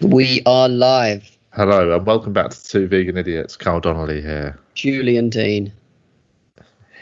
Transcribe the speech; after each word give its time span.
We 0.00 0.42
are 0.46 0.68
live. 0.68 1.30
Hello 1.52 1.96
and 1.96 2.06
welcome 2.06 2.32
back 2.32 2.50
to 2.50 2.62
Two 2.64 2.86
Vegan 2.86 3.16
Idiots. 3.16 3.56
Carl 3.56 3.80
Donnelly 3.80 4.20
here. 4.20 4.58
Julian 4.74 5.30
Dean. 5.30 5.72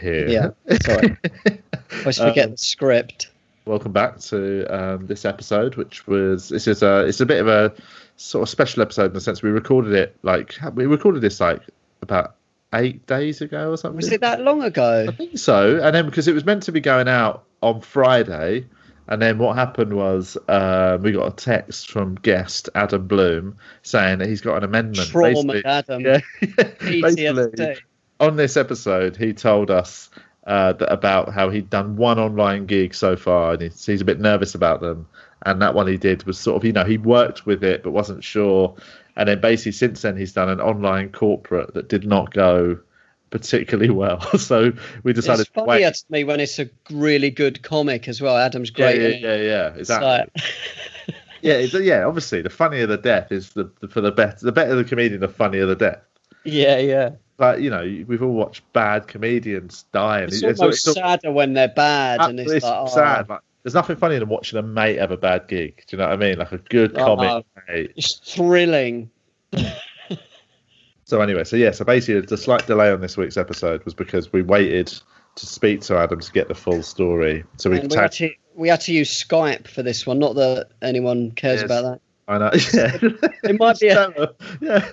Here. 0.00 0.28
Yeah, 0.28 0.76
sorry. 0.82 1.16
Always 2.00 2.18
forget 2.18 2.46
Um, 2.46 2.50
the 2.52 2.56
script. 2.58 3.30
welcome 3.64 3.92
back 3.92 4.18
to 4.20 4.64
um, 4.66 5.06
this 5.06 5.24
episode, 5.24 5.74
which 5.76 6.06
was 6.06 6.48
this 6.50 6.66
is 6.68 6.82
a 6.82 7.00
it's 7.06 7.20
a 7.20 7.26
bit 7.26 7.40
of 7.40 7.48
a 7.48 7.72
sort 8.16 8.42
of 8.42 8.48
special 8.48 8.82
episode 8.82 9.06
in 9.06 9.12
the 9.14 9.20
sense 9.20 9.42
we 9.42 9.50
recorded 9.50 9.92
it 9.92 10.16
like 10.22 10.54
we 10.74 10.86
recorded 10.86 11.20
this 11.20 11.40
like 11.40 11.62
about 12.02 12.36
eight 12.74 13.04
days 13.06 13.40
ago 13.40 13.70
or 13.72 13.76
something. 13.76 13.96
Was 13.96 14.12
it 14.12 14.20
that 14.20 14.40
long 14.40 14.62
ago? 14.62 15.06
I 15.08 15.12
think 15.12 15.38
so. 15.38 15.80
And 15.82 15.94
then 15.94 16.06
because 16.06 16.28
it 16.28 16.34
was 16.34 16.44
meant 16.44 16.62
to 16.64 16.72
be 16.72 16.80
going 16.80 17.08
out 17.08 17.44
on 17.62 17.80
Friday, 17.80 18.66
and 19.08 19.20
then 19.20 19.38
what 19.38 19.56
happened 19.56 19.94
was 19.94 20.36
uh, 20.48 20.98
we 21.00 21.12
got 21.12 21.26
a 21.26 21.36
text 21.36 21.90
from 21.90 22.14
guest 22.16 22.68
Adam 22.74 23.06
Bloom 23.06 23.56
saying 23.82 24.18
that 24.18 24.28
he's 24.28 24.40
got 24.40 24.56
an 24.58 24.64
amendment. 24.64 25.08
Trauma, 25.08 25.60
Adam. 25.64 26.02
Yeah, 26.04 26.20
basically, 26.80 27.76
on 28.20 28.36
this 28.36 28.56
episode, 28.56 29.16
he 29.16 29.32
told 29.32 29.70
us 29.70 30.10
uh, 30.46 30.72
that 30.74 30.92
about 30.92 31.32
how 31.32 31.50
he'd 31.50 31.70
done 31.70 31.96
one 31.96 32.18
online 32.18 32.66
gig 32.66 32.94
so 32.94 33.16
far, 33.16 33.52
and 33.52 33.62
he's, 33.62 33.84
he's 33.84 34.00
a 34.00 34.04
bit 34.04 34.20
nervous 34.20 34.54
about 34.54 34.80
them. 34.80 35.06
And 35.46 35.60
that 35.60 35.74
one 35.74 35.86
he 35.86 35.98
did 35.98 36.24
was 36.24 36.38
sort 36.38 36.56
of, 36.56 36.64
you 36.64 36.72
know, 36.72 36.84
he 36.84 36.96
worked 36.96 37.44
with 37.44 37.62
it 37.62 37.82
but 37.82 37.90
wasn't 37.90 38.24
sure. 38.24 38.74
And 39.16 39.28
then 39.28 39.40
basically 39.40 39.72
since 39.72 40.02
then, 40.02 40.16
he's 40.16 40.32
done 40.32 40.48
an 40.48 40.60
online 40.60 41.10
corporate 41.10 41.74
that 41.74 41.88
did 41.88 42.06
not 42.06 42.32
go 42.32 42.78
particularly 43.34 43.90
well. 43.90 44.20
so 44.38 44.72
we 45.02 45.12
decided 45.12 45.40
It's 45.40 45.50
funnier 45.50 45.86
wait. 45.86 45.94
to 45.94 46.04
me 46.08 46.22
when 46.22 46.38
it's 46.38 46.60
a 46.60 46.70
really 46.88 47.30
good 47.30 47.62
comic 47.64 48.06
as 48.06 48.20
well. 48.20 48.36
Adam's 48.36 48.70
great. 48.70 49.20
yeah, 49.20 49.34
yeah, 49.34 49.42
yeah, 49.42 49.66
It's 49.70 49.90
exactly. 49.90 50.42
Yeah, 51.42 51.54
it's, 51.54 51.74
yeah. 51.74 52.04
Obviously, 52.06 52.40
the 52.40 52.48
funnier 52.48 52.86
the 52.86 52.96
death 52.96 53.30
is 53.30 53.50
the, 53.50 53.70
the 53.80 53.88
for 53.88 54.00
the 54.00 54.10
better. 54.10 54.46
The 54.46 54.52
better 54.52 54.74
the 54.76 54.84
comedian, 54.84 55.20
the 55.20 55.28
funnier 55.28 55.66
the 55.66 55.74
death. 55.76 55.98
yeah, 56.44 56.78
yeah. 56.78 57.10
But 57.36 57.60
you 57.60 57.68
know, 57.68 57.82
we've 58.06 58.22
all 58.22 58.32
watched 58.32 58.62
bad 58.72 59.08
comedians 59.08 59.84
die, 59.92 60.20
and 60.20 60.28
It's 60.32 60.42
it's- 60.42 60.58
almost 60.60 60.88
it's- 60.88 61.04
sadder 61.04 61.32
when 61.32 61.52
they're 61.52 61.68
bad, 61.68 62.20
and 62.22 62.40
it's, 62.40 62.50
it's 62.50 62.64
like, 62.64 62.74
oh, 62.74 62.86
sad. 62.86 63.28
Like, 63.28 63.40
there's 63.62 63.74
nothing 63.74 63.96
funnier 63.96 64.20
than 64.20 64.28
watching 64.30 64.58
a 64.58 64.62
mate 64.62 64.98
have 64.98 65.10
a 65.10 65.18
bad 65.18 65.46
gig. 65.48 65.82
Do 65.86 65.96
you 65.96 65.98
know 65.98 66.08
what 66.08 66.14
I 66.14 66.16
mean? 66.16 66.38
Like 66.38 66.52
a 66.52 66.58
good 66.58 66.96
Oh. 66.96 67.04
comic 67.04 67.28
oh. 67.30 67.44
mate. 67.68 67.92
It's 67.96 68.14
thrilling. 68.14 69.10
So 71.04 71.20
anyway, 71.20 71.44
so 71.44 71.56
yeah, 71.56 71.70
so 71.70 71.84
basically 71.84 72.20
the 72.22 72.36
slight 72.36 72.66
delay 72.66 72.90
on 72.90 73.00
this 73.00 73.16
week's 73.16 73.36
episode 73.36 73.84
was 73.84 73.94
because 73.94 74.32
we 74.32 74.42
waited 74.42 74.86
to 75.36 75.46
speak 75.46 75.80
to 75.82 75.96
Adam 75.98 76.20
to 76.20 76.32
get 76.32 76.48
the 76.48 76.54
full 76.54 76.82
story. 76.82 77.44
So 77.56 77.68
we 77.70 77.80
we, 77.80 77.96
had 77.96 78.12
to, 78.12 78.30
we 78.54 78.68
had 78.68 78.80
to 78.82 78.92
use 78.92 79.10
Skype 79.22 79.68
for 79.68 79.82
this 79.82 80.06
one. 80.06 80.18
Not 80.18 80.34
that 80.36 80.68
anyone 80.80 81.32
cares 81.32 81.60
Yes. 81.60 81.64
about 81.64 81.82
that. 81.82 82.00
I 82.26 82.38
know. 82.38 82.50
Yeah. 82.72 83.18
It 83.50 83.58
might 83.60 83.78
be 83.78 83.88
a- 83.88 84.30
yeah. 84.62 84.88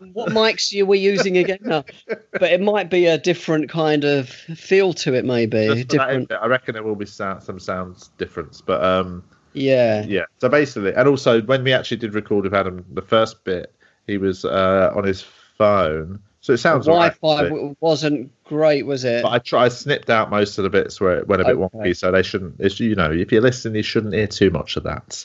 Um, 0.00 0.10
what 0.14 0.30
mics 0.30 0.76
are 0.80 0.84
we 0.84 0.98
using 0.98 1.36
again? 1.38 1.58
No. 1.62 1.84
But 2.32 2.42
it 2.50 2.60
might 2.60 2.90
be 2.90 3.06
a 3.06 3.18
different 3.18 3.68
kind 3.68 4.02
of 4.02 4.28
feel 4.28 4.92
to 4.94 5.14
it, 5.14 5.24
maybe. 5.24 5.66
Just 5.68 5.90
for 5.90 5.96
that 5.98 6.06
different. 6.08 6.32
I 6.32 6.46
reckon 6.46 6.74
there 6.74 6.82
will 6.82 6.96
be 6.96 7.06
sound, 7.06 7.44
some 7.44 7.60
sounds 7.60 8.08
difference, 8.18 8.60
but 8.60 8.82
um, 8.82 9.22
Yeah. 9.52 10.04
yeah. 10.08 10.24
So 10.40 10.48
basically, 10.48 10.92
and 10.92 11.06
also 11.06 11.40
when 11.42 11.62
we 11.62 11.72
actually 11.72 11.98
did 11.98 12.14
record 12.14 12.42
with 12.42 12.54
Adam, 12.54 12.84
the 12.92 13.02
first 13.02 13.44
bit 13.44 13.72
he 14.08 14.18
was 14.18 14.44
uh, 14.44 14.92
on 14.96 15.04
his 15.04 15.24
phone, 15.62 16.20
so 16.40 16.52
it 16.52 16.58
sounds 16.58 16.86
Wi-Fi 16.86 17.16
but- 17.20 17.48
w- 17.48 17.76
wasn't 17.80 18.30
great, 18.44 18.84
was 18.86 19.04
it? 19.04 19.22
But 19.22 19.30
I 19.32 19.38
try 19.38 19.64
I 19.64 19.68
snipped 19.68 20.10
out 20.10 20.30
most 20.30 20.58
of 20.58 20.64
the 20.64 20.70
bits 20.70 21.00
where 21.00 21.18
it 21.18 21.28
went 21.28 21.42
a 21.42 21.44
bit 21.44 21.56
Okay. 21.56 21.78
wonky, 21.78 21.96
so 21.96 22.10
they 22.10 22.22
shouldn't. 22.22 22.56
You 22.80 22.94
know, 22.96 23.10
if 23.12 23.30
you're 23.32 23.40
listening, 23.42 23.76
you 23.76 23.82
shouldn't 23.82 24.14
hear 24.14 24.26
too 24.26 24.50
much 24.50 24.76
of 24.76 24.82
that. 24.84 25.24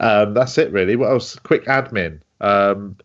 Um, 0.00 0.34
that's 0.34 0.56
it, 0.58 0.72
really. 0.72 0.94
What 0.96 1.10
else? 1.10 1.36
Quick 1.36 1.64
admin. 1.66 2.20
Um, 2.40 2.96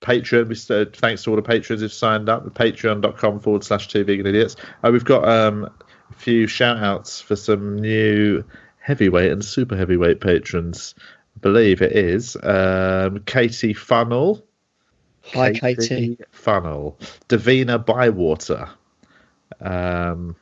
Patreon. 0.00 0.48
We 0.48 0.54
said 0.54 0.94
thanks 0.94 1.24
to 1.24 1.30
all 1.30 1.36
the 1.36 1.42
patrons 1.42 1.82
who've 1.82 1.92
signed 1.92 2.28
up. 2.28 2.44
Patreon.com 2.54 3.40
forward 3.40 3.64
slash 3.64 3.88
two 3.88 4.04
vegan 4.04 4.26
idiots. 4.26 4.54
Uh, 4.84 4.90
we've 4.92 5.04
got 5.04 5.28
um, 5.28 5.64
a 6.10 6.14
few 6.14 6.46
shout 6.46 6.78
outs 6.78 7.20
for 7.20 7.34
some 7.36 7.76
new 7.76 8.44
heavyweight 8.78 9.32
and 9.32 9.44
super 9.44 9.76
heavyweight 9.76 10.20
patrons. 10.20 10.94
I 11.36 11.40
believe 11.40 11.82
it 11.82 11.92
is 11.92 12.36
um, 12.42 13.20
Katie 13.26 13.74
Funnel. 13.74 14.44
Hi, 15.32 15.52
Katie. 15.52 16.18
Funnel. 16.30 16.98
Davina 17.28 17.84
Bywater. 17.84 18.68
Um, 19.60 20.36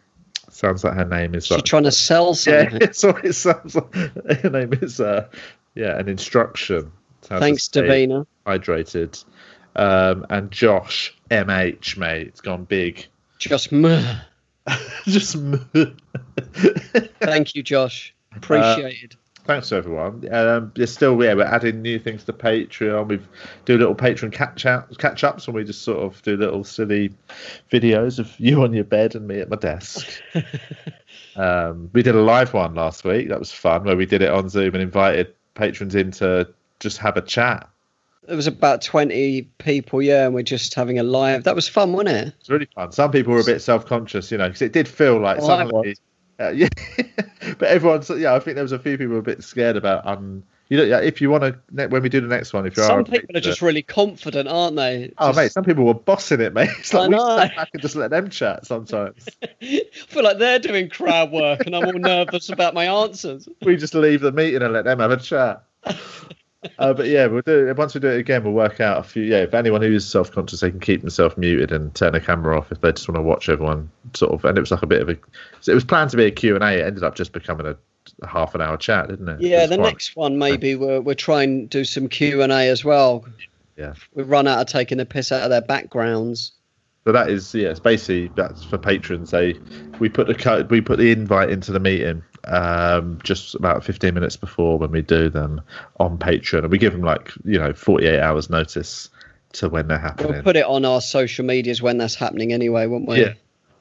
sounds 0.50 0.84
like 0.84 0.94
her 0.94 1.04
name 1.04 1.34
is. 1.34 1.46
She's 1.46 1.56
like, 1.56 1.64
trying 1.64 1.84
to 1.84 1.92
sell 1.92 2.26
yeah, 2.46 2.90
something. 2.92 3.12
what 3.12 3.24
it 3.24 3.32
sounds 3.34 3.74
like. 3.74 3.94
Her 3.94 4.50
name 4.50 4.72
is. 4.74 5.00
Uh, 5.00 5.28
yeah, 5.74 5.98
an 5.98 6.08
instruction. 6.08 6.92
Thanks, 7.22 7.68
Davina. 7.68 8.26
Hydrated. 8.46 9.24
Um, 9.74 10.24
and 10.30 10.50
Josh 10.50 11.14
MH, 11.30 11.96
mate, 11.98 12.28
it's 12.28 12.40
gone 12.40 12.64
big. 12.64 13.06
Just. 13.38 13.70
Just 15.04 15.36
Thank 17.20 17.54
you, 17.54 17.62
Josh. 17.62 18.14
Appreciated. 18.34 19.16
Thanks 19.46 19.68
to 19.68 19.76
everyone. 19.76 20.26
Um, 20.32 20.72
there's 20.74 20.92
still 20.92 21.22
yeah, 21.22 21.34
we're 21.34 21.44
adding 21.44 21.82
new 21.82 21.98
things 21.98 22.24
to 22.24 22.32
Patreon. 22.32 23.08
We've 23.08 23.28
do 23.64 23.78
little 23.78 23.94
patron 23.94 24.30
catch 24.30 24.66
out 24.66 24.96
catch 24.98 25.24
ups, 25.24 25.46
and 25.46 25.54
we 25.54 25.64
just 25.64 25.82
sort 25.82 25.98
of 25.98 26.20
do 26.22 26.36
little 26.36 26.64
silly 26.64 27.12
videos 27.70 28.18
of 28.18 28.38
you 28.38 28.62
on 28.62 28.72
your 28.72 28.84
bed 28.84 29.14
and 29.14 29.26
me 29.26 29.40
at 29.40 29.48
my 29.48 29.56
desk. 29.56 30.20
um, 31.36 31.90
we 31.92 32.02
did 32.02 32.14
a 32.14 32.20
live 32.20 32.52
one 32.52 32.74
last 32.74 33.04
week. 33.04 33.28
That 33.28 33.38
was 33.38 33.52
fun, 33.52 33.84
where 33.84 33.96
we 33.96 34.06
did 34.06 34.22
it 34.22 34.30
on 34.30 34.48
Zoom 34.48 34.74
and 34.74 34.82
invited 34.82 35.34
patrons 35.54 35.94
in 35.94 36.10
to 36.12 36.48
just 36.80 36.98
have 36.98 37.16
a 37.16 37.22
chat. 37.22 37.68
there 38.26 38.36
was 38.36 38.46
about 38.46 38.82
20 38.82 39.42
people, 39.58 40.02
yeah, 40.02 40.26
and 40.26 40.34
we're 40.34 40.42
just 40.42 40.74
having 40.74 40.98
a 40.98 41.02
live. 41.02 41.44
That 41.44 41.54
was 41.54 41.68
fun, 41.68 41.92
wasn't 41.92 42.10
it? 42.10 42.34
It's 42.40 42.50
really 42.50 42.68
fun. 42.74 42.92
Some 42.92 43.10
people 43.10 43.32
were 43.32 43.40
a 43.40 43.44
bit 43.44 43.60
self 43.60 43.86
conscious, 43.86 44.30
you 44.30 44.38
know, 44.38 44.48
because 44.48 44.62
it 44.62 44.72
did 44.72 44.88
feel 44.88 45.18
like 45.18 45.38
Oh, 45.40 45.44
I 45.44 45.46
some 45.46 45.74
of 45.74 45.84
the, 45.84 45.96
uh, 46.40 46.50
yeah, 46.50 46.68
but 47.58 47.68
everyone's 47.68 48.10
yeah. 48.10 48.34
I 48.34 48.40
think 48.40 48.54
there 48.54 48.64
was 48.64 48.72
a 48.72 48.78
few 48.78 48.98
people 48.98 49.18
a 49.18 49.22
bit 49.22 49.42
scared 49.42 49.76
about 49.76 50.06
um. 50.06 50.42
You 50.68 50.78
know, 50.78 50.82
yeah, 50.82 50.98
if 50.98 51.20
you 51.20 51.30
want 51.30 51.44
to, 51.44 51.86
when 51.86 52.02
we 52.02 52.08
do 52.08 52.20
the 52.20 52.26
next 52.26 52.52
one, 52.52 52.66
if 52.66 52.76
you 52.76 52.82
are 52.82 52.86
Some 52.86 52.98
a 52.98 53.04
people 53.04 53.36
are 53.36 53.40
just 53.40 53.62
really 53.62 53.84
confident, 53.84 54.48
aren't 54.48 54.74
they? 54.74 55.12
Oh, 55.16 55.28
Just- 55.28 55.36
mate, 55.36 55.52
some 55.52 55.62
people 55.62 55.84
were 55.84 55.94
bossing 55.94 56.40
it, 56.40 56.54
mate. 56.54 56.70
It's 56.80 56.92
like 56.92 57.08
we 57.08 57.16
step 57.16 57.54
back 57.54 57.68
and 57.72 57.80
just 57.80 57.94
let 57.94 58.10
them 58.10 58.30
chat 58.30 58.66
sometimes. 58.66 59.28
I 59.62 59.82
feel 59.92 60.24
like 60.24 60.38
they're 60.38 60.58
doing 60.58 60.88
crowd 60.88 61.30
work 61.30 61.66
and 61.66 61.76
I'm 61.76 61.84
all 61.84 61.92
nervous 61.92 62.48
about 62.48 62.74
my 62.74 62.86
answers. 62.86 63.48
we 63.62 63.76
just 63.76 63.94
leave 63.94 64.22
the 64.22 64.32
meeting 64.32 64.60
and 64.60 64.72
let 64.72 64.86
them 64.86 64.98
have 64.98 65.12
a 65.12 65.18
chat. 65.18 65.62
Uh, 66.78 66.92
but 66.92 67.06
yeah, 67.06 67.26
we'll 67.26 67.42
do 67.42 67.72
once 67.76 67.94
we 67.94 68.00
do 68.00 68.08
it 68.08 68.18
again. 68.18 68.42
We'll 68.42 68.52
work 68.52 68.80
out 68.80 68.98
a 68.98 69.02
few. 69.02 69.22
Yeah, 69.22 69.42
if 69.42 69.54
anyone 69.54 69.82
who 69.82 69.92
is 69.92 70.08
self-conscious, 70.08 70.60
they 70.60 70.70
can 70.70 70.80
keep 70.80 71.00
themselves 71.00 71.36
muted 71.36 71.70
and 71.70 71.94
turn 71.94 72.12
the 72.12 72.20
camera 72.20 72.58
off 72.58 72.72
if 72.72 72.80
they 72.80 72.90
just 72.92 73.08
want 73.08 73.16
to 73.16 73.22
watch 73.22 73.48
everyone. 73.48 73.88
Sort 74.14 74.32
of, 74.32 74.44
and 74.44 74.58
it 74.58 74.60
was 74.60 74.72
like 74.72 74.82
a 74.82 74.86
bit 74.86 75.00
of 75.02 75.08
a. 75.08 75.12
It 75.12 75.74
was 75.74 75.84
planned 75.84 76.10
to 76.10 76.16
be 76.16 76.24
a 76.24 76.30
Q 76.30 76.54
and 76.56 76.64
A. 76.64 76.72
It 76.80 76.86
ended 76.86 77.04
up 77.04 77.14
just 77.14 77.32
becoming 77.32 77.66
a, 77.66 78.26
half 78.26 78.54
an 78.56 78.62
hour 78.62 78.76
chat, 78.76 79.08
didn't 79.08 79.28
it? 79.28 79.40
It 79.42 79.48
Yeah, 79.48 79.66
the 79.66 79.76
quite- 79.76 79.86
next 79.90 80.16
one 80.16 80.38
maybe 80.38 80.74
we're 80.74 81.00
we're 81.00 81.14
trying 81.14 81.68
to 81.68 81.78
do 81.78 81.84
some 81.84 82.08
Q 82.08 82.42
and 82.42 82.50
A 82.50 82.68
as 82.68 82.84
well. 82.84 83.24
Yeah. 83.76 83.92
We've 84.14 84.28
run 84.28 84.48
out 84.48 84.58
of 84.58 84.66
taking 84.66 84.98
the 84.98 85.06
piss 85.06 85.30
out 85.30 85.42
of 85.42 85.50
their 85.50 85.60
backgrounds. 85.60 86.52
So 87.06 87.12
that 87.12 87.30
is 87.30 87.54
yeah, 87.54 87.68
it's 87.68 87.78
basically 87.78 88.32
that's 88.34 88.64
for 88.64 88.78
patrons. 88.78 89.30
They 89.30 89.60
we 90.00 90.08
put 90.08 90.26
the 90.26 90.34
code 90.34 90.68
we 90.72 90.80
put 90.80 90.98
the 90.98 91.12
invite 91.12 91.50
into 91.50 91.70
the 91.70 91.78
meeting 91.78 92.24
um, 92.48 93.20
just 93.22 93.54
about 93.54 93.84
15 93.84 94.12
minutes 94.12 94.36
before 94.36 94.76
when 94.76 94.90
we 94.90 95.02
do 95.02 95.28
them 95.30 95.60
on 96.00 96.18
Patreon, 96.18 96.64
and 96.64 96.70
we 96.72 96.78
give 96.78 96.92
them 96.92 97.02
like 97.02 97.30
you 97.44 97.60
know 97.60 97.72
48 97.72 98.18
hours 98.18 98.50
notice 98.50 99.08
to 99.52 99.68
when 99.68 99.86
they're 99.86 99.98
happening. 99.98 100.32
We'll 100.32 100.42
put 100.42 100.56
it 100.56 100.64
on 100.66 100.84
our 100.84 101.00
social 101.00 101.44
medias 101.44 101.80
when 101.80 101.96
that's 101.96 102.16
happening 102.16 102.52
anyway, 102.52 102.86
won't 102.88 103.06
we? 103.06 103.20
Yeah. 103.20 103.34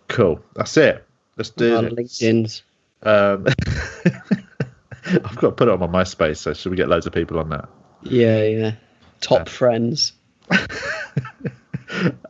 Cool. 0.08 0.40
That's 0.56 0.78
it. 0.78 1.04
Let's 1.36 1.50
do 1.50 1.76
Our 1.76 1.82
this. 1.82 1.94
LinkedIn's. 1.94 2.62
Um, 3.02 3.48
I've 5.26 5.36
got 5.36 5.42
to 5.42 5.52
put 5.52 5.68
it 5.68 5.72
on 5.72 5.80
my 5.80 6.04
MySpace, 6.04 6.38
so 6.38 6.54
should 6.54 6.70
we 6.70 6.78
get 6.78 6.90
loads 6.90 7.08
of 7.08 7.14
people 7.14 7.40
on 7.40 7.50
that? 7.50 7.68
Yeah, 8.04 8.44
yeah. 8.44 8.72
Top 9.20 9.48
Yeah. 9.48 9.52
friends. 9.52 10.14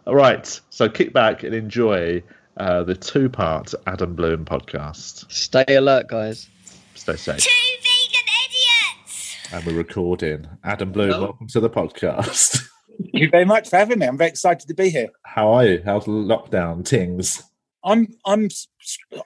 All 0.05 0.15
right. 0.15 0.59
So 0.69 0.89
kick 0.89 1.13
back 1.13 1.43
and 1.43 1.53
enjoy 1.53 2.23
uh, 2.57 2.83
the 2.83 2.95
two-part 2.95 3.73
Adam 3.87 4.15
Bloom 4.15 4.45
podcast. 4.45 5.31
Stay 5.31 5.65
alert, 5.69 6.07
guys. 6.07 6.49
Stay 6.95 7.15
safe. 7.15 7.37
Two 7.43 7.49
vegan 7.81 8.27
idiots! 8.45 9.35
And 9.51 9.65
we're 9.65 9.73
recording. 9.77 10.47
Adam 10.63 10.91
Bloom, 10.91 11.11
Hello. 11.11 11.23
welcome 11.25 11.47
to 11.47 11.59
the 11.59 11.69
podcast. 11.69 12.67
Thank 13.01 13.13
you 13.13 13.29
very 13.29 13.45
much 13.45 13.69
for 13.69 13.75
having 13.77 13.99
me. 13.99 14.07
I'm 14.07 14.17
very 14.17 14.29
excited 14.29 14.67
to 14.67 14.73
be 14.73 14.89
here. 14.89 15.09
How 15.23 15.51
are 15.51 15.65
you? 15.65 15.81
How's 15.83 16.05
lockdown 16.05 16.85
tings? 16.85 17.43
I'm 17.83 18.07
I'm 18.25 18.49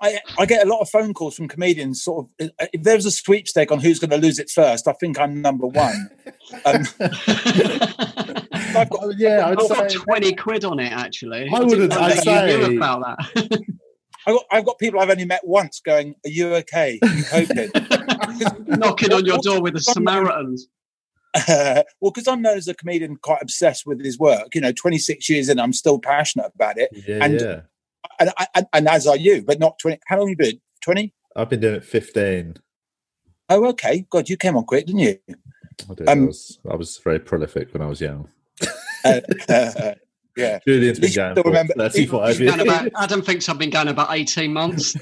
I, 0.01 0.19
I 0.37 0.45
get 0.45 0.65
a 0.65 0.69
lot 0.69 0.81
of 0.81 0.89
phone 0.89 1.13
calls 1.13 1.35
from 1.35 1.47
comedians. 1.47 2.03
Sort 2.03 2.27
of, 2.39 2.51
if 2.73 2.83
there's 2.83 3.05
a 3.05 3.11
sweepstake 3.11 3.71
on 3.71 3.79
who's 3.79 3.99
going 3.99 4.09
to 4.09 4.17
lose 4.17 4.37
it 4.37 4.49
first, 4.49 4.87
I 4.87 4.93
think 4.93 5.19
I'm 5.19 5.41
number 5.41 5.67
one. 5.67 6.09
Um, 6.65 6.83
I've 8.81 8.89
got, 8.89 9.17
yeah, 9.17 9.45
I'd 9.47 9.59
I've 9.61 9.69
got 9.69 9.89
20 9.89 10.33
quid 10.35 10.65
on 10.65 10.79
it, 10.79 10.91
actually. 10.91 11.47
I 11.47 11.51
wouldn't- 11.59 11.69
didn't 11.71 11.89
know 11.89 11.99
I'd 11.99 12.17
that 12.17 12.25
you 12.51 12.57
knew 12.57 12.65
say- 12.65 12.75
about 12.77 13.01
that. 13.01 13.61
I've 14.27 14.35
got 14.35 14.45
I've 14.51 14.65
got 14.65 14.77
people 14.79 14.99
I've 14.99 15.09
only 15.09 15.25
met 15.25 15.41
once 15.47 15.79
going, 15.83 16.13
"Are 16.25 16.29
you 16.29 16.53
okay? 16.55 16.99
Are 17.01 17.07
you 17.07 17.23
coping?" 17.23 17.71
Knocking 18.67 19.13
on 19.13 19.25
your 19.25 19.37
door 19.39 19.61
with 19.61 19.73
the 19.73 19.79
Samaritans. 19.79 20.67
well, 21.47 21.83
because 22.01 22.27
I'm 22.27 22.41
known 22.41 22.57
as 22.57 22.67
a 22.67 22.73
comedian, 22.73 23.15
quite 23.15 23.41
obsessed 23.41 23.85
with 23.87 24.03
his 24.03 24.19
work. 24.19 24.53
You 24.53 24.61
know, 24.61 24.71
26 24.73 25.29
years 25.29 25.47
in, 25.49 25.59
I'm 25.59 25.73
still 25.73 25.99
passionate 25.99 26.51
about 26.53 26.77
it, 26.77 26.89
Yeah, 27.07 27.23
And- 27.23 27.39
yeah. 27.39 27.61
and 28.19 28.29
and, 28.55 28.65
and 28.73 28.87
as 28.89 29.07
are 29.07 29.17
you. 29.17 29.41
But 29.41 29.57
not 29.59 29.79
20. 29.79 29.99
How 30.07 30.17
long 30.19 30.27
have 30.27 30.37
you 30.39 30.51
been? 30.51 30.61
20? 30.83 31.13
I've 31.35 31.49
been 31.49 31.61
doing 31.61 31.75
it 31.75 31.85
15. 31.85 32.55
Oh, 33.49 33.65
okay. 33.69 34.05
God, 34.09 34.27
you 34.29 34.37
came 34.37 34.57
on 34.57 34.65
quick, 34.65 34.85
didn't 34.85 34.99
you? 34.99 35.17
I, 35.89 35.93
did. 35.95 36.09
I, 36.09 36.11
Um, 36.11 36.27
was, 36.27 36.59
I 36.69 36.75
was 36.75 36.97
very 36.97 37.19
prolific 37.19 37.73
when 37.73 37.81
I 37.81 37.87
was 37.87 38.01
young. 38.01 38.27
Uh, 39.05 39.21
uh, 39.49 39.93
yeah. 40.37 40.59
Julian's 40.65 40.99
At 40.99 41.01
been 41.01 41.13
going 41.13 41.33
still 41.33 41.43
for 41.43 41.49
remember- 41.49 41.73
35 41.75 42.39
years. 42.39 42.55
about, 42.61 42.89
Adam 42.97 43.21
thinks 43.21 43.49
I've 43.49 43.57
been 43.57 43.69
going 43.69 43.87
about 43.89 44.09
18 44.11 44.53
months. 44.53 44.95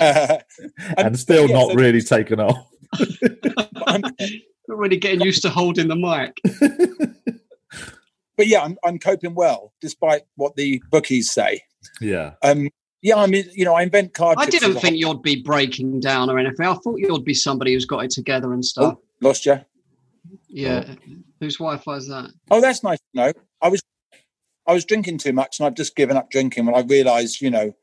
Uh, 0.00 0.38
and 0.98 1.18
still 1.18 1.48
yeah, 1.48 1.54
not 1.56 1.68
so- 1.70 1.74
really 1.74 2.02
taken 2.02 2.40
off. 2.40 2.66
I'm, 3.86 4.02
Not 4.66 4.78
really 4.78 4.96
getting 4.96 5.20
used 5.20 5.42
to 5.42 5.50
holding 5.50 5.88
the 5.88 5.96
mic. 5.96 6.36
but 8.36 8.46
yeah, 8.46 8.62
I'm, 8.62 8.78
I'm 8.84 8.98
coping 8.98 9.34
well 9.34 9.72
despite 9.80 10.22
what 10.36 10.56
the 10.56 10.82
bookies 10.90 11.30
say. 11.32 11.62
yeah. 12.00 12.32
Um, 12.42 12.68
yeah, 13.02 13.16
I 13.16 13.26
mean, 13.26 13.44
you 13.52 13.66
know, 13.66 13.74
I 13.74 13.82
invent 13.82 14.14
card. 14.14 14.38
I 14.40 14.46
didn't 14.46 14.76
think 14.76 14.96
you'd 14.96 15.20
be 15.20 15.42
breaking 15.42 16.00
down 16.00 16.30
or 16.30 16.38
anything. 16.38 16.64
I 16.64 16.72
thought 16.72 16.96
you'd 16.96 17.22
be 17.24 17.34
somebody 17.34 17.74
who's 17.74 17.84
got 17.84 18.02
it 18.02 18.10
together 18.10 18.54
and 18.54 18.64
stuff. 18.64 18.94
hobby. 18.94 19.02
lost 19.20 19.44
you. 19.44 19.60
Yeah. 20.48 20.94
Whose 21.40 21.56
Wi-Fi 21.58 21.94
is 21.96 22.08
that? 22.08 22.30
Oh, 22.50 22.60
that's 22.60 22.82
nice 22.82 22.98
to 22.98 23.04
know. 23.14 23.32
I 23.60 23.68
was, 23.68 23.82
I 24.66 24.72
was 24.72 24.84
drinking 24.84 25.18
too 25.18 25.32
much, 25.32 25.58
and 25.58 25.66
I've 25.66 25.74
just 25.74 25.96
given 25.96 26.16
up 26.16 26.30
drinking 26.30 26.66
when 26.66 26.74
I 26.74 26.80
realised, 26.80 27.40
you 27.40 27.50
know, 27.50 27.74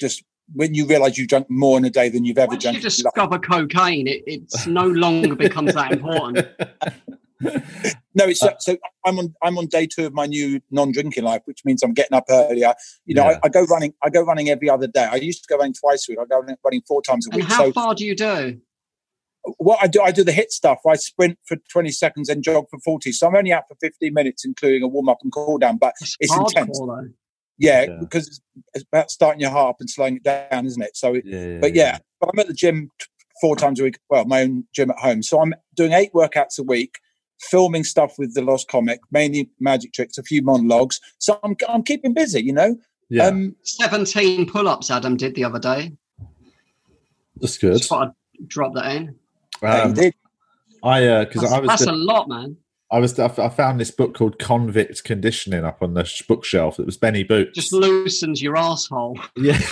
just 0.00 0.22
when 0.54 0.74
you 0.74 0.86
realise 0.86 1.18
you've 1.18 1.28
drunk 1.28 1.48
more 1.50 1.76
in 1.78 1.84
a 1.84 1.90
day 1.90 2.08
than 2.08 2.24
you've 2.24 2.38
ever 2.38 2.48
Once 2.52 2.64
you 2.64 2.70
drunk. 2.72 2.76
in 2.76 2.82
your 2.82 2.90
life. 2.90 2.96
discover 3.14 3.38
cocaine, 3.38 4.06
it 4.06 4.22
it's 4.26 4.66
no 4.66 4.86
longer 4.86 5.34
becomes 5.34 5.74
that 5.74 5.92
important. 5.92 6.46
No, 8.18 8.24
it's 8.24 8.40
so, 8.40 8.54
so 8.60 8.78
I'm 9.04 9.18
on 9.18 9.34
I'm 9.42 9.58
on 9.58 9.66
day 9.66 9.86
two 9.86 10.06
of 10.06 10.14
my 10.14 10.24
new 10.24 10.58
non-drinking 10.70 11.22
life, 11.22 11.42
which 11.44 11.66
means 11.66 11.82
I'm 11.82 11.92
getting 11.92 12.16
up 12.16 12.24
earlier. 12.30 12.72
You 13.04 13.14
know, 13.14 13.24
Yeah. 13.28 13.38
I, 13.42 13.46
I 13.46 13.48
go 13.50 13.64
running. 13.64 13.92
I 14.02 14.08
go 14.08 14.22
running 14.22 14.48
every 14.48 14.70
other 14.70 14.86
day. 14.86 15.04
I 15.04 15.16
used 15.16 15.42
to 15.44 15.46
go 15.52 15.58
running 15.58 15.74
twice 15.74 16.08
a 16.08 16.12
week. 16.12 16.18
I 16.18 16.24
go 16.24 16.38
running- 16.40 16.56
running 16.64 16.80
four 16.88 17.02
times 17.02 17.26
a 17.26 17.34
And 17.34 17.42
week. 17.42 17.52
how 17.52 17.64
So 17.66 17.72
far 17.72 17.94
do 17.94 18.06
you 18.06 18.16
do? 18.16 18.58
What 19.58 19.78
I 19.82 19.86
do, 19.86 20.00
I 20.02 20.10
do 20.10 20.24
the 20.24 20.32
HIIT 20.32 20.50
stuff. 20.50 20.78
I 20.88 20.96
sprint 20.96 21.38
for 21.46 21.56
20 21.70 21.90
seconds 21.90 22.28
and 22.28 22.42
jog 22.42 22.66
for 22.70 22.78
40. 22.80 23.12
So 23.12 23.28
I'm 23.28 23.36
only 23.36 23.52
out 23.52 23.64
for 23.68 23.76
15 23.80 24.12
minutes, 24.12 24.44
including 24.44 24.82
a 24.82 24.88
warm 24.88 25.08
up 25.08 25.18
and 25.22 25.32
cool 25.32 25.58
down. 25.58 25.76
But 25.78 25.94
It's, 26.00 26.16
It's 26.20 26.36
intense. 26.36 26.80
yeah, 27.58 27.82
Yeah. 27.82 27.96
because 28.00 28.26
it's, 28.26 28.40
it's 28.74 28.84
about 28.92 29.10
starting 29.10 29.40
your 29.40 29.50
heart 29.50 29.70
up 29.70 29.76
and 29.80 29.88
slowing 29.88 30.16
it 30.16 30.22
down, 30.24 30.66
isn't 30.66 30.82
it? 30.82 30.96
So, 30.96 31.14
it- 31.14 31.24
yeah, 31.26 31.58
but 31.60 31.74
yeah, 31.74 31.98
but 32.20 32.30
I'm 32.32 32.38
at 32.40 32.48
the 32.48 32.54
gym 32.54 32.90
four 33.40 33.54
times 33.54 33.78
a 33.80 33.84
week. 33.84 33.98
Well, 34.10 34.24
my 34.24 34.42
own 34.42 34.64
gym 34.74 34.90
at 34.90 34.98
home. 34.98 35.22
So 35.22 35.40
I'm 35.40 35.54
doing 35.74 35.92
eight 35.92 36.12
workouts 36.12 36.58
a 36.58 36.62
week, 36.64 36.98
filming 37.40 37.84
stuff 37.84 38.14
with 38.18 38.34
the 38.34 38.42
Lost 38.42 38.66
Comic, 38.68 39.00
mainly 39.12 39.50
magic 39.60 39.92
tricks, 39.92 40.18
a 40.18 40.22
few 40.22 40.42
monologues. 40.42 41.00
So 41.18 41.38
I'm 41.44 41.54
I'm 41.68 41.82
keeping 41.84 42.14
busy, 42.14 42.42
you 42.42 42.52
know. 42.52 42.76
yeah. 43.10 43.26
Um, 43.26 43.54
17 43.62 44.46
pull-ups 44.50 44.90
Adam 44.90 45.16
did 45.16 45.34
the 45.36 45.44
other 45.44 45.58
day. 45.60 45.92
that's 47.36 47.58
good. 47.58 47.76
Just 47.76 47.88
thought 47.90 48.08
I'd 48.08 48.48
drop 48.48 48.74
that 48.74 48.90
in. 48.96 49.14
Yeah, 49.62 49.76
you 49.76 49.82
Um, 49.84 49.94
did. 49.94 50.14
I 50.82 51.24
because 51.24 51.42
That's, 51.42 51.52
I 51.54 51.58
was 51.60 51.68
that's 51.68 51.84
the- 51.86 51.92
a 51.92 51.94
lot, 51.94 52.28
man. 52.28 52.56
I 52.92 53.00
was 53.00 53.18
I 53.18 53.48
found 53.48 53.80
this 53.80 53.90
book 53.90 54.14
called 54.16 54.38
Convict 54.38 55.02
Conditioning 55.02 55.64
up 55.64 55.82
on 55.82 55.94
the 55.94 56.08
bookshelf. 56.28 56.78
It 56.78 56.86
was 56.86 56.96
Benny 56.96 57.24
Boots. 57.24 57.52
Just 57.56 57.72
loosens 57.72 58.40
your 58.40 58.56
asshole. 58.56 59.18
Yeah, 59.36 59.58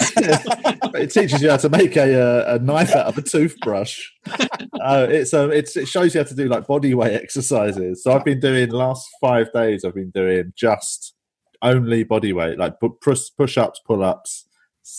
it 0.96 1.12
teaches 1.12 1.40
you 1.40 1.48
how 1.50 1.58
to 1.58 1.68
make 1.68 1.96
a 1.96 2.20
uh, 2.20 2.56
a 2.56 2.58
knife 2.58 2.92
out 2.96 3.06
of 3.06 3.16
a 3.16 3.22
toothbrush. 3.22 4.00
uh, 4.80 5.06
it's 5.08 5.32
um, 5.32 5.52
it's 5.52 5.76
it 5.76 5.86
shows 5.86 6.12
you 6.14 6.22
how 6.22 6.26
to 6.26 6.34
do 6.34 6.48
like 6.48 6.66
body 6.66 6.92
weight 6.94 7.12
exercises. 7.14 8.02
So 8.02 8.12
I've 8.12 8.24
been 8.24 8.40
doing 8.40 8.70
last 8.70 9.06
five 9.20 9.52
days. 9.52 9.84
I've 9.84 9.94
been 9.94 10.10
doing 10.10 10.52
just 10.56 11.14
only 11.62 12.02
body 12.02 12.32
weight, 12.32 12.58
like 12.58 12.74
push 13.00 13.20
push 13.38 13.56
ups, 13.56 13.80
pull 13.86 14.02
ups, 14.02 14.44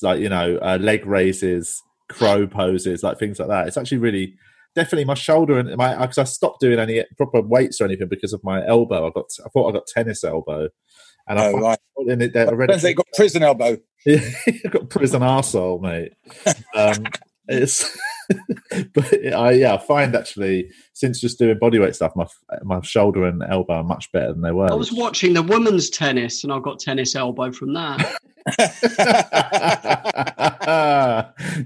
like 0.01 0.21
you 0.21 0.29
know, 0.29 0.57
uh, 0.61 0.77
leg 0.79 1.05
raises, 1.05 1.83
crow 2.07 2.47
poses, 2.47 3.03
like 3.03 3.19
things 3.19 3.39
like 3.39 3.49
that. 3.49 3.67
It's 3.67 3.75
actually 3.75 3.97
really. 3.97 4.35
Definitely, 4.75 5.06
my 5.06 5.13
shoulder 5.13 5.57
and 5.57 5.75
my 5.77 5.95
because 5.98 6.18
I 6.18 6.25
stopped 6.25 6.60
doing 6.60 6.80
any 6.80 7.04
proper 7.18 7.42
weights 7.42 7.80
or 7.80 7.86
anything 7.86 8.10
because 8.10 8.33
of 8.33 8.44
my 8.44 8.66
elbow. 8.68 9.07
I 9.07 9.12
got 9.12 9.27
I 9.45 9.50
thought 9.50 9.69
I 9.69 9.72
got 9.72 9.88
tennis 9.88 10.24
elbow, 10.24 10.68
and 11.27 11.39
I 11.39 11.48
Oh, 11.48 11.51
thought 11.54 11.62
right. 11.62 11.80
in 12.10 12.22
it 12.22 12.33
there 12.33 12.48
already. 12.48 12.75
They 12.77 12.94
got 12.94 13.07
prison 13.16 13.44
elbow. 13.44 13.77
Yeah, 14.07 14.19
you've 14.45 14.72
got 14.72 14.92
prison 14.92 15.22
arsehole, 15.24 15.81
mate. 15.81 16.13
Um, 16.75 17.06
it's, 17.48 17.98
but 18.94 19.33
I 19.33 19.54
yeah, 19.54 19.74
I 19.74 19.77
find 19.80 20.16
actually 20.16 20.69
since 20.94 21.19
just 21.19 21.39
doing 21.39 21.57
bodyweight 21.57 21.95
stuff, 21.95 22.16
my 22.16 22.27
my 22.63 22.81
shoulder 22.81 23.24
and 23.25 23.42
elbow 23.50 23.77
are 23.77 23.83
much 23.83 24.12
better 24.12 24.31
than 24.31 24.42
they 24.44 24.51
were. 24.51 24.69
I 24.72 24.75
was 24.75 24.92
watching 24.94 25.33
the 25.33 25.42
women's 25.42 25.89
tennis 25.89 26.44
and 26.44 26.54
I 26.54 26.60
got 26.60 26.77
tennis 26.77 27.16
elbow 27.16 27.51
from 27.51 27.74
that. 27.74 28.19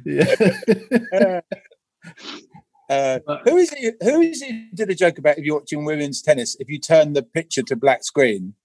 yeah. 0.06 1.42
Uh, 2.89 3.19
who 3.45 3.57
is 3.57 3.71
it? 3.77 3.95
Who 4.01 4.21
is 4.21 4.41
it? 4.41 4.75
Did 4.75 4.89
a 4.89 4.95
joke 4.95 5.19
about 5.19 5.38
if 5.38 5.45
you're 5.45 5.59
watching 5.59 5.86
women's 5.86 6.21
tennis, 6.21 6.56
if 6.59 6.69
you 6.69 6.80
turn 6.80 7.13
the 7.13 7.21
picture 7.21 7.62
to 7.63 7.75
black 7.75 8.03
screen, 8.03 8.56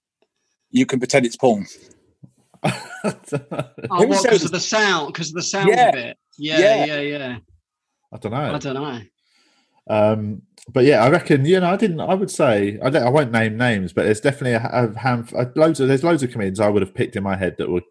you 0.70 0.86
can 0.86 0.98
pretend 0.98 1.26
it's 1.26 1.36
porn. 1.36 1.66
Oh, 3.06 3.10
Who 3.98 4.08
what, 4.08 4.22
because 4.22 4.42
of 4.44 4.50
the 4.50 4.58
sound? 4.60 5.12
Because 5.12 5.28
of 5.28 5.34
the 5.34 5.42
sound 5.42 5.68
Yeah. 5.68 5.88
of 5.90 5.94
it. 5.96 6.16
Yeah, 6.38 6.58
Yeah. 6.58 6.84
yeah, 6.86 7.00
yeah. 7.00 7.36
I 8.10 8.16
don't 8.16 8.32
know. 8.32 8.54
I 8.54 8.58
don't 8.58 8.74
know. 8.74 9.00
Um, 9.90 10.42
but 10.72 10.84
yeah, 10.86 11.04
I 11.04 11.10
reckon 11.10 11.44
you 11.44 11.60
know 11.60 11.68
I 11.70 11.76
didn't. 11.76 12.00
I 12.00 12.14
would 12.14 12.30
say 12.30 12.78
I, 12.82 12.88
don't, 12.88 13.02
I 13.02 13.10
won't 13.10 13.30
name 13.32 13.58
names, 13.58 13.92
but 13.92 14.04
there's 14.04 14.20
definitely 14.22 14.52
a, 14.52 14.70
a 14.72 14.98
handful. 14.98 15.44
Loads 15.54 15.80
of 15.80 15.88
there's 15.88 16.02
loads 16.02 16.22
of 16.22 16.30
comedians 16.30 16.60
I 16.60 16.70
would 16.70 16.80
have 16.80 16.94
picked 16.94 17.16
in 17.16 17.22
my 17.22 17.36
head 17.36 17.56
that 17.58 17.68
were 17.68 17.82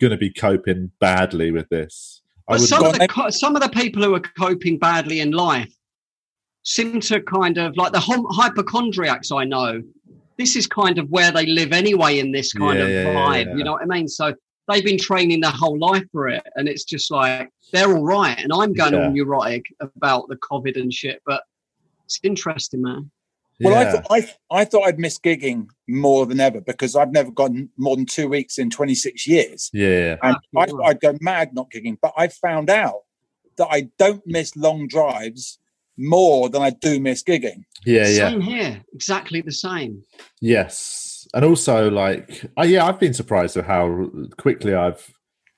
going 0.00 0.10
to 0.10 0.18
be 0.18 0.30
coping 0.30 0.90
badly 1.00 1.50
with 1.50 1.68
this. 1.70 2.21
I 2.52 2.58
would 2.60 2.68
some 2.68 2.84
of 2.84 2.98
the 2.98 3.08
co- 3.08 3.30
some 3.30 3.56
of 3.56 3.62
the 3.62 3.68
people 3.68 4.02
who 4.02 4.14
are 4.14 4.20
coping 4.20 4.78
badly 4.78 5.20
in 5.20 5.30
life 5.32 5.72
seem 6.64 7.00
to 7.00 7.20
kind 7.22 7.58
of 7.58 7.76
like 7.76 7.92
the 7.92 8.00
hom- 8.00 8.26
hypochondriacs 8.30 9.32
I 9.32 9.44
know. 9.44 9.82
This 10.38 10.56
is 10.56 10.66
kind 10.66 10.98
of 10.98 11.10
where 11.10 11.30
they 11.30 11.46
live 11.46 11.72
anyway 11.72 12.18
in 12.18 12.32
this 12.32 12.52
kind 12.52 12.78
Yeah, 12.78 12.84
of 12.86 13.16
vibe. 13.16 13.46
yeah. 13.46 13.56
You 13.56 13.64
know 13.64 13.72
what 13.72 13.82
I 13.82 13.86
mean? 13.86 14.08
So 14.08 14.34
they've 14.68 14.84
been 14.84 14.98
training 14.98 15.40
their 15.40 15.50
whole 15.50 15.78
life 15.78 16.04
for 16.12 16.28
it, 16.28 16.42
and 16.56 16.68
it's 16.68 16.84
just 16.84 17.10
like 17.10 17.50
they're 17.72 17.94
all 17.94 18.04
right, 18.04 18.38
and 18.38 18.52
I'm 18.52 18.72
going 18.72 18.94
Yeah. 18.94 19.04
all 19.06 19.10
neurotic 19.10 19.64
about 19.80 20.28
the 20.28 20.36
COVID 20.36 20.76
and 20.80 20.92
shit. 20.92 21.20
But 21.26 21.42
it's 22.06 22.18
interesting, 22.22 22.82
man. 22.82 23.10
Well, 23.60 23.74
I, 23.74 23.82
Yeah. 23.82 23.92
thought 23.92 24.06
I 24.10 24.34
I 24.50 24.64
thought 24.64 24.82
I'd 24.84 24.98
miss 24.98 25.18
gigging 25.18 25.66
more 25.88 26.26
than 26.26 26.40
ever 26.40 26.60
because 26.60 26.96
I've 26.96 27.12
never 27.12 27.30
gone 27.30 27.68
more 27.76 27.96
than 27.96 28.06
two 28.06 28.28
weeks 28.28 28.58
in 28.58 28.70
26 28.70 29.26
years, 29.26 29.70
yeah, 29.72 30.16
and 30.22 30.36
I 30.36 30.60
yeah. 30.60 30.66
thought 30.66 30.84
I'd 30.86 31.00
go 31.00 31.14
mad 31.20 31.54
not 31.54 31.70
gigging. 31.70 31.98
But 32.00 32.12
I 32.16 32.28
found 32.28 32.70
out 32.70 33.02
that 33.56 33.68
I 33.70 33.88
don't 33.98 34.22
miss 34.26 34.56
long 34.56 34.88
drives 34.88 35.58
more 35.98 36.48
than 36.48 36.62
I 36.62 36.70
do 36.70 36.98
miss 36.98 37.22
gigging. 37.22 37.64
yeah, 37.84 38.08
yeah. 38.08 38.30
Same 38.30 38.40
here, 38.40 38.82
exactly 38.94 39.42
the 39.42 39.52
same. 39.52 40.02
Yes, 40.40 41.28
and 41.34 41.44
also 41.44 41.90
like, 41.90 42.44
oh 42.56 42.64
yeah, 42.64 42.86
I've 42.86 42.98
been 42.98 43.14
surprised 43.14 43.56
at 43.56 43.66
how 43.66 44.10
quickly 44.38 44.74
I've 44.74 45.08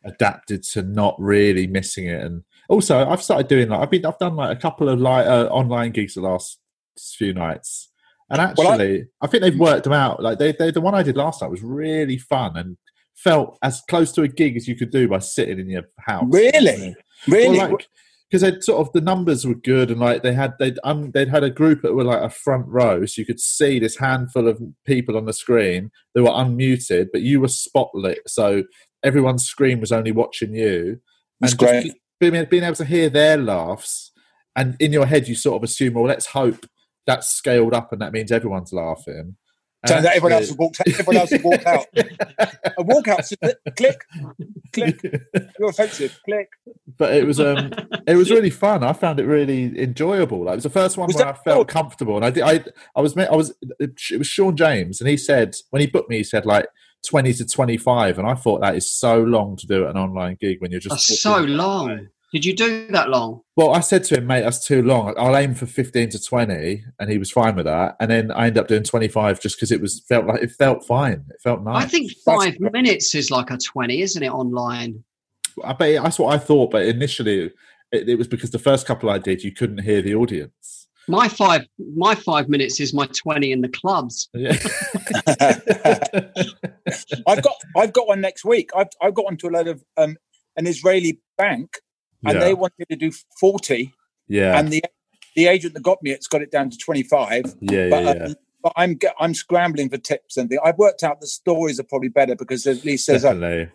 adapted 0.04 0.62
to 0.64 0.82
not 0.82 1.14
really 1.18 1.66
missing 1.66 2.06
it, 2.06 2.20
and 2.22 2.42
also 2.68 3.08
I've 3.08 3.22
started 3.22 3.48
doing 3.48 3.68
like 3.68 3.80
I've 3.80 3.90
been 3.90 4.04
I've 4.04 4.18
done 4.18 4.36
like 4.36 4.56
a 4.56 4.60
couple 4.60 4.88
of 4.88 5.00
like 5.00 5.26
uh, 5.26 5.46
online 5.46 5.92
gigs 5.92 6.14
the 6.14 6.20
last 6.20 6.58
few 6.96 7.32
nights, 7.32 7.90
and 8.30 8.38
Well, 8.38 8.68
I- 8.68 8.70
actually 8.72 9.06
I, 9.20 9.26
think 9.26 9.42
they've 9.42 9.58
worked 9.58 9.84
them 9.84 9.92
out. 9.92 10.22
Like 10.22 10.38
they, 10.38 10.52
they 10.52 10.70
the 10.70 10.80
one 10.80 10.94
I 10.94 11.02
did 11.02 11.16
last 11.16 11.42
night 11.42 11.50
was 11.50 11.62
really 11.62 12.18
fun 12.18 12.56
and 12.56 12.76
felt 13.14 13.58
as 13.62 13.80
close 13.88 14.12
to 14.12 14.22
a 14.22 14.28
gig 14.28 14.56
as 14.56 14.66
you 14.68 14.76
could 14.76 14.90
do 14.90 15.08
by 15.08 15.18
sitting 15.20 15.58
in 15.58 15.68
your 15.68 15.84
house. 15.98 16.24
Really? 16.28 16.94
Really? 17.28 17.58
Well, 17.58 17.70
like 17.70 17.88
because 18.30 18.42
they 18.42 18.60
sort 18.60 18.84
of 18.84 18.92
the 18.92 19.00
numbers 19.00 19.46
were 19.46 19.54
good 19.54 19.90
and 19.90 20.00
like 20.00 20.22
they 20.24 20.32
had 20.32 20.54
they'd 20.58 20.78
um, 20.82 21.12
they'd 21.12 21.28
had 21.28 21.44
a 21.44 21.50
group 21.50 21.82
that 21.82 21.94
were 21.94 22.04
like 22.04 22.22
a 22.22 22.30
front 22.30 22.66
row, 22.66 23.06
so 23.06 23.20
you 23.20 23.26
could 23.26 23.40
see 23.40 23.78
this 23.78 23.96
handful 23.96 24.48
of 24.48 24.60
people 24.84 25.16
on 25.16 25.26
the 25.26 25.32
screen. 25.32 25.90
They 26.14 26.20
were 26.20 26.30
unmuted, 26.30 27.08
but 27.12 27.22
you 27.22 27.40
were 27.40 27.48
spotlit, 27.48 28.18
so 28.26 28.64
everyone's 29.04 29.44
screen 29.44 29.80
was 29.80 29.92
only 29.92 30.10
watching 30.10 30.52
you. 30.54 31.00
That's 31.40 31.52
and 31.52 31.60
just 31.60 31.72
great. 31.72 31.94
Being, 32.20 32.44
being 32.46 32.62
able 32.64 32.76
to 32.76 32.84
hear 32.84 33.08
their 33.08 33.36
laughs, 33.36 34.10
and 34.56 34.76
in 34.80 34.92
your 34.92 35.06
head 35.06 35.28
you 35.28 35.34
sort 35.34 35.56
of 35.56 35.62
assume, 35.62 35.94
well, 35.94 36.06
let's 36.06 36.26
hope 36.26 36.66
that's 37.06 37.28
scaled 37.28 37.74
up, 37.74 37.92
and 37.92 38.00
that 38.02 38.12
means 38.12 38.32
everyone's 38.32 38.72
laughing. 38.72 39.36
And 39.82 39.88
Turns 39.92 40.06
out 40.06 40.16
everyone 40.16 40.32
else 40.32 40.48
has 40.48 40.50
actually- 40.52 40.64
walked. 40.64 40.80
Everyone 40.88 41.16
else 41.18 41.30
has 41.30 41.42
walked 41.42 41.66
out. 41.66 41.86
A 42.78 42.82
walkout. 42.84 43.76
Click, 43.76 44.00
click. 44.72 45.00
You're 45.58 45.68
offensive. 45.70 46.18
Click. 46.24 46.48
but 46.96 47.12
it 47.14 47.26
was 47.26 47.38
um 47.38 47.70
it 48.06 48.16
was 48.16 48.30
really 48.30 48.50
fun 48.50 48.82
i 48.84 48.92
found 48.92 49.18
it 49.20 49.24
really 49.26 49.78
enjoyable 49.80 50.44
like 50.44 50.52
it 50.54 50.56
was 50.56 50.64
the 50.64 50.70
first 50.70 50.96
one 50.96 51.06
Was 51.06 51.16
where 51.16 51.28
i 51.28 51.32
felt 51.32 51.66
good? 51.68 51.72
comfortable 51.72 52.16
and 52.16 52.24
i 52.24 52.30
did 52.30 52.42
i 52.42 52.62
i 52.96 53.00
was 53.00 53.16
i 53.16 53.34
was 53.34 53.54
it 53.80 54.18
was 54.18 54.26
sean 54.26 54.56
james 54.56 55.00
and 55.00 55.08
he 55.10 55.16
said 55.16 55.54
when 55.70 55.80
he 55.80 55.86
booked 55.86 56.08
me 56.10 56.18
he 56.18 56.24
said 56.24 56.44
like 56.46 56.66
20 57.08 57.32
to 57.34 57.46
25 57.46 58.18
and 58.18 58.26
i 58.28 58.34
thought 58.34 58.60
that 58.60 58.76
is 58.76 58.90
so 58.92 59.22
long 59.22 59.56
to 59.56 59.66
do 59.66 59.86
an 59.86 59.96
online 59.96 60.36
gig 60.40 60.60
when 60.60 60.70
you're 60.70 60.80
just 60.80 60.94
That's 60.94 61.20
so 61.20 61.38
talking. 61.40 61.56
long. 61.56 62.08
Did 62.34 62.44
you 62.44 62.54
do 62.56 62.88
that 62.88 63.10
long? 63.10 63.42
Well, 63.54 63.70
I 63.70 63.78
said 63.78 64.02
to 64.04 64.18
him, 64.18 64.26
mate, 64.26 64.40
that's 64.40 64.66
too 64.66 64.82
long. 64.82 65.14
I'll 65.16 65.36
aim 65.36 65.54
for 65.54 65.66
fifteen 65.66 66.08
to 66.08 66.20
twenty, 66.20 66.84
and 66.98 67.08
he 67.08 67.16
was 67.16 67.30
fine 67.30 67.54
with 67.54 67.66
that. 67.66 67.94
And 68.00 68.10
then 68.10 68.32
I 68.32 68.48
ended 68.48 68.58
up 68.58 68.66
doing 68.66 68.82
twenty 68.82 69.06
five 69.06 69.40
just 69.40 69.56
because 69.56 69.70
it 69.70 69.80
was 69.80 70.00
felt 70.08 70.26
like 70.26 70.42
it 70.42 70.50
felt 70.50 70.84
fine. 70.84 71.24
It 71.30 71.40
felt 71.40 71.62
nice. 71.62 71.84
I 71.84 71.86
think 71.86 72.10
five 72.24 72.58
minutes 72.58 73.14
is 73.14 73.30
like 73.30 73.52
a 73.52 73.56
20, 73.56 74.02
isn't 74.02 74.20
it, 74.20 74.32
online? 74.32 75.04
I 75.62 75.74
bet 75.74 76.02
that's 76.02 76.18
what 76.18 76.34
I 76.34 76.38
thought, 76.38 76.72
but 76.72 76.84
initially 76.84 77.52
it, 77.92 78.08
it 78.08 78.18
was 78.18 78.26
because 78.26 78.50
the 78.50 78.58
first 78.58 78.84
couple 78.84 79.10
I 79.10 79.18
did, 79.18 79.44
you 79.44 79.52
couldn't 79.52 79.78
hear 79.78 80.02
the 80.02 80.16
audience. 80.16 80.88
My 81.06 81.28
five 81.28 81.68
my 81.94 82.16
five 82.16 82.48
minutes 82.48 82.80
is 82.80 82.92
my 82.92 83.08
20 83.22 83.52
in 83.52 83.60
the 83.60 83.68
clubs. 83.68 84.28
Yeah. 84.34 84.58
I've 87.28 87.42
got 87.42 87.54
I've 87.76 87.92
got 87.92 88.08
one 88.08 88.20
next 88.20 88.44
week. 88.44 88.70
I've 88.76 88.88
I've 89.00 89.14
got 89.14 89.26
one 89.26 89.36
to 89.36 89.46
a 89.46 89.50
load 89.50 89.68
of 89.68 89.84
um, 89.96 90.16
an 90.56 90.66
Israeli 90.66 91.20
bank, 91.38 91.78
and 92.26 92.34
Yeah. 92.34 92.44
they 92.44 92.54
wanted 92.54 92.88
to 92.90 92.96
do 92.96 93.12
forty, 93.40 93.92
yeah. 94.28 94.58
and 94.58 94.70
the 94.72 94.82
the 95.36 95.46
agent 95.46 95.74
that 95.74 95.82
got 95.82 96.02
me 96.02 96.10
it's 96.12 96.26
got 96.28 96.42
it 96.42 96.50
down 96.50 96.70
to 96.70 96.78
twenty 96.78 97.02
five. 97.02 97.44
yeah, 97.60 97.88
But, 97.90 98.02
yeah, 98.16 98.24
um, 98.26 98.34
but 98.62 98.72
I'm 98.76 98.98
I'm 99.20 99.34
scrambling 99.34 99.88
for 99.90 99.98
tips 99.98 100.36
and 100.36 100.48
things. 100.48 100.60
I've 100.64 100.78
worked 100.78 101.02
out 101.02 101.20
the 101.20 101.26
stories 101.26 101.78
are 101.80 101.84
probably 101.84 102.08
better 102.08 102.34
because 102.34 102.66
at 102.66 102.84
least 102.84 103.06
there's 103.06 103.24
a, 103.24 103.68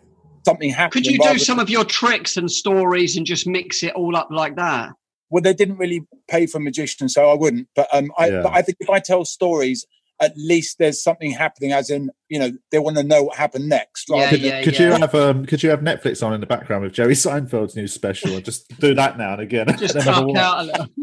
something 0.46 0.70
happening. 0.72 1.04
Could 1.04 1.06
you 1.12 1.20
do 1.20 1.26
rather 1.26 1.40
some 1.40 1.60
of 1.60 1.70
your 1.70 1.84
tricks 1.86 2.38
and 2.38 2.50
stories 2.50 3.18
and 3.18 3.26
just 3.26 3.46
mix 3.46 3.84
it 3.84 3.94
all 3.94 4.16
up 4.16 4.30
like 4.32 4.56
that? 4.56 4.92
well, 5.32 5.44
they 5.44 5.54
didn't 5.54 5.78
really 5.78 6.02
pay 6.28 6.48
for 6.48 6.60
magicians, 6.60 7.14
so 7.14 7.30
I 7.30 7.36
wouldn't. 7.36 7.68
But 7.76 7.88
um, 7.94 8.12
I, 8.18 8.30
Yeah. 8.30 8.42
but 8.42 8.54
I 8.54 8.64
think 8.64 8.78
if 8.80 8.90
I 8.90 9.00
tell 9.00 9.26
stories, 9.26 9.86
at 10.22 10.34
least 10.38 10.78
there's 10.80 11.02
something 11.02 11.32
happening. 11.32 11.72
As 11.72 11.90
in, 11.90 12.10
you 12.28 12.40
know, 12.40 12.52
they 12.72 12.80
want 12.80 12.98
to 12.98 13.04
know 13.04 13.24
what 13.24 13.38
happened 13.38 13.70
next. 13.70 14.08
Yeah, 14.10 14.18
rather 14.18 14.30
Could, 14.32 14.42
yeah, 14.42 14.64
could 14.64 14.80
yeah. 14.80 14.86
you 14.96 15.00
have 15.00 15.16
um, 15.16 15.46
could 15.46 15.64
you 15.64 15.70
have 15.70 15.80
Netflix 15.82 16.26
on 16.26 16.34
in 16.34 16.42
the 16.42 16.48
background 16.48 16.84
with 16.84 16.94
Jerry 16.94 17.14
Seinfeld's 17.14 17.76
new 17.76 17.88
special 17.88 18.36
and 18.36 18.44
just 18.46 18.68
do 18.80 18.94
that 18.96 19.18
now 19.18 19.34
and 19.34 19.42
again? 19.42 19.68
Just 19.78 19.94
Then 19.94 20.04
have 20.04 20.18
a 20.18 20.20
cut 20.20 20.28
watch. 20.28 20.38
out 20.38 20.60
a 20.60 20.64
little. 20.64 20.88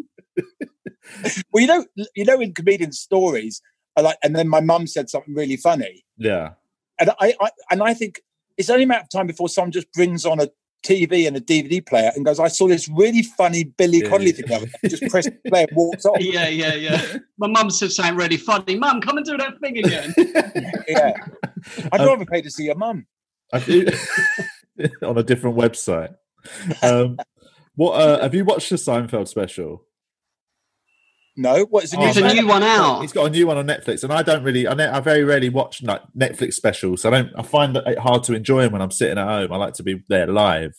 Well, 1.53 1.61
you 1.63 1.67
know, 1.69 1.87
you 2.15 2.25
know, 2.25 2.41
in 2.41 2.53
comedian 2.53 2.93
stories, 2.93 3.63
I 3.97 4.01
like, 4.01 4.19
and 4.23 4.35
then 4.35 4.49
my 4.49 4.61
mum 4.61 4.87
said 4.87 5.09
something 5.09 5.35
really 5.35 5.57
funny, 5.57 6.05
Yeah, 6.19 6.51
and 6.99 7.11
I, 7.21 7.35
I 7.41 7.51
and 7.71 7.83
I 7.83 7.95
think 7.95 8.21
it's 8.59 8.69
only 8.71 8.83
a 8.85 8.87
matter 8.87 9.03
of 9.03 9.09
time 9.11 9.27
before 9.29 9.49
someone 9.49 9.71
just 9.71 9.91
brings 9.93 10.27
on 10.27 10.41
a 10.41 10.49
TV 10.85 11.27
and 11.27 11.37
a 11.37 11.41
DVD 11.41 11.85
player 11.85 12.11
and 12.15 12.25
goes, 12.25 12.39
"I 12.39 12.49
saw 12.49 12.69
this 12.69 12.89
really 12.89 13.23
funny 13.23 13.65
Billy 13.65 13.99
Yeah, 13.99 14.09
Connolly 14.09 14.27
yeah. 14.27 14.33
thing," 14.35 14.47
the 14.47 14.55
other 14.57 14.67
day." 14.67 14.89
just 14.89 15.03
press 15.11 15.29
play 15.49 15.63
and 15.69 15.77
walks 15.77 16.05
off. 16.05 16.17
Yeah, 16.21 16.49
yeah, 16.49 16.75
yeah. 16.75 17.17
My 17.39 17.49
mum 17.49 17.71
said 17.71 17.91
something 17.93 18.15
really 18.17 18.37
funny. 18.37 18.77
Mum, 18.77 19.01
come 19.01 19.17
and 19.17 19.27
do 19.27 19.37
that 19.37 19.59
thing 19.61 19.79
again. 19.79 20.15
Yeah, 20.89 21.13
I'd 21.93 22.01
Um, 22.01 22.07
rather 22.07 22.25
pay 22.27 22.43
to 22.43 22.51
see 22.51 22.65
your 22.65 22.77
mum. 22.77 23.07
On 23.53 25.17
a 25.19 25.23
different 25.23 25.57
website. 25.57 26.15
Um, 26.83 27.17
what 27.75 27.93
uh, 28.01 28.23
have 28.23 28.35
you 28.35 28.45
watched 28.45 28.71
the 28.71 28.77
Seinfeld 28.77 29.29
special? 29.29 29.86
No, 31.37 31.65
what 31.67 31.85
is 31.85 31.91
the 31.91 31.99
Oh, 31.99 32.01
new 32.07 32.13
There's 32.13 32.33
a 32.33 32.35
new 32.35 32.47
one 32.47 32.63
out. 32.63 33.03
He's 33.03 33.13
got 33.13 33.27
a 33.27 33.31
new 33.31 33.47
one 33.47 33.59
on 33.59 33.67
Netflix, 33.67 34.03
and 34.03 34.13
I 34.13 34.23
don't 34.23 34.43
really, 34.43 34.67
I, 34.67 34.75
ne- 34.75 34.89
I 34.89 35.01
very 35.01 35.23
rarely 35.23 35.51
watch 35.51 35.83
like 35.83 36.01
Netflix 36.19 36.55
specials. 36.55 37.05
I 37.05 37.11
don't, 37.11 37.31
I 37.37 37.43
find 37.43 37.77
it 37.77 37.99
hard 37.99 38.23
to 38.25 38.35
enjoy 38.35 38.63
them 38.63 38.73
when 38.73 38.81
I'm 38.83 38.91
sitting 38.91 39.19
at 39.19 39.27
home. 39.27 39.53
I 39.53 39.57
like 39.57 39.75
to 39.75 39.83
be 39.83 40.03
there 40.09 40.27
live. 40.27 40.75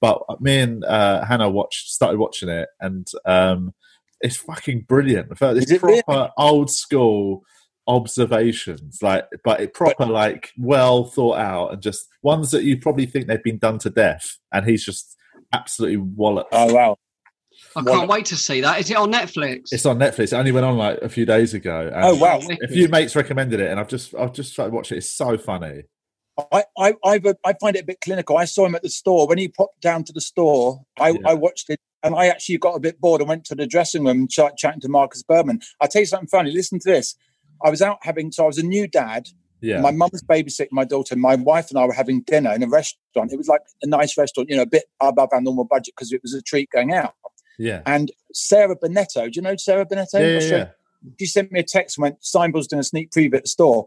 But 0.00 0.20
me 0.40 0.58
and 0.58 0.84
uh, 0.84 1.24
Hannah 1.24 1.48
watched, 1.50 1.90
started 1.90 2.18
watching 2.18 2.48
it, 2.48 2.68
and 2.80 3.06
um, 3.24 3.74
it's 4.20 4.36
fucking 4.36 4.86
brilliant. 4.88 5.28
The 5.28 5.36
first- 5.36 5.58
Is 5.58 5.62
It's 5.64 5.72
it 5.72 5.82
really? 5.82 6.02
proper 6.02 6.30
old 6.36 6.70
school 6.70 7.42
observations, 7.86 8.98
like, 9.02 9.26
but 9.44 9.60
it 9.60 9.74
proper 9.74 10.06
like 10.06 10.50
well 10.58 11.04
thought 11.04 11.38
out, 11.38 11.72
and 11.72 11.82
just 11.82 12.06
ones 12.22 12.50
that 12.50 12.64
you 12.64 12.76
probably 12.78 13.06
think 13.06 13.26
they've 13.26 13.42
been 13.42 13.58
done 13.58 13.78
to 13.78 13.90
death, 13.90 14.38
and 14.52 14.66
he's 14.66 14.84
just 14.84 15.16
absolutely 15.52 15.98
walloped. 15.98 16.50
Oh 16.52 16.72
wow! 16.74 16.96
I 17.76 17.82
can't 17.82 18.08
wait 18.08 18.26
to 18.26 18.36
see 18.36 18.60
that. 18.60 18.80
Is 18.80 18.90
it 18.90 18.96
on 18.96 19.12
Netflix? 19.12 19.72
It's 19.72 19.86
on 19.86 19.98
Netflix. 19.98 20.32
It 20.32 20.34
only 20.34 20.52
went 20.52 20.66
on 20.66 20.76
like 20.76 20.98
a 21.02 21.08
few 21.08 21.24
days 21.26 21.54
ago. 21.54 21.90
and- 21.94 22.04
Oh 22.04 22.14
wow! 22.16 22.40
a 22.62 22.68
few 22.68 22.88
mates 22.88 23.14
recommended 23.16 23.60
it, 23.60 23.70
and 23.70 23.78
I've 23.80 23.88
just 23.88 24.14
I've 24.14 24.32
just 24.32 24.52
started 24.52 24.72
watching 24.74 24.96
it. 24.96 24.98
It's 24.98 25.10
so 25.10 25.36
funny. 25.38 25.82
I, 26.50 26.64
I, 26.78 26.94
I, 27.04 27.20
uh, 27.22 27.34
I 27.44 27.52
find 27.60 27.76
it 27.76 27.82
a 27.82 27.84
bit 27.84 28.00
clinical. 28.00 28.38
I 28.38 28.46
saw 28.46 28.64
him 28.64 28.74
at 28.74 28.82
the 28.82 28.88
store 28.88 29.28
when 29.28 29.36
he 29.36 29.48
popped 29.48 29.82
down 29.82 30.02
to 30.04 30.12
the 30.14 30.20
store. 30.22 30.80
I, 30.98 31.10
Yeah. 31.10 31.16
I 31.26 31.34
watched 31.34 31.68
it, 31.68 31.78
and 32.02 32.14
I 32.14 32.26
actually 32.28 32.56
got 32.56 32.74
a 32.74 32.80
bit 32.80 33.00
bored 33.00 33.20
and 33.20 33.28
went 33.28 33.44
to 33.46 33.54
the 33.54 33.66
dressing 33.66 34.02
room 34.04 34.20
and 34.20 34.30
ch- 34.30 34.40
chatting 34.56 34.80
to 34.80 34.88
Marcus 34.88 35.22
Berman. 35.22 35.60
I'll 35.80 35.88
tell 35.88 36.00
you 36.00 36.06
something 36.06 36.28
funny. 36.28 36.50
Listen 36.50 36.78
to 36.80 36.90
this. 36.90 37.14
I 37.64 37.68
was 37.70 37.82
out 37.82 37.98
having, 38.02 38.32
so 38.32 38.44
I 38.44 38.46
was 38.46 38.56
a 38.58 38.62
new 38.64 38.88
dad. 38.88 39.28
Yeah, 39.60 39.80
My 39.80 39.92
mum 39.92 40.08
was 40.10 40.22
babysitting 40.24 40.72
my 40.72 40.82
daughter. 40.84 41.14
My 41.14 41.36
wife 41.36 41.68
and 41.70 41.78
I 41.78 41.84
were 41.84 41.92
having 41.92 42.22
dinner 42.22 42.52
in 42.52 42.64
a 42.64 42.66
restaurant. 42.68 43.32
It 43.32 43.36
was 43.36 43.46
like 43.46 43.60
a 43.82 43.86
nice 43.86 44.18
restaurant, 44.18 44.48
you 44.50 44.56
know, 44.56 44.62
a 44.62 44.66
bit 44.66 44.84
above 45.00 45.28
our 45.32 45.40
normal 45.40 45.62
budget 45.64 45.94
because 45.94 46.12
it 46.12 46.20
was 46.20 46.34
a 46.34 46.42
treat 46.42 46.68
going 46.70 46.92
out. 46.92 47.14
Yeah, 47.62 47.82
And 47.86 48.10
Sarah 48.34 48.76
Bennetto, 48.76 49.30
do 49.30 49.30
you 49.34 49.42
know 49.42 49.54
Sarah 49.56 49.86
Bennetto? 49.86 50.14
yeah, 50.14 50.40
yeah, 50.40 50.56
yeah. 50.56 50.68
she 51.20 51.26
sent 51.26 51.52
me 51.52 51.60
a 51.60 51.62
text 51.62 51.96
and 51.96 52.02
went, 52.02 52.20
Seinfeld's 52.20 52.66
doing 52.66 52.80
a 52.80 52.84
sneak 52.84 53.10
preview 53.10 53.36
at 53.36 53.42
the 53.42 53.48
store. 53.48 53.86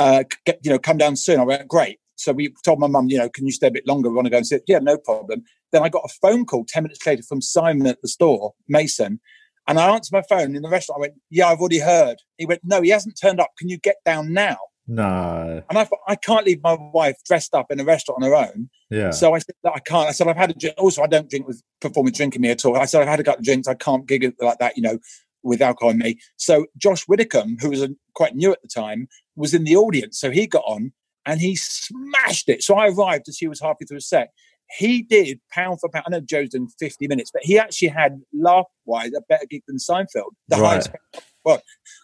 Uh, 0.00 0.24
get, 0.44 0.58
you 0.64 0.70
know, 0.72 0.80
come 0.80 0.96
down 0.96 1.14
soon. 1.14 1.38
I 1.38 1.44
went, 1.44 1.68
great. 1.68 2.00
So 2.16 2.32
we 2.32 2.52
told 2.64 2.80
my 2.80 2.88
mum, 2.88 3.08
you 3.08 3.18
know, 3.18 3.28
can 3.28 3.46
you 3.46 3.52
stay 3.52 3.68
a 3.68 3.70
bit 3.70 3.86
longer? 3.86 4.08
We 4.08 4.16
want 4.16 4.26
to 4.26 4.30
go 4.30 4.38
and 4.38 4.46
sit. 4.46 4.64
Yeah, 4.66 4.80
no 4.80 4.98
problem. 4.98 5.44
Then 5.70 5.82
I 5.82 5.88
got 5.88 6.02
a 6.04 6.14
phone 6.20 6.44
call 6.44 6.64
10 6.66 6.82
minutes 6.82 7.06
later 7.06 7.22
from 7.22 7.40
Simon 7.40 7.86
at 7.86 8.02
the 8.02 8.08
store, 8.08 8.54
Mason. 8.68 9.20
And 9.68 9.78
I 9.78 9.94
answered 9.94 10.12
my 10.12 10.22
phone 10.28 10.56
in 10.56 10.62
the 10.62 10.68
restaurant. 10.68 10.98
I 10.98 11.02
went, 11.02 11.14
yeah, 11.30 11.46
I've 11.46 11.60
already 11.60 11.78
heard. 11.78 12.16
He 12.36 12.46
went, 12.46 12.62
no, 12.64 12.82
he 12.82 12.90
hasn't 12.90 13.18
turned 13.20 13.40
up. 13.40 13.52
Can 13.58 13.68
you 13.68 13.78
get 13.78 13.96
down 14.04 14.32
now? 14.32 14.58
No, 14.86 15.62
And 15.70 15.78
I 15.78 15.84
thought, 15.84 16.00
I 16.06 16.14
can't 16.16 16.44
leave 16.44 16.62
my 16.62 16.76
wife 16.92 17.16
dressed 17.26 17.54
up 17.54 17.70
in 17.70 17.80
a 17.80 17.84
restaurant 17.84 18.22
on 18.22 18.28
her 18.28 18.36
own. 18.36 18.68
yeah, 18.90 19.10
So 19.10 19.34
I 19.34 19.38
said, 19.38 19.54
"No, 19.64 19.70
I 19.74 19.78
can't. 19.80 20.08
I 20.08 20.12
said, 20.12 20.28
I've 20.28 20.36
had 20.36 20.50
a 20.50 20.54
drink. 20.54 20.74
Also, 20.78 21.02
I 21.02 21.06
don't 21.06 21.28
drink 21.30 21.46
with 21.46 21.62
performing 21.80 22.12
drinking 22.12 22.42
me 22.42 22.50
at 22.50 22.64
all. 22.64 22.76
I 22.76 22.84
said, 22.84 23.00
I've 23.02 23.08
had 23.08 23.20
a 23.20 23.24
couple 23.24 23.40
of 23.40 23.44
drinks. 23.44 23.66
I 23.66 23.74
can't 23.74 24.06
gig 24.06 24.34
like 24.40 24.58
that, 24.58 24.76
you 24.76 24.82
know, 24.82 24.98
with 25.42 25.62
alcohol 25.62 25.90
in 25.90 25.98
me. 25.98 26.18
So 26.36 26.66
Josh 26.76 27.08
Widdicombe, 27.08 27.56
who 27.60 27.70
was 27.70 27.82
a, 27.82 27.88
quite 28.14 28.34
new 28.34 28.52
at 28.52 28.60
the 28.62 28.68
time, 28.68 29.08
was 29.36 29.54
in 29.54 29.64
the 29.64 29.74
audience. 29.76 30.20
So 30.20 30.30
he 30.30 30.46
got 30.46 30.64
on 30.66 30.92
and 31.24 31.40
he 31.40 31.56
smashed 31.56 32.48
it. 32.50 32.62
So 32.62 32.74
I 32.76 32.88
arrived 32.88 33.28
as 33.28 33.38
he 33.38 33.48
was 33.48 33.60
halfway 33.60 33.86
through 33.86 33.98
a 33.98 34.02
set. 34.02 34.32
He 34.78 35.02
did 35.02 35.40
pound 35.50 35.80
for 35.80 35.88
pound. 35.88 36.04
I 36.06 36.10
know 36.10 36.20
Joe's 36.20 36.50
done 36.50 36.68
50 36.78 37.06
minutes, 37.08 37.30
but 37.32 37.42
he 37.44 37.58
actually 37.58 37.88
had 37.88 38.20
laugh 38.34 38.64
wise 38.84 39.12
a 39.16 39.20
better 39.28 39.46
gig 39.48 39.62
than 39.66 39.76
Seinfeld, 39.78 40.30
the 40.48 40.56
Right. 40.56 40.72
highest. 40.72 40.90
Well, 41.44 41.60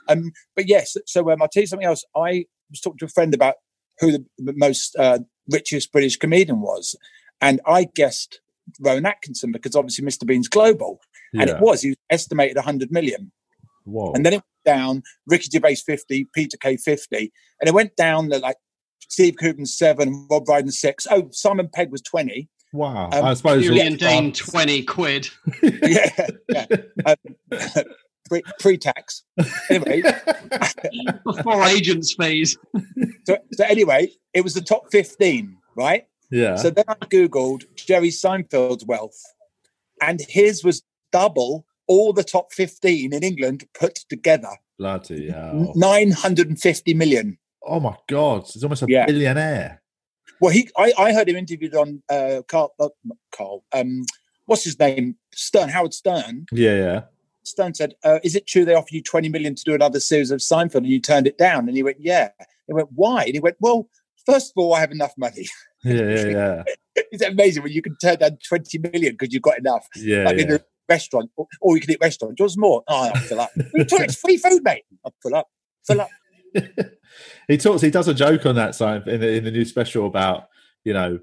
um, 0.09 0.33
but 0.57 0.67
yes. 0.69 0.97
So 1.07 1.31
um, 1.31 1.41
I'll 1.43 1.49
tell 1.49 1.63
you 1.63 1.67
something 1.67 1.87
else. 1.87 2.05
I 2.17 2.45
was 2.71 2.81
talking 2.81 2.99
to 2.99 3.05
a 3.07 3.09
friend 3.09 3.35
about 3.35 3.57
who 3.99 4.13
the, 4.13 4.25
the 4.39 4.55
most 4.57 4.97
uh, 4.97 5.19
richest 5.51 5.93
British 5.93 6.17
comedian 6.17 6.61
was, 6.61 6.97
and 7.41 7.61
I 7.67 7.85
guessed 7.95 8.41
Rowan 8.81 9.07
Atkinson 9.07 9.53
because 9.53 9.75
obviously 9.75 10.05
Mr. 10.05 10.27
Bean's 10.27 10.49
global, 10.49 11.01
and 11.33 11.49
it 11.51 11.61
was. 11.61 11.83
He 11.83 11.91
was 11.91 11.97
estimated 12.11 12.57
100 12.57 12.91
million. 12.91 13.33
Whoa, 13.85 14.13
And 14.13 14.25
then 14.25 14.35
it 14.35 14.37
went 14.37 14.77
down, 14.77 15.03
Ricky 15.27 15.49
Gervais 15.51 15.77
50, 15.77 16.29
Peter 16.35 16.57
Kay 16.57 16.77
50. 16.77 17.33
And 17.61 17.69
it 17.69 17.75
went 17.75 17.97
down 17.97 18.31
to 18.31 18.39
like 18.39 18.57
Steve 19.09 19.37
Coogan 19.37 19.67
7, 19.67 20.29
Rob 20.31 20.45
Brydon 20.45 20.71
6. 20.71 21.07
Oh, 21.11 21.29
Simon 21.33 21.69
Pegg 21.73 21.91
was 21.91 22.03
20. 22.03 22.49
wow. 22.73 23.07
um, 23.13 23.25
I 23.25 23.35
suppose 23.35 23.65
Julian 23.65 23.97
you'll- 23.99 24.33
20 24.33 24.83
quid. 24.85 25.29
yeah, 25.63 26.27
yeah. 26.49 26.67
Um, 27.07 27.17
pre- 28.31 28.43
pre-tax. 28.61 29.25
Anyway, 29.69 30.03
Before 31.25 31.63
agents' 31.65 32.15
fees. 32.19 32.57
so, 33.27 33.37
so 33.53 33.65
anyway, 33.65 34.09
it 34.33 34.43
was 34.43 34.55
the 34.55 34.61
top 34.63 34.85
15, 34.91 35.57
right? 35.77 36.07
yeah, 36.31 36.57
So 36.57 36.71
then 36.71 36.85
I 36.89 36.95
Googled 36.95 37.65
Jerry 37.75 38.09
Seinfeld's 38.11 38.87
wealth, 38.87 39.21
and 40.01 40.21
his 40.29 40.65
was 40.65 40.83
double 41.13 41.67
all 41.89 42.13
the 42.13 42.25
top 42.25 42.53
15 42.53 43.13
in 43.13 43.23
England 43.25 43.65
put 43.79 43.97
together. 44.09 44.53
bloody 44.79 45.31
hell. 45.31 45.73
950 45.75 46.95
million. 46.95 47.37
Oh 47.67 47.81
my 47.81 47.97
god, 48.09 48.47
he's 48.47 48.63
almost 48.63 48.83
a 48.83 48.87
Yeah. 48.89 49.07
billionaire. 49.07 49.83
Well, 50.41 50.53
he 50.53 50.71
I, 50.79 50.93
I 50.97 51.13
heard 51.13 51.29
him 51.29 51.37
interviewed 51.37 51.75
on 51.75 52.03
uh, 52.09 52.41
Carl, 52.49 52.73
uh, 52.81 52.89
Carl, 53.33 53.63
um, 53.75 54.07
what's 54.47 54.65
his 54.65 54.79
name? 54.79 55.17
Stern, 55.35 55.69
Howard 55.69 55.93
Stern. 55.93 56.47
Yeah, 56.53 56.77
yeah. 56.77 57.01
Stern 57.51 57.75
said, 57.75 57.95
uh, 58.05 58.19
"Is 58.23 58.35
it 58.35 58.47
true 58.47 58.65
they 58.65 58.75
offered 58.75 58.93
you 58.93 59.03
20 59.03 59.29
million 59.29 59.55
to 59.55 59.65
do 59.65 59.75
another 59.75 60.01
series 60.01 60.31
of 60.31 60.41
Seinfeld 60.41 60.77
and 60.77 60.87
you 60.87 61.01
turned 61.01 61.27
it 61.27 61.39
down?" 61.39 61.69
And 61.69 61.77
he 61.77 61.83
went, 61.83 61.99
"Yeah." 62.01 62.31
He 62.67 62.75
went, 62.75 62.89
"Why?" 62.95 63.25
And 63.25 63.35
he 63.35 63.41
went, 63.41 63.57
"Well, 63.61 63.89
first 64.27 64.53
of 64.55 64.63
all, 64.63 64.75
I 64.75 64.81
have 64.81 64.93
enough 64.93 65.13
money." 65.17 65.47
Yeah, 65.83 65.95
yeah, 65.95 66.27
yeah. 66.27 66.63
It's 66.95 67.23
amazing 67.23 67.63
when 67.63 67.73
you 67.73 67.81
can 67.81 67.97
turn 68.03 68.19
down 68.19 68.37
20 68.47 68.77
million 68.93 69.17
because 69.19 69.33
you've 69.33 69.43
got 69.43 69.59
enough. 69.59 69.87
Yeah, 69.97 70.25
like 70.25 70.37
in 70.37 70.51
yeah. 70.51 70.57
a 70.57 70.61
restaurant, 70.91 71.31
or, 71.37 71.47
or 71.63 71.75
you 71.75 71.81
can 71.81 71.93
eat 71.93 71.99
restaurant. 72.03 72.39
Yours 72.39 72.59
more. 72.59 72.83
Oh, 72.87 73.11
I'll 73.15 73.21
fill 73.23 73.41
up. 73.41 73.51
We 73.73 73.87
talk, 73.87 74.01
it's 74.01 74.17
free 74.17 74.37
food, 74.37 74.63
mate. 74.63 74.85
I'll 75.07 75.15
fill 75.23 75.37
up. 75.37 75.49
Fill 75.87 76.03
up. 76.03 76.11
he 77.49 77.57
talks. 77.57 77.81
He 77.81 77.91
does 77.91 78.09
a 78.09 78.15
joke 78.15 78.45
on 78.45 78.57
that 78.57 78.75
side 78.75 79.09
in 79.09 79.23
the, 79.23 79.37
in 79.37 79.45
the 79.45 79.51
new 79.51 79.65
special 79.65 80.07
about 80.07 80.49
you 80.85 80.93
know 80.93 81.19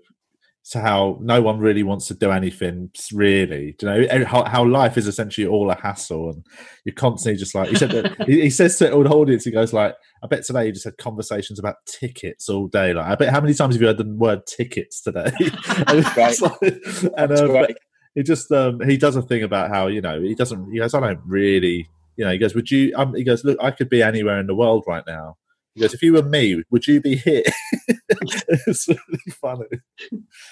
so 0.67 0.81
how 0.81 1.17
no 1.21 1.41
one 1.41 1.59
really 1.59 1.81
wants 1.81 2.07
to 2.07 2.13
do 2.13 2.29
anything 2.29 2.89
really. 3.13 3.73
Do 3.79 3.89
you 3.89 4.07
know 4.09 4.25
how, 4.25 4.43
how 4.43 4.65
life 4.65 4.97
is 4.97 5.07
essentially 5.07 5.47
all 5.47 5.71
a 5.71 5.75
hassle, 5.75 6.29
and 6.31 6.45
you're 6.83 6.93
constantly 6.93 7.39
just 7.39 7.55
like 7.55 7.69
he 7.69 7.77
said. 7.77 7.91
That, 7.91 8.13
he, 8.27 8.41
he 8.41 8.49
says 8.49 8.75
to 8.79 8.91
all 8.91 9.03
the 9.03 9.09
audience, 9.09 9.45
he 9.45 9.51
goes 9.51 9.71
like, 9.71 9.95
"I 10.21 10.27
bet 10.27 10.43
today 10.43 10.65
you 10.65 10.73
just 10.73 10.83
had 10.83 10.97
conversations 10.97 11.57
about 11.57 11.75
tickets 11.85 12.49
all 12.49 12.67
day. 12.67 12.93
Like, 12.93 13.05
I 13.05 13.15
bet 13.15 13.29
how 13.29 13.39
many 13.39 13.53
times 13.53 13.75
have 13.75 13.81
you 13.81 13.87
heard 13.87 13.97
the 13.97 14.13
word 14.13 14.45
tickets 14.45 15.01
today?" 15.01 15.31
And 15.87 16.05
Right. 16.17 16.41
like- 16.41 17.07
and 17.15 17.31
um, 17.31 17.67
he 18.15 18.23
just 18.23 18.51
um 18.51 18.81
he 18.81 18.97
does 18.97 19.15
a 19.15 19.21
thing 19.21 19.43
about 19.43 19.69
how 19.69 19.87
you 19.87 20.01
know 20.01 20.19
he 20.21 20.35
doesn't 20.35 20.69
he 20.73 20.79
goes 20.79 20.93
I 20.93 20.99
don't 20.99 21.21
really 21.25 21.87
you 22.17 22.25
know 22.25 22.31
he 22.31 22.37
goes 22.39 22.53
would 22.55 22.69
you 22.69 22.91
um, 22.97 23.13
he 23.15 23.23
goes 23.23 23.45
look 23.45 23.57
I 23.61 23.71
could 23.71 23.89
be 23.89 24.03
anywhere 24.03 24.37
in 24.39 24.47
the 24.47 24.55
world 24.55 24.83
right 24.85 25.03
now 25.07 25.37
he 25.77 25.81
goes 25.81 25.93
if 25.93 26.01
you 26.01 26.13
were 26.13 26.23
me 26.23 26.63
would 26.69 26.87
you 26.87 26.99
be 26.99 27.15
here 27.15 27.43
it's 28.09 28.87
really 28.87 29.31
funny 29.41 29.67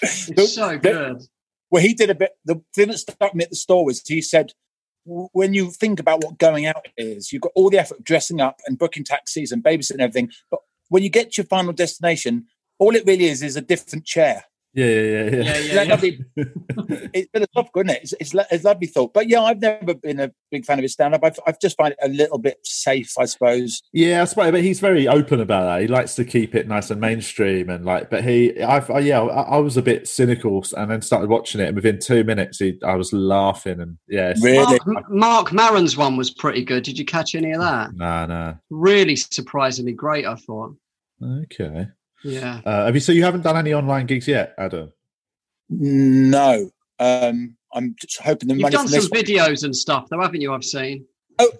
It's 0.02 0.54
so 0.54 0.78
good. 0.78 1.22
Well, 1.70 1.82
he 1.82 1.94
did 1.94 2.10
a 2.10 2.14
bit. 2.14 2.32
The 2.44 2.62
thing 2.74 2.88
that 2.88 2.98
stuck 2.98 3.34
me 3.34 3.44
at 3.44 3.50
the 3.50 3.56
store 3.56 3.84
was 3.84 4.02
he 4.06 4.22
said, 4.22 4.52
when 5.04 5.54
you 5.54 5.70
think 5.70 6.00
about 6.00 6.24
what 6.24 6.38
going 6.38 6.66
out 6.66 6.86
is, 6.96 7.32
you've 7.32 7.42
got 7.42 7.52
all 7.54 7.70
the 7.70 7.78
effort 7.78 7.98
of 7.98 8.04
dressing 8.04 8.40
up 8.40 8.60
and 8.66 8.78
booking 8.78 9.04
taxis 9.04 9.52
and 9.52 9.62
babysitting 9.62 9.92
and 9.92 10.00
everything. 10.02 10.30
But 10.50 10.60
when 10.88 11.02
you 11.02 11.10
get 11.10 11.32
to 11.32 11.42
your 11.42 11.46
final 11.46 11.72
destination, 11.72 12.46
all 12.78 12.94
it 12.94 13.06
really 13.06 13.26
is 13.26 13.42
is 13.42 13.56
a 13.56 13.60
different 13.60 14.04
chair. 14.04 14.44
Yeah 14.76 14.84
yeah 14.84 15.00
yeah 15.00 15.24
Yeah, 15.24 15.40
yeah, 15.40 15.58
yeah, 15.58 15.82
yeah. 15.82 15.90
lovely- 15.90 16.24
it's 17.14 17.30
philosophical, 17.32 17.80
isn't 17.82 17.90
it? 17.96 18.02
It's, 18.02 18.14
it's, 18.20 18.34
lo- 18.34 18.44
it's 18.50 18.64
lovely 18.64 18.86
thought. 18.86 19.14
But 19.14 19.26
yeah, 19.28 19.40
I've 19.40 19.60
never 19.60 19.94
been 19.94 20.20
a 20.20 20.30
big 20.50 20.66
fan 20.66 20.78
of 20.78 20.82
his 20.82 20.92
stand 20.92 21.14
up. 21.14 21.24
I've, 21.24 21.38
I've 21.46 21.58
just 21.60 21.76
find 21.78 21.92
it 21.92 21.98
a 22.02 22.08
little 22.10 22.36
bit 22.38 22.58
safe, 22.62 23.14
I 23.18 23.24
suppose. 23.24 23.82
Yeah, 23.94 24.20
I 24.20 24.24
suppose, 24.26 24.50
but 24.50 24.62
he's 24.62 24.78
very 24.80 25.08
open 25.08 25.40
about 25.40 25.64
that. 25.64 25.80
He 25.80 25.88
likes 25.88 26.14
to 26.16 26.24
keep 26.26 26.54
it 26.54 26.68
nice 26.68 26.90
and 26.90 27.00
mainstream, 27.00 27.70
and 27.70 27.86
like, 27.86 28.10
but 28.10 28.22
he, 28.22 28.60
I've, 28.62 28.90
I, 28.90 28.98
yeah, 28.98 29.22
I, 29.22 29.42
I 29.42 29.56
was 29.56 29.78
a 29.78 29.82
bit 29.82 30.06
cynical, 30.06 30.62
and 30.76 30.90
then 30.90 31.00
started 31.00 31.30
watching 31.30 31.62
it, 31.62 31.68
and 31.68 31.74
within 31.76 31.98
two 31.98 32.22
minutes, 32.22 32.58
he, 32.58 32.78
I 32.84 32.96
was 32.96 33.12
laughing, 33.14 33.80
and 33.80 33.96
yeah, 34.08 34.34
Really? 34.42 34.78
Marc, 34.86 35.10
Marc 35.10 35.52
Maron's 35.54 35.96
one 35.96 36.16
was 36.18 36.30
pretty 36.30 36.62
good. 36.64 36.82
Did 36.82 36.98
you 36.98 37.06
catch 37.06 37.34
any 37.34 37.52
of 37.52 37.60
that? 37.60 37.94
nah, 37.94 38.26
nah, 38.26 38.54
Really 38.68 39.16
surprisingly 39.16 39.92
great, 39.92 40.26
I 40.26 40.34
thought. 40.34 40.76
okay. 41.22 41.86
Yeah. 42.26 42.60
Uh, 42.64 42.86
have 42.86 42.94
you? 42.94 43.00
So 43.00 43.12
you 43.12 43.24
haven't 43.24 43.42
done 43.42 43.56
any 43.56 43.72
online 43.74 44.06
gigs 44.06 44.26
yet, 44.28 44.54
Adam? 44.58 44.92
No. 45.68 46.70
Um, 46.98 47.56
I'm 47.72 47.94
just 48.00 48.20
hoping 48.22 48.48
the 48.48 48.54
You've 48.54 48.62
money 48.62 48.76
done 48.76 48.88
from 48.88 49.00
some 49.00 49.10
this. 49.12 49.22
videos 49.22 49.64
and 49.64 49.74
stuff, 49.74 50.06
though, 50.10 50.20
haven't 50.20 50.40
you? 50.40 50.52
I've 50.52 50.64
seen. 50.64 51.04
Oh, 51.38 51.50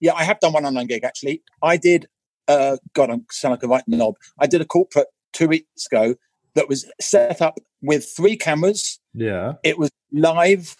yeah, 0.00 0.14
I 0.14 0.24
have 0.24 0.40
done 0.40 0.52
one 0.54 0.64
online 0.64 0.86
gig 0.86 1.04
actually. 1.04 1.42
I 1.62 1.76
did. 1.76 2.06
Uh, 2.48 2.78
God, 2.94 3.10
I'm 3.10 3.26
sound 3.30 3.50
like 3.52 3.62
a 3.62 3.68
right 3.68 3.82
knob. 3.86 4.14
I 4.38 4.46
did 4.46 4.60
a 4.60 4.64
corporate 4.64 5.08
two 5.32 5.48
weeks 5.48 5.86
ago 5.90 6.14
that 6.54 6.68
was 6.68 6.90
set 7.00 7.42
up 7.42 7.58
with 7.82 8.08
three 8.16 8.36
cameras. 8.36 8.98
Yeah, 9.12 9.54
It 9.64 9.78
was 9.78 9.90
live. 10.12 10.76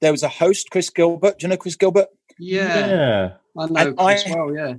There 0.00 0.12
was 0.12 0.22
a 0.22 0.28
host, 0.28 0.68
Chris 0.70 0.90
Gilbert. 0.90 1.38
Do 1.38 1.44
you 1.44 1.48
know 1.48 1.56
Chris 1.56 1.74
Gilbert? 1.74 2.08
Yeah, 2.38 2.86
yeah. 2.86 3.32
I 3.58 3.66
know 3.66 3.74
And 3.76 3.98
I- 3.98 4.22
well. 4.28 4.54
Yeah. 4.54 4.74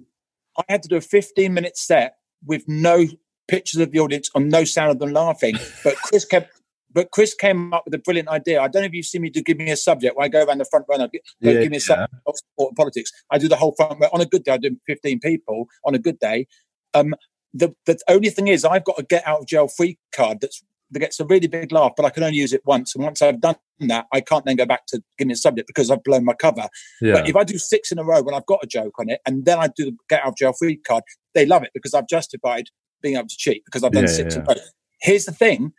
I 0.59 0.63
had 0.69 0.83
to 0.83 0.89
do 0.89 0.95
a 0.95 1.01
15 1.01 1.53
minute 1.53 1.75
set 1.77 2.15
with 2.45 2.63
no 2.67 3.05
pictures 3.47 3.81
of 3.81 3.91
the 3.91 3.99
audience 3.99 4.29
and 4.35 4.49
no 4.49 4.63
sound 4.63 4.91
of 4.91 4.99
them 4.99 5.13
laughing. 5.13 5.55
But 5.83 5.95
Chris 5.95 6.25
kept. 6.25 6.53
But 6.89 7.11
Chris 7.11 7.35
came 7.35 7.73
up 7.73 7.83
with 7.85 7.93
a 7.93 7.99
brilliant 7.99 8.29
idea. 8.29 8.59
I 8.59 8.67
don't 8.67 8.81
know 8.81 8.87
if 8.87 8.93
you've 8.93 9.05
seen 9.05 9.21
me 9.21 9.29
do 9.29 9.43
give 9.43 9.57
me 9.57 9.69
a 9.69 9.77
subject 9.77 10.15
where 10.17 10.25
I 10.25 10.29
go 10.29 10.43
around 10.43 10.57
the 10.57 10.65
front 10.65 10.85
row 10.89 10.95
and 10.95 11.03
I 11.03 11.07
go, 11.07 11.19
Yeah, 11.41 11.61
give 11.61 11.69
me 11.69 11.77
a 11.77 11.81
subject 11.81 12.11
of 12.25 12.35
sport 12.37 12.71
and 12.71 12.75
politics. 12.77 13.11
I 13.29 13.37
do 13.37 13.47
the 13.47 13.57
whole 13.57 13.75
front 13.75 13.99
row. 13.99 14.07
On 14.13 14.21
a 14.21 14.25
good 14.25 14.43
day, 14.43 14.53
I 14.53 14.57
do 14.57 14.75
15 14.87 15.19
people. 15.19 15.67
On 15.85 15.93
a 15.93 15.99
good 15.99 16.17
day. 16.17 16.47
Um, 16.95 17.13
the, 17.53 17.75
the 17.85 17.99
only 18.07 18.29
thing 18.29 18.47
is, 18.47 18.65
I've 18.65 18.83
got 18.83 18.97
a 18.97 19.03
get 19.03 19.27
out 19.27 19.41
of 19.41 19.47
jail 19.47 19.67
free 19.67 19.99
card 20.15 20.39
that's 20.41 20.63
that 20.91 20.99
gets 20.99 21.19
a 21.19 21.25
really 21.25 21.47
big 21.47 21.71
laugh, 21.71 21.91
but 21.95 22.05
I 22.05 22.09
can 22.09 22.23
only 22.23 22.37
use 22.37 22.53
it 22.53 22.61
once. 22.65 22.95
And 22.95 23.03
once 23.03 23.21
I've 23.21 23.41
done 23.41 23.55
that, 23.79 24.05
I 24.13 24.21
can't 24.21 24.45
then 24.45 24.55
go 24.55 24.65
back 24.65 24.85
to 24.87 25.03
give 25.17 25.27
me 25.27 25.33
a 25.33 25.37
subject 25.37 25.67
because 25.67 25.91
I've 25.91 26.03
blown 26.03 26.23
my 26.23 26.33
cover. 26.33 26.67
yeah. 27.01 27.13
But 27.13 27.29
if 27.29 27.35
I 27.35 27.43
do 27.43 27.57
six 27.57 27.91
in 27.91 27.99
a 27.99 28.03
row 28.03 28.21
when 28.21 28.33
I've 28.33 28.45
got 28.45 28.63
a 28.63 28.67
joke 28.67 28.93
on 28.99 29.09
it, 29.09 29.19
and 29.25 29.45
then 29.45 29.59
I 29.59 29.67
do 29.67 29.85
the 29.85 29.97
get 30.09 30.21
out 30.21 30.29
of 30.29 30.37
jail 30.37 30.53
free 30.53 30.77
card, 30.77 31.03
they 31.33 31.45
love 31.45 31.63
it 31.63 31.71
because 31.73 31.93
I've 31.93 32.07
justified 32.07 32.69
being 33.01 33.15
able 33.15 33.27
to 33.27 33.37
cheat 33.37 33.63
because 33.65 33.83
I've 33.83 33.91
done 33.91 34.03
Yeah, 34.03 34.09
six 34.09 34.35
yeah. 34.35 34.41
in 34.41 34.47
a 34.47 34.53
row. 34.53 34.61
Here's 35.01 35.25
the 35.25 35.31
thing: 35.31 35.73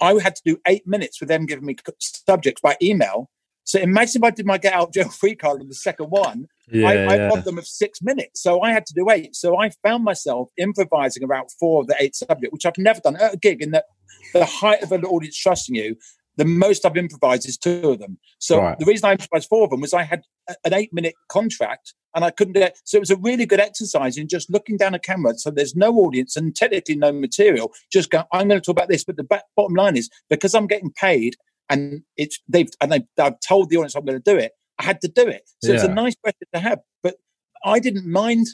I 0.00 0.14
had 0.20 0.36
to 0.36 0.42
do 0.44 0.58
eight 0.66 0.86
minutes 0.86 1.20
with 1.20 1.28
them 1.28 1.46
giving 1.46 1.64
me 1.66 1.76
subjects 1.98 2.60
by 2.60 2.76
email. 2.82 3.30
So 3.64 3.78
imagine 3.78 4.22
if 4.22 4.26
I 4.26 4.30
did 4.30 4.44
my 4.46 4.58
get 4.58 4.72
out 4.72 4.92
jail 4.92 5.08
free 5.20 5.36
card 5.36 5.60
on 5.60 5.68
the 5.68 5.74
second 5.74 6.06
one. 6.06 6.46
yeah, 6.70 6.88
I, 6.88 6.92
I 6.92 7.14
yeah. 7.16 7.26
robbed 7.28 7.44
them 7.44 7.58
of 7.58 7.66
six 7.66 8.02
minutes, 8.02 8.42
so 8.42 8.60
I 8.60 8.72
had 8.72 8.86
to 8.86 8.94
do 8.94 9.08
eight. 9.10 9.36
So 9.36 9.58
I 9.58 9.70
found 9.82 10.04
myself 10.04 10.48
improvising 10.58 11.22
about 11.22 11.50
four 11.58 11.82
of 11.82 11.86
the 11.86 11.96
eight 12.00 12.16
subjects, 12.16 12.52
which 12.52 12.66
I've 12.66 12.78
never 12.78 13.00
done 13.00 13.16
at 13.16 13.34
a 13.34 13.36
gig. 13.36 13.62
In 13.62 13.70
the, 13.70 13.84
the 14.32 14.44
height 14.44 14.82
of 14.82 14.92
an 14.92 15.04
audience 15.04 15.36
trusting 15.36 15.74
you, 15.74 15.96
the 16.36 16.44
most 16.44 16.86
I've 16.86 16.96
improvised 16.96 17.46
is 17.48 17.58
two 17.58 17.90
of 17.90 17.98
them. 17.98 18.18
So 18.38 18.58
Right. 18.58 18.78
the 18.78 18.84
reason 18.86 19.06
I 19.08 19.12
improvised 19.12 19.48
four 19.48 19.64
of 19.64 19.70
them 19.70 19.80
was 19.80 19.92
I 19.92 20.02
had 20.02 20.22
an 20.64 20.72
eight-minute 20.72 21.14
contract 21.28 21.94
and 22.14 22.24
I 22.24 22.30
couldn't 22.30 22.54
do 22.54 22.60
it. 22.62 22.78
So 22.84 22.96
it 22.96 23.00
was 23.00 23.10
a 23.10 23.16
really 23.16 23.46
good 23.46 23.60
exercise 23.60 24.16
in 24.16 24.28
just 24.28 24.50
looking 24.50 24.76
down 24.76 24.94
a 24.94 24.98
camera. 24.98 25.34
So 25.36 25.50
there's 25.50 25.76
no 25.76 25.94
audience 25.96 26.36
and 26.36 26.54
technically 26.54 26.96
no 26.96 27.12
material. 27.12 27.72
Just 27.92 28.10
go. 28.10 28.24
I'm 28.32 28.48
going 28.48 28.60
to 28.60 28.64
talk 28.64 28.72
about 28.76 28.88
this, 28.88 29.04
but 29.04 29.16
the 29.16 29.24
back, 29.24 29.44
bottom 29.56 29.74
line 29.74 29.96
is 29.96 30.08
because 30.30 30.54
I'm 30.54 30.66
getting 30.66 30.90
paid 30.92 31.36
and 31.70 32.02
it's 32.16 32.38
they've 32.48 32.68
and 32.80 32.92
they've, 32.92 33.02
I've 33.18 33.40
told 33.46 33.70
the 33.70 33.76
audience 33.76 33.94
I'm 33.94 34.04
going 34.04 34.20
to 34.20 34.30
do 34.32 34.38
it. 34.38 34.52
I 34.78 34.84
had 34.84 35.00
to 35.02 35.08
do 35.08 35.26
it. 35.26 35.42
So 35.62 35.72
it's 35.72 35.84
a 35.84 35.94
nice 35.94 36.14
pressure 36.16 36.36
to 36.54 36.60
have. 36.60 36.80
But 37.02 37.16
I 37.64 37.78
didn't 37.78 38.06
mind 38.10 38.46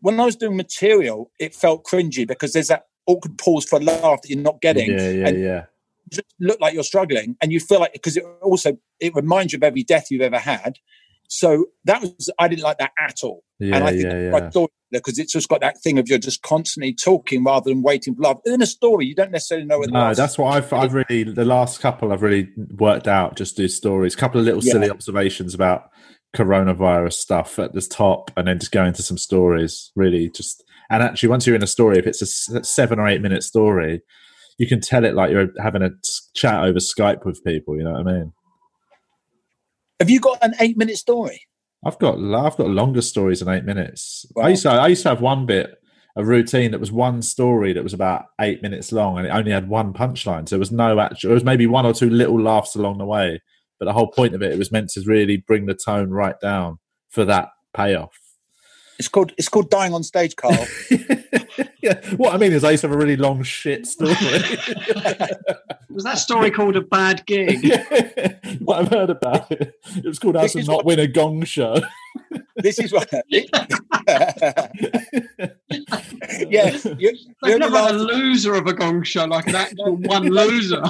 when 0.00 0.18
I 0.20 0.24
was 0.24 0.36
doing 0.36 0.56
material. 0.56 1.30
It 1.38 1.54
felt 1.54 1.84
cringy 1.84 2.26
because 2.26 2.52
there's 2.52 2.68
that 2.68 2.84
awkward 3.06 3.38
pause 3.38 3.64
for 3.64 3.76
a 3.78 3.82
laugh 3.82 4.22
that 4.22 4.28
you're 4.28 4.40
not 4.40 4.60
getting. 4.60 4.90
yeah, 4.90 5.10
yeah, 5.10 5.28
and- 5.28 5.42
yeah. 5.42 5.64
Just 6.10 6.26
look 6.40 6.60
like 6.60 6.74
you're 6.74 6.84
struggling 6.84 7.36
and 7.42 7.52
you 7.52 7.60
feel 7.60 7.80
like 7.80 7.92
because 7.92 8.16
it 8.16 8.24
also 8.42 8.76
it 9.00 9.14
reminds 9.14 9.52
you 9.52 9.58
of 9.58 9.62
every 9.62 9.82
death 9.82 10.06
you've 10.10 10.22
ever 10.22 10.38
had 10.38 10.78
so 11.28 11.66
that 11.84 12.00
was 12.00 12.30
i 12.38 12.46
didn't 12.46 12.62
like 12.62 12.78
that 12.78 12.92
at 12.98 13.16
all 13.24 13.42
Yeah, 13.58 13.76
and 13.76 13.84
i 13.84 13.90
think 13.90 14.04
yeah, 14.04 14.30
yeah. 14.30 14.36
I 14.36 14.50
thought 14.50 14.70
because 14.92 15.18
it's 15.18 15.32
just 15.32 15.48
got 15.48 15.60
that 15.60 15.80
thing 15.82 15.98
of 15.98 16.08
you're 16.08 16.18
just 16.18 16.42
constantly 16.42 16.94
talking 16.94 17.42
rather 17.42 17.70
than 17.70 17.82
waiting 17.82 18.14
for 18.14 18.22
love 18.22 18.40
in 18.44 18.62
a 18.62 18.66
story 18.66 19.06
you 19.06 19.14
don't 19.14 19.32
necessarily 19.32 19.66
know 19.66 19.78
what 19.78 19.90
No, 19.90 20.14
that's 20.14 20.38
what 20.38 20.54
I've 20.54 20.72
I've 20.72 20.94
really 20.94 21.24
the 21.24 21.44
last 21.44 21.80
couple 21.80 22.12
I've 22.12 22.22
really 22.22 22.48
worked 22.78 23.08
out. 23.08 23.36
Just 23.36 23.56
do 23.56 23.66
stories, 23.66 24.14
a 24.14 24.16
couple 24.16 24.40
of 24.40 24.46
little 24.46 24.62
silly 24.62 24.88
observations 24.88 25.54
about 25.54 25.90
coronavirus 26.36 27.14
stuff 27.14 27.58
at 27.58 27.72
the 27.72 27.80
top, 27.80 28.30
and 28.36 28.46
then 28.46 28.58
just 28.58 28.72
go 28.72 28.84
into 28.84 29.02
some 29.02 29.18
stories. 29.18 29.90
Really, 29.96 30.30
just 30.30 30.62
and 30.90 31.02
actually, 31.02 31.30
once 31.30 31.46
you're 31.46 31.56
in 31.56 31.62
a 31.62 31.68
story, 31.68 31.98
if 31.98 32.06
it's 32.06 32.22
a 32.22 32.64
seven 32.64 32.98
or 32.98 33.08
eight 33.08 33.22
minute 33.22 33.42
story, 33.42 34.02
you 34.58 34.66
can 34.66 34.80
tell 34.80 35.04
it 35.04 35.14
like 35.14 35.30
you're 35.30 35.48
having 35.60 35.82
a 35.82 35.90
chat 36.34 36.64
over 36.64 36.78
Skype 36.78 37.24
with 37.24 37.44
people. 37.44 37.76
You 37.76 37.84
know 37.84 37.92
what 37.92 38.08
I 38.08 38.12
mean? 38.12 38.32
have 39.98 40.10
you 40.10 40.20
got 40.20 40.38
an 40.42 40.54
eight 40.60 40.76
minute 40.76 40.98
story 40.98 41.40
I've 41.84 41.98
got 41.98 42.16
I've 42.16 42.56
got 42.56 42.68
longer 42.68 43.02
stories 43.02 43.40
than 43.40 43.48
eight 43.48 43.64
minutes. 43.64 44.26
Wow. 44.34 44.44
I 44.44 44.48
used 44.48 44.62
to 44.62 44.70
I 44.70 44.88
used 44.88 45.02
to 45.02 45.10
have 45.10 45.20
one 45.20 45.46
bit 45.46 45.74
a 46.16 46.24
routine 46.24 46.70
that 46.70 46.80
was 46.80 46.90
one 46.90 47.20
story 47.22 47.74
that 47.74 47.84
was 47.84 47.92
about 47.92 48.24
eight 48.40 48.62
minutes 48.62 48.90
long 48.90 49.18
and 49.18 49.26
it 49.26 49.30
only 49.30 49.52
had 49.52 49.68
one 49.68 49.92
punchline. 49.92 50.48
So 50.48 50.56
there 50.56 50.58
was 50.58 50.72
no 50.72 50.98
actual. 50.98 51.30
It 51.30 51.34
was 51.34 51.44
maybe 51.44 51.66
one 51.66 51.84
or 51.86 51.92
two 51.92 52.08
little 52.08 52.40
laughs 52.40 52.74
along 52.74 52.98
the 52.98 53.04
way, 53.04 53.40
but 53.78 53.84
the 53.84 53.92
whole 53.92 54.10
point 54.10 54.34
of 54.34 54.42
it, 54.42 54.52
it 54.52 54.58
was 54.58 54.72
meant 54.72 54.88
to 54.90 55.02
really 55.02 55.36
bring 55.36 55.66
the 55.66 55.74
tone 55.74 56.10
right 56.10 56.34
down 56.40 56.78
for 57.10 57.24
that 57.26 57.50
payoff. 57.74 58.18
it's 58.98 59.08
called 59.08 59.32
it's 59.36 59.48
called 59.48 59.70
dying 59.70 59.92
on 59.92 60.02
stage 60.02 60.34
carl 60.34 60.66
yeah, 61.82 62.00
what 62.16 62.34
I 62.34 62.38
mean 62.38 62.52
is 62.52 62.64
I 62.64 62.72
used 62.72 62.82
to 62.82 62.88
have 62.88 62.96
a 62.96 62.98
really 62.98 63.16
long 63.16 63.42
shit 63.42 63.86
story. 63.86 64.10
Was 65.90 66.04
that 66.04 66.18
story 66.18 66.50
called 66.50 66.76
a 66.76 66.82
bad 66.82 67.24
gig? 67.26 67.62
what 68.60 68.80
I've 68.80 68.88
heard 68.88 69.08
about 69.10 69.50
it. 69.52 69.74
It 69.96 70.04
was 70.04 70.18
called 70.18 70.36
How 70.36 70.42
This 70.42 70.52
to 70.52 70.62
Not 70.64 70.76
what- 70.78 70.84
Win 70.86 70.98
a 71.00 71.06
Gong 71.06 71.44
Show. 71.44 71.76
this 72.56 72.78
is 72.78 72.92
what 72.92 73.08
yeah 76.48 76.76
you, 76.98 77.12
They've 77.42 77.52
you, 77.52 77.58
never 77.58 77.78
had 77.78 77.94
a 77.94 77.98
loser 77.98 78.54
of 78.54 78.66
a 78.66 78.72
gong 78.72 79.02
show 79.02 79.24
like 79.26 79.46
an 79.48 79.54
actual 79.56 79.96
one 79.96 80.28
loser. 80.28 80.82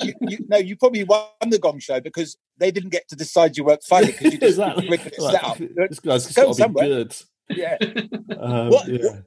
you, 0.00 0.14
you, 0.20 0.38
no 0.48 0.56
you 0.58 0.76
probably 0.76 1.04
won 1.04 1.26
the 1.48 1.58
gong 1.58 1.78
show 1.80 2.00
because 2.00 2.36
they 2.58 2.70
didn't 2.70 2.90
get 2.90 3.08
to 3.08 3.16
decide 3.16 3.56
you 3.56 3.64
weren't 3.64 3.82
funny 3.82 4.06
because 4.08 4.32
you 4.32 4.38
just 4.38 4.58
exactly. 4.58 4.88
rigged 4.88 5.06
it 5.06 5.18
Like, 5.18 5.32
set 5.34 5.44
up. 5.44 5.58
this 5.58 6.00
guy's 6.00 6.32
Go 6.32 6.52
got 6.54 6.56
to 6.56 6.68
be 6.68 6.80
good. 6.80 7.16
yeah 7.50 7.76
Um, 8.38 8.70
What- 8.70 8.88
yeah. 8.88 8.98
what 9.02 9.22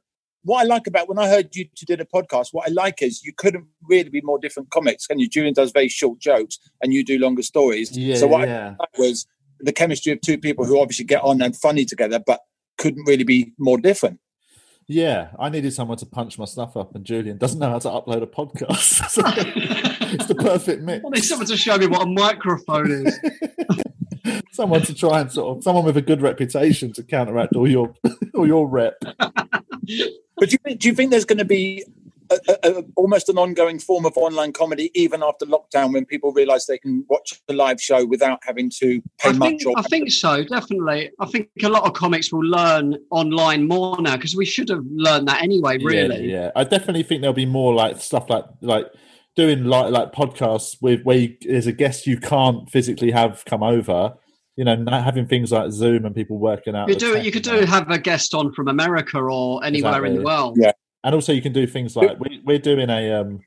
I 0.61 0.63
like 0.63 0.87
about 0.87 1.09
when 1.09 1.19
I 1.19 1.27
heard 1.27 1.55
you 1.55 1.65
two 1.75 1.85
did 1.85 1.99
a 1.99 2.05
podcast, 2.05 2.49
what 2.51 2.69
I 2.69 2.71
like 2.71 3.01
is 3.01 3.23
you 3.23 3.33
couldn't 3.33 3.65
really 3.83 4.09
be 4.09 4.21
more 4.21 4.39
different 4.39 4.69
comics, 4.69 5.07
can 5.07 5.19
you? 5.19 5.27
Julian 5.27 5.53
does 5.53 5.71
very 5.71 5.89
short 5.89 6.19
jokes 6.19 6.59
and 6.81 6.93
you 6.93 7.03
do 7.03 7.19
longer 7.19 7.43
stories. 7.43 7.97
Yeah, 7.97 8.15
so 8.15 8.27
what 8.27 8.47
yeah. 8.47 8.75
I 8.79 8.83
liked 8.83 8.97
was 8.97 9.27
the 9.59 9.73
chemistry 9.73 10.13
of 10.13 10.21
two 10.21 10.37
people 10.37 10.65
who 10.65 10.79
obviously 10.79 11.05
get 11.05 11.23
on 11.23 11.41
and 11.41 11.55
funny 11.55 11.85
together, 11.85 12.19
but 12.25 12.41
couldn't 12.77 13.05
really 13.05 13.23
be 13.23 13.53
more 13.57 13.77
different. 13.77 14.19
Yeah, 14.89 15.31
I 15.37 15.49
needed 15.49 15.73
someone 15.73 15.97
to 15.97 16.05
punch 16.05 16.39
my 16.39 16.45
stuff 16.45 16.77
up, 16.77 16.95
and 16.95 17.03
Julian 17.03 17.37
doesn't 17.37 17.59
know 17.59 17.69
how 17.69 17.79
to 17.79 17.89
upload 17.89 18.21
a 18.21 18.27
podcast. 18.27 19.03
So 19.17 19.21
it's 20.15 20.27
the 20.27 20.35
perfect 20.35 20.81
mix. 20.83 21.03
I 21.05 21.09
need 21.09 21.23
someone 21.23 21.47
to 21.47 21.57
show 21.57 21.77
me 21.77 21.87
what 21.87 22.03
a 22.03 22.05
microphone 22.05 22.91
is. 22.91 23.19
someone 24.51 24.81
to 24.81 24.93
try 24.93 25.19
and 25.21 25.31
sort 25.31 25.57
of 25.57 25.63
someone 25.63 25.83
with 25.83 25.97
a 25.97 26.01
good 26.01 26.21
reputation 26.21 26.93
to 26.93 27.03
counteract 27.03 27.55
all 27.55 27.69
your 27.69 27.93
all 28.35 28.47
your 28.47 28.67
rep. 28.67 28.95
But 30.37 30.49
do 30.49 30.53
you 30.53 30.59
think, 30.63 30.79
do 30.79 30.87
you 30.87 30.95
think 30.95 31.11
there's 31.11 31.25
going 31.25 31.39
to 31.39 31.45
be 31.45 31.83
a, 32.29 32.37
a, 32.47 32.69
a, 32.69 32.83
almost 32.95 33.29
an 33.29 33.37
ongoing 33.37 33.79
form 33.79 34.05
of 34.05 34.17
online 34.17 34.51
comedy 34.51 34.91
even 34.93 35.23
after 35.23 35.45
lockdown 35.45 35.93
when 35.93 36.05
people 36.05 36.31
realise 36.31 36.65
they 36.65 36.77
can 36.77 37.05
watch 37.09 37.41
the 37.47 37.53
live 37.53 37.81
show 37.81 38.05
without 38.05 38.39
having 38.43 38.69
to 38.79 39.01
pay 39.19 39.29
I 39.29 39.31
much? 39.33 39.49
think, 39.49 39.65
or 39.65 39.73
I 39.77 39.81
think 39.83 40.11
so, 40.11 40.43
definitely. 40.43 41.11
I 41.19 41.25
think 41.25 41.49
a 41.63 41.69
lot 41.69 41.83
of 41.83 41.93
comics 41.93 42.31
will 42.31 42.45
learn 42.45 42.97
online 43.11 43.67
more 43.67 43.99
now 44.01 44.15
because 44.15 44.35
we 44.35 44.45
should 44.45 44.69
have 44.69 44.83
learned 44.91 45.27
that 45.27 45.41
anyway, 45.41 45.77
really. 45.77 46.27
Yeah, 46.27 46.43
yeah. 46.43 46.51
I 46.55 46.63
definitely 46.63 47.03
think 47.03 47.21
there'll 47.21 47.33
be 47.33 47.45
more 47.45 47.73
like 47.73 47.99
stuff 48.01 48.29
like 48.29 48.45
like 48.61 48.87
doing 49.35 49.65
like 49.65 49.91
like 49.91 50.11
podcasts 50.11 50.77
with 50.81 51.03
where 51.03 51.17
you, 51.17 51.37
there's 51.41 51.67
a 51.67 51.71
guest 51.71 52.07
you 52.07 52.19
can't 52.19 52.69
physically 52.69 53.11
have 53.11 53.45
come 53.45 53.63
over. 53.63 54.15
You 54.57 54.65
know, 54.65 54.75
not 54.75 55.03
having 55.03 55.25
things 55.27 55.51
like 55.51 55.71
Zoom 55.71 56.05
and 56.05 56.13
people 56.13 56.37
working 56.37 56.75
out. 56.75 56.89
You 56.89 56.95
do 56.95 57.13
tech 57.13 57.23
you 57.23 57.31
could 57.31 57.43
do 57.43 57.59
that. 57.61 57.69
have 57.69 57.89
a 57.89 57.97
guest 57.99 58.33
on 58.33 58.51
from 58.53 58.67
America 58.67 59.19
or 59.19 59.63
anywhere 59.63 60.03
in 60.05 60.15
the 60.15 60.23
world. 60.23 60.57
Yeah. 60.59 60.71
and 61.03 61.15
also 61.15 61.31
you 61.31 61.41
can 61.41 61.53
do 61.53 61.65
things 61.67 61.95
like 61.95 62.19
we, 62.19 62.41
we're 62.43 62.59
doing 62.59 62.89
a 62.89 63.13
um 63.13 63.39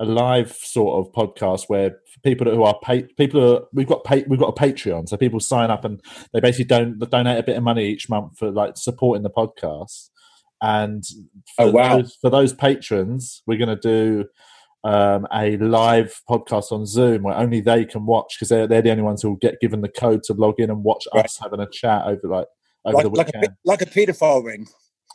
a 0.00 0.04
live 0.04 0.50
sort 0.52 1.06
of 1.06 1.12
podcast 1.12 1.68
where 1.68 1.98
people 2.24 2.50
who 2.50 2.64
are 2.64 2.76
pay, 2.82 3.02
people 3.16 3.40
who 3.40 3.54
are, 3.56 3.62
we've 3.72 3.86
got 3.86 4.02
pay, 4.02 4.24
we've 4.26 4.40
got 4.40 4.48
a 4.48 4.60
Patreon, 4.60 5.08
so 5.08 5.16
people 5.16 5.38
sign 5.38 5.70
up 5.70 5.84
and 5.84 6.00
they 6.32 6.40
basically 6.40 6.64
don't 6.64 6.98
donate 7.10 7.38
a 7.38 7.42
bit 7.44 7.56
of 7.56 7.62
money 7.62 7.84
each 7.86 8.08
month 8.08 8.36
for 8.36 8.50
like 8.50 8.76
supporting 8.76 9.22
the 9.22 9.30
podcast. 9.30 10.08
And 10.60 11.04
for 11.56 11.66
Oh, 11.66 11.70
wow. 11.70 11.96
those, 11.98 12.16
for 12.20 12.30
those 12.30 12.52
patrons, 12.52 13.42
we're 13.46 13.58
going 13.58 13.68
to 13.68 13.76
do 13.76 14.24
um, 14.84 15.26
a 15.32 15.56
live 15.56 16.20
podcast 16.28 16.70
on 16.72 16.84
Zoom 16.86 17.22
where 17.22 17.36
only 17.36 17.60
they 17.60 17.84
can 17.84 18.04
watch 18.06 18.36
because 18.36 18.48
they're 18.50 18.66
they're 18.66 18.82
the 18.82 18.90
only 18.90 19.02
ones 19.02 19.22
who 19.22 19.30
will 19.30 19.36
get 19.36 19.58
given 19.60 19.80
the 19.80 19.88
code 19.88 20.22
to 20.24 20.34
log 20.34 20.60
in 20.60 20.70
and 20.70 20.84
watch 20.84 21.04
Right. 21.14 21.24
us 21.24 21.38
having 21.42 21.60
a 21.60 21.68
chat 21.70 22.02
over 22.06 22.28
like 22.28 22.46
over 22.84 22.96
Like, 22.96 23.02
the 23.04 23.08
like, 23.10 23.26
weekend. 23.28 23.44
a, 23.44 23.56
like 23.64 23.82
a 23.82 23.86
paedophile 23.86 24.44
ring. 24.44 24.66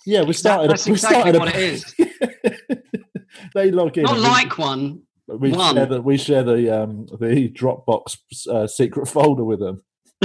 yeah, 0.05 0.21
we 0.21 0.27
That- 0.27 0.33
started. 0.35 0.71
that's 0.71 0.85
we 0.87 0.93
exactly 0.93 1.31
started 1.31 1.35
a- 1.35 1.39
what 1.39 1.55
it 1.55 1.61
is. 1.61 1.95
they 3.53 3.69
log 3.71 3.95
in. 3.97 4.03
Not 4.05 4.13
and 4.15 4.23
we- 4.23 4.27
like 4.29 4.57
one. 4.57 5.03
we 5.27 5.51
One. 5.51 5.75
share 5.75 5.85
the 5.85 6.01
we 6.01 6.17
share 6.17 6.41
the 6.43 6.69
um 6.83 7.05
the 7.19 7.49
Dropbox 7.49 8.17
uh, 8.49 8.65
secret 8.65 9.07
folder 9.07 9.43
with 9.43 9.59
them. 9.59 9.83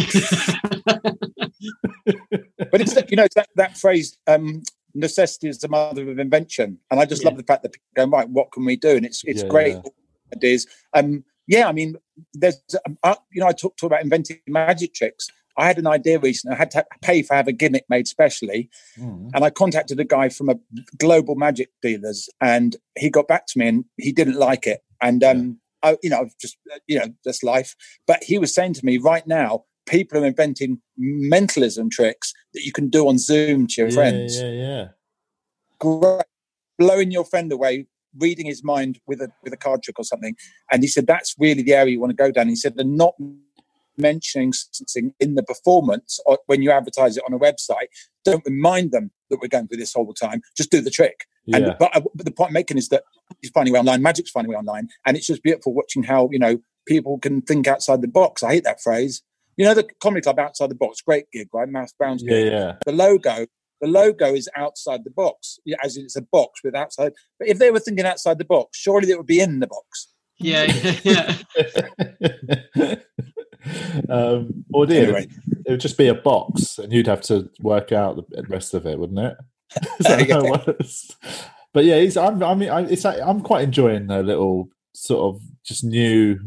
But 2.70 2.80
it's 2.80 2.94
that- 2.94 3.10
you 3.10 3.16
know 3.16 3.26
that 3.36 3.48
that 3.56 3.76
phrase 3.78 4.18
um, 4.26 4.62
necessity 4.94 5.48
is 5.48 5.58
the 5.58 5.68
mother 5.68 6.08
of 6.10 6.18
invention, 6.18 6.78
and 6.90 7.00
I 7.00 7.04
just 7.04 7.22
Yeah. 7.22 7.28
love 7.30 7.36
the 7.36 7.44
fact 7.44 7.62
that 7.62 7.72
people 7.72 8.06
go 8.06 8.06
right. 8.16 8.28
What 8.28 8.52
can 8.52 8.64
we 8.64 8.76
do? 8.76 8.90
And 8.96 9.06
it's 9.06 9.22
it's 9.24 9.42
Yeah, 9.42 9.48
great 9.48 9.76
yeah. 9.84 9.90
ideas. 10.34 10.66
Um, 10.92 11.24
yeah, 11.46 11.68
I 11.68 11.72
mean, 11.72 11.96
there's 12.32 12.60
um, 12.86 12.98
uh, 13.02 13.16
you 13.32 13.40
know 13.40 13.48
I 13.48 13.52
talk, 13.52 13.76
talk 13.76 13.88
about 13.88 14.02
inventing 14.02 14.40
magic 14.46 14.94
tricks. 14.94 15.28
I 15.56 15.66
had 15.66 15.78
an 15.78 15.86
idea 15.86 16.18
recently. 16.18 16.54
I 16.56 16.58
had 16.58 16.70
to 16.72 16.84
pay 17.02 17.22
for 17.22 17.34
have 17.34 17.48
a 17.48 17.52
gimmick 17.52 17.84
made 17.88 18.08
specially, 18.08 18.70
and 19.34 19.44
I 19.44 19.50
contacted 19.50 20.00
a 20.00 20.04
guy 20.04 20.28
from 20.28 20.48
a 20.48 20.58
global 20.98 21.34
magic 21.34 21.70
dealers, 21.82 22.28
and 22.40 22.76
he 22.98 23.10
got 23.10 23.28
back 23.28 23.46
to 23.48 23.58
me, 23.58 23.68
and 23.68 23.84
he 23.96 24.12
didn't 24.12 24.36
like 24.38 24.66
it. 24.66 24.82
And 25.00 25.22
um, 25.22 25.60
I, 25.82 25.96
you 26.02 26.10
know, 26.10 26.28
just 26.40 26.56
you 26.86 26.98
know, 26.98 27.06
that's 27.24 27.42
life. 27.42 27.76
But 28.06 28.24
he 28.24 28.38
was 28.38 28.54
saying 28.54 28.74
to 28.74 28.84
me, 28.86 28.96
right 28.98 29.26
now, 29.26 29.64
people 29.86 30.22
are 30.22 30.26
inventing 30.26 30.80
mentalism 30.96 31.90
tricks 31.90 32.32
that 32.52 32.62
you 32.62 32.72
can 32.72 32.88
do 32.88 33.08
on 33.08 33.18
Zoom 33.18 33.66
to 33.68 33.74
your 33.78 33.88
yeah, 33.88 33.94
friends. 33.94 34.40
yeah, 34.40 34.50
yeah. 34.50 34.88
Great, 35.78 36.24
blowing 36.78 37.10
your 37.10 37.24
friend 37.24 37.52
away, 37.52 37.86
reading 38.18 38.46
his 38.46 38.62
mind 38.64 39.00
with 39.06 39.20
a 39.20 39.30
with 39.42 39.52
a 39.52 39.56
card 39.56 39.82
trick 39.82 39.98
or 39.98 40.04
something. 40.04 40.36
And 40.70 40.82
he 40.82 40.88
said 40.88 41.06
that's 41.06 41.34
really 41.38 41.62
the 41.62 41.74
area 41.74 41.92
you 41.92 42.00
want 42.00 42.10
to 42.10 42.16
go 42.16 42.30
down. 42.30 42.48
He 42.48 42.56
said 42.56 42.76
they're 42.76 42.84
not 42.84 43.14
mentioning 43.96 44.52
something 44.52 45.14
in 45.20 45.34
the 45.34 45.42
performance 45.42 46.18
or 46.26 46.38
when 46.46 46.62
you 46.62 46.70
advertise 46.70 47.16
it 47.16 47.22
on 47.26 47.34
a 47.34 47.38
website. 47.38 47.88
Don't 48.24 48.44
remind 48.44 48.92
them 48.92 49.10
that 49.30 49.38
we're 49.40 49.48
going 49.48 49.68
through 49.68 49.78
this 49.78 49.94
whole 49.94 50.12
time. 50.14 50.42
Just 50.56 50.70
do 50.70 50.80
the 50.80 50.90
trick. 50.90 51.26
yeah. 51.46 51.56
And 51.56 51.76
but, 51.78 51.96
uh, 51.96 52.00
but 52.14 52.24
the 52.24 52.32
point 52.32 52.48
I'm 52.48 52.54
making 52.54 52.78
is 52.78 52.88
that 52.88 53.04
he's 53.40 53.50
finding 53.50 53.74
way 53.74 53.80
online, 53.80 54.02
magic's 54.02 54.30
finding 54.30 54.50
way 54.50 54.56
online, 54.56 54.88
and 55.06 55.16
it's 55.16 55.26
just 55.26 55.42
beautiful 55.42 55.74
watching 55.74 56.02
how 56.02 56.28
you 56.32 56.38
know 56.38 56.58
people 56.86 57.18
can 57.18 57.42
think 57.42 57.66
outside 57.66 58.02
the 58.02 58.08
box. 58.08 58.42
I 58.42 58.54
hate 58.54 58.64
that 58.64 58.80
phrase. 58.80 59.22
You 59.56 59.64
know, 59.64 59.74
the 59.74 59.88
comedy 60.02 60.22
club 60.22 60.38
outside 60.38 60.70
the 60.70 60.74
box, 60.74 61.00
great 61.00 61.26
gig, 61.32 61.48
right? 61.52 61.68
Mouse 61.68 61.92
Brown's 61.98 62.22
yeah, 62.22 62.30
gig. 62.30 62.52
yeah. 62.52 62.72
The 62.84 62.92
logo, 62.92 63.46
the 63.80 63.86
logo 63.88 64.34
is 64.34 64.48
outside 64.56 65.04
the 65.04 65.10
box, 65.10 65.58
as 65.82 65.96
it's 65.96 66.16
a 66.16 66.22
box 66.22 66.60
with 66.64 66.74
outside. 66.74 67.12
But 67.38 67.48
if 67.48 67.58
they 67.58 67.70
were 67.70 67.80
thinking 67.80 68.06
outside 68.06 68.38
the 68.38 68.44
box, 68.44 68.78
surely 68.78 69.10
it 69.10 69.16
would 69.16 69.26
be 69.26 69.40
in 69.40 69.60
the 69.60 69.66
box. 69.66 70.08
yeah, 70.38 70.64
yeah. 71.04 72.96
um, 74.08 74.64
or 74.72 74.86
dear, 74.86 75.04
Anyway, 75.04 75.28
it 75.64 75.70
would 75.70 75.80
just 75.80 75.96
be 75.98 76.08
a 76.08 76.14
box, 76.14 76.78
and 76.78 76.92
you'd 76.92 77.06
have 77.06 77.22
to 77.22 77.48
work 77.60 77.92
out 77.92 78.16
the 78.30 78.42
rest 78.48 78.74
of 78.74 78.86
it, 78.86 78.98
wouldn't 78.98 79.18
it? 79.20 79.36
Is 80.00 80.06
that 80.06 80.30
how 80.30 80.44
it 80.44 80.66
works? 80.66 81.16
But 81.72 81.84
yeah, 81.84 81.96
it's, 81.96 82.16
I'm, 82.16 82.42
I 82.42 82.54
mean, 82.54 82.70
I, 82.70 82.82
it's, 82.82 83.04
like- 83.04 83.20
I'm 83.22 83.40
quite 83.40 83.64
enjoying 83.64 84.06
the 84.06 84.22
little 84.22 84.68
sort 84.94 85.34
of 85.34 85.42
just 85.64 85.84
new 85.84 86.38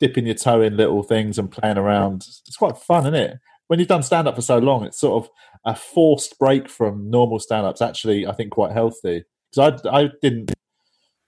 dipping 0.00 0.26
your 0.26 0.34
toe 0.34 0.62
in 0.62 0.76
little 0.76 1.02
things 1.02 1.38
and 1.38 1.50
playing 1.50 1.78
around. 1.78 2.24
It's 2.46 2.56
quite 2.56 2.76
fun, 2.78 3.02
isn't 3.04 3.14
it? 3.14 3.38
When 3.66 3.78
you've 3.78 3.88
done 3.88 4.02
stand 4.02 4.26
up 4.28 4.34
for 4.34 4.42
so 4.42 4.58
long, 4.58 4.84
it's 4.84 4.98
sort 5.00 5.24
of 5.24 5.30
a 5.64 5.74
forced 5.76 6.38
break 6.38 6.68
from 6.68 7.10
normal 7.10 7.38
stand 7.38 7.66
ups. 7.66 7.82
Actually, 7.82 8.26
I 8.26 8.32
think 8.32 8.52
quite 8.52 8.72
healthy 8.72 9.24
because 9.50 9.80
I, 9.84 9.98
I 10.02 10.08
didn't, 10.22 10.52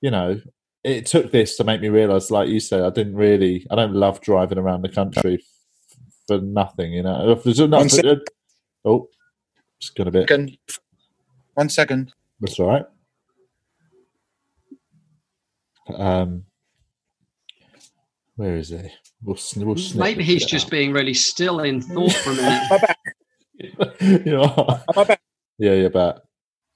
you 0.01 0.11
know, 0.11 0.41
it 0.83 1.05
took 1.05 1.31
this 1.31 1.57
to 1.59 1.65
make 1.65 1.83
me 1.83 1.89
realize, 1.89 2.31
like 2.31 2.49
you 2.49 2.61
said, 2.61 2.83
I 2.83 2.91
didn't 2.91 3.17
really, 3.17 3.67
I 3.71 3.75
don't 3.75 3.93
love 3.95 4.21
driving 4.23 4.57
around 4.57 4.83
the 4.83 4.89
country 4.89 5.35
f- 5.35 5.99
for 6.27 6.41
nothing, 6.41 6.93
you 6.95 7.03
know. 7.03 7.31
If 7.33 7.43
there's 7.45 7.61
enough- 7.61 7.91
sec- 7.91 8.05
oh, 8.87 9.09
just 9.79 9.95
got 9.97 10.09
a 10.09 10.11
bit. 10.11 10.23
second. 10.29 10.57
One 11.55 11.69
second. 11.69 12.15
That's 12.41 12.59
all 12.59 12.69
right. 12.69 12.85
Um, 15.95 16.45
where 18.41 18.57
is 18.57 18.71
he? 18.71 18.81
We'll, 19.23 19.37
sn- 19.37 19.67
we'll 19.67 19.77
snip 19.77 20.03
Maybe 20.03 20.25
he's 20.25 20.45
bit 20.45 20.49
just 20.49 20.71
being 20.71 20.93
really 20.93 21.13
still 21.13 21.61
in 21.61 21.83
thought 21.83 22.13
for 22.13 22.31
a 22.31 22.35
minute. 22.37 22.63
My 22.71 22.79
back. 22.79 22.99
out. 23.81 24.01
you 24.27 24.33
know, 24.33 24.55
oh, 24.57 24.83
My 24.97 25.05
back. 25.05 25.21
yeah, 25.59 25.73
yeah, 25.75 25.89
but 25.89 26.25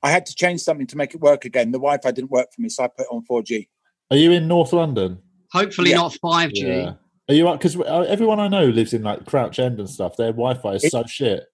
I 0.02 0.10
had 0.10 0.26
to 0.26 0.34
change 0.34 0.60
something 0.60 0.86
to 0.88 0.96
make 0.98 1.14
it 1.14 1.20
work 1.22 1.46
again. 1.46 1.72
The 1.72 1.78
Wi-Fi 1.78 2.10
didn't 2.10 2.30
work 2.30 2.48
for 2.54 2.60
me, 2.60 2.68
so 2.68 2.84
I 2.84 2.88
put 2.88 3.06
it 3.06 3.08
on 3.10 3.24
4G. 3.24 3.66
are 4.10 4.16
you 4.18 4.30
in 4.32 4.46
North 4.46 4.74
London? 4.74 5.18
Hopefully 5.52 5.90
Yeah. 5.90 5.96
not 5.96 6.16
5G. 6.22 6.52
Yeah. 6.56 6.92
Are 7.30 7.34
you 7.34 7.48
up? 7.48 7.58
Because 7.58 7.76
uh, 7.76 8.04
everyone 8.06 8.38
I 8.40 8.48
know 8.48 8.66
lives 8.66 8.92
in 8.92 9.02
like 9.02 9.24
Crouch 9.24 9.58
End 9.58 9.78
and 9.80 9.88
stuff. 9.88 10.18
Their 10.18 10.32
Wi-Fi 10.32 10.74
is 10.74 10.84
It- 10.84 10.90
so 10.92 11.04
shit. 11.06 11.44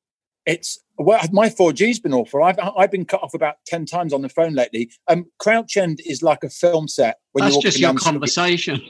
It's 0.46 0.79
well, 0.98 1.20
my 1.33 1.48
4G's 1.48 1.98
been 2.00 2.12
awful. 2.14 2.42
I've 2.42 2.59
I've 2.76 2.90
been 2.90 3.05
cut 3.05 3.22
off 3.22 3.35
about 3.35 3.57
ten 3.66 3.85
times 3.87 4.12
on 4.12 4.22
the 4.22 4.29
phone 4.29 4.55
lately. 4.55 4.90
Um, 5.09 5.26
Crouch 5.38 5.76
End 5.76 6.00
is 6.07 6.22
like 6.22 6.42
a 6.44 6.50
film 6.50 6.88
set. 6.88 7.16
When 7.33 7.44
That's 7.44 7.55
you're 7.55 7.62
just 7.62 7.76
walking 7.83 7.83
your 7.83 8.12
down 8.12 8.18
the 8.18 8.26
street. 8.26 8.81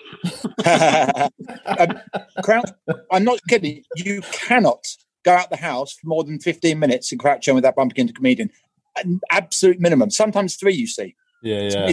conversation. 0.64 1.30
um, 1.78 2.00
Crouch, 2.42 2.70
I'm 3.12 3.24
not 3.24 3.40
kidding. 3.48 3.82
You 3.96 4.22
cannot 4.32 4.84
go 5.24 5.32
out 5.32 5.50
the 5.50 5.56
house 5.56 5.92
for 5.94 6.06
more 6.06 6.24
than 6.24 6.38
15 6.38 6.78
minutes 6.78 7.12
in 7.12 7.18
Crouch 7.18 7.46
End 7.48 7.56
without 7.56 7.76
bumping 7.76 8.00
into 8.00 8.12
a 8.12 8.14
comedian. 8.14 8.50
An 8.96 9.20
absolute 9.30 9.80
minimum. 9.80 10.10
Sometimes 10.10 10.56
three. 10.56 10.74
You 10.74 10.86
see, 10.86 11.14
Yeah, 11.42 11.68
yeah, 11.70 11.92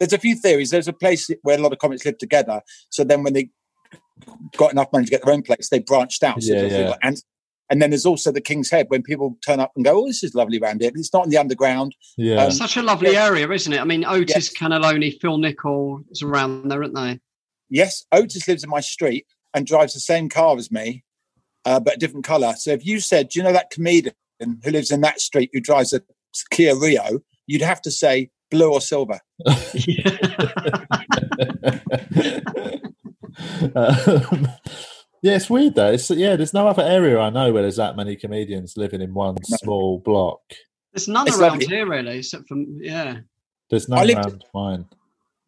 there's 0.00 0.12
a 0.12 0.18
few 0.18 0.34
theories. 0.36 0.70
There's 0.70 0.88
a 0.88 0.92
place 0.92 1.28
where 1.42 1.58
a 1.58 1.62
lot 1.62 1.72
of 1.72 1.78
comics 1.78 2.04
live 2.04 2.18
together. 2.18 2.60
So 2.90 3.04
then, 3.04 3.22
when 3.22 3.32
they 3.32 3.50
got 4.56 4.72
enough 4.72 4.88
money 4.92 5.04
to 5.04 5.10
get 5.10 5.24
their 5.24 5.34
own 5.34 5.42
place, 5.42 5.68
they 5.70 5.80
branched 5.80 6.22
out. 6.22 6.42
So 6.42 6.52
Yeah, 6.54 6.62
yeah. 6.62 6.76
little 6.78 6.96
ants- 7.02 7.24
and 7.70 7.80
then 7.80 7.90
there's 7.90 8.06
also 8.06 8.30
the 8.30 8.40
King's 8.40 8.70
Head 8.70 8.86
when 8.88 9.02
people 9.02 9.36
turn 9.44 9.60
up 9.60 9.72
and 9.76 9.84
go, 9.84 10.02
"Oh, 10.02 10.06
this 10.06 10.22
is 10.22 10.34
lovely 10.34 10.58
around 10.58 10.80
here." 10.82 10.90
But 10.90 11.00
It's 11.00 11.12
not 11.12 11.24
in 11.24 11.30
the 11.30 11.38
underground. 11.38 11.94
yeah. 12.16 12.44
Um, 12.44 12.50
Such 12.52 12.76
a 12.76 12.82
lovely 12.82 13.16
area, 13.16 13.50
isn't 13.50 13.72
it? 13.72 13.80
I 13.80 13.84
mean, 13.84 14.02
Otiz 14.04 14.28
Yes. 14.30 14.52
Cannelloni, 14.52 15.18
Phil 15.20 15.38
Nichol 15.38 16.00
is 16.10 16.22
around 16.22 16.68
there, 16.70 16.82
aren't 16.82 16.94
they? 16.94 17.20
Yes, 17.70 18.04
Otiz 18.12 18.46
lives 18.46 18.62
in 18.64 18.70
my 18.70 18.80
street 18.80 19.26
and 19.54 19.66
drives 19.66 19.94
the 19.94 20.00
same 20.00 20.28
car 20.28 20.56
as 20.56 20.70
me, 20.70 21.04
uh, 21.64 21.80
but 21.80 21.94
a 21.94 21.98
different 21.98 22.26
colour. 22.26 22.54
So 22.56 22.70
if 22.72 22.84
you 22.84 23.00
said, 23.00 23.30
"Do 23.30 23.38
you 23.38 23.44
know 23.44 23.52
that 23.52 23.70
comedian 23.70 24.14
who 24.40 24.70
lives 24.70 24.90
in 24.90 25.00
that 25.00 25.20
street 25.20 25.50
who 25.52 25.60
drives 25.60 25.92
a 25.92 26.02
Kia 26.50 26.76
Rio?" 26.76 27.20
You'd 27.46 27.62
have 27.62 27.82
to 27.82 27.90
say 27.90 28.30
blue 28.50 28.72
or 28.72 28.80
silver. 28.80 29.20
um, 33.74 34.48
yeah, 35.24 35.36
it's 35.36 35.48
weird 35.48 35.74
though. 35.74 35.92
It's 35.92 36.10
yeah. 36.10 36.36
There's 36.36 36.52
no 36.54 36.68
other 36.68 36.82
area 36.82 37.18
I 37.18 37.30
know 37.30 37.52
where 37.52 37.62
there's 37.62 37.76
that 37.76 37.96
many 37.96 38.14
comedians 38.14 38.76
living 38.76 39.00
in 39.00 39.14
one 39.14 39.36
No. 39.48 39.56
small 39.62 39.98
block. 39.98 40.40
There's 40.92 41.08
none 41.08 41.26
It's 41.26 41.38
around 41.40 41.60
lovely. 41.60 41.66
here, 41.66 41.88
really, 41.88 42.18
except 42.18 42.46
from, 42.46 42.78
yeah. 42.80 43.18
There's 43.70 43.90
I 43.90 43.96
none 43.96 44.06
lived- 44.06 44.18
around 44.26 44.44
mine. 44.54 44.84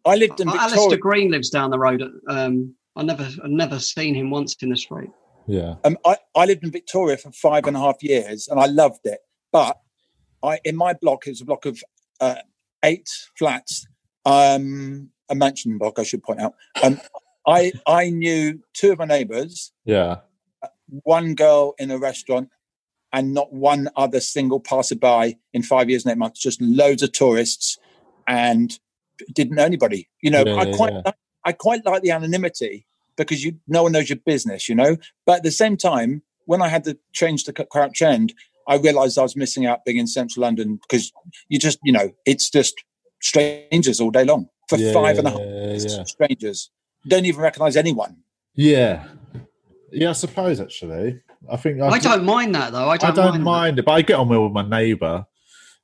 I 0.06 0.14
lived 0.16 0.40
in 0.40 0.48
Oh, 0.48 0.52
Victoria. 0.52 0.74
Alistair 0.76 0.98
Green 0.98 1.30
lives 1.30 1.50
down 1.50 1.70
the 1.70 1.78
road. 1.78 2.02
Um, 2.28 2.74
I 2.96 3.02
never, 3.02 3.24
I've 3.44 3.50
never 3.50 3.78
seen 3.78 4.14
him 4.14 4.30
once 4.30 4.56
in 4.62 4.70
the 4.70 4.76
street. 4.76 5.10
Yeah, 5.48 5.74
Um, 5.84 5.96
I, 6.04 6.16
I 6.34 6.44
lived 6.46 6.64
in 6.64 6.70
Victoria 6.72 7.16
for 7.16 7.30
five 7.32 7.66
and 7.66 7.76
a 7.76 7.80
half 7.80 8.02
years 8.02 8.48
and 8.48 8.58
I 8.58 8.66
loved 8.66 9.00
it. 9.04 9.20
But 9.52 9.78
I 10.42 10.58
in 10.64 10.74
my 10.76 10.92
block, 10.94 11.26
it 11.26 11.30
was 11.30 11.40
a 11.42 11.44
block 11.44 11.66
of 11.66 11.80
uh, 12.20 12.36
eight 12.84 13.08
flats, 13.38 13.86
um, 14.24 15.10
a 15.28 15.34
mansion 15.36 15.78
block, 15.78 15.98
I 15.98 16.02
should 16.02 16.22
point 16.24 16.40
out. 16.40 16.54
Um, 16.82 17.00
I, 17.46 17.72
I 17.86 18.10
knew 18.10 18.60
two 18.74 18.92
of 18.92 18.98
my 18.98 19.04
neighbours, 19.04 19.72
yeah, 19.84 20.16
one 21.02 21.34
girl 21.34 21.74
in 21.78 21.90
a 21.90 21.98
restaurant, 21.98 22.48
and 23.12 23.32
not 23.34 23.52
one 23.52 23.88
other 23.96 24.20
single 24.20 24.60
passerby 24.60 25.38
in 25.52 25.62
five 25.62 25.88
years 25.88 26.04
and 26.04 26.12
eight 26.12 26.18
months, 26.18 26.40
just 26.40 26.60
loads 26.60 27.02
of 27.02 27.12
tourists 27.12 27.78
and 28.26 28.78
didn't 29.32 29.54
know 29.54 29.64
anybody. 29.64 30.08
You 30.22 30.30
know, 30.30 30.44
Yeah, 30.46 30.56
I 30.56 30.72
quite 30.72 30.92
yeah. 30.92 31.02
like- 31.06 31.14
I 31.44 31.52
quite 31.52 31.86
like 31.86 32.02
the 32.02 32.10
anonymity 32.10 32.86
because 33.16 33.44
you 33.44 33.60
no 33.68 33.84
one 33.84 33.92
knows 33.92 34.10
your 34.10 34.18
business, 34.18 34.68
you 34.68 34.74
know. 34.74 34.96
But 35.24 35.36
at 35.38 35.42
the 35.44 35.52
same 35.52 35.76
time, 35.76 36.22
when 36.46 36.60
I 36.60 36.66
had 36.68 36.82
to 36.84 36.98
change 37.12 37.44
the 37.44 37.52
Crouch 37.52 38.02
End, 38.02 38.34
I 38.66 38.74
realised 38.78 39.16
I 39.16 39.22
was 39.22 39.36
missing 39.36 39.64
out 39.64 39.84
being 39.84 39.96
in 39.98 40.08
central 40.08 40.42
London 40.42 40.80
because 40.82 41.12
you 41.48 41.60
just, 41.60 41.78
you 41.84 41.92
know, 41.92 42.10
it's 42.24 42.50
just 42.50 42.74
strangers 43.22 44.00
all 44.00 44.10
day 44.10 44.24
long. 44.24 44.48
for 44.68 44.76
Yeah, 44.76 44.92
five 44.92 45.16
and 45.18 45.28
a 45.28 45.30
half 45.30 45.40
yeah. 45.40 46.02
strangers. 46.04 46.70
Don't 47.06 47.24
even 47.26 47.40
recognise 47.40 47.76
anyone. 47.76 48.16
Yeah, 48.54 49.04
yeah. 49.92 50.10
I 50.10 50.12
suppose 50.12 50.60
actually, 50.60 51.20
I 51.50 51.56
think 51.56 51.80
I 51.80 51.98
don't 51.98 52.24
mind 52.24 52.54
that 52.54 52.72
though. 52.72 52.88
I 52.88 52.94
I 52.94 52.96
don't, 52.96 53.14
don't 53.14 53.30
mind. 53.32 53.44
mind 53.44 53.78
it, 53.78 53.84
but 53.84 53.92
I 53.92 54.02
get 54.02 54.14
on 54.18 54.28
well 54.28 54.44
with 54.44 54.52
my 54.52 54.66
neighbour. 54.66 55.26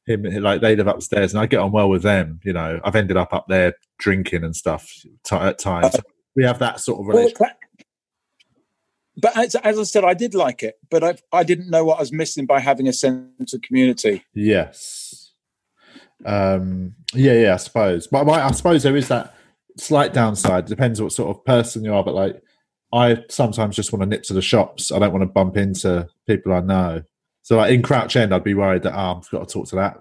Him, 0.05 0.23
like 0.25 0.61
they 0.61 0.75
live 0.75 0.89
upstairs, 0.89 1.33
and 1.33 1.41
I 1.41 1.47
get 1.47 1.61
on 1.61 1.71
well 1.71 1.89
with 1.89 2.03
them. 2.03 2.41
You 2.43 2.55
know, 2.55 2.81
I've 2.83 2.97
ended 2.97 3.17
up 3.17 3.33
up 3.33 3.47
there 3.49 3.75
drinking 3.99 4.43
and 4.43 4.57
stuff 4.57 4.91
t- 5.25 5.37
at 5.37 5.59
times. 5.61 5.95
we 6.35 6.43
have 6.45 6.59
that 6.59 6.81
sort 6.81 7.01
of 7.01 7.07
relationship. 7.07 7.39
that- 7.39 7.57
but 9.17 9.37
as, 9.37 9.55
as 9.57 9.79
I 9.79 9.83
said, 9.83 10.05
I 10.05 10.15
did 10.15 10.35
like 10.35 10.63
it, 10.63 10.77
but 10.91 11.05
I, 11.05 11.17
I 11.33 11.45
didn't 11.45 11.69
know 11.69 11.85
what 11.85 11.99
I 11.99 12.01
was 12.01 12.13
missing 12.13 12.47
by 12.47 12.61
having 12.61 12.89
a 12.89 12.93
sense 12.95 13.53
of 13.53 13.61
community. 13.61 14.25
Yes. 14.35 15.33
Um, 16.25 16.95
yeah, 17.13 17.35
yeah, 17.35 17.55
I 17.55 17.57
suppose. 17.59 18.07
But 18.07 18.27
I, 18.29 18.49
I 18.49 18.51
suppose 18.53 18.83
there 18.83 18.97
is 18.97 19.09
that 19.09 19.35
slight 19.79 20.13
downside. 20.13 20.67
Depends 20.67 21.01
what 21.01 21.13
sort 21.13 21.37
of 21.37 21.45
person 21.45 21.85
you 21.85 21.95
are. 21.95 22.05
But 22.05 22.15
like, 22.15 22.43
I 22.93 23.19
sometimes 23.31 23.77
just 23.77 23.93
want 23.93 24.03
to 24.03 24.07
nip 24.07 24.23
to 24.25 24.35
the 24.35 24.43
shops. 24.43 24.93
I 24.93 24.99
don't 24.99 25.13
want 25.13 25.23
to 25.23 25.27
bump 25.33 25.57
into 25.57 26.09
people 26.27 26.53
I 26.53 26.61
know. 26.61 27.03
So 27.43 27.57
like 27.57 27.73
in 27.73 27.83
Crouch 27.83 28.15
End, 28.17 28.33
I'd 28.35 28.45
be 28.45 28.55
worried 28.55 28.83
that 28.85 28.95
oh, 28.95 29.17
I've 29.19 29.31
got 29.31 29.49
to 29.49 29.53
talk 29.53 29.69
to 29.69 29.77
that 29.77 29.97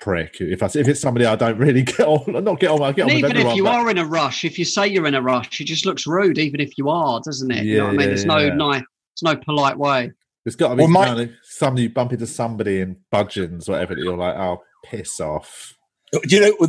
prick. 0.00 0.36
If 0.40 0.62
I 0.62 0.66
if 0.66 0.88
it's 0.88 1.00
somebody 1.00 1.24
I 1.26 1.36
don't 1.36 1.58
really 1.58 1.82
get 1.84 2.00
on, 2.00 2.44
not 2.44 2.60
get 2.60 2.70
on. 2.70 2.82
I 2.82 2.92
get 2.92 3.02
And 3.02 3.10
on 3.10 3.14
with 3.16 3.18
even 3.24 3.30
everyone. 3.32 3.50
if 3.52 3.56
you 3.56 3.64
but- 3.64 3.74
are 3.74 3.90
in 3.90 3.98
a 3.98 4.04
rush, 4.04 4.44
if 4.44 4.58
you 4.58 4.64
say 4.64 4.86
you're 4.86 5.06
in 5.06 5.14
a 5.14 5.22
rush, 5.22 5.60
it 5.60 5.64
just 5.64 5.86
looks 5.86 6.06
rude, 6.06 6.38
even 6.38 6.60
if 6.60 6.76
you 6.78 6.88
are, 6.88 7.20
doesn't 7.24 7.50
it? 7.50 7.64
you 7.64 7.78
know 7.78 7.84
Yeah, 7.84 7.88
I 7.88 7.90
mean? 7.92 8.00
yeah, 8.00 8.06
There's 8.06 8.24
no 8.24 8.38
yeah. 8.38 8.54
nice, 8.54 8.82
there's 9.22 9.36
no 9.36 9.40
polite 9.44 9.78
way. 9.78 10.12
it's 10.44 10.56
got 10.56 10.70
to 10.70 10.74
be 10.76 10.82
Well, 10.82 10.90
my- 10.90 11.04
kind 11.06 11.20
of 11.20 11.30
somebody 11.44 11.82
you 11.84 11.90
bump 11.90 12.12
into 12.12 12.26
somebody 12.26 12.80
in 12.80 12.96
Budgens, 13.12 13.68
whatever. 13.68 13.94
That 13.94 14.02
you're 14.02 14.16
like, 14.16 14.34
oh, 14.36 14.62
piss 14.84 15.20
off. 15.20 15.75
Do 16.12 16.20
you 16.36 16.40
know? 16.40 16.68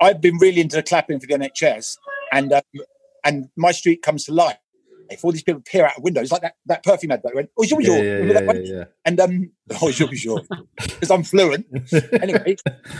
I've 0.00 0.20
been 0.20 0.38
really 0.38 0.60
into 0.60 0.82
clapping 0.82 1.20
for 1.20 1.26
the 1.26 1.34
NHS, 1.34 1.96
and 2.32 2.52
um, 2.52 2.62
and 3.24 3.48
my 3.56 3.72
street 3.72 4.02
comes 4.02 4.24
to 4.26 4.32
life. 4.32 4.56
If 5.08 5.24
all 5.24 5.32
these 5.32 5.42
people 5.42 5.60
peer 5.64 5.86
out 5.86 5.96
of 5.96 6.02
windows, 6.02 6.32
like 6.32 6.42
that, 6.42 6.54
that 6.66 6.82
perfume 6.84 7.12
ad 7.12 7.20
that 7.22 7.34
went, 7.34 7.50
oh, 7.56 7.64
sure, 7.64 7.80
Yeah, 7.80 7.86
sure. 7.86 8.04
yeah, 8.04 8.24
yeah, 8.24 8.32
that 8.32 8.64
yeah, 8.64 8.84
And 9.04 9.20
um, 9.20 9.52
oh, 9.82 9.90
sure, 9.90 10.12
sure, 10.14 10.42
because 10.76 11.10
I'm 11.10 11.22
fluent. 11.22 11.66
anyway, 12.22 12.56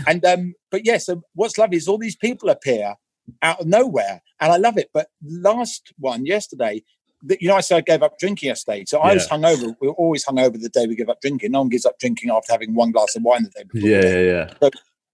and 0.07 0.25
um, 0.25 0.55
but 0.71 0.85
yeah, 0.87 0.99
so 0.99 1.23
what's 1.35 1.59
lovely 1.59 1.77
is 1.79 1.89
all 1.89 1.99
these 1.99 2.17
people 2.17 2.49
appear 2.49 2.95
out 3.43 3.61
of 3.61 3.67
nowhere, 3.67 4.23
and 4.41 4.53
I 4.53 4.57
love 4.57 4.79
it. 4.79 4.91
But 4.95 5.09
last 5.25 5.93
one 5.99 6.27
yesterday, 6.27 6.83
the, 7.23 7.39
you 7.41 7.49
know, 7.49 7.57
I 7.57 7.61
said 7.61 7.79
I 7.79 7.81
gave 7.81 8.03
up 8.03 8.19
drinking 8.19 8.49
yesterday, 8.49 8.85
so 8.87 9.01
I 9.01 9.15
was 9.15 9.27
Yeah. 9.29 9.37
hungover. 9.37 9.75
We 9.81 9.89
were 9.89 9.95
always 9.95 10.25
hungover 10.25 10.61
the 10.61 10.69
day 10.69 10.87
we 10.87 10.95
give 10.95 11.09
up 11.09 11.21
drinking. 11.21 11.53
No 11.53 11.61
one 11.61 11.69
gives 11.71 11.87
up 11.87 11.99
drinking 11.99 12.31
after 12.31 12.53
having 12.53 12.75
one 12.75 12.93
glass 12.93 13.17
of 13.17 13.23
wine 13.23 13.43
the 13.45 13.51
day 13.51 13.65
before. 13.73 13.89
yeah, 13.89 14.03
yeah, 14.03 14.49
yeah. 14.61 14.71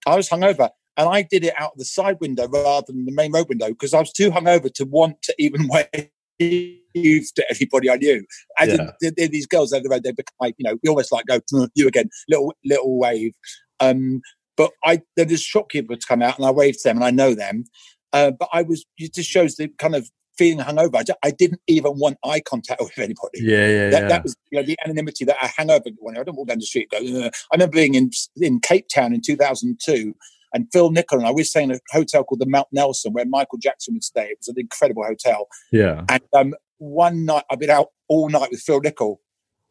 I 0.07 0.17
was 0.17 0.29
hungover, 0.29 0.71
and 0.97 1.09
I 1.09 1.23
did 1.23 1.45
it 1.45 1.55
out 1.59 1.73
of 1.73 1.79
the 1.79 1.85
side 1.85 2.19
window 2.21 2.49
rather 2.49 2.87
than 2.89 3.05
the 3.07 3.13
main 3.13 3.33
road 3.33 3.49
window 3.49 3.69
because 3.69 3.95
I 3.95 4.01
was 4.01 4.13
too 4.13 4.31
hungover 4.31 4.73
to 4.75 4.85
want 4.85 5.23
to 5.23 5.35
even 5.39 5.69
wave 5.69 6.11
to 6.41 7.45
anybody 7.51 7.91
I 7.91 7.97
knew. 7.97 8.25
And 8.59 8.71
Yeah. 8.71 8.91
there- 9.01 9.13
there 9.17 9.29
these 9.29 9.47
girls 9.47 9.73
over 9.73 9.83
the 9.85 9.89
road, 9.89 10.03
they 10.03 10.13
become 10.13 10.35
like, 10.41 10.55
you 10.59 10.65
know, 10.65 10.79
we 10.83 10.89
almost 10.89 11.13
like 11.13 11.27
go 11.27 11.41
"Mm, 11.53 11.69
you 11.75 11.87
again, 11.89 12.11
little 12.29 12.53
little 12.65 12.99
wave. 12.99 13.33
Um, 13.81 14.21
but 14.57 14.73
I 14.85 15.03
then 15.17 15.29
this 15.29 15.41
shopkeeper 15.43 15.97
come 16.07 16.23
out 16.23 16.37
and 16.37 16.47
I 16.47 16.51
waved 16.51 16.81
to 16.81 16.89
them 16.89 16.97
and 16.99 17.05
I 17.05 17.11
know 17.11 17.35
them. 17.35 17.65
Uh, 18.13 18.31
but 18.33 18.49
I 18.53 18.63
was 18.63 18.85
it 18.99 19.15
just 19.15 19.31
shows 19.31 19.57
the 19.57 19.69
kind 19.79 19.95
of 19.95 20.11
feeling 20.37 20.65
hungover. 20.65 20.97
I, 20.97 21.03
ju- 21.03 21.15
I 21.23 21.31
didn't 21.31 21.61
even 21.67 21.93
want 21.99 22.19
eye 22.25 22.41
contact 22.41 22.81
with 22.81 22.99
anybody 22.99 23.41
Yeah, 23.41 23.69
yeah, 23.69 23.91
that, 23.91 24.03
yeah. 24.03 24.09
that 24.09 24.23
was 24.23 24.37
you 24.51 24.61
know 24.61 24.67
the 24.67 24.77
anonymity 24.85 25.25
that 25.25 25.37
I 25.41 25.51
hang 25.57 25.71
over 25.71 25.91
when 25.99 26.19
I 26.19 26.23
don't 26.23 26.37
walk 26.37 26.49
down 26.49 26.59
the 26.59 26.67
street. 26.67 26.91
Go, 26.91 26.99
"Ugh." 26.99 27.33
I 27.53 27.55
remember 27.55 27.75
being 27.75 27.95
in 27.95 28.11
in 28.37 28.61
Cape 28.61 28.89
Town 28.89 29.13
in 29.13 29.21
2002, 29.21 30.15
and 30.53 30.67
Phil 30.73 30.91
Nichol 30.91 31.19
and 31.19 31.27
I 31.27 31.33
were 31.33 31.45
staying 31.45 31.71
at 31.71 31.79
a 31.79 31.81
hotel 31.91 32.25
called 32.25 32.41
the 32.41 32.47
Mount 32.47 32.69
Nelson 32.73 33.13
where 33.13 33.25
Michael 33.27 33.59
Jackson 33.59 33.95
would 33.95 34.05
stay. 34.05 34.27
It 34.27 34.39
was 34.39 34.49
an 34.49 34.57
incredible 34.59 35.05
hotel, 35.05 35.49
yeah. 35.71 36.05
and 36.09 36.23
um, 36.33 36.55
one 36.79 37.25
night 37.25 37.45
I've 37.51 37.59
been 37.61 37.71
out 37.71 37.89
all 38.09 38.29
night 38.29 38.51
with 38.51 38.61
Phil 38.61 38.81
Nichol, 38.81 39.21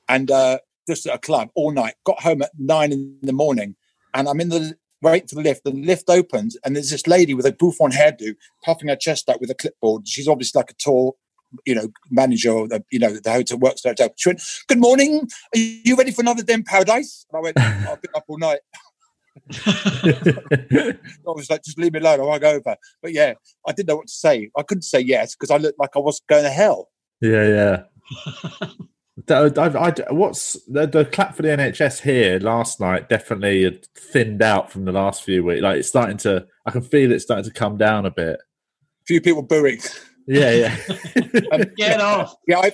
and 0.08 0.32
uh, 0.32 0.60
just 0.88 1.06
at 1.08 1.16
a 1.16 1.20
club 1.20 1.50
all 1.56 1.72
night. 1.72 1.96
Got 2.06 2.22
home 2.22 2.42
at 2.42 2.52
nine 2.58 2.92
in 2.92 3.18
the 3.22 3.34
morning, 3.34 3.76
and 4.14 4.28
I'm 4.28 4.40
in 4.42 4.50
the 4.50 4.76
waiting 5.02 5.28
for 5.28 5.36
the 5.36 5.42
lift. 5.42 5.64
The 5.64 5.72
lift 5.72 6.10
opens, 6.10 6.58
and 6.64 6.76
there's 6.76 6.90
this 6.90 7.08
lady 7.08 7.34
with 7.34 7.46
a 7.46 7.52
bouffant 7.52 7.94
hairdo, 7.94 8.36
puffing 8.64 8.90
her 8.90 8.96
chest 8.96 9.30
out 9.30 9.42
with 9.42 9.50
a 9.50 9.56
clipboard. 9.56 10.08
She's 10.08 10.28
obviously 10.28 10.60
like 10.60 10.72
a 10.72 10.76
tall, 10.76 11.18
you 11.66 11.76
know, 11.76 11.90
manager 12.10 12.52
of 12.52 12.70
the, 12.70 12.84
you 12.92 13.00
know, 13.00 13.14
the 13.14 13.32
hotel 13.32 13.58
works 13.58 13.86
at 13.86 13.98
the 13.98 14.04
hotel. 14.04 14.16
She 14.18 14.30
went, 14.30 14.42
"Good 14.68 14.80
morning. 14.80 15.28
Are 15.56 15.60
you 15.60 15.96
ready 15.96 16.12
for 16.12 16.22
another 16.22 16.44
day 16.44 16.54
in 16.54 16.64
paradise?" 16.64 17.26
And 17.32 17.38
I 17.38 17.42
went, 17.42 17.60
"I've 17.60 18.02
been 18.02 18.12
up 18.16 18.26
all 18.28 18.38
night." 18.38 18.60
I 19.66 20.98
was 21.26 21.50
like, 21.50 21.64
"Just 21.64 21.78
leave 21.78 21.94
me 21.94 22.00
alone. 22.00 22.20
I 22.20 22.24
won't 22.24 22.42
go 22.42 22.52
over." 22.52 22.76
But 23.02 23.14
yeah, 23.14 23.34
I 23.68 23.72
didn't 23.72 23.90
know 23.90 23.98
what 23.98 24.08
to 24.08 24.14
say. 24.14 24.50
I 24.58 24.64
couldn't 24.64 24.84
say 24.84 25.00
yes 25.00 25.36
because 25.36 25.52
I 25.52 25.58
looked 25.58 25.80
like 25.80 25.92
I 25.96 26.00
was 26.00 26.22
going 26.28 26.44
to 26.44 26.50
hell. 26.50 26.90
Yeah, 27.22 27.48
yeah. 27.48 27.84
That- 29.28 29.58
I, 29.58 29.66
I, 29.68 30.14
what's 30.14 30.54
the, 30.66 30.88
the 30.88 31.06
clap 31.06 31.36
for 31.36 31.42
the 31.42 31.50
NHS 31.50 32.02
here 32.02 32.40
last 32.40 32.80
night? 32.80 33.10
Definitely 33.10 33.82
thinned 33.96 34.42
out 34.42 34.72
from 34.72 34.86
the 34.86 34.92
last 34.92 35.24
few 35.24 35.44
weeks. 35.44 35.62
Like 35.62 35.78
it's 35.80 35.88
starting 35.90 36.18
to, 36.18 36.48
I 36.66 36.72
can 36.72 36.82
feel 36.82 37.12
it 37.12 37.20
starting 37.20 37.46
to 37.46 37.52
come 37.52 37.78
down 37.78 38.06
a 38.06 38.12
bit. 38.12 38.36
A 38.40 39.06
few 39.06 39.22
people 39.22 39.42
booing. 39.42 39.80
Yeah, 40.28 40.52
yeah, 40.52 40.78
Um, 41.52 41.64
Get 41.76 42.00
off. 42.00 42.36
Yeah, 42.48 42.60
I, 42.60 42.72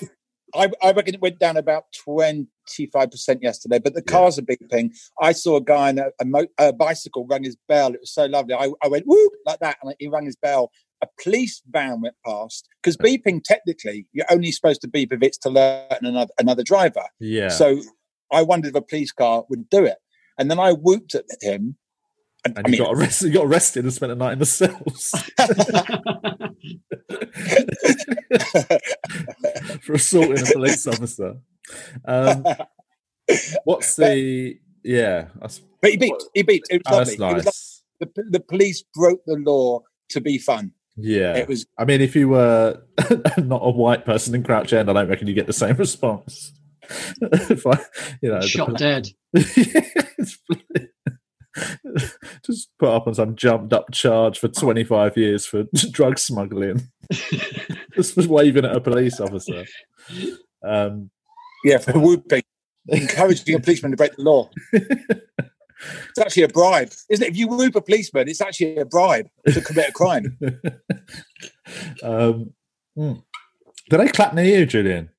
I, 0.54 0.72
I 0.84 0.92
reckon 0.92 1.16
it 1.16 1.22
went 1.22 1.40
down 1.40 1.58
about 1.58 1.86
twenty 1.96 2.48
five 2.92 3.10
percent 3.10 3.42
yesterday. 3.42 3.80
But 3.80 3.94
the 3.94 4.04
Yeah. 4.06 4.12
cars 4.12 4.38
are 4.38 4.42
beeping. 4.44 4.92
I 5.22 5.32
saw 5.32 5.56
a 5.56 5.62
guy 5.62 5.90
on 5.90 5.98
a, 6.00 6.08
a, 6.22 6.26
mo- 6.26 6.48
a 6.58 6.74
bicycle 6.74 7.26
rang 7.26 7.44
his 7.46 7.58
bell. 7.68 7.94
It 7.94 8.02
was 8.02 8.12
so 8.14 8.26
lovely. 8.26 8.54
I, 8.54 8.70
I 8.84 8.88
went 8.90 9.06
whoop 9.08 9.34
like 9.46 9.60
that, 9.60 9.78
and 9.82 9.94
he 9.98 10.08
rang 10.08 10.26
his 10.26 10.36
bell. 10.36 10.72
A 11.04 11.08
police 11.22 11.62
van 11.70 12.02
went 12.02 12.16
past 12.26 12.68
because 12.82 12.98
beeping 12.98 13.44
technically 13.44 14.08
you're 14.14 14.26
only 14.32 14.52
supposed 14.52 14.82
to 14.82 14.88
beep 14.88 15.14
if 15.14 15.22
it's 15.22 15.38
to 15.40 15.50
alert 15.50 15.98
another 16.02 16.32
another 16.40 16.64
driver. 16.64 17.04
yeah. 17.20 17.50
So 17.50 17.82
I 18.32 18.42
wondered 18.42 18.70
if 18.70 18.76
a 18.76 18.82
police 18.82 19.12
car 19.12 19.46
would 19.50 19.70
do 19.70 19.86
it, 19.86 19.98
and 20.38 20.50
then 20.50 20.60
I 20.60 20.74
whooped 20.74 21.16
at 21.16 21.26
him. 21.42 21.78
And, 22.46 22.58
and 22.58 22.68
I 22.68 22.70
you 22.70 22.72
mean, 22.74 22.84
got 22.84 22.96
arrested. 22.96 23.28
You 23.28 23.34
got 23.34 23.46
arrested 23.46 23.84
and 23.84 23.94
spent 23.94 24.12
a 24.12 24.16
night 24.16 24.34
in 24.34 24.40
the 24.40 24.46
cells 24.46 25.14
for 29.84 29.94
assaulting 29.94 30.40
a 30.40 30.52
police 30.52 30.88
officer. 30.88 31.36
Um, 32.06 32.46
what's 33.64 33.96
the? 33.96 34.58
Yeah, 34.84 35.28
but 35.82 35.92
he 35.92 35.98
beeped. 35.98 36.24
He 36.34 36.44
beeped. 36.44 36.66
It 36.70 36.82
was 36.86 36.88
oh, 36.88 36.98
lovely. 36.98 37.04
that's 37.04 37.20
It 37.20 37.20
was 37.20 37.46
nice. 37.46 37.84
like 38.00 38.14
the, 38.16 38.24
the 38.30 38.40
police 38.40 38.84
broke 38.94 39.22
the 39.26 39.36
law 39.36 39.82
to 40.10 40.22
be 40.22 40.38
fun. 40.38 40.72
Yeah, 41.00 41.36
It 41.38 41.48
was 41.48 41.66
I 41.78 41.86
mean, 41.86 42.02
if 42.02 42.16
you 42.16 42.30
were 42.30 42.82
not 43.38 43.62
a 43.64 43.70
white 43.70 44.04
person 44.06 44.34
in 44.36 44.44
Crouch 44.44 44.74
End, 44.74 44.90
I 44.90 44.94
don't 44.94 45.08
reckon 45.10 45.28
you 45.28 45.34
get 45.36 45.46
the 45.48 45.54
same 45.54 45.76
response. 45.78 46.52
if 47.22 47.68
I, 47.68 47.80
you 48.22 48.32
know, 48.32 48.42
Shot 48.42 48.68
poli- 48.68 48.78
dead. 48.80 49.08
just 52.46 52.70
put 52.80 52.90
up 52.90 53.08
on 53.08 53.14
some 53.16 53.36
jumped 53.36 53.74
up 53.74 53.92
charge 53.92 54.40
for 54.40 54.48
25 54.48 55.18
years 55.18 55.46
for 55.46 55.66
drug 55.92 56.18
smuggling. 56.20 56.88
just 57.96 58.16
was 58.16 58.28
waving 58.28 58.66
at 58.66 58.76
a 58.76 58.82
police 58.82 59.20
officer. 59.20 59.66
Um, 60.64 61.10
Yeah, 61.64 61.80
for 61.80 61.98
whooping, 62.00 62.44
encouraging 62.88 63.56
a 63.56 63.60
policeman 63.60 63.92
to 63.92 63.98
break 63.98 64.16
the 64.16 64.22
law. 64.24 64.50
It's 66.10 66.20
actually 66.20 66.44
a 66.44 66.48
bribe, 66.48 66.92
isn't 67.10 67.26
it? 67.26 67.30
If 67.32 67.38
you 67.38 67.48
whoop 67.48 67.76
a 67.76 67.82
policeman, 67.82 68.28
it's 68.28 68.42
actually 68.42 68.78
a 68.78 68.86
bribe 68.86 69.28
to 69.48 69.62
commit 69.62 69.90
a 69.90 69.92
crime. 69.92 70.38
um, 72.04 72.54
hmm. 72.96 73.14
Do 73.90 73.98
they 73.98 74.08
clap 74.08 74.34
near 74.34 74.60
you, 74.60 74.66
Julian? 74.66 75.10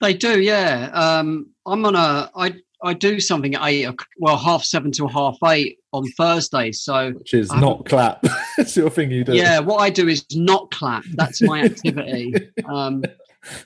They 0.00 0.14
do, 0.14 0.40
yeah. 0.40 0.90
Um, 0.92 1.50
I'm 1.66 1.84
on 1.84 1.94
a. 1.94 2.30
I 2.34 2.54
I 2.82 2.94
do 2.94 3.20
something 3.20 3.54
at 3.54 3.64
eight. 3.68 3.88
Well, 4.18 4.36
half 4.36 4.64
seven 4.64 4.90
to 4.92 5.06
half 5.06 5.38
eight 5.46 5.78
on 5.92 6.04
Thursday. 6.12 6.72
So 6.72 7.12
Which 7.12 7.34
is 7.34 7.50
I 7.50 7.60
not 7.60 7.86
clap. 7.86 8.24
it's 8.58 8.76
your 8.76 8.90
thing 8.90 9.10
you 9.10 9.24
do. 9.24 9.34
yeah, 9.34 9.60
what 9.60 9.78
I 9.78 9.90
do 9.90 10.08
is 10.08 10.24
not 10.32 10.70
clap. 10.70 11.04
That's 11.14 11.40
my 11.42 11.62
activity. 11.64 12.34
um, 12.68 13.04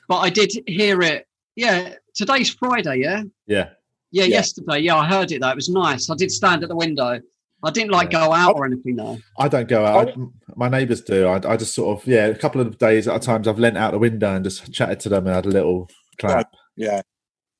but 0.08 0.18
I 0.18 0.30
did 0.30 0.52
hear 0.66 1.00
it. 1.02 1.26
Yeah, 1.54 1.94
today's 2.14 2.50
Friday. 2.50 2.98
Yeah, 2.98 3.22
Yeah. 3.46 3.70
Yeah. 4.10 4.24
Yeah. 4.24 4.36
Yesterday, 4.36 4.78
yeah, 4.80 4.96
I 4.96 5.06
heard 5.06 5.32
it. 5.32 5.40
Though 5.40 5.50
it 5.50 5.56
was 5.56 5.68
nice. 5.68 6.10
I 6.10 6.14
did 6.16 6.30
stand 6.30 6.62
at 6.62 6.68
the 6.68 6.76
window. 6.76 7.20
I 7.62 7.70
didn't 7.70 7.90
like 7.90 8.12
Yeah. 8.12 8.26
go 8.26 8.32
out 8.32 8.54
oh. 8.54 8.58
or 8.58 8.66
anything 8.66 8.96
though. 8.96 9.18
I 9.38 9.48
don't 9.48 9.68
go 9.68 9.84
out. 9.84 10.12
Oh, 10.16 10.32
I, 10.48 10.52
my 10.56 10.68
neighbours 10.68 11.00
do. 11.00 11.26
I, 11.26 11.40
I 11.52 11.56
just 11.56 11.74
sort 11.74 11.98
of, 12.00 12.06
yeah, 12.06 12.26
a 12.26 12.34
couple 12.34 12.60
of 12.60 12.78
days 12.78 13.08
at 13.08 13.16
a 13.16 13.18
times 13.18 13.48
I've 13.48 13.58
leant 13.58 13.76
out 13.78 13.92
the 13.92 13.98
window 13.98 14.34
and 14.34 14.44
just 14.44 14.72
chatted 14.72 15.00
to 15.00 15.08
them 15.08 15.26
and 15.26 15.34
had 15.34 15.46
a 15.46 15.50
little 15.50 15.88
clap. 16.18 16.50
Yeah. 16.76 17.00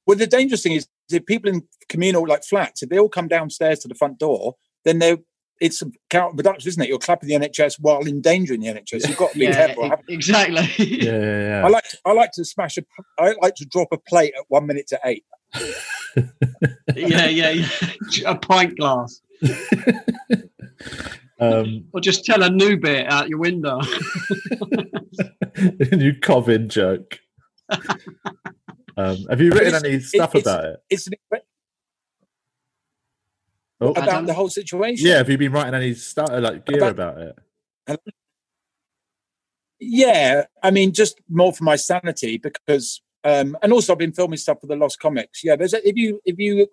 Well, 0.06 0.16
the 0.16 0.26
dangerous 0.26 0.62
thing 0.62 0.72
is 0.72 0.86
if 1.10 1.24
people 1.26 1.50
in 1.50 1.62
communal 1.88 2.26
like 2.26 2.44
flats, 2.44 2.82
if 2.82 2.90
they 2.90 2.98
all 2.98 3.08
come 3.08 3.26
downstairs 3.28 3.80
to 3.80 3.88
the 3.88 3.94
front 3.94 4.18
door, 4.18 4.54
then 4.84 4.98
they're 4.98 5.18
it's 5.58 5.82
counterproductive, 6.10 6.66
isn't 6.66 6.82
it? 6.82 6.88
You're 6.88 6.98
clapping 6.98 7.30
the 7.30 7.34
NHS 7.34 7.76
while 7.80 8.06
endangering 8.06 8.60
the 8.60 8.68
NHS. 8.68 9.08
You've 9.08 9.16
got 9.16 9.32
to 9.32 9.38
be 9.38 9.46
Yeah, 9.46 9.66
careful. 9.66 9.90
exactly. 10.08 10.68
Yeah, 10.86 11.12
yeah, 11.12 11.40
yeah. 11.48 11.62
I 11.64 11.68
like 11.68 11.84
to, 11.84 11.98
I 12.04 12.12
like 12.12 12.30
to 12.32 12.44
smash 12.44 12.76
a 12.76 12.82
I 13.18 13.34
like 13.40 13.54
to 13.56 13.64
drop 13.64 13.88
a 13.90 13.96
plate 13.96 14.34
at 14.36 14.44
one 14.48 14.66
minute 14.66 14.86
to 14.88 15.00
eight. 15.06 15.24
Yeah, 15.54 16.24
yeah, 17.26 17.50
yeah. 17.50 17.68
A 18.26 18.34
pint 18.36 18.76
glass. 18.78 19.20
Um, 21.38 21.84
Or 21.92 22.00
just 22.00 22.24
tell 22.24 22.42
a 22.42 22.48
new 22.50 22.78
bit 22.78 23.06
out 23.06 23.28
your 23.28 23.38
window. 23.38 23.78
A 23.80 23.84
new 25.96 26.14
Covid 26.14 26.68
joke. 26.68 27.20
Um, 28.96 29.18
have 29.28 29.40
you 29.42 29.50
written 29.50 29.84
any 29.84 30.00
stuff 30.00 30.34
it's- 30.34 30.46
about 30.46 30.64
it? 30.64 30.82
It's 30.88 31.06
an, 31.06 31.12
Oh, 33.78 33.90
about 33.90 34.24
the 34.24 34.32
whole 34.32 34.48
situation. 34.48 35.06
yeah. 35.06 35.18
Have 35.18 35.28
you 35.28 35.36
been 35.36 35.52
writing 35.52 35.74
any 35.74 35.92
stuff 35.92 36.30
like 36.30 36.64
gear 36.64 36.78
About- 36.78 36.92
about 37.16 37.34
it? 37.88 38.00
Yeah, 39.78 40.46
I 40.62 40.70
mean, 40.70 40.94
just 40.94 41.20
more 41.28 41.52
for 41.52 41.64
my 41.64 41.76
sanity 41.76 42.38
because, 42.38 43.02
um, 43.24 43.56
and 43.62 43.72
also 43.72 43.92
I've 43.92 43.98
been 43.98 44.12
filming 44.12 44.38
stuff 44.38 44.60
for 44.60 44.66
the 44.66 44.76
Lost 44.76 45.00
Comics. 45.00 45.42
Yeah, 45.44 45.56
there's 45.56 45.74
a, 45.74 45.86
if 45.88 45.96
you 45.96 46.20
if 46.24 46.38
you 46.38 46.68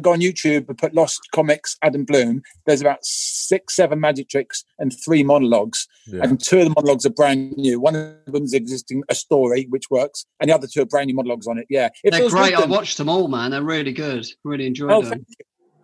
go 0.00 0.12
on 0.12 0.20
YouTube 0.20 0.68
and 0.68 0.78
put 0.78 0.94
Lost 0.94 1.20
Comics 1.34 1.76
Adam 1.82 2.04
Bloom, 2.04 2.42
there's 2.64 2.80
about 2.80 3.04
six, 3.04 3.74
seven 3.74 3.98
magic 3.98 4.28
tricks 4.28 4.64
and 4.78 4.92
three 5.04 5.24
monologues, 5.24 5.88
Yeah. 6.06 6.22
and 6.22 6.40
two 6.40 6.58
of 6.60 6.64
the 6.66 6.74
monologues 6.76 7.04
are 7.04 7.10
brand 7.10 7.54
new. 7.56 7.80
One 7.80 7.96
of 7.96 8.14
them's 8.32 8.52
existing 8.54 9.02
a 9.08 9.14
story 9.14 9.66
which 9.70 9.90
works, 9.90 10.26
and 10.40 10.48
the 10.50 10.54
other 10.54 10.68
two 10.68 10.82
are 10.82 10.86
brand 10.86 11.08
new 11.08 11.14
monologues 11.14 11.46
on 11.48 11.58
it. 11.58 11.66
Yeah, 11.68 11.88
it 12.04 12.12
They're 12.12 12.28
great. 12.30 12.56
weird 12.56 12.62
I 12.62 12.66
watched 12.66 12.98
them 12.98 13.08
all, 13.08 13.26
man. 13.28 13.50
They're 13.50 13.62
really 13.62 13.92
good. 13.92 14.26
Really 14.44 14.66
enjoyed 14.66 14.90
Oh, 14.92 15.02
them. 15.02 15.26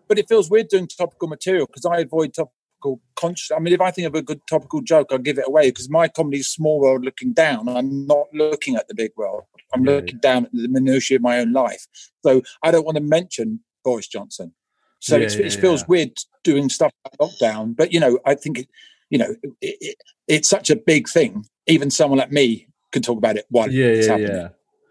But 0.09 0.19
it 0.19 0.29
feels 0.29 0.51
weird 0.51 0.69
doing 0.69 0.87
topical 0.89 1.29
material 1.29 1.67
because 1.67 1.85
I 1.85 1.99
avoid 2.01 2.35
topical 2.35 3.01
conscious. 3.15 3.51
I 3.55 3.59
mean, 3.61 3.75
if 3.75 3.81
I 3.81 3.91
think 3.91 4.07
of 4.07 4.15
a 4.15 4.23
good 4.23 4.41
topical 4.49 4.81
joke, 4.81 5.09
I'll 5.11 5.19
give 5.19 5.39
it 5.39 5.47
away 5.47 5.69
because 5.71 5.91
my 5.91 6.09
comedy 6.09 6.39
is 6.39 6.49
small 6.49 6.81
world 6.81 7.05
looking 7.05 7.33
down. 7.33 7.69
I'm 7.69 8.07
not 8.07 8.27
looking 8.33 8.75
at 8.77 8.89
the 8.89 8.95
big 8.95 9.11
world. 9.17 9.43
I'm 9.73 9.85
Yeah, 9.85 9.93
looking 9.93 10.19
down 10.19 10.47
at 10.47 10.53
the 10.53 10.69
minutiae 10.69 11.17
of 11.17 11.23
my 11.23 11.39
own 11.39 11.53
life. 11.53 11.87
So 12.25 12.43
I 12.63 12.71
don't 12.71 12.85
want 12.85 12.97
to 12.97 13.03
mention 13.03 13.61
Boris 13.85 14.09
Johnson. 14.09 14.53
So 15.01 15.17
Yeah, 15.17 15.25
it's, 15.25 15.37
yeah, 15.37 15.47
it 15.47 15.53
feels 15.55 15.81
yeah. 15.81 15.87
weird 15.89 16.13
doing 16.45 16.69
stuff 16.69 16.93
like 17.05 17.31
lockdown. 17.31 17.77
But 17.77 17.93
you 17.93 18.01
know, 18.01 18.19
I 18.27 18.35
think 18.35 18.59
it, 18.59 18.69
you 19.11 19.19
know 19.19 19.35
it, 19.61 19.77
it, 19.81 19.97
it's 20.29 20.49
such 20.49 20.71
a 20.71 20.77
big 20.77 21.09
thing. 21.09 21.45
Even 21.67 21.91
someone 21.91 22.19
like 22.19 22.33
me 22.33 22.67
can 22.93 23.03
talk 23.03 23.19
about 23.19 23.37
it 23.37 23.47
while 23.51 23.71
Yeah, 23.71 23.87
it's 23.87 24.07
yeah, 24.07 24.13
happening. 24.13 24.37
yeah. 24.37 24.49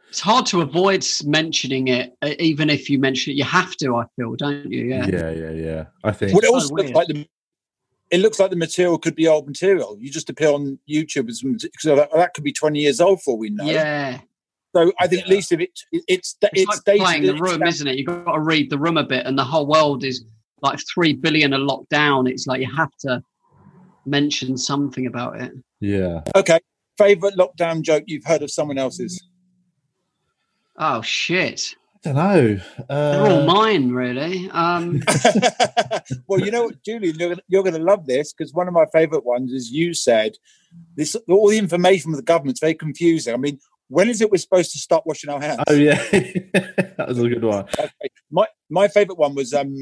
It's 0.09 0.19
hard 0.19 0.47
to 0.47 0.61
avoid 0.61 1.05
mentioning 1.23 1.89
it, 1.89 2.17
uh, 2.23 2.31
even 2.39 2.71
if 2.71 2.89
you 2.89 2.97
mention 2.97 3.31
it. 3.31 3.35
You 3.35 3.43
have 3.43 3.75
to, 3.75 3.95
I 3.97 4.05
feel, 4.15 4.35
don't 4.35 4.71
you? 4.71 4.85
Yeah. 4.85 5.05
Yeah, 5.07 5.29
yeah, 5.29 5.51
yeah. 5.51 5.85
I 6.03 6.11
think. 6.11 6.33
Well, 6.33 6.39
it 6.43 6.47
so 6.47 6.73
looks 6.73 6.91
like 6.91 7.07
the 7.07 7.27
it 8.09 8.19
looks 8.19 8.39
like 8.39 8.49
the 8.49 8.55
material 8.55 8.97
could 8.97 9.15
be 9.15 9.27
old 9.27 9.45
material. 9.45 9.95
You 9.99 10.09
just 10.09 10.29
appear 10.31 10.49
on 10.49 10.79
YouTube 10.89 11.29
as 11.29 11.43
so 11.77 11.95
that, 11.95 12.09
that 12.13 12.33
could 12.33 12.43
be 12.43 12.51
twenty 12.51 12.79
years 12.79 12.99
old 12.99 13.21
for 13.21 13.31
all 13.31 13.37
we 13.37 13.51
know. 13.51 13.65
Yeah. 13.65 14.21
So 14.75 14.91
I 14.99 15.07
think 15.07 15.23
at 15.23 15.29
least 15.29 15.51
if 15.51 15.59
it, 15.61 15.71
it 15.91 16.03
it's 16.07 16.35
It's, 16.41 16.51
it's, 16.53 16.67
like 16.67 16.83
dated, 16.85 17.01
playing 17.05 17.23
the 17.23 17.31
it's 17.33 17.41
room, 17.41 17.59
down- 17.59 17.67
isn't 17.67 17.87
it? 17.87 17.97
You've 17.97 18.05
got 18.07 18.33
to 18.33 18.39
read 18.39 18.69
the 18.69 18.77
room 18.77 18.97
a 18.97 19.03
bit, 19.03 19.25
and 19.25 19.37
the 19.37 19.43
whole 19.43 19.65
world 19.67 20.03
is 20.03 20.23
like 20.61 20.79
three 20.93 21.13
billion 21.13 21.53
are 21.53 21.59
locked 21.59 21.89
down. 21.89 22.27
It's 22.27 22.45
like 22.45 22.61
you 22.61 22.69
have 22.75 22.91
to 22.99 23.23
mention 24.05 24.57
something 24.57 25.05
about 25.07 25.41
it. 25.41 25.51
Yeah. 25.79 26.21
Okay, 26.35 26.59
favorite 26.97 27.35
lockdown 27.35 27.81
joke 27.81 28.03
you've 28.07 28.25
heard 28.25 28.43
of 28.43 28.51
someone 28.51 28.77
else's? 28.77 29.23
Oh 30.77 31.01
shit! 31.01 31.75
I 32.05 32.11
don't 32.11 32.15
know. 32.15 32.59
They're 32.87 33.21
all 33.21 33.41
Uh, 33.41 33.45
mine, 33.45 33.91
really. 33.91 34.49
Um, 34.51 35.01
well, 36.27 36.39
you 36.39 36.51
know 36.51 36.63
what, 36.65 36.83
Julie, 36.83 37.09
you're, 37.17 37.29
gonna- 37.29 37.41
you're 37.47 37.63
going 37.63 37.75
to 37.75 37.83
love 37.83 38.05
this 38.05 38.33
because 38.33 38.53
one 38.53 38.67
of 38.67 38.73
my 38.73 38.85
favorite 38.93 39.25
ones 39.25 39.51
is 39.51 39.71
you 39.71 39.93
said 39.93 40.33
this 40.95 41.15
all 41.27 41.49
the 41.49 41.57
information 41.57 42.03
from 42.03 42.15
the 42.15 42.21
government's 42.21 42.59
very 42.61 42.75
confusing. 42.75 43.33
I 43.33 43.37
mean, 43.37 43.59
when 43.89 44.07
is 44.09 44.21
it 44.21 44.31
we're 44.31 44.37
supposed 44.37 44.71
to 44.71 44.77
stop 44.77 45.03
washing 45.05 45.29
our 45.29 45.41
hands? 45.41 45.61
oh 45.67 45.73
yeah, 45.73 45.95
that 46.11 47.05
was 47.07 47.19
a 47.19 47.27
good 47.29 47.43
one. 47.43 47.65
Okay. 47.77 47.89
My 48.31 48.47
my 48.69 48.87
favorite 48.87 49.17
one 49.17 49.35
was 49.35 49.53
um 49.53 49.75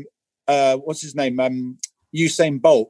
uh 0.48 0.78
what's 0.78 1.02
his 1.02 1.14
name 1.16 1.40
um 1.40 1.78
Usain 2.16 2.62
Bolt 2.62 2.90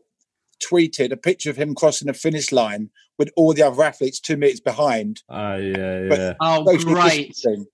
tweeted 0.64 1.12
a 1.12 1.18
picture 1.18 1.50
of 1.50 1.58
him 1.58 1.76
crossing 1.76 2.08
the 2.08 2.14
finish 2.14 2.52
line 2.52 2.90
with 3.18 3.30
all 3.36 3.54
the 3.54 3.62
other 3.64 3.84
athletes 3.84 4.20
two 4.20 4.38
minutes 4.38 4.60
behind. 4.60 5.22
Oh 5.30 5.56
yeah, 5.56 6.08
But- 6.10 6.20
yeah. 6.20 6.34
oh, 6.40 6.66
Social 6.66 6.94
great! 6.94 7.28
distancing. 7.30 7.66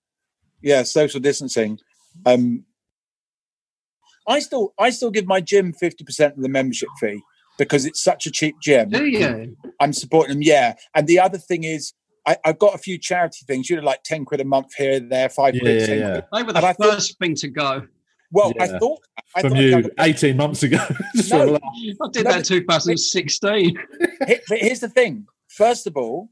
Yeah, 0.62 0.82
social 0.82 1.20
distancing. 1.20 1.78
Um, 2.24 2.64
I 4.26 4.38
still 4.40 4.72
I 4.78 4.90
still 4.90 5.10
give 5.10 5.26
my 5.26 5.40
gym 5.40 5.72
fifty 5.72 6.04
percent 6.04 6.36
of 6.36 6.42
the 6.42 6.48
membership 6.48 6.88
fee 6.98 7.20
because 7.58 7.84
it's 7.84 8.02
such 8.02 8.26
a 8.26 8.30
cheap 8.30 8.56
gym. 8.62 8.88
Do 8.88 9.04
you? 9.04 9.56
I'm 9.80 9.92
supporting 9.92 10.34
them. 10.36 10.42
Yeah, 10.42 10.74
and 10.94 11.06
the 11.06 11.18
other 11.20 11.38
thing 11.38 11.64
is. 11.64 11.92
I, 12.26 12.36
I've 12.44 12.58
got 12.58 12.74
a 12.74 12.78
few 12.78 12.98
charity 12.98 13.44
things. 13.46 13.68
You 13.68 13.76
know, 13.76 13.82
like 13.82 14.02
ten 14.02 14.24
quid 14.24 14.40
a 14.40 14.44
month 14.44 14.74
here, 14.76 14.94
and 14.96 15.10
there, 15.10 15.28
five 15.28 15.54
Yeah, 15.54 15.60
quid. 15.60 15.88
yeah, 15.88 15.94
yeah. 15.94 16.20
quid. 16.20 16.24
They 16.32 16.42
were 16.42 16.48
And 16.48 16.56
the 16.56 16.60
thought- 16.60 16.76
first 16.78 17.18
thing 17.18 17.34
to 17.36 17.48
go. 17.48 17.86
Well, 18.30 18.52
I 18.58 18.66
thought 18.66 18.98
I 19.36 19.42
From 19.42 19.50
thought 19.52 19.60
you 19.60 19.70
have 19.76 19.86
a- 19.86 19.92
18 20.02 20.36
months 20.36 20.62
ago. 20.64 20.78
Just 21.14 21.30
for 21.30 21.42
a 21.42 21.46
No. 21.46 21.54
I 21.56 22.08
did 22.12 22.24
No, 22.24 22.30
that 22.32 22.36
in 22.38 22.42
2016. 22.42 23.76
Here- 24.26 24.40
but 24.48 24.58
here's 24.58 24.80
the 24.80 24.88
thing. 24.88 25.26
First 25.48 25.86
of 25.86 25.96
all, 25.96 26.30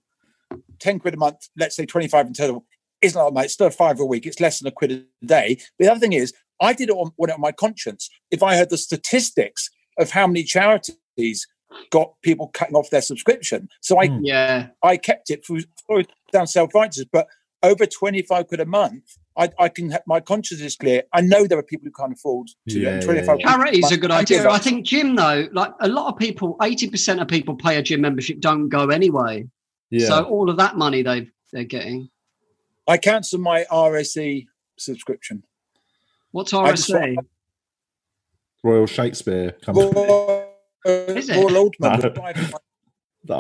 10 0.81 0.99
quid 0.99 1.15
a 1.15 1.17
month, 1.17 1.49
let's 1.57 1.77
say 1.77 1.87
25 1.87 2.27
in 2.27 2.33
total, 2.33 2.67
isn't 3.03 3.21
a 3.21 3.23
lot, 3.25 3.35
mate. 3.35 3.45
It's 3.45 3.55
still 3.55 3.71
five 3.71 4.01
a 4.01 4.05
week. 4.05 4.27
It's 4.27 4.41
less 4.41 4.59
than 4.59 4.67
a 4.69 4.73
quid 4.73 4.91
a 5.23 5.27
day. 5.27 5.57
But 5.79 5.85
the 5.85 5.91
other 5.93 6.01
thing 6.01 6.13
is, 6.13 6.33
I 6.61 6.73
did 6.73 6.89
it 6.89 6.93
on, 6.97 7.13
on 7.19 7.41
my 7.41 7.53
conscience. 7.53 8.09
If 8.33 8.43
I 8.43 8.57
heard 8.57 8.71
the 8.71 8.79
statistics 8.79 9.71
of 9.99 10.11
how 10.11 10.27
many 10.27 10.43
charities 10.43 11.47
got 11.91 12.13
people 12.23 12.49
cutting 12.49 12.75
off 12.77 12.91
their 12.91 13.03
subscription. 13.03 13.69
So 13.81 13.99
I, 14.01 14.07
Hmm. 14.09 14.25
yeah, 14.25 14.69
I 14.83 14.97
kept 14.97 15.31
it 15.31 15.45
for, 15.45 15.59
for 15.87 16.03
down 16.33 16.47
self-righteous, 16.47 17.05
but 17.13 17.27
over 17.63 17.87
25 17.87 18.49
quid 18.49 18.61
a 18.61 18.67
month, 18.67 19.05
I, 19.39 19.49
I 19.59 19.69
can 19.69 19.91
have 19.91 20.03
my 20.07 20.21
conscience 20.21 20.61
is 20.61 20.77
clear. 20.77 21.05
I 21.13 21.21
know 21.21 21.47
there 21.47 21.59
are 21.59 21.63
people 21.63 21.87
who 21.87 21.93
can't 21.93 22.13
afford 22.13 22.49
to 22.69 22.79
Yeah, 22.81 22.91
and 22.91 23.03
yeah, 23.03 23.07
25 23.07 23.27
yeah. 23.27 23.33
quid 23.35 23.47
charity's 23.47 23.91
a 23.93 23.97
good 23.97 24.11
idea. 24.11 24.49
I 24.49 24.57
up. 24.57 24.63
think 24.63 24.85
gym 24.85 25.15
though, 25.17 25.49
like 25.53 25.73
a 25.81 25.89
lot 25.89 26.13
of 26.13 26.19
people, 26.19 26.57
80% 26.61 27.23
of 27.23 27.29
people 27.29 27.55
pay 27.55 27.77
a 27.79 27.83
gym 27.83 28.01
membership 28.01 28.41
don't 28.41 28.69
go 28.69 28.89
anyway. 28.89 29.47
Yeah. 29.91 30.09
So 30.09 30.25
all 30.25 30.51
of 30.51 30.57
that 30.59 30.77
money 30.77 31.03
they 31.03 31.29
they're 31.53 31.65
getting. 31.65 32.09
I 32.89 32.97
cancelled 32.99 33.43
my 33.43 33.65
RSC 33.71 34.47
subscription. 34.79 35.45
What's 36.33 36.53
RSC? 36.53 37.17
Royal 38.65 38.87
Shakespeare 38.87 39.53
company. 39.53 39.91
Royal, 39.95 40.52
Is 40.85 41.29
it? 41.29 41.37
Royal 41.37 41.57
Ultimate 41.57 42.03
No. 42.03 42.23
was 42.23 42.53
the 43.25 43.35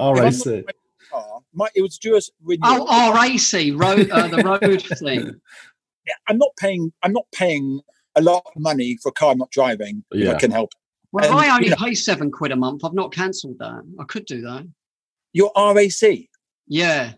RAC. 0.55 0.65
not 1.11 1.43
my 1.53 1.69
it 1.75 1.83
was 1.83 1.99
due 1.99 2.17
as 2.17 2.31
renewal. 2.43 2.87
Oh, 2.89 3.13
RAC, 3.13 3.73
road, 3.75 4.11
uh, 4.11 4.29
the 4.29 4.43
road 4.63 4.83
thing. 4.99 5.41
I'm 6.29 6.39
not 6.39 6.51
paying. 6.59 6.93
I'm 7.03 7.13
not 7.13 7.27
paying 7.33 7.81
a 8.17 8.23
lot 8.23 8.43
of 8.55 8.61
money 8.61 8.99
for 9.03 9.09
a 9.09 9.13
car 9.13 9.33
I'm 9.33 9.39
not 9.39 9.51
driving. 9.51 10.05
If 10.13 10.21
Yeah. 10.21 10.33
I 10.33 10.39
can 10.39 10.51
help. 10.51 10.71
Well, 11.13 11.25
And, 11.25 11.35
I 11.35 11.55
only 11.55 11.67
you 11.67 11.71
know- 11.71 11.77
pay 11.77 11.95
seven 11.95 12.31
quid 12.31 12.53
a 12.53 12.57
month. 12.57 12.85
I've 12.85 12.95
not 12.95 13.13
cancelled 13.13 13.59
that. 13.59 13.83
I 14.01 14.05
could 14.05 14.25
do 14.25 14.41
that. 14.43 14.67
Your 15.33 15.51
RAC. 15.57 16.29
Yeah, 16.69 17.15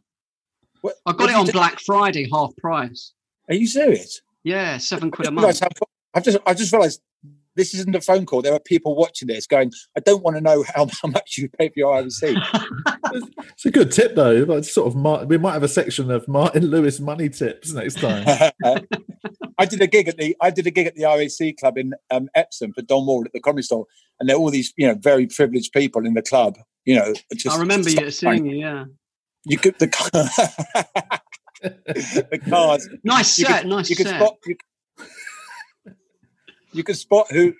What, 0.80 0.96
I 1.06 1.12
got 1.12 1.28
it 1.30 1.34
on 1.36 1.46
do? 1.46 1.52
Black 1.52 1.78
Friday, 1.80 2.28
half 2.32 2.56
price. 2.56 3.12
Are 3.48 3.54
you 3.54 3.66
serious? 3.66 4.20
Yeah, 4.42 4.78
seven 4.78 5.10
quid 5.10 5.28
a 5.28 5.30
month. 5.30 5.62
I've 6.14 6.24
just. 6.24 6.38
I 6.46 6.54
just 6.54 6.72
realised 6.72 7.00
this 7.56 7.74
isn't 7.74 7.94
a 7.94 8.00
phone 8.00 8.26
call. 8.26 8.42
There 8.42 8.52
are 8.52 8.60
people 8.60 8.94
watching 8.96 9.28
this 9.28 9.46
going. 9.46 9.72
I 9.96 10.00
don't 10.00 10.22
want 10.22 10.36
to 10.36 10.40
know 10.40 10.64
how, 10.74 10.86
how 11.02 11.08
much 11.08 11.38
you 11.38 11.48
pay 11.48 11.68
for 11.68 11.74
your 11.76 11.94
RAC. 11.94 12.10
It's 13.52 13.64
a 13.64 13.70
good 13.70 13.92
tip 13.92 14.16
though. 14.16 14.32
Like 14.42 14.64
sort 14.64 14.88
of, 14.88 14.96
Mar- 14.96 15.24
we 15.24 15.38
might 15.38 15.52
have 15.52 15.62
a 15.62 15.68
section 15.68 16.10
of 16.10 16.26
Martin 16.26 16.66
Lewis 16.66 16.98
money 16.98 17.28
tips 17.28 17.72
next 17.72 18.00
time. 18.00 18.24
I 19.58 19.66
did 19.66 19.80
a 19.82 19.86
gig 19.86 20.08
at 20.08 20.16
the 20.16 20.36
I 20.40 20.50
did 20.50 20.66
a 20.66 20.70
gig 20.72 20.88
at 20.88 20.96
the 20.96 21.04
RAC 21.04 21.56
club 21.58 21.78
in 21.78 21.94
um, 22.10 22.28
Epsom 22.34 22.72
for 22.72 22.82
Don 22.82 23.06
Ward 23.06 23.28
at 23.28 23.32
the 23.32 23.38
comedy 23.40 23.62
store, 23.62 23.86
and 24.18 24.28
there 24.28 24.34
are 24.34 24.40
all 24.40 24.50
these 24.50 24.72
you 24.76 24.88
know 24.88 24.94
very 24.94 25.28
privileged 25.28 25.72
people 25.72 26.04
in 26.04 26.14
the 26.14 26.22
club. 26.22 26.56
You 26.84 26.96
know, 26.96 27.14
just 27.36 27.56
I 27.56 27.60
remember 27.60 27.88
you 27.88 27.98
just 27.98 28.18
seeing 28.18 28.46
you. 28.46 28.56
Yeah, 28.56 28.84
You 29.44 29.58
could 29.58 29.78
the 29.78 29.86
the 31.62 32.40
cars. 32.50 32.88
nice 33.04 33.38
You 33.38 33.44
set, 33.46 33.62
could, 33.62 33.70
nice 33.70 33.90
you 33.90 33.96
could 33.96 34.08
set. 34.08 34.20
spot 34.20 34.36
you, 34.46 34.56
you 36.74 36.84
could 36.84 36.96
spot 36.96 37.26
who 37.30 37.54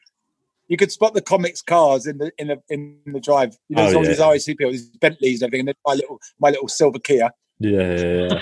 you 0.68 0.76
could 0.76 0.92
spot 0.92 1.14
the 1.14 1.22
comics 1.22 1.62
cars 1.62 2.06
in 2.06 2.18
the 2.18 2.30
in 2.38 2.48
the 2.48 2.60
in 2.68 2.98
the 3.06 3.20
drive. 3.20 3.56
You 3.68 3.76
know, 3.76 3.86
Oh, 3.88 3.96
all 3.96 4.02
yeah. 4.04 4.10
these 4.10 4.18
RAC 4.18 4.44
people, 4.58 4.70
these 4.72 4.88
Bentleys 4.88 5.40
and 5.42 5.48
everything, 5.48 5.60
and 5.60 5.68
then 5.68 5.74
my 5.86 5.94
little 5.94 6.18
my 6.40 6.50
little 6.50 6.68
silver 6.68 6.98
Kia. 6.98 7.30
yeah, 7.58 7.96
yeah, 7.96 8.40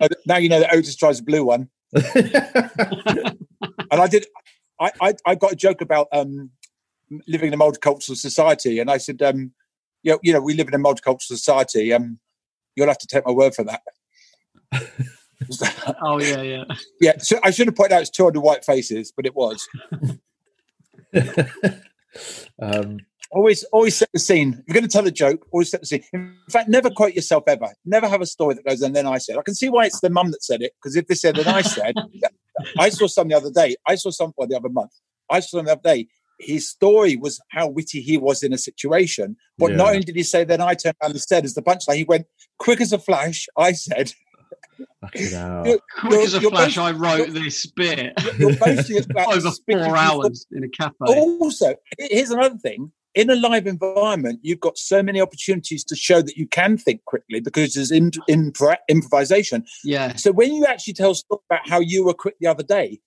Uh, 0.00 0.08
Now 0.26 0.36
you 0.38 0.48
know 0.48 0.60
that 0.60 0.70
Otiz 0.70 0.96
drives 0.96 1.20
a 1.20 1.24
blue 1.24 1.44
one. 1.44 1.68
and 1.94 3.24
I 3.90 4.06
did. 4.08 4.26
I, 4.80 4.90
I 5.00 5.14
I 5.26 5.34
got 5.36 5.52
a 5.52 5.56
joke 5.56 5.80
about 5.80 6.08
um 6.12 6.50
living 7.28 7.48
in 7.48 7.54
a 7.54 7.58
multicultural 7.64 8.16
society, 8.16 8.78
and 8.80 8.90
I 8.90 8.96
said, 8.98 9.22
um, 9.22 9.52
you 10.02 10.12
know, 10.12 10.18
you 10.22 10.32
know, 10.32 10.40
we 10.40 10.54
live 10.54 10.68
in 10.68 10.74
a 10.74 10.78
multicultural 10.78 11.22
society. 11.22 11.92
Um, 11.92 12.18
you'll 12.74 12.88
have 12.88 12.98
to 12.98 13.06
take 13.06 13.24
my 13.26 13.32
word 13.32 13.54
for 13.54 13.64
that. 13.64 13.82
Oh 16.02 16.20
yeah, 16.20 16.42
yeah. 16.42 16.64
yeah, 17.00 17.18
so 17.18 17.38
I 17.42 17.50
should 17.50 17.66
have 17.66 17.76
pointed 17.76 17.94
out 17.94 18.02
it's 18.02 18.10
two 18.10 18.24
hundred 18.24 18.40
white 18.40 18.64
faces, 18.64 19.12
but 19.14 19.26
it 19.26 19.34
was 19.34 19.66
um, 22.62 22.98
always 23.34 23.64
always 23.64 23.96
set 23.96 24.08
the 24.12 24.18
scene. 24.18 24.54
If 24.54 24.64
you're 24.68 24.74
going 24.74 24.88
to 24.88 24.88
tell 24.88 25.06
a 25.06 25.10
joke, 25.10 25.46
always 25.50 25.70
set 25.70 25.80
the 25.80 25.86
scene. 25.86 26.04
In 26.12 26.36
fact, 26.50 26.68
never 26.68 26.90
quote 26.90 27.14
yourself 27.14 27.44
ever. 27.46 27.72
Never 27.84 28.08
have 28.08 28.20
a 28.20 28.26
story 28.26 28.54
that 28.54 28.64
goes 28.64 28.80
and 28.82 28.94
then 28.94 29.06
I 29.06 29.18
said. 29.18 29.36
I 29.36 29.42
can 29.42 29.54
see 29.54 29.68
why 29.68 29.86
it's 29.86 30.00
the 30.00 30.10
mum 30.10 30.30
that 30.30 30.42
said 30.42 30.62
it 30.62 30.72
because 30.80 30.96
if 30.96 31.06
they 31.06 31.14
said 31.14 31.36
then 31.36 31.48
I 31.48 31.62
said, 31.62 31.94
I 32.78 32.88
saw 32.88 33.06
some 33.06 33.28
the 33.28 33.34
other 33.34 33.50
day. 33.50 33.76
I 33.86 33.96
saw 33.96 34.10
some 34.10 34.32
the 34.36 34.56
other 34.56 34.68
month. 34.68 34.92
I 35.30 35.40
saw 35.40 35.58
some 35.58 35.66
the 35.66 35.72
other 35.72 35.80
day. 35.82 36.08
his 36.38 36.68
story 36.68 37.16
was 37.16 37.40
how 37.50 37.68
witty 37.68 38.00
he 38.00 38.16
was 38.16 38.42
in 38.42 38.52
a 38.52 38.58
situation. 38.58 39.36
But 39.58 39.72
not 39.72 39.88
only 39.88 40.00
did 40.00 40.16
he 40.16 40.22
say, 40.22 40.44
then 40.44 40.60
I 40.60 40.74
turned 40.74 40.96
around 41.02 41.12
and 41.12 41.20
said, 41.20 41.44
as 41.44 41.54
the 41.54 41.62
punchline, 41.62 41.96
he 41.96 42.04
went, 42.04 42.26
quick 42.58 42.80
as 42.80 42.92
a 42.92 42.98
flash, 42.98 43.46
I 43.56 43.72
said, 43.72 44.12
Fucking 45.00 45.30
hell. 45.30 45.66
You're- 45.66 45.80
Quick 45.98 46.12
You're- 46.12 46.24
as 46.24 46.34
a 46.34 46.40
flash, 46.40 46.78
I 46.78 46.90
wrote 46.92 47.30
this 47.30 47.66
bit 47.66 48.12
you're 48.38 48.56
boasting 48.56 48.98
about 49.10 49.36
over 49.36 49.50
four 49.70 49.96
hours 49.96 50.46
in 50.52 50.64
a 50.64 50.68
cafe. 50.68 50.94
Also, 51.00 51.74
here's 51.98 52.30
another 52.30 52.56
thing. 52.58 52.92
In 53.14 53.30
a 53.30 53.36
live 53.36 53.68
environment, 53.68 54.40
you've 54.42 54.58
got 54.58 54.76
so 54.76 55.00
many 55.00 55.20
opportunities 55.20 55.84
to 55.84 55.94
show 55.94 56.20
that 56.20 56.36
you 56.36 56.48
can 56.48 56.76
think 56.76 57.04
quickly 57.04 57.38
because 57.38 57.74
there's 57.74 57.92
in, 57.92 58.10
impro- 58.28 58.76
improvisation. 58.88 59.64
Yeah, 59.84 60.16
So 60.16 60.32
when 60.32 60.52
you 60.52 60.66
actually 60.66 60.94
tell 60.94 61.12
a 61.12 61.14
story 61.14 61.40
about 61.48 61.68
how 61.68 61.78
you 61.78 62.04
were 62.04 62.14
quick 62.14 62.34
the 62.40 62.48
other 62.48 62.64
day, 62.64 62.98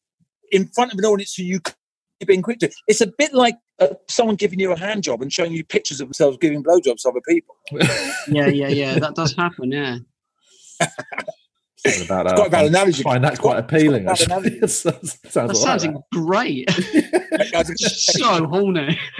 in 0.49 0.67
front 0.67 0.93
of 0.93 0.99
an 0.99 1.03
audience 1.03 1.33
who 1.35 1.43
you 1.43 1.59
could 1.59 1.75
have 2.21 2.27
been 2.27 2.41
quick 2.41 2.59
to, 2.59 2.71
it's 2.87 3.01
a 3.01 3.07
bit 3.17 3.33
like 3.33 3.57
uh, 3.79 3.87
someone 4.07 4.37
giving 4.37 4.59
you 4.61 4.71
a 4.71 4.79
hand 4.79 5.03
job 5.03 5.21
and 5.21 5.33
showing 5.33 5.51
you 5.51 5.65
pictures 5.65 5.99
of 5.99 6.07
themselves 6.07 6.37
giving 6.37 6.63
blowjobs 6.63 7.01
to 7.01 7.09
other 7.09 7.19
people. 7.27 7.55
yeah, 8.29 8.47
yeah, 8.47 8.69
yeah. 8.69 8.99
That 8.99 9.13
does 9.13 9.35
happen. 9.35 9.73
Yeah. 9.73 9.97
Something 11.77 12.05
about 12.05 12.25
that. 12.27 12.35
quite 12.35 12.45
a 12.45 12.47
I 12.47 12.49
bad 12.49 12.57
find- 12.63 12.67
analogy. 12.75 13.03
find 13.03 13.23
that 13.23 13.37
quite 13.39 13.51
quite- 13.53 13.59
appealing. 13.59 14.07
it's 14.09 14.25
quite 14.25 14.45
a 14.45 14.67
sounds, 14.67 15.19
That 15.21 15.31
sounds 15.31 15.61
sounds 15.61 15.85
like 15.85 15.95
great. 16.11 16.67
Not, 17.53 17.67
so 17.77 18.45
horny. 18.47 18.97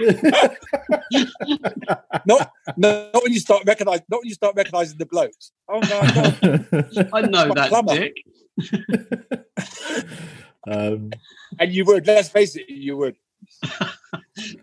not 2.26 2.50
when 2.76 3.32
you 3.32 3.40
start 3.40 3.62
recognizing, 3.66 4.04
not 4.10 4.18
when 4.20 4.28
you 4.28 4.34
start 4.34 4.54
recognizing 4.56 4.98
the 4.98 5.06
blokes. 5.06 5.52
Oh 5.68 5.80
no, 5.80 6.00
no. 6.42 7.08
I 7.12 7.20
know 7.22 7.54
that, 7.54 7.68
Plumber. 7.68 7.94
Dick. 7.98 8.16
um, 10.68 11.10
and 11.58 11.72
you 11.72 11.84
would. 11.84 12.06
Let's 12.06 12.28
face 12.28 12.56
it, 12.56 12.68
you 12.68 12.96
would. 12.96 13.16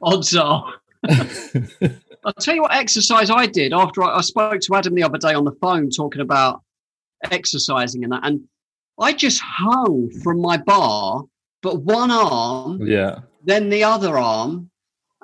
Odds 0.02 0.36
are. 0.36 0.74
I'll 1.08 2.34
tell 2.40 2.56
you 2.56 2.64
what 2.64 2.74
exercise 2.74 3.30
I 3.30 3.46
did 3.46 3.72
after 3.74 4.04
I, 4.04 4.18
I 4.18 4.22
spoke 4.22 4.60
to 4.62 4.76
Adam 4.76 4.96
the 4.96 5.04
other 5.04 5.18
day 5.20 5.34
on 5.34 5.46
the 5.46 5.52
phone 5.62 5.90
talking 5.92 6.22
about 6.22 6.62
exercising 7.32 8.04
and 8.04 8.14
that. 8.14 8.22
And 8.24 8.42
I 9.00 9.14
just 9.14 9.42
hung 9.42 10.10
from 10.24 10.42
my 10.42 10.58
bar, 10.58 11.24
but 11.62 11.82
one 11.82 12.12
arm, 12.12 12.86
yeah, 12.86 13.20
then 13.44 13.70
the 13.70 13.84
other 13.84 14.18
arm, 14.18 14.70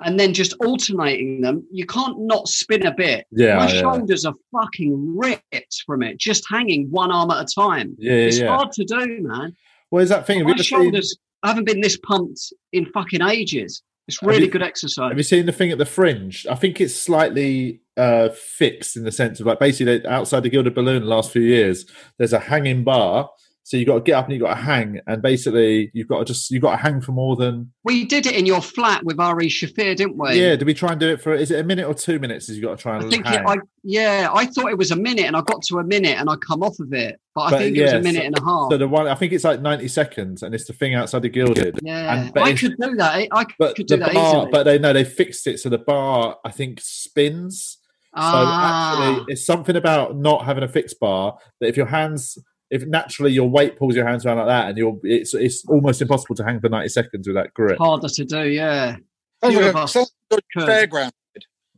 and 0.04 0.18
then 0.18 0.34
just 0.34 0.54
alternating 0.60 1.40
them. 1.40 1.66
You 1.70 1.86
can't 1.86 2.18
not 2.20 2.48
spin 2.48 2.86
a 2.86 2.94
bit. 2.94 3.26
yeah, 3.30 3.56
my 3.56 3.68
yeah. 3.68 3.80
shoulders 3.80 4.24
are 4.24 4.34
fucking 4.52 5.16
ripped 5.16 5.82
from 5.86 6.02
it, 6.02 6.18
just 6.18 6.44
hanging 6.48 6.90
one 6.90 7.10
arm 7.10 7.30
at 7.30 7.42
a 7.42 7.54
time. 7.54 7.96
Yeah, 7.98 8.12
yeah, 8.12 8.18
it's 8.18 8.38
yeah. 8.38 8.48
hard 8.48 8.72
to 8.72 8.84
do, 8.84 9.22
man. 9.22 9.56
What 9.90 10.02
is 10.02 10.08
that 10.08 10.26
thing? 10.26 10.44
My 10.44 10.50
ever 10.50 10.62
seen, 10.62 10.82
shoulders 10.82 11.16
haven't 11.44 11.64
been 11.64 11.80
this 11.80 11.98
pumped 11.98 12.52
in 12.72 12.86
fucking 12.86 13.22
ages. 13.22 13.82
It's 14.08 14.22
really 14.22 14.44
you- 14.44 14.50
good 14.50 14.62
exercise. 14.62 15.10
have 15.10 15.16
you 15.16 15.22
seen 15.22 15.46
the 15.46 15.52
thing 15.52 15.70
at 15.70 15.78
the 15.78 15.86
fringe? 15.86 16.46
I 16.50 16.54
think 16.54 16.80
it's 16.80 16.94
slightly 16.94 17.80
uh, 17.96 18.30
fixed 18.30 18.96
in 18.96 19.04
the 19.04 19.12
sense 19.12 19.38
of 19.40 19.46
like 19.46 19.60
basically 19.60 20.04
outside 20.06 20.40
the 20.42 20.50
Gilded 20.50 20.74
Balloon 20.74 21.02
the 21.02 21.08
last 21.08 21.30
few 21.30 21.42
years, 21.42 21.86
there's 22.18 22.32
a 22.32 22.40
hanging 22.40 22.84
bar. 22.84 23.30
So 23.64 23.76
you've 23.76 23.86
got 23.86 23.94
to 23.94 24.00
get 24.00 24.14
up 24.14 24.24
and 24.24 24.34
you've 24.34 24.42
got 24.42 24.54
to 24.56 24.60
hang, 24.60 25.00
and 25.06 25.22
basically 25.22 25.90
you've 25.94 26.08
got 26.08 26.18
to 26.18 26.24
just 26.24 26.50
you've 26.50 26.62
got 26.62 26.72
to 26.72 26.76
hang 26.78 27.00
for 27.00 27.12
more 27.12 27.36
than 27.36 27.72
We 27.84 28.04
did 28.04 28.26
it 28.26 28.34
in 28.34 28.44
your 28.44 28.60
flat 28.60 29.04
with 29.04 29.20
Ari 29.20 29.46
Shaffir, 29.46 29.94
didn't 29.94 30.18
we? 30.18 30.40
yeah. 30.40 30.56
Did 30.56 30.64
we 30.66 30.74
try 30.74 30.90
and 30.90 30.98
do 31.00 31.08
it 31.10 31.20
for? 31.22 31.32
Is 31.32 31.52
it 31.52 31.60
a 31.60 31.64
minute 31.64 31.86
or 31.86 31.94
two 31.94 32.18
minutes? 32.18 32.48
Is 32.48 32.56
you 32.56 32.62
got 32.62 32.76
to 32.76 32.82
try 32.82 32.96
and 32.96 33.06
I 33.06 33.08
think 33.08 33.24
hang? 33.24 33.38
it, 33.38 33.46
I 33.46 33.56
yeah, 33.84 34.30
I 34.34 34.46
thought 34.46 34.70
it 34.70 34.78
was 34.78 34.90
a 34.90 34.96
minute, 34.96 35.26
and 35.26 35.36
I 35.36 35.42
got 35.42 35.62
to 35.62 35.78
a 35.78 35.84
minute, 35.84 36.18
and 36.18 36.28
I 36.28 36.34
come 36.36 36.62
off 36.64 36.78
of 36.80 36.92
it. 36.92 37.20
But 37.36 37.40
I 37.42 37.50
But 37.50 37.58
think 37.58 37.76
it 37.76 37.82
was 37.84 37.92
a 37.92 38.00
minute 38.00 38.20
so- 38.22 38.26
and 38.26 38.38
a 38.38 38.42
half. 38.44 38.70
so 38.72 38.78
the 38.78 38.88
one 38.88 39.06
I 39.06 39.14
think 39.14 39.32
it's 39.32 39.44
like 39.44 39.60
ninety 39.62 39.86
seconds, 39.88 40.42
and 40.42 40.54
it's 40.56 40.66
the 40.66 40.72
thing 40.72 40.94
outside 40.94 41.22
the 41.22 41.28
Gilded. 41.28 41.78
yeah, 41.82 42.14
and- 42.24 42.34
but 42.34 42.42
I 42.42 42.54
could 42.54 42.76
do 42.80 42.96
that. 42.96 43.14
I- 43.14 43.28
I 43.32 43.46
But 43.60 43.76
could 43.76 43.86
do 43.86 43.96
the 43.96 44.04
that 44.06 44.12
bar, 44.14 44.36
easily. 44.38 44.50
but 44.50 44.64
they 44.64 44.78
no, 44.80 44.92
they 44.92 45.04
fixed 45.04 45.46
it 45.46 45.60
so 45.60 45.68
the 45.68 45.78
bar 45.78 46.36
I 46.44 46.50
think 46.50 46.80
spins. 46.82 47.78
So 48.14 48.20
ah, 48.20 49.12
actually, 49.14 49.32
it's 49.32 49.46
something 49.46 49.74
about 49.76 50.16
not 50.16 50.44
having 50.44 50.62
a 50.64 50.68
fixed 50.68 51.00
bar 51.00 51.38
that 51.60 51.68
if 51.68 51.76
your 51.78 51.86
hands, 51.86 52.36
if 52.72 52.84
naturally 52.86 53.30
your 53.32 53.48
weight 53.48 53.78
pulls 53.78 53.94
your 53.94 54.06
hands 54.08 54.24
around 54.26 54.38
like 54.38 54.46
that, 54.48 54.68
and 54.70 54.78
you're, 54.78 54.98
it's 55.04 55.34
it's 55.34 55.64
almost 55.66 56.00
impossible 56.02 56.34
to 56.36 56.42
hang 56.44 56.58
for 56.60 56.68
ninety 56.68 56.88
seconds 56.88 57.28
with 57.28 57.36
that 57.36 57.52
grip. 57.54 57.78
harder 57.78 58.08
to 58.08 58.24
do. 58.24 58.48
Yeah, 58.48 58.96
Sounds 59.44 59.54
Few 59.56 59.64
like 59.64 59.74
a- 59.84 59.88
sounds 59.88 60.12
like 60.30 60.44
a 60.56 60.60
fairground. 60.60 61.10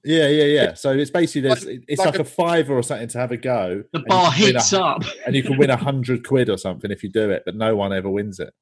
Yeah, 0.06 0.28
yeah, 0.28 0.44
yeah. 0.44 0.74
So 0.74 0.92
it's 0.92 1.10
basically 1.10 1.48
there's, 1.48 1.64
it's 1.64 1.98
like 1.98 2.06
like, 2.08 2.18
a- 2.18 2.22
a 2.22 2.24
fiver 2.24 2.74
or 2.74 2.82
something 2.82 3.08
to 3.08 3.18
have 3.18 3.32
a 3.32 3.38
go. 3.38 3.82
the 3.92 3.98
and 3.98 4.04
you 4.04 4.08
bar 4.08 4.32
can 4.32 4.40
win 4.44 4.56
a- 4.56 4.58
heats 4.60 4.72
up. 4.74 5.02
and 5.26 5.34
you 5.34 5.42
can 5.42 5.56
win 5.58 5.70
a 5.70 5.76
hundred 5.76 6.26
quid 6.26 6.48
or 6.50 6.58
something 6.58 6.90
if 6.90 7.02
you 7.02 7.10
do 7.10 7.30
it, 7.30 7.42
but 7.46 7.56
no 7.56 7.74
one 7.74 7.92
ever 7.92 8.10
wins 8.10 8.38
it. 8.38 8.52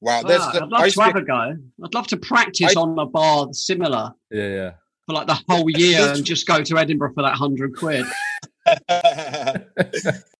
Wow, 0.00 0.22
there's 0.22 0.40
Ah, 0.42 0.52
the, 0.52 0.62
I'd 0.62 0.70
love 0.70 0.92
to 0.92 1.02
have 1.02 1.16
a 1.16 1.22
go. 1.22 1.56
I'd 1.84 1.94
love 1.94 2.06
to 2.08 2.16
practice 2.16 2.76
I- 2.76 2.80
on 2.80 2.98
a 2.98 3.06
bar 3.06 3.48
similar 3.52 4.12
Yeah, 4.30 4.48
yeah. 4.48 4.70
for 5.06 5.14
like 5.14 5.26
the 5.26 5.40
whole 5.48 5.68
year 5.68 6.12
and 6.14 6.24
just 6.24 6.46
go 6.46 6.62
to 6.62 6.78
Edinburgh 6.78 7.12
for 7.14 7.22
that 7.24 7.34
hundred 7.34 7.74
quid. 7.76 8.06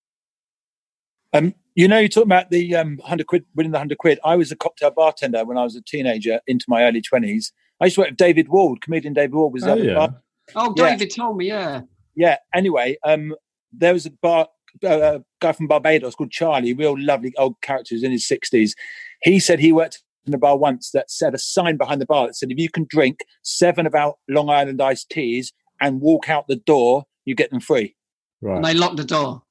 um, 1.37 1.55
you 1.75 1.89
know, 1.89 1.99
you 1.99 2.09
talk 2.09 2.25
about 2.25 2.51
the 2.51 2.75
um, 2.75 2.99
hundred 3.05 3.27
quid 3.27 3.45
winning 3.55 3.73
the 3.73 3.79
hundred 3.79 3.99
quid. 3.99 4.19
I 4.25 4.37
was 4.37 4.51
a 4.51 4.57
cocktail 4.57 4.91
bartender 4.91 5.45
when 5.45 5.59
I 5.59 5.65
was 5.65 5.77
a 5.77 5.83
teenager 5.83 6.41
into 6.47 6.65
my 6.69 6.85
early 6.85 7.01
twenties. 7.03 7.53
I 7.81 7.87
used 7.87 7.97
to 7.97 8.01
work 8.03 8.11
with 8.11 8.17
David 8.17 8.49
Ward, 8.49 8.81
comedian 8.81 9.13
David 9.15 9.35
Ward 9.35 9.53
was 9.53 9.63
the 9.63 9.73
Oh, 9.73 9.77
yeah. 9.77 9.95
bar. 9.95 10.23
Oh, 10.55 10.75
Yeah. 10.77 10.91
David 10.91 11.15
told 11.15 11.37
me, 11.37 11.49
yeah. 11.49 11.83
Yeah. 12.15 12.37
Anyway, 12.55 12.97
um, 13.05 13.35
there 13.73 13.93
was 13.93 14.07
a 14.07 14.11
bar 14.11 14.49
uh, 14.83 15.19
guy 15.41 15.53
from 15.53 15.67
Barbados 15.67 16.15
called 16.15 16.31
Charlie, 16.31 16.73
real 16.73 16.99
lovely 16.99 17.33
old 17.37 17.61
character, 17.63 17.95
who's 17.95 18.03
in 18.03 18.13
his 18.13 18.27
sixties. 18.27 18.75
He 19.23 19.39
said 19.41 19.59
he 19.61 19.73
worked 19.73 20.03
in 20.27 20.35
a 20.35 20.39
bar 20.39 20.57
once 20.57 20.91
that 20.93 21.11
said 21.11 21.35
a 21.35 21.39
sign 21.39 21.77
behind 21.77 22.01
the 22.01 22.07
bar 22.07 22.27
that 22.27 22.35
said, 22.37 22.51
"If 22.51 22.59
you 22.59 22.71
can 22.71 22.87
drink 22.89 23.21
seven 23.43 23.87
of 23.87 23.95
our 23.95 24.15
Long 24.29 24.49
Island 24.51 24.81
iced 24.81 25.11
teas 25.11 25.53
and 25.81 26.01
walk 26.01 26.29
out 26.31 26.49
the 26.49 26.57
door, 26.57 27.05
you 27.27 27.35
get 27.35 27.51
them 27.51 27.61
free." 27.61 27.95
Right. 28.41 28.57
And 28.57 28.65
they 28.65 28.75
locked 28.75 28.97
the 28.97 29.05
door. 29.05 29.43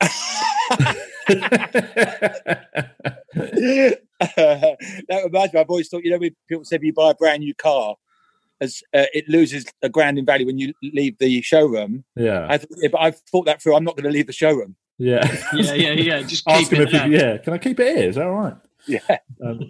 that 4.20 5.22
reminds 5.24 5.52
me. 5.52 5.60
I've 5.60 5.70
always 5.70 5.88
thought, 5.88 6.04
you 6.04 6.10
know, 6.10 6.18
when 6.18 6.34
people 6.48 6.64
say 6.64 6.76
if 6.76 6.82
you 6.82 6.92
buy 6.92 7.10
a 7.10 7.14
brand 7.14 7.40
new 7.40 7.54
car, 7.54 7.96
as 8.60 8.82
uh, 8.94 9.06
it 9.14 9.28
loses 9.28 9.64
a 9.82 9.88
grand 9.88 10.18
in 10.18 10.26
value 10.26 10.46
when 10.46 10.58
you 10.58 10.74
leave 10.82 11.16
the 11.18 11.40
showroom. 11.42 12.04
yeah, 12.16 12.46
I 12.48 12.58
th- 12.58 12.68
if 12.82 12.94
I've 12.94 13.18
thought 13.30 13.46
that 13.46 13.62
through. 13.62 13.74
I'm 13.76 13.84
not 13.84 13.96
going 13.96 14.04
to 14.04 14.10
leave 14.10 14.26
the 14.26 14.32
showroom. 14.32 14.76
yeah. 14.98 15.24
Yeah, 15.54 15.74
yeah, 15.74 15.92
yeah. 15.92 16.22
Just 16.22 16.46
Ask 16.46 16.68
keep 16.70 16.78
him 16.78 16.82
it 16.82 16.88
if 16.94 17.02
he, 17.02 17.08
there. 17.16 17.32
yeah. 17.32 17.38
Can 17.38 17.52
I 17.54 17.58
keep 17.58 17.80
it 17.80 17.96
here? 17.96 18.08
Is 18.10 18.16
that 18.16 18.26
all 18.26 18.32
right? 18.34 18.54
Yeah. 18.86 19.00
Um, 19.44 19.60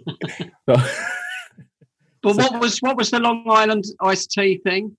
but- 0.65 0.89
But 2.23 2.35
what 2.37 2.59
was 2.61 2.77
what 2.81 2.97
was 2.97 3.09
the 3.09 3.19
Long 3.19 3.43
Island 3.49 3.83
iced 3.99 4.29
tea 4.29 4.59
thing? 4.63 4.95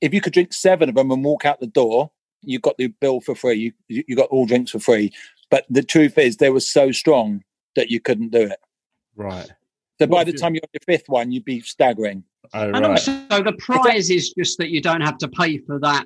If 0.00 0.14
you 0.14 0.22
could 0.22 0.32
drink 0.32 0.54
seven 0.54 0.88
of 0.88 0.94
them 0.94 1.10
and 1.10 1.22
walk 1.22 1.44
out 1.44 1.60
the 1.60 1.66
door, 1.66 2.10
you 2.40 2.58
got 2.58 2.78
the 2.78 2.86
bill 2.86 3.20
for 3.20 3.34
free. 3.34 3.56
You 3.56 3.72
you 3.88 4.04
you 4.08 4.16
got 4.16 4.30
all 4.30 4.46
drinks 4.46 4.70
for 4.70 4.78
free. 4.78 5.12
But 5.56 5.64
the 5.70 5.82
truth 5.82 6.18
is, 6.18 6.36
they 6.36 6.50
were 6.50 6.60
so 6.60 6.92
strong 6.92 7.42
that 7.76 7.88
you 7.90 7.98
couldn't 7.98 8.28
do 8.30 8.42
it. 8.42 8.58
right. 9.16 9.50
So 9.98 10.06
by 10.06 10.22
the 10.24 10.32
you- 10.32 10.36
time 10.36 10.54
you're 10.54 10.60
on 10.62 10.68
your 10.74 10.82
fifth 10.98 11.08
one, 11.08 11.32
you'd 11.32 11.46
be 11.46 11.62
staggering. 11.62 12.22
Oh, 12.52 12.64
And 12.64 12.74
right. 12.74 12.90
also 12.90 13.42
the 13.42 13.56
prize 13.58 14.10
is 14.10 14.34
just 14.38 14.58
that 14.58 14.68
you 14.68 14.82
don't 14.82 15.00
have 15.00 15.16
to 15.18 15.28
pay 15.28 15.56
for 15.56 15.78
that. 15.80 16.04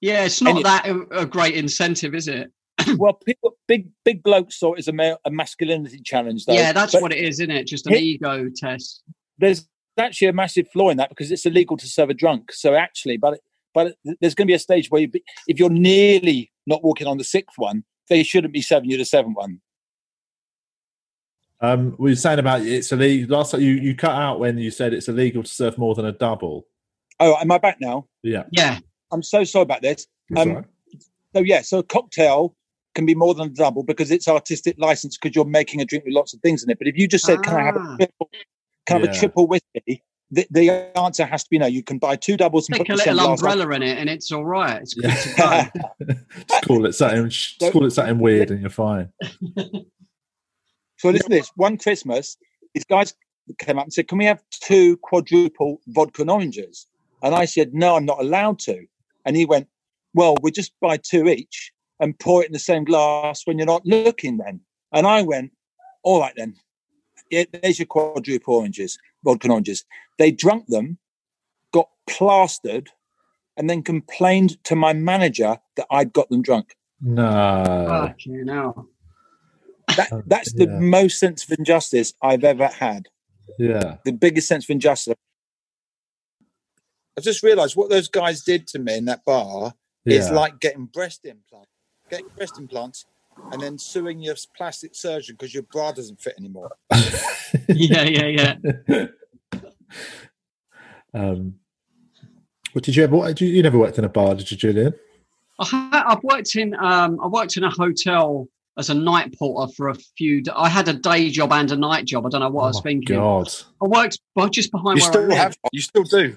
Yeah, 0.00 0.24
it's 0.26 0.40
not 0.40 0.54
And 0.58 0.64
that 0.64 0.86
a, 0.86 1.22
a 1.22 1.26
great 1.26 1.56
incentive, 1.56 2.14
is 2.14 2.28
it? 2.28 2.52
well, 2.96 3.14
people, 3.14 3.56
big 3.66 3.88
big 4.04 4.22
blokes 4.22 4.60
saw 4.60 4.74
it 4.74 4.78
as 4.78 4.86
a, 4.86 4.92
male, 4.92 5.18
a 5.24 5.30
masculinity 5.32 5.98
challenge, 6.04 6.44
though. 6.46 6.52
yeah, 6.52 6.72
that's 6.72 6.92
But 6.92 7.02
what 7.02 7.12
it 7.12 7.18
is, 7.18 7.40
isn't 7.40 7.50
it? 7.50 7.66
Just 7.66 7.88
an 7.88 7.94
Hit- 7.94 8.02
ego 8.04 8.48
test. 8.54 9.02
there's 9.38 9.66
actually 9.98 10.28
a 10.28 10.32
massive 10.32 10.68
flaw 10.70 10.90
in 10.90 10.96
that 10.98 11.08
because 11.08 11.32
it's 11.32 11.44
illegal 11.46 11.76
to 11.78 11.88
serve 11.88 12.10
a 12.10 12.14
drunk. 12.14 12.52
So 12.52 12.74
actually, 12.76 13.16
but 13.16 13.40
but 13.74 13.96
there's 14.20 14.36
going 14.36 14.46
to 14.46 14.52
be 14.52 14.54
a 14.54 14.60
stage 14.60 14.90
where 14.92 15.00
you 15.00 15.08
be, 15.08 15.24
if 15.48 15.58
you're 15.58 15.70
nearly 15.70 16.52
not 16.68 16.84
walking 16.84 17.08
on 17.08 17.18
the 17.18 17.24
sixth 17.24 17.58
one, 17.58 17.82
they 18.08 18.22
shouldn't 18.22 18.52
be 18.52 18.62
serving 18.62 18.90
you 18.90 18.96
the 18.98 19.04
seventh 19.04 19.36
one. 19.36 19.60
Um, 21.60 21.96
we 21.98 22.10
were 22.10 22.16
saying 22.16 22.38
about 22.38 22.62
it's 22.62 22.92
illegal. 22.92 23.38
Last 23.38 23.52
time 23.52 23.62
you, 23.62 23.72
you 23.72 23.94
cut 23.94 24.10
out 24.14 24.38
when 24.38 24.58
you 24.58 24.70
said 24.70 24.92
it's 24.92 25.08
illegal 25.08 25.42
to 25.42 25.48
serve 25.48 25.78
more 25.78 25.94
than 25.94 26.04
a 26.04 26.12
double. 26.12 26.66
Oh, 27.18 27.34
am 27.36 27.50
I 27.50 27.58
back 27.58 27.78
now? 27.80 28.06
Yeah. 28.22 28.44
Yeah, 28.50 28.78
I'm 29.10 29.22
so 29.22 29.42
sorry 29.44 29.62
about 29.62 29.80
this. 29.82 30.06
Um, 30.36 30.48
all 30.48 30.54
right. 30.56 30.64
So 31.34 31.40
yeah, 31.42 31.62
so 31.62 31.78
a 31.78 31.82
cocktail 31.82 32.54
can 32.94 33.06
be 33.06 33.14
more 33.14 33.34
than 33.34 33.46
a 33.46 33.50
double 33.50 33.82
because 33.82 34.10
it's 34.10 34.28
artistic 34.28 34.76
license 34.78 35.16
because 35.16 35.34
you're 35.34 35.44
making 35.46 35.80
a 35.80 35.84
drink 35.84 36.04
with 36.04 36.14
lots 36.14 36.34
of 36.34 36.40
things 36.40 36.62
in 36.62 36.70
it. 36.70 36.78
But 36.78 36.88
if 36.88 36.96
you 36.96 37.08
just 37.08 37.24
said, 37.24 37.42
"Can 37.42 37.54
I 37.56 37.62
have 37.64 37.76
Ah. 37.76 37.94
a 37.94 37.96
triple, 37.96 38.30
can 38.86 38.96
I 38.96 39.00
have 39.00 39.08
a 39.10 39.18
triple 39.18 39.46
whiskey?" 39.46 40.02
The, 40.32 40.46
the 40.50 40.70
answer 40.98 41.24
has 41.24 41.44
to 41.44 41.50
be 41.50 41.58
no. 41.58 41.66
You 41.66 41.82
can 41.84 41.98
buy 41.98 42.16
two 42.16 42.36
doubles 42.36 42.68
and 42.68 42.74
stick 42.76 42.88
put 42.88 42.94
a 42.94 42.96
little 42.96 43.14
glass 43.14 43.26
on. 43.26 43.32
umbrella 43.32 43.76
in 43.76 43.82
it, 43.82 43.98
and 43.98 44.10
it's 44.10 44.32
all 44.32 44.44
right. 44.44 44.82
It's 44.82 44.94
good 44.94 45.04
Yeah. 45.04 45.70
to 45.70 45.70
go. 46.04 46.14
just 46.48 46.64
call 46.64 46.86
it 46.86 46.92
something. 46.94 47.28
Just 47.28 47.72
call 47.72 47.84
it 47.86 47.90
something 47.92 48.18
weird, 48.18 48.50
and 48.50 48.60
you're 48.60 48.70
fine. 48.70 49.10
So 50.98 51.10
listen 51.10 51.30
to 51.30 51.36
this. 51.36 51.50
One 51.56 51.76
Christmas, 51.76 52.38
these 52.74 52.84
guys 52.84 53.14
came 53.58 53.78
up 53.78 53.84
and 53.84 53.92
said, 53.92 54.08
"Can 54.08 54.18
we 54.18 54.24
have 54.24 54.42
two 54.50 54.96
quadruple 54.98 55.80
vodka 55.88 56.22
and 56.22 56.30
oranges?" 56.30 56.86
And 57.22 57.34
I 57.34 57.44
said, 57.44 57.74
"No, 57.74 57.96
I'm 57.96 58.06
not 58.06 58.20
allowed 58.20 58.58
to." 58.60 58.86
And 59.26 59.36
he 59.36 59.44
went, 59.44 59.68
"Well, 60.14 60.36
we'll 60.40 60.52
just 60.52 60.72
buy 60.80 60.96
two 60.96 61.28
each 61.28 61.70
and 62.00 62.18
pour 62.18 62.42
it 62.42 62.46
in 62.46 62.52
the 62.52 62.58
same 62.58 62.84
glass 62.84 63.42
when 63.44 63.58
you're 63.58 63.66
not 63.66 63.84
looking." 63.84 64.38
Then, 64.38 64.60
and 64.92 65.06
I 65.06 65.20
went, 65.22 65.52
"All 66.02 66.20
right 66.20 66.32
then." 66.34 66.54
Yeah, 67.30 67.44
there's 67.62 67.78
your 67.78 67.86
quadruple 67.86 68.54
oranges, 68.54 68.98
vodka 69.24 69.48
oranges. 69.50 69.84
They 70.18 70.30
drunk 70.30 70.66
them, 70.68 70.98
got 71.72 71.88
plastered, 72.06 72.90
and 73.56 73.68
then 73.70 73.82
complained 73.82 74.62
to 74.64 74.76
my 74.76 74.92
manager 74.92 75.58
that 75.76 75.86
I'd 75.90 76.12
got 76.12 76.28
them 76.28 76.42
drunk. 76.42 76.76
No. 77.00 77.86
Fucking 77.88 78.48
hell. 78.48 78.88
That, 79.96 80.08
Oh, 80.12 80.22
that's 80.26 80.52
the 80.52 80.64
yeah. 80.66 80.78
most 80.78 81.18
sense 81.18 81.44
of 81.44 81.58
injustice 81.58 82.12
I've 82.22 82.44
ever 82.44 82.66
had. 82.66 83.08
Yeah. 83.58 83.96
The 84.04 84.12
biggest 84.12 84.48
sense 84.48 84.64
of 84.64 84.70
injustice. 84.70 85.14
I've 87.16 87.24
just 87.24 87.42
realised 87.42 87.76
what 87.76 87.88
those 87.88 88.08
guys 88.08 88.42
did 88.42 88.66
to 88.68 88.78
me 88.78 88.96
in 88.98 89.06
that 89.06 89.24
bar 89.24 89.74
is 90.04 90.28
Yeah. 90.28 90.34
like 90.34 90.60
getting 90.60 90.86
breast 90.86 91.24
implants, 91.24 91.70
getting 92.10 92.28
breast 92.36 92.58
implants, 92.58 93.06
and 93.52 93.60
then 93.60 93.78
suing 93.78 94.20
your 94.20 94.34
plastic 94.56 94.94
surgeon 94.94 95.36
because 95.38 95.52
your 95.54 95.62
bra 95.64 95.92
doesn't 95.92 96.20
fit 96.20 96.34
anymore. 96.38 96.70
Yeah, 97.68 98.02
yeah, 98.02 98.56
yeah. 98.88 99.06
um, 101.14 101.54
what 102.72 102.84
did 102.84 102.96
you 102.96 103.04
ever? 103.04 103.16
Did 103.28 103.40
you, 103.40 103.48
you 103.48 103.62
never 103.62 103.78
worked 103.78 103.98
in 103.98 104.04
a 104.04 104.08
bar, 104.08 104.34
did 104.34 104.50
you, 104.50 104.56
Julian? 104.56 104.94
I 105.58 105.64
ha- 105.64 106.04
I've 106.08 106.22
worked 106.22 106.56
in 106.56 106.74
um, 106.74 107.18
I 107.22 107.26
worked 107.28 107.56
in 107.56 107.64
a 107.64 107.70
hotel 107.70 108.48
as 108.78 108.90
a 108.90 108.94
night 108.94 109.34
porter 109.38 109.72
for 109.74 109.88
a 109.88 109.94
few. 110.18 110.42
I 110.54 110.68
had 110.68 110.88
a 110.88 110.92
day 110.92 111.30
job 111.30 111.52
and 111.52 111.70
a 111.72 111.76
night 111.76 112.04
job. 112.04 112.26
I 112.26 112.28
don't 112.28 112.40
know 112.40 112.50
what 112.50 112.64
I 112.64 112.66
was 112.66 112.76
Oh 112.76 112.80
my 112.80 112.90
thinking. 112.90 113.16
God. 113.16 113.48
I 113.82 113.86
worked 113.86 114.18
well, 114.34 114.48
just 114.48 114.70
behind 114.72 114.98
You 114.98 115.04
where 115.04 115.12
still 115.12 115.22
live. 115.26 115.38
have, 115.38 115.56
you 115.72 115.80
still 115.80 116.02
do. 116.04 116.36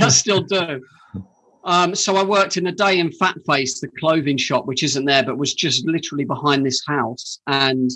I 0.00 0.08
still 0.08 0.42
do. 0.42 0.80
Um, 1.64 1.94
so 1.94 2.16
I 2.16 2.22
worked 2.22 2.56
in 2.56 2.66
a 2.66 2.72
day 2.72 2.98
in 2.98 3.10
Fat 3.12 3.36
Face, 3.46 3.80
the 3.80 3.88
clothing 3.98 4.36
shop, 4.36 4.66
which 4.66 4.82
isn't 4.82 5.06
there, 5.06 5.22
but 5.24 5.38
was 5.38 5.54
just 5.54 5.86
literally 5.86 6.24
behind 6.24 6.64
this 6.64 6.82
house, 6.86 7.40
and 7.46 7.90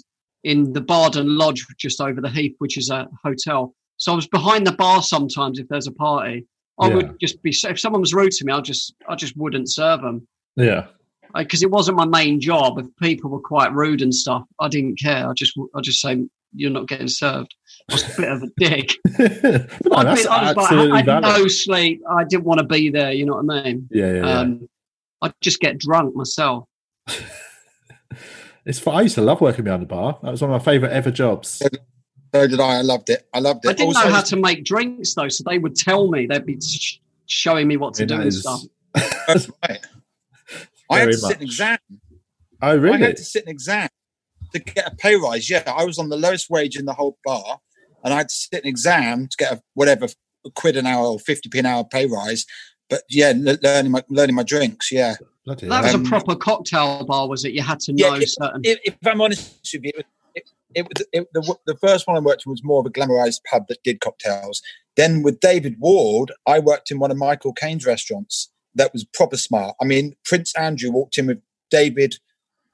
in 0.44 0.72
the 0.72 0.80
Bardon 0.80 1.36
Lodge, 1.36 1.66
just 1.76 2.00
over 2.00 2.20
the 2.20 2.30
Heath, 2.30 2.54
which 2.58 2.78
is 2.78 2.88
a 2.90 3.06
hotel. 3.22 3.74
So 3.98 4.12
I 4.12 4.16
was 4.16 4.26
behind 4.28 4.66
the 4.66 4.72
bar 4.72 5.02
sometimes 5.02 5.58
if 5.58 5.68
there's 5.68 5.86
a 5.88 5.92
party. 5.92 6.46
I 6.80 6.88
Yeah. 6.88 6.94
would 6.94 7.20
just 7.20 7.42
be 7.42 7.50
if 7.50 7.80
someone 7.80 8.00
was 8.00 8.14
rude 8.14 8.30
to 8.32 8.44
me, 8.44 8.52
I 8.52 8.60
just 8.60 8.94
I 9.08 9.16
just 9.16 9.36
wouldn't 9.36 9.68
serve 9.70 10.00
them 10.00 10.26
Yeah. 10.56 10.86
because 11.34 11.62
it 11.62 11.70
wasn't 11.70 11.96
my 11.98 12.06
main 12.06 12.40
job. 12.40 12.78
If 12.78 12.86
people 13.02 13.30
were 13.30 13.40
quite 13.40 13.72
rude 13.74 14.00
and 14.00 14.14
stuff, 14.14 14.44
I 14.60 14.68
didn't 14.68 14.98
care. 14.98 15.28
I 15.28 15.32
just 15.34 15.58
I 15.74 15.80
just 15.80 16.00
say 16.00 16.24
you're 16.54 16.70
not 16.70 16.86
getting 16.86 17.08
served. 17.08 17.52
I 17.90 17.94
was 17.94 18.18
a 18.18 18.20
bit 18.20 18.30
of 18.30 18.42
a 18.42 18.46
dick. 18.58 18.92
no, 19.18 19.96
I'd 19.96 20.06
that's 20.06 20.22
be- 20.22 20.28
I 20.28 20.52
was 20.52 20.56
like, 20.56 20.72
I 20.72 20.96
had 20.98 21.06
valid. 21.06 21.22
no 21.24 21.48
sleep. 21.48 22.02
I 22.10 22.24
didn't 22.24 22.44
want 22.44 22.58
to 22.58 22.64
be 22.66 22.90
there. 22.90 23.12
You 23.12 23.26
know 23.26 23.40
what 23.40 23.56
I 23.56 23.62
mean? 23.64 23.88
yeah, 23.90 24.12
yeah, 24.12 24.26
yeah. 24.26 24.38
Um, 24.40 24.68
I'd 25.22 25.32
just 25.40 25.60
get 25.60 25.78
drunk 25.78 26.14
myself. 26.14 26.64
it's 28.66 28.78
fun. 28.78 28.94
I 28.96 29.00
used 29.02 29.14
to 29.16 29.22
love 29.22 29.40
working 29.40 29.64
behind 29.64 29.82
the 29.82 29.86
bar. 29.86 30.18
That 30.22 30.30
was 30.30 30.42
one 30.42 30.52
of 30.52 30.60
my 30.60 30.64
favourite 30.64 30.92
ever 30.92 31.10
jobs. 31.10 31.48
So 32.34 32.46
did 32.46 32.60
I. 32.60 32.78
I 32.78 32.80
loved 32.82 33.08
it. 33.10 33.26
I 33.32 33.38
loved 33.40 33.64
it. 33.64 33.68
I 33.70 33.72
didn't 33.72 33.88
Also, 33.96 34.08
know 34.08 34.14
how 34.14 34.20
to 34.20 34.36
make 34.36 34.64
drinks 34.64 35.14
though, 35.14 35.28
so 35.28 35.42
they 35.46 35.58
would 35.58 35.74
tell 35.74 36.10
me. 36.10 36.26
They'd 36.26 36.44
be 36.44 36.60
sh- 36.60 37.00
showing 37.26 37.66
me 37.68 37.76
what 37.78 37.94
to 37.94 38.06
do 38.06 38.16
that 38.16 38.22
and 38.24 38.34
stuff. 38.34 38.60
That's 39.26 39.50
right. 39.66 39.78
I 40.90 40.98
had 41.00 41.04
Very 41.04 41.12
to 41.12 41.18
sit 41.18 41.36
an 41.38 41.42
exam. 41.42 41.78
Oh, 42.60 42.68
I 42.68 42.72
really? 42.72 42.98
had 42.98 43.16
to 43.16 43.24
sit 43.24 43.44
an 43.44 43.50
exam 43.50 43.88
to 44.52 44.58
get 44.58 44.92
a 44.92 44.96
pay 44.96 45.16
rise. 45.16 45.48
Yeah, 45.48 45.62
I 45.66 45.84
was 45.84 45.98
on 45.98 46.08
the 46.10 46.16
lowest 46.16 46.48
wage 46.50 46.76
in 46.78 46.84
the 46.86 46.92
whole 46.94 47.18
bar, 47.24 47.60
and 48.04 48.14
I 48.14 48.18
had 48.18 48.28
to 48.28 48.34
sit 48.34 48.62
an 48.62 48.68
exam 48.68 49.26
to 49.28 49.36
get 49.36 49.52
a 49.52 49.62
whatever 49.74 50.06
a 50.46 50.50
quid 50.50 50.76
an 50.76 50.86
hour 50.86 51.06
or 51.06 51.18
fifty 51.18 51.48
p 51.48 51.58
an 51.58 51.66
hour 51.66 51.84
pay 51.84 52.06
rise. 52.06 52.46
But 52.88 53.02
yeah, 53.10 53.32
le- 53.36 53.58
learning 53.62 53.92
my 53.92 54.02
learning 54.08 54.36
my 54.36 54.42
drinks. 54.44 54.90
Yeah, 54.92 55.16
Bloody 55.44 55.66
That 55.68 55.82
hell. 55.82 55.84
was 55.84 55.94
Um, 55.94 56.06
a 56.06 56.08
proper 56.08 56.36
cocktail 56.36 57.04
bar, 57.04 57.28
was 57.28 57.44
it? 57.44 57.52
You 57.52 57.62
had 57.62 57.80
to 57.80 57.92
Yeah, 57.94 58.10
know 58.10 58.20
certain. 58.20 58.60
if, 58.64 58.78
if 58.84 58.94
I'm 59.06 59.20
honest 59.20 59.50
with 59.72 59.84
you, 59.84 59.92
it, 60.34 60.44
it, 60.74 60.82
was 60.82 61.06
it, 61.12 61.28
the, 61.32 61.56
the 61.66 61.76
first 61.76 62.06
one 62.06 62.16
I 62.16 62.20
worked 62.20 62.44
in 62.46 62.50
was 62.50 62.62
more 62.62 62.80
of 62.80 62.86
a 62.86 62.90
glamorized 62.90 63.40
pub 63.50 63.66
that 63.68 63.82
did 63.82 64.00
cocktails. 64.00 64.62
Then 64.96 65.22
with 65.22 65.40
David 65.40 65.76
Ward, 65.78 66.32
I 66.46 66.58
worked 66.58 66.90
in 66.90 66.98
one 66.98 67.10
of 67.10 67.16
Michael 67.16 67.52
Caine's 67.52 67.86
restaurants 67.86 68.50
that 68.74 68.92
was 68.92 69.04
proper 69.04 69.36
smart. 69.36 69.74
I 69.80 69.84
mean, 69.84 70.14
Prince 70.24 70.54
Andrew 70.56 70.90
walked 70.90 71.18
in 71.18 71.26
with 71.26 71.40
David. 71.70 72.16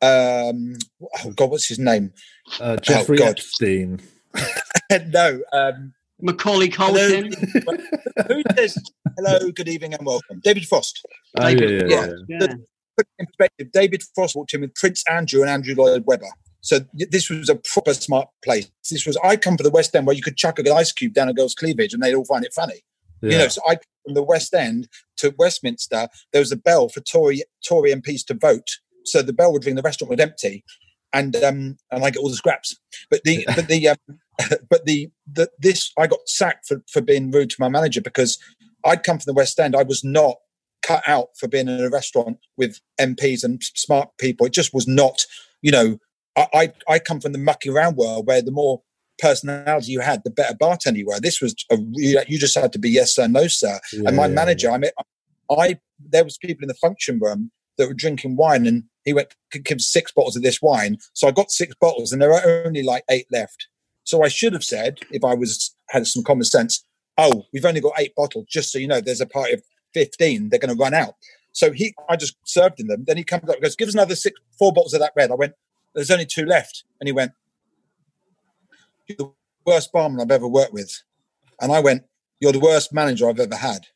Um, 0.03 0.77
oh 1.03 1.31
God, 1.35 1.51
what's 1.51 1.69
his 1.69 1.79
name? 1.79 2.13
uh, 2.61 2.77
Jeffrey 2.77 3.19
God. 3.19 3.39
Epstein. 3.39 4.01
no, 5.09 5.41
um, 5.53 5.93
Macaulay 6.21 6.71
hello. 6.71 7.23
Culkin. 7.23 8.27
Who 8.29 8.43
says 8.57 8.79
hello, 9.17 9.51
good 9.51 9.69
evening, 9.69 9.95
and 9.95 10.07
welcome? 10.07 10.41
David 10.43 10.67
Frost. 10.67 11.05
Oh, 11.39 11.43
David 11.43 11.91
yeah, 11.91 12.07
Frost, 12.07 12.25
yeah. 12.29 12.39
yeah. 12.41 12.55
put 12.97 13.07
in 13.19 13.27
perspective, 13.27 13.73
David 13.73 14.03
Frost 14.15 14.37
walked 14.37 14.55
in 14.55 14.63
with 14.63 14.75
Prince 14.75 15.05
Andrew 15.11 15.43
and 15.43 15.51
Andrew 15.51 15.75
Lloyd 15.75 16.05
Webber. 16.07 16.29
So 16.65 16.81
this 16.95 17.29
was 17.29 17.51
a 17.51 17.57
proper 17.57 17.93
smart 17.93 18.29
place. 18.43 18.71
This 18.91 19.05
was 19.07 19.19
I 19.23 19.37
come 19.37 19.59
from 19.59 19.65
the 19.65 19.71
West 19.71 19.95
End 19.95 20.07
where 20.07 20.17
you 20.17 20.23
could 20.23 20.39
chuck 20.39 20.59
an 20.59 20.67
ice 20.69 20.93
cube 20.93 21.13
down 21.13 21.29
a 21.29 21.35
girl's 21.35 21.55
cleavage 21.55 21.93
and 21.93 22.03
they'd 22.03 22.15
all 22.15 22.25
find 22.25 22.43
it 22.43 22.55
funny. 22.55 22.81
yeah. 23.21 23.33
You 23.33 23.39
know, 23.39 23.49
so 23.49 23.61
I 23.69 23.77
from 24.03 24.15
the 24.15 24.23
West 24.23 24.55
End 24.55 24.89
to 25.19 25.35
Westminster, 25.39 26.09
there 26.33 26.41
was 26.41 26.53
a 26.53 26.57
bell 26.57 26.89
for 26.89 27.01
Tory 27.01 27.43
Tory 27.69 27.93
MPs 27.93 28.25
to 28.27 28.35
vote. 28.35 28.79
So 29.05 29.21
the 29.21 29.35
bell 29.35 29.53
would 29.53 29.67
ring, 29.67 29.75
the 29.75 29.83
restaurant 29.83 30.09
would 30.09 30.21
empty, 30.21 30.65
and 31.13 31.37
um 31.37 31.77
and 31.91 32.03
I 32.03 32.11
get 32.11 32.21
all 32.21 32.31
the 32.31 32.37
scraps. 32.37 32.75
But 33.11 33.21
the 33.25 33.45
but 33.55 33.69
the 33.69 33.89
um, 33.89 34.19
but 34.71 34.85
the, 34.85 35.11
the 35.31 35.51
this 35.59 35.93
I 35.99 36.07
got 36.07 36.21
sacked 36.27 36.67
for 36.67 36.83
for 36.91 37.01
being 37.01 37.31
rude 37.31 37.51
to 37.51 37.57
my 37.59 37.69
manager 37.69 38.01
because 38.01 38.39
I'd 38.85 39.03
come 39.03 39.19
from 39.19 39.33
the 39.33 39.39
West 39.39 39.59
End. 39.59 39.77
I 39.77 39.83
was 39.83 40.05
not 40.05 40.37
cut 40.83 41.03
out 41.07 41.29
for 41.39 41.49
being 41.49 41.69
in 41.69 41.81
a 41.81 41.89
restaurant 41.89 42.39
with 42.57 42.81
MPs 43.01 43.43
and 43.43 43.63
smart 43.63 44.11
people. 44.19 44.47
It 44.47 44.53
just 44.53 44.75
was 44.75 44.87
not, 44.87 45.25
you 45.63 45.71
know. 45.71 45.99
I 46.37 46.47
I, 46.55 46.73
I 46.95 46.99
come 46.99 47.21
from 47.21 47.33
the 47.33 47.39
mucky 47.39 47.71
around 47.71 47.97
world 47.97 48.27
where 48.27 48.43
the 48.43 48.51
more 48.51 48.83
personality 49.19 49.93
you 49.93 50.01
had, 50.01 50.23
the 50.25 50.31
better 50.31 50.55
bartender 50.55 50.99
you 50.99 51.07
were. 51.07 51.21
This 51.21 51.41
was 51.41 51.55
a 51.71 51.77
you, 51.93 52.39
just 52.39 52.59
had 52.59 52.73
to 52.73 52.79
be 52.79 52.91
yes 52.91 53.15
sir, 53.15 53.29
no 53.29 53.47
sir. 53.47 53.79
and 54.07 54.17
my 54.17 54.27
Yeah, 54.27 54.35
manager, 54.35 54.71
I 54.71 54.79
mean, 54.79 54.91
I 55.51 55.79
there 55.99 56.25
was 56.25 56.39
people 56.39 56.65
in 56.65 56.69
the 56.69 56.75
function 56.75 57.19
room 57.21 57.51
that 57.79 57.89
were 57.89 57.95
drinking 57.95 58.37
wine, 58.37 58.67
and 58.67 58.85
he 59.05 59.13
went 59.13 59.35
give 59.65 59.81
six 59.81 60.13
bottles 60.13 60.37
of 60.37 60.43
this 60.43 60.61
wine. 60.61 60.99
So 61.13 61.29
I 61.29 61.31
got 61.31 61.51
six 61.51 61.75
bottles, 61.81 62.13
and 62.13 62.21
there 62.21 62.33
are 62.33 62.67
only 62.67 62.83
like 62.83 63.05
eight 63.11 63.27
left. 63.31 63.69
So 64.05 64.23
I 64.23 64.29
should 64.29 64.53
have 64.53 64.65
said, 64.65 65.01
if 65.11 65.25
I 65.25 65.35
was 65.35 65.75
had 65.91 66.07
some 66.07 66.23
common 66.23 66.45
sense, 66.45 66.85
oh, 67.19 67.45
we've 67.53 67.65
only 67.65 67.81
got 67.81 67.95
eight 67.99 68.15
bottles. 68.15 68.47
Just 68.49 68.71
so 68.73 68.79
you 68.79 68.87
know, 68.87 69.01
there's 69.01 69.21
a 69.21 69.27
party 69.27 69.55
of 69.55 69.63
fifteen. 69.93 70.49
They're 70.49 70.59
going 70.61 70.75
to 70.77 70.81
run 70.81 70.95
out. 70.95 71.15
So 71.53 71.73
he, 71.73 71.95
I 72.09 72.17
just 72.17 72.37
served 72.45 72.81
him 72.81 72.89
them. 72.89 73.05
Then 73.07 73.17
he 73.17 73.25
comes 73.25 73.49
up 73.49 73.57
and 73.57 73.63
goes, 73.63 73.77
"Give 73.77 73.89
us 73.89 73.95
another 73.95 74.17
six, 74.17 74.39
four 74.59 74.73
bottles 74.73 74.95
of 74.95 75.01
that 75.01 75.13
red." 75.17 75.31
I 75.31 75.35
went, 75.35 75.55
"There's 75.95 76.11
only 76.11 76.27
two 76.27 76.45
left," 76.45 76.85
and 77.01 77.09
he 77.09 77.13
went, 77.13 77.33
"You're 79.07 79.17
the 79.19 79.33
worst 79.67 79.93
barman 79.93 80.21
I've 80.21 80.31
ever 80.31 80.49
worked 80.49 80.73
with," 80.73 81.03
and 81.61 81.73
I 81.73 81.81
went, 81.81 82.05
"You're 82.41 82.53
the 82.53 82.61
worst 82.61 82.93
manager 82.93 83.29
I've 83.29 83.41
ever 83.41 83.57
had," 83.57 83.87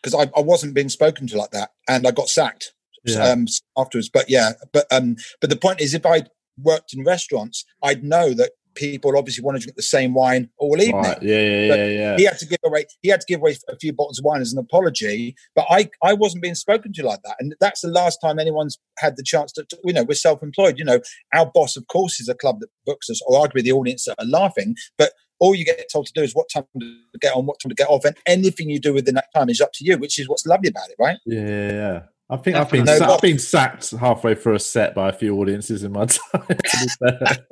because 0.00 0.14
I, 0.14 0.30
I 0.38 0.40
wasn't 0.40 0.74
being 0.74 0.88
spoken 0.88 1.26
to 1.26 1.36
like 1.36 1.50
that, 1.50 1.70
and 1.88 2.06
I 2.06 2.10
got 2.12 2.28
sacked 2.28 2.72
Yeah. 3.04 3.24
um, 3.24 3.46
afterwards. 3.76 4.08
But 4.08 4.30
yeah, 4.30 4.52
but 4.72 4.86
um, 4.92 5.16
but 5.40 5.50
the 5.50 5.56
point 5.56 5.80
is, 5.80 5.92
if 5.92 6.06
I'd 6.06 6.30
worked 6.62 6.94
in 6.94 7.04
restaurants, 7.04 7.64
I'd 7.82 8.04
know 8.04 8.32
that 8.34 8.52
people 8.76 9.16
obviously 9.18 9.42
want 9.42 9.56
to 9.56 9.62
drink 9.62 9.74
the 9.74 9.82
same 9.82 10.14
wine 10.14 10.48
all 10.58 10.80
evening. 10.80 11.02
Right. 11.02 11.22
Yeah, 11.22 11.40
yeah, 11.40 11.74
yeah, 11.74 11.86
yeah. 11.86 12.16
He 12.16 12.24
had 12.24 12.38
to 12.38 12.46
give 12.46 12.58
away. 12.64 12.86
He 13.02 13.08
had 13.08 13.20
to 13.20 13.26
give 13.26 13.40
away 13.40 13.56
a 13.68 13.76
few 13.76 13.92
bottles 13.92 14.18
of 14.20 14.24
wine 14.24 14.40
as 14.40 14.52
an 14.52 14.58
apology. 14.58 15.34
But 15.54 15.66
I, 15.68 15.90
I 16.02 16.12
wasn't 16.12 16.42
being 16.42 16.54
spoken 16.54 16.92
to 16.92 17.06
like 17.06 17.22
that, 17.24 17.36
and 17.40 17.54
that's 17.60 17.80
the 17.80 17.88
last 17.88 18.18
time 18.20 18.38
anyone's 18.38 18.78
had 18.98 19.16
the 19.16 19.24
chance 19.24 19.52
to. 19.52 19.66
You 19.84 19.92
know, 19.92 20.04
we're 20.04 20.14
self-employed. 20.14 20.78
You 20.78 20.84
know, 20.84 21.00
our 21.34 21.50
boss, 21.52 21.76
of 21.76 21.86
course, 21.88 22.20
is 22.20 22.28
a 22.28 22.34
club 22.34 22.60
that 22.60 22.68
books 22.84 23.10
us, 23.10 23.20
or 23.26 23.44
arguably 23.44 23.64
the 23.64 23.72
audience 23.72 24.04
that 24.04 24.16
are 24.18 24.26
laughing. 24.26 24.76
But 24.96 25.12
all 25.38 25.54
you 25.54 25.64
get 25.64 25.84
told 25.92 26.06
to 26.06 26.12
do 26.14 26.22
is 26.22 26.34
what 26.34 26.48
time 26.48 26.64
to 26.80 27.18
get 27.20 27.34
on, 27.34 27.46
what 27.46 27.60
time 27.60 27.70
to 27.70 27.74
get 27.74 27.88
off, 27.88 28.04
and 28.04 28.16
anything 28.26 28.70
you 28.70 28.80
do 28.80 28.94
within 28.94 29.14
that 29.16 29.32
time 29.34 29.50
is 29.50 29.60
up 29.60 29.72
to 29.74 29.84
you, 29.84 29.98
which 29.98 30.18
is 30.18 30.28
what's 30.28 30.46
lovely 30.46 30.68
about 30.68 30.88
it, 30.88 30.96
right? 30.98 31.18
Yeah, 31.26 31.40
yeah, 31.40 31.72
yeah. 31.72 32.02
I 32.28 32.36
think 32.38 32.56
I've 32.56 32.68
been 32.70 32.84
Definitely. 32.84 33.06
sa- 33.06 33.14
I've 33.14 33.20
been 33.20 33.38
sacked 33.38 33.90
halfway 33.92 34.34
through 34.34 34.54
a 34.56 34.58
set 34.58 34.96
by 34.96 35.08
a 35.10 35.12
few 35.12 35.38
audiences 35.40 35.84
in 35.84 35.92
my 35.92 36.06
time. 36.06 36.42
to 36.48 36.56
be 36.56 36.88
fair. 36.98 37.20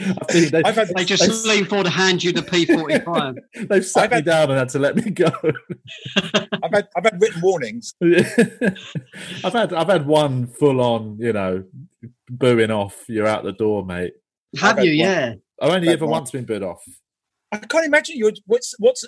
I 0.00 0.24
think 0.32 0.50
they, 0.52 0.62
I've 0.62 0.74
had 0.74 0.88
They 0.96 1.04
just 1.04 1.44
they- 1.44 1.50
lean 1.50 1.64
forward 1.66 1.84
to 1.84 1.90
hand 1.90 2.24
you 2.24 2.32
the 2.32 2.40
P45. 2.42 3.36
they've 3.68 3.84
sat 3.84 4.10
me 4.10 4.16
had- 4.16 4.24
down 4.24 4.50
and 4.50 4.58
had 4.58 4.68
to 4.70 4.78
let 4.78 4.96
me 4.96 5.10
go. 5.10 5.30
I've 6.62 6.72
had 6.72 6.88
I've 6.96 7.04
had 7.04 7.20
written 7.20 7.40
warnings. 7.42 7.92
I've 8.02 9.52
had 9.52 9.72
I've 9.74 9.88
had 9.88 10.06
one 10.06 10.46
full 10.46 10.80
on, 10.80 11.18
you 11.20 11.32
know, 11.32 11.64
booing 12.30 12.70
off. 12.70 13.04
You're 13.08 13.26
out 13.26 13.44
the 13.44 13.52
door, 13.52 13.84
mate. 13.84 14.14
Have 14.58 14.82
you? 14.84 15.04
had 15.04 15.10
Yeah. 15.10 15.34
I've 15.60 15.72
only 15.72 15.88
ever 15.88 16.04
one. 16.06 16.12
once 16.20 16.30
been 16.30 16.44
booed 16.44 16.62
off. 16.62 16.82
I 17.52 17.58
can't 17.58 17.86
imagine 17.86 18.16
you're 18.16 18.32
what's 18.46 18.74
what's 18.78 19.04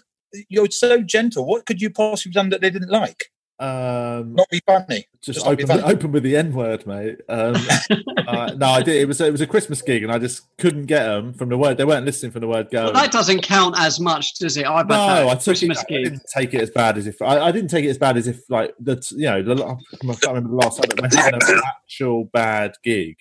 you're 0.49 0.71
so 0.71 1.01
gentle. 1.01 1.47
What 1.47 1.65
could 1.67 1.81
you 1.81 1.91
possibly 1.91 2.31
have 2.31 2.35
done 2.45 2.51
that 2.51 2.61
they 2.61 2.71
didn't 2.71 2.91
like? 2.91 3.25
Um, 3.61 4.35
Not 4.35 4.49
be 4.51 4.61
funny. 4.65 5.09
just 5.21 5.39
just 5.39 5.47
not 5.47 5.57
be 5.57 5.65
open, 5.65 5.81
funny. 5.81 5.93
open 5.95 6.13
with 6.13 6.23
the 6.23 6.37
N 6.37 6.53
word, 6.53 6.87
mate. 6.87 7.21
Um, 7.29 7.57
uh, 8.29 8.53
no, 8.57 8.67
I 8.67 8.83
did. 8.83 8.97
It 8.97 9.09
was 9.09 9.21
it 9.21 9.33
was 9.33 9.41
a 9.41 9.49
Christmas 9.49 9.83
gig, 9.83 10.05
and 10.05 10.13
I 10.13 10.19
just 10.21 10.47
couldn't 10.59 10.87
get 10.87 11.05
them 11.05 11.35
from 11.35 11.49
the 11.49 11.59
word. 11.59 11.77
They 11.77 11.85
weren't 11.85 12.07
listening 12.07 12.31
from 12.31 12.43
the 12.43 12.47
word 12.47 12.71
go. 12.71 12.85
Well, 12.85 12.93
that 12.93 13.11
doesn't 13.11 13.43
count 13.43 13.75
as 13.77 13.99
much, 13.99 14.39
does 14.39 14.57
it? 14.57 14.65
I've 14.65 14.89
no, 14.89 15.29
I 15.29 15.35
took 15.35 15.59
Christmas 15.59 15.85
it, 15.89 15.93
I 15.93 16.03
didn't 16.05 16.23
take 16.33 16.55
it 16.55 16.61
as 16.61 16.71
bad 16.71 16.99
as 16.99 17.09
if 17.09 17.21
I, 17.21 17.41
I 17.41 17.51
didn't 17.51 17.71
take 17.71 17.85
it 17.85 17.89
as 17.89 17.99
bad 17.99 18.17
as 18.17 18.29
if 18.29 18.49
like 18.49 18.75
the 18.79 19.05
you 19.17 19.27
know 19.27 19.43
the, 19.43 19.65
I 19.65 19.75
can't 20.07 20.27
remember 20.29 20.51
the 20.51 20.57
last 20.57 20.81
time 20.81 20.91
that 20.91 21.01
we're 21.03 21.21
having 21.21 21.41
an 21.43 21.63
actual 21.67 22.27
bad 22.33 22.75
gig, 22.85 23.17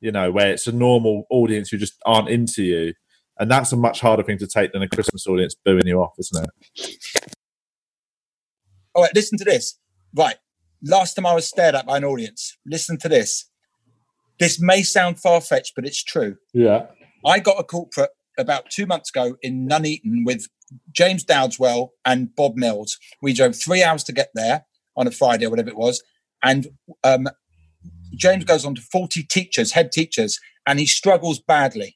you 0.00 0.12
know, 0.12 0.30
where 0.30 0.50
it's 0.50 0.66
a 0.66 0.72
normal 0.72 1.26
audience 1.28 1.68
who 1.68 1.76
just 1.76 1.94
aren't 2.06 2.30
into 2.30 2.62
you, 2.62 2.94
And 3.38 3.50
that's 3.50 3.72
a 3.72 3.76
much 3.76 4.00
harder 4.00 4.22
thing 4.22 4.38
to 4.38 4.46
take 4.46 4.72
than 4.72 4.80
a 4.80 4.88
Christmas 4.88 5.26
audience 5.26 5.54
booing 5.62 5.86
you 5.86 6.00
off, 6.00 6.14
isn't 6.18 6.44
it? 6.44 7.37
All 8.98 9.04
right, 9.04 9.14
listen 9.14 9.38
to 9.38 9.44
this. 9.44 9.78
Right. 10.12 10.34
Last 10.82 11.14
time 11.14 11.24
I 11.24 11.32
was 11.32 11.46
stared 11.46 11.76
at 11.76 11.86
by 11.86 11.98
an 11.98 12.04
audience, 12.04 12.58
listen 12.66 12.98
to 12.98 13.08
this. 13.08 13.48
This 14.40 14.60
may 14.60 14.82
sound 14.82 15.20
far 15.20 15.40
fetched, 15.40 15.74
but 15.76 15.86
it's 15.86 16.02
true. 16.02 16.36
Yeah. 16.52 16.86
I 17.24 17.38
got 17.38 17.60
a 17.60 17.62
corporate 17.62 18.10
about 18.38 18.70
two 18.70 18.86
months 18.86 19.10
ago 19.10 19.36
in 19.40 19.68
Nuneaton 19.68 20.24
with 20.24 20.48
James 20.90 21.24
Dowdeswell 21.24 21.90
and 22.04 22.34
Bob 22.34 22.56
Mills. 22.56 22.98
We 23.22 23.32
drove 23.32 23.54
three 23.54 23.84
hours 23.84 24.02
to 24.02 24.12
get 24.12 24.30
there 24.34 24.64
on 24.96 25.06
a 25.06 25.12
Friday 25.12 25.46
or 25.46 25.50
whatever 25.50 25.68
it 25.68 25.76
was. 25.76 26.02
And 26.42 26.66
um, 27.04 27.28
James 28.16 28.42
goes 28.42 28.64
on 28.64 28.74
to 28.74 28.82
40 28.82 29.22
teachers, 29.22 29.70
head 29.70 29.92
teachers, 29.92 30.40
and 30.66 30.80
he 30.80 30.86
struggles 30.86 31.38
badly. 31.38 31.94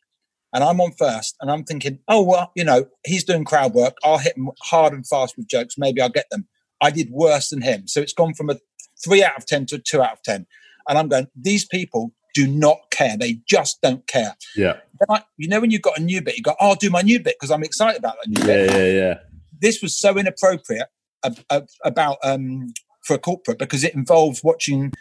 And 0.53 0.63
I'm 0.63 0.81
on 0.81 0.93
first, 0.93 1.35
and 1.41 1.51
I'm 1.51 1.65
thinking, 1.65 1.99
oh, 2.07 2.23
well, 2.23 2.53
you 2.55 2.63
know, 2.63 2.87
he's 3.05 3.25
doing 3.25 3.45
crowd 3.45 3.75
work. 3.75 3.97
I'll 4.05 4.19
hit 4.19 4.37
him 4.37 4.51
hard 4.63 4.93
and 4.93 5.05
fast 5.05 5.37
with 5.37 5.49
jokes. 5.49 5.75
Maybe 5.77 6.01
I'll 6.01 6.09
get 6.09 6.27
them. 6.31 6.47
I 6.83 6.91
did 6.91 7.11
worse 7.11 7.49
than 7.49 7.63
him. 7.63 7.87
So 7.87 8.01
it's 8.01 8.13
gone 8.13 8.35
from 8.35 8.51
a 8.51 8.59
three 9.03 9.23
out 9.23 9.37
of 9.39 9.47
10 9.47 9.67
to 9.67 9.77
a 9.77 9.79
two 9.79 10.03
out 10.03 10.13
of 10.13 10.23
10. 10.23 10.47
And 10.89 10.99
I'm 10.99 11.09
going, 11.09 11.29
these 11.41 11.65
people 11.65 12.13
do 12.35 12.47
not 12.47 12.79
care. 12.91 13.17
They 13.17 13.41
just 13.49 13.81
don't 13.83 14.07
care. 14.07 14.35
Yeah. 14.57 14.79
I, 15.09 15.23
you 15.37 15.49
know, 15.49 15.61
when 15.61 15.71
you've 15.71 15.83
got 15.83 15.99
a 15.99 16.03
new 16.03 16.23
bit, 16.23 16.37
you 16.37 16.43
go, 16.43 16.55
oh, 16.61 16.71
I'll 16.71 16.75
do 16.75 16.91
my 16.91 17.03
new 17.03 17.19
bit 17.21 17.37
because 17.39 17.51
I'm 17.51 17.63
excited 17.63 17.99
about 17.99 18.17
that 18.23 18.29
new 18.29 18.47
bit. 18.47 18.71
Yeah, 18.71 18.77
yeah, 18.77 18.93
yeah. 18.93 19.15
This 19.61 19.83
was 19.83 19.99
so 19.99 20.17
inappropriate 20.17 20.89
ab- 21.25 21.45
ab- 21.51 21.69
about 21.85 22.19
um, 22.25 22.73
for 23.05 23.15
a 23.15 23.19
corporate 23.19 23.59
because 23.59 23.85
it 23.85 23.95
involves 23.95 24.43
watching, 24.43 24.93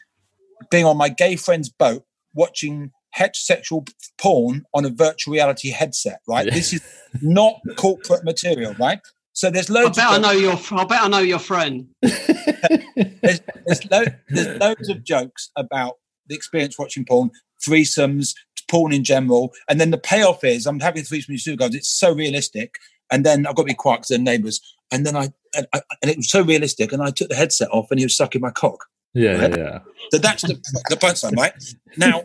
being 0.70 0.86
on 0.86 0.98
my 0.98 1.10
gay 1.10 1.36
friend's 1.36 1.70
boat, 1.70 2.04
watching 2.34 2.92
heterosexual 3.18 3.90
porn 4.20 4.66
on 4.74 4.86
a 4.86 4.90
virtual 4.90 5.34
reality 5.34 5.70
headset, 5.70 6.20
right? 6.28 6.46
Yeah. 6.48 6.54
This 6.54 6.74
is 6.74 6.82
not 7.22 7.56
corporate 7.76 8.24
material, 8.24 8.74
right? 8.80 9.00
So 9.34 9.50
there's 9.50 9.70
loads. 9.70 9.98
I 9.98 10.06
loads 10.06 10.20
bet 10.20 10.20
of 10.20 10.26
I 10.26 10.34
know 10.34 10.40
your. 10.40 10.82
I 10.82 10.86
bet 10.86 11.02
I 11.02 11.08
know 11.08 11.20
your 11.20 11.40
friend. 11.40 11.88
there's, 12.02 13.42
there's, 13.66 13.92
lo- 13.92 14.06
there's 14.30 14.60
loads 14.60 14.90
of 14.90 15.04
jokes 15.04 15.52
about 15.56 15.96
the 16.28 16.36
experience 16.36 16.78
watching 16.78 17.06
porn, 17.06 17.32
threesomes, 17.66 18.34
porn 18.70 18.94
in 18.94 19.04
general, 19.04 19.54
and 19.70 19.80
then 19.80 19.92
the 19.92 19.98
payoff 19.98 20.44
is 20.44 20.66
I'm 20.66 20.80
having 20.80 21.04
threesome 21.04 21.34
with 21.34 21.44
two 21.44 21.56
guys. 21.56 21.76
It's 21.76 21.90
so 21.90 22.14
realistic, 22.14 22.76
and 23.12 23.26
then 23.26 23.46
I've 23.46 23.56
got 23.56 23.64
to 23.64 23.68
be 23.68 23.74
quiet 23.74 23.98
because 23.98 24.10
they're 24.10 24.20
neighbours. 24.20 24.60
And 24.92 25.06
then 25.06 25.16
I 25.16 25.30
and, 25.56 25.68
I 25.74 25.82
and 26.02 26.12
it 26.12 26.18
was 26.18 26.30
so 26.30 26.42
realistic, 26.42 26.92
and 26.92 27.02
I 27.02 27.12
took 27.12 27.30
the 27.30 27.36
headset 27.36 27.70
off, 27.72 27.92
and 27.92 28.00
he 28.00 28.06
was 28.06 28.18
sucking 28.18 28.42
my 28.42 28.52
cock. 28.52 28.86
Yeah, 29.14 29.48
yeah, 29.48 29.56
yeah. 29.58 29.80
So 30.12 30.18
that's 30.18 30.44
the 30.44 30.56
the 30.90 30.96
punchline, 30.96 31.38
right? 31.38 31.54
Now 31.98 32.24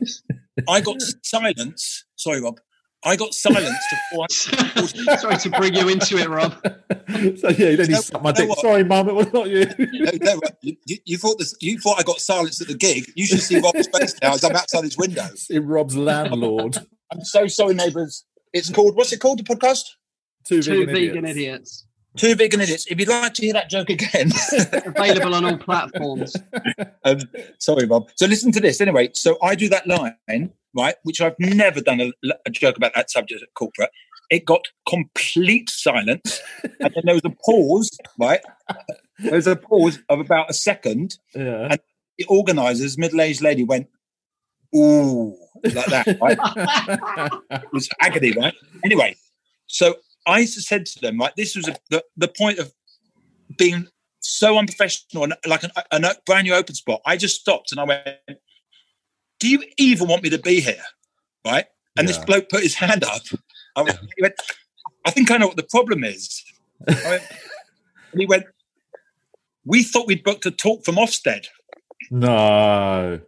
I 0.68 0.80
got 0.80 1.00
silence. 1.22 2.04
Sorry, 2.16 2.40
Rob. 2.40 2.60
I 3.04 3.14
got 3.14 3.34
silence 3.34 3.76
before 4.10 4.24
I 4.24 5.16
Sorry 5.16 5.36
to 5.36 5.50
bring 5.50 5.74
you 5.74 5.88
into 5.88 6.18
it, 6.18 6.28
Rob. 6.28 6.54
so 7.38 7.48
yeah, 7.50 7.76
then 7.76 7.86
he 7.86 7.92
No, 7.92 8.00
sucked 8.00 8.24
my 8.24 8.32
dick. 8.32 8.48
what? 8.48 8.58
Sorry, 8.58 8.82
mum, 8.82 9.08
it 9.08 9.14
was 9.14 9.32
not 9.32 9.48
you. 9.48 9.66
no, 9.78 10.10
no, 10.20 10.40
you, 10.62 10.76
you- 10.86 10.98
you 11.04 11.18
thought 11.18 11.38
this. 11.38 11.54
You 11.60 11.78
thought 11.78 12.00
I 12.00 12.02
got 12.02 12.18
silence 12.20 12.60
at 12.60 12.66
the 12.68 12.74
gig. 12.74 13.04
You 13.14 13.26
should 13.26 13.40
see 13.40 13.60
Rob's 13.60 13.86
face 13.88 14.14
now 14.22 14.32
as 14.34 14.42
I'm 14.42 14.56
outside 14.56 14.84
his 14.84 14.96
window. 14.98 15.26
In 15.50 15.66
Rob's 15.66 15.96
landlord. 15.96 16.78
I'm 17.12 17.22
so 17.24 17.46
sorry, 17.46 17.74
neighbours. 17.74 18.24
It's 18.52 18.70
called 18.70 18.96
what's 18.96 19.12
it 19.12 19.20
called? 19.20 19.38
The 19.38 19.44
podcast. 19.44 19.82
Two, 20.44 20.62
Two 20.62 20.86
vegan, 20.86 20.94
vegan 20.94 21.24
idiots. 21.26 21.36
idiots. 21.36 21.86
Two 22.16 22.34
vegan 22.34 22.60
idiots. 22.60 22.86
If 22.90 22.98
you'd 22.98 23.08
like 23.08 23.34
to 23.34 23.42
hear 23.42 23.52
that 23.52 23.68
joke 23.68 23.90
again, 23.90 24.30
Available 24.86 25.34
on 25.34 25.44
all 25.44 25.58
platforms. 25.58 26.34
um, 27.04 27.18
sorry, 27.58 27.86
Bob. 27.86 28.10
So 28.16 28.26
listen 28.26 28.50
to 28.52 28.60
this 28.60 28.80
anyway. 28.80 29.10
So 29.12 29.36
I 29.42 29.54
do 29.54 29.68
that 29.68 29.86
line, 29.86 30.50
right, 30.76 30.96
which 31.02 31.20
I've 31.20 31.36
never 31.38 31.80
done 31.80 32.00
a, 32.00 32.12
a 32.46 32.50
joke 32.50 32.76
about 32.76 32.92
that 32.94 33.10
subject 33.10 33.42
at 33.42 33.54
corporate. 33.54 33.90
It 34.30 34.44
got 34.44 34.62
complete 34.88 35.70
silence, 35.70 36.40
and 36.62 36.92
then 36.94 37.02
there 37.04 37.14
was 37.14 37.24
a 37.24 37.34
pause, 37.44 37.90
right? 38.18 38.40
There 39.18 39.34
was 39.34 39.46
a 39.46 39.56
pause 39.56 39.98
of 40.08 40.20
about 40.20 40.50
a 40.50 40.54
second. 40.54 41.18
Yeah. 41.34 41.68
And 41.70 41.80
the 42.18 42.24
organisers, 42.26 42.98
middle-aged 42.98 43.42
lady, 43.42 43.62
went, 43.62 43.88
"Ooh," 44.74 45.36
like 45.64 45.86
that, 45.86 46.18
right? 46.20 46.38
It 47.50 47.72
was 47.72 47.88
agony, 48.00 48.32
right? 48.32 48.54
Anyway, 48.84 49.16
so 49.66 49.96
I 50.26 50.44
said 50.44 50.86
to 50.86 51.00
them, 51.00 51.18
like, 51.18 51.36
this 51.36 51.54
was 51.54 51.68
a, 51.68 51.76
the, 51.90 52.04
the 52.16 52.28
point 52.28 52.58
of 52.58 52.72
being 53.56 53.86
so 54.20 54.58
unprofessional 54.58 55.24
and 55.24 55.34
like 55.46 55.62
an, 55.62 56.04
a 56.04 56.14
brand 56.26 56.46
new 56.46 56.54
open 56.54 56.74
spot. 56.74 57.00
I 57.06 57.16
just 57.16 57.40
stopped 57.40 57.70
and 57.70 57.80
I 57.80 57.84
went, 57.84 58.08
Do 59.38 59.48
you 59.48 59.62
even 59.76 60.08
want 60.08 60.22
me 60.22 60.30
to 60.30 60.38
be 60.38 60.60
here? 60.60 60.82
Right. 61.44 61.66
And 61.98 62.08
this 62.08 62.18
bloke 62.18 62.48
put 62.48 62.62
his 62.62 62.74
hand 62.74 63.04
up. 63.04 63.22
I, 63.74 63.82
went, 63.82 63.98
he 64.16 64.22
went, 64.22 64.34
I 65.04 65.10
think 65.10 65.30
I 65.30 65.36
know 65.38 65.46
what 65.46 65.56
the 65.56 65.62
problem 65.62 66.04
is. 66.04 66.44
I 66.86 67.08
went, 67.08 67.22
and 68.12 68.20
he 68.20 68.26
went, 68.26 68.44
We 69.64 69.82
thought 69.82 70.06
we'd 70.06 70.24
booked 70.24 70.46
a 70.46 70.50
talk 70.50 70.84
from 70.84 70.96
Ofsted. 70.96 71.46
no. 72.10 73.20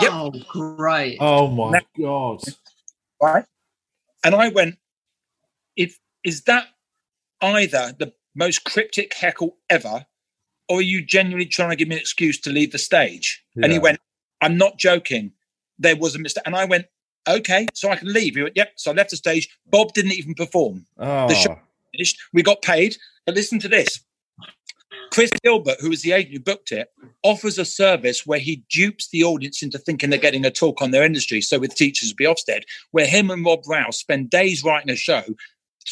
Yep. 0.00 0.10
Oh, 0.12 0.32
great. 0.48 1.18
Oh 1.20 1.46
my 1.48 1.80
god. 2.00 2.40
right? 3.22 3.44
And 4.24 4.34
I 4.34 4.48
went, 4.48 4.78
if 5.76 5.98
is 6.24 6.42
that 6.42 6.66
either 7.40 7.94
the 7.96 8.12
most 8.34 8.64
cryptic 8.64 9.14
heckle 9.14 9.56
ever, 9.70 10.06
or 10.68 10.78
are 10.78 10.82
you 10.82 11.04
genuinely 11.04 11.46
trying 11.46 11.70
to 11.70 11.76
give 11.76 11.86
me 11.86 11.94
an 11.94 12.00
excuse 12.00 12.40
to 12.40 12.50
leave 12.50 12.72
the 12.72 12.78
stage? 12.78 13.44
And 13.54 13.70
he 13.72 13.78
went, 13.78 14.00
I'm 14.40 14.56
not 14.56 14.78
joking. 14.78 15.32
There 15.78 15.96
was 15.96 16.14
a 16.14 16.18
mistake. 16.18 16.44
And 16.46 16.56
I 16.56 16.64
went, 16.64 16.86
okay, 17.28 17.66
so 17.74 17.90
I 17.90 17.96
can 17.96 18.12
leave. 18.12 18.34
He 18.36 18.42
went, 18.42 18.56
yep. 18.56 18.72
So 18.76 18.90
I 18.90 18.94
left 18.94 19.10
the 19.10 19.16
stage. 19.16 19.48
Bob 19.66 19.92
didn't 19.92 20.12
even 20.12 20.34
perform. 20.34 20.86
Oh. 20.98 21.28
The 21.28 21.34
show- 21.34 21.52
oh. 21.52 21.58
Finished. 21.92 22.18
We 22.32 22.42
got 22.42 22.62
paid. 22.62 22.96
But 23.24 23.34
listen 23.34 23.58
to 23.60 23.68
this. 23.68 24.00
Chris 25.12 25.30
Gilbert, 25.42 25.80
who 25.80 25.90
was 25.90 26.02
the 26.02 26.12
agent 26.12 26.32
who 26.34 26.40
booked 26.40 26.72
it, 26.72 26.92
offers 27.22 27.58
a 27.58 27.64
service 27.64 28.26
where 28.26 28.38
he 28.38 28.64
dupes 28.70 29.08
the 29.08 29.24
audience 29.24 29.62
into 29.62 29.78
thinking 29.78 30.10
they're 30.10 30.18
getting 30.18 30.44
a 30.44 30.50
talk 30.50 30.82
on 30.82 30.90
their 30.90 31.04
industry. 31.04 31.40
So 31.40 31.58
with 31.58 31.74
teachers 31.74 32.12
be 32.12 32.24
Ofsted, 32.24 32.62
where 32.90 33.06
him 33.06 33.30
and 33.30 33.44
Rob 33.44 33.60
Rouse 33.66 33.98
spend 33.98 34.30
days 34.30 34.62
writing 34.64 34.90
a 34.90 34.96
show, 34.96 35.22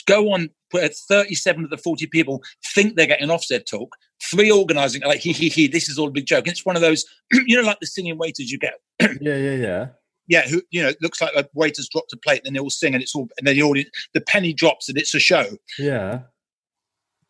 go 0.06 0.32
on 0.32 0.50
where 0.72 0.88
37 0.88 1.64
of 1.64 1.70
the 1.70 1.78
40 1.78 2.06
people 2.06 2.42
think 2.74 2.96
they're 2.96 3.06
getting 3.06 3.30
an 3.30 3.36
Ofsted 3.36 3.66
talk, 3.66 3.96
three 4.30 4.50
organising 4.50 5.02
like 5.02 5.20
he 5.20 5.32
he 5.32 5.48
he, 5.48 5.66
this 5.66 5.88
is 5.88 5.98
all 5.98 6.08
a 6.08 6.12
big 6.12 6.26
joke. 6.26 6.46
It's 6.48 6.64
one 6.64 6.76
of 6.76 6.82
those, 6.82 7.04
you 7.32 7.56
know, 7.56 7.62
like 7.62 7.80
the 7.80 7.86
singing 7.86 8.18
waiters 8.18 8.50
you 8.50 8.58
get. 8.58 8.74
yeah, 9.20 9.36
yeah, 9.36 9.54
yeah. 9.54 9.86
Yeah, 10.26 10.48
who 10.48 10.62
you 10.70 10.82
know, 10.82 10.88
it 10.88 11.02
looks 11.02 11.20
like 11.20 11.34
a 11.36 11.46
waiter's 11.54 11.88
dropped 11.88 12.12
a 12.14 12.16
plate, 12.16 12.42
then 12.44 12.54
they 12.54 12.58
all 12.60 12.70
sing 12.70 12.94
and 12.94 13.02
it's 13.02 13.14
all 13.14 13.28
and 13.38 13.46
then 13.46 13.56
the 13.56 13.62
audience 13.62 13.90
the 14.14 14.20
penny 14.22 14.52
drops 14.54 14.88
and 14.88 14.96
it's 14.96 15.14
a 15.14 15.20
show 15.20 15.44
Yeah. 15.78 16.20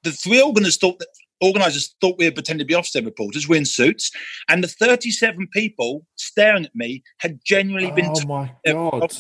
the 0.05 0.13
three 0.13 0.41
organisers 0.41 0.77
thought 0.77 0.99
that 1.01 1.09
organizers 1.41 1.95
thought 2.01 2.17
we 2.19 2.27
were 2.27 2.33
pretending 2.33 2.65
to 2.65 2.73
be 2.73 2.79
Ofsted 2.81 3.05
reporters. 3.05 3.49
We're 3.49 3.57
in 3.57 3.65
suits, 3.65 4.11
and 4.49 4.63
the 4.63 4.69
37 4.69 5.49
people 5.53 6.07
staring 6.17 6.65
at 6.65 6.75
me 6.75 7.03
had 7.19 7.41
genuinely 7.45 7.91
been, 7.91 8.13
Oh 8.15 8.27
my 8.27 8.53
uh, 8.67 8.73
god. 9.01 9.13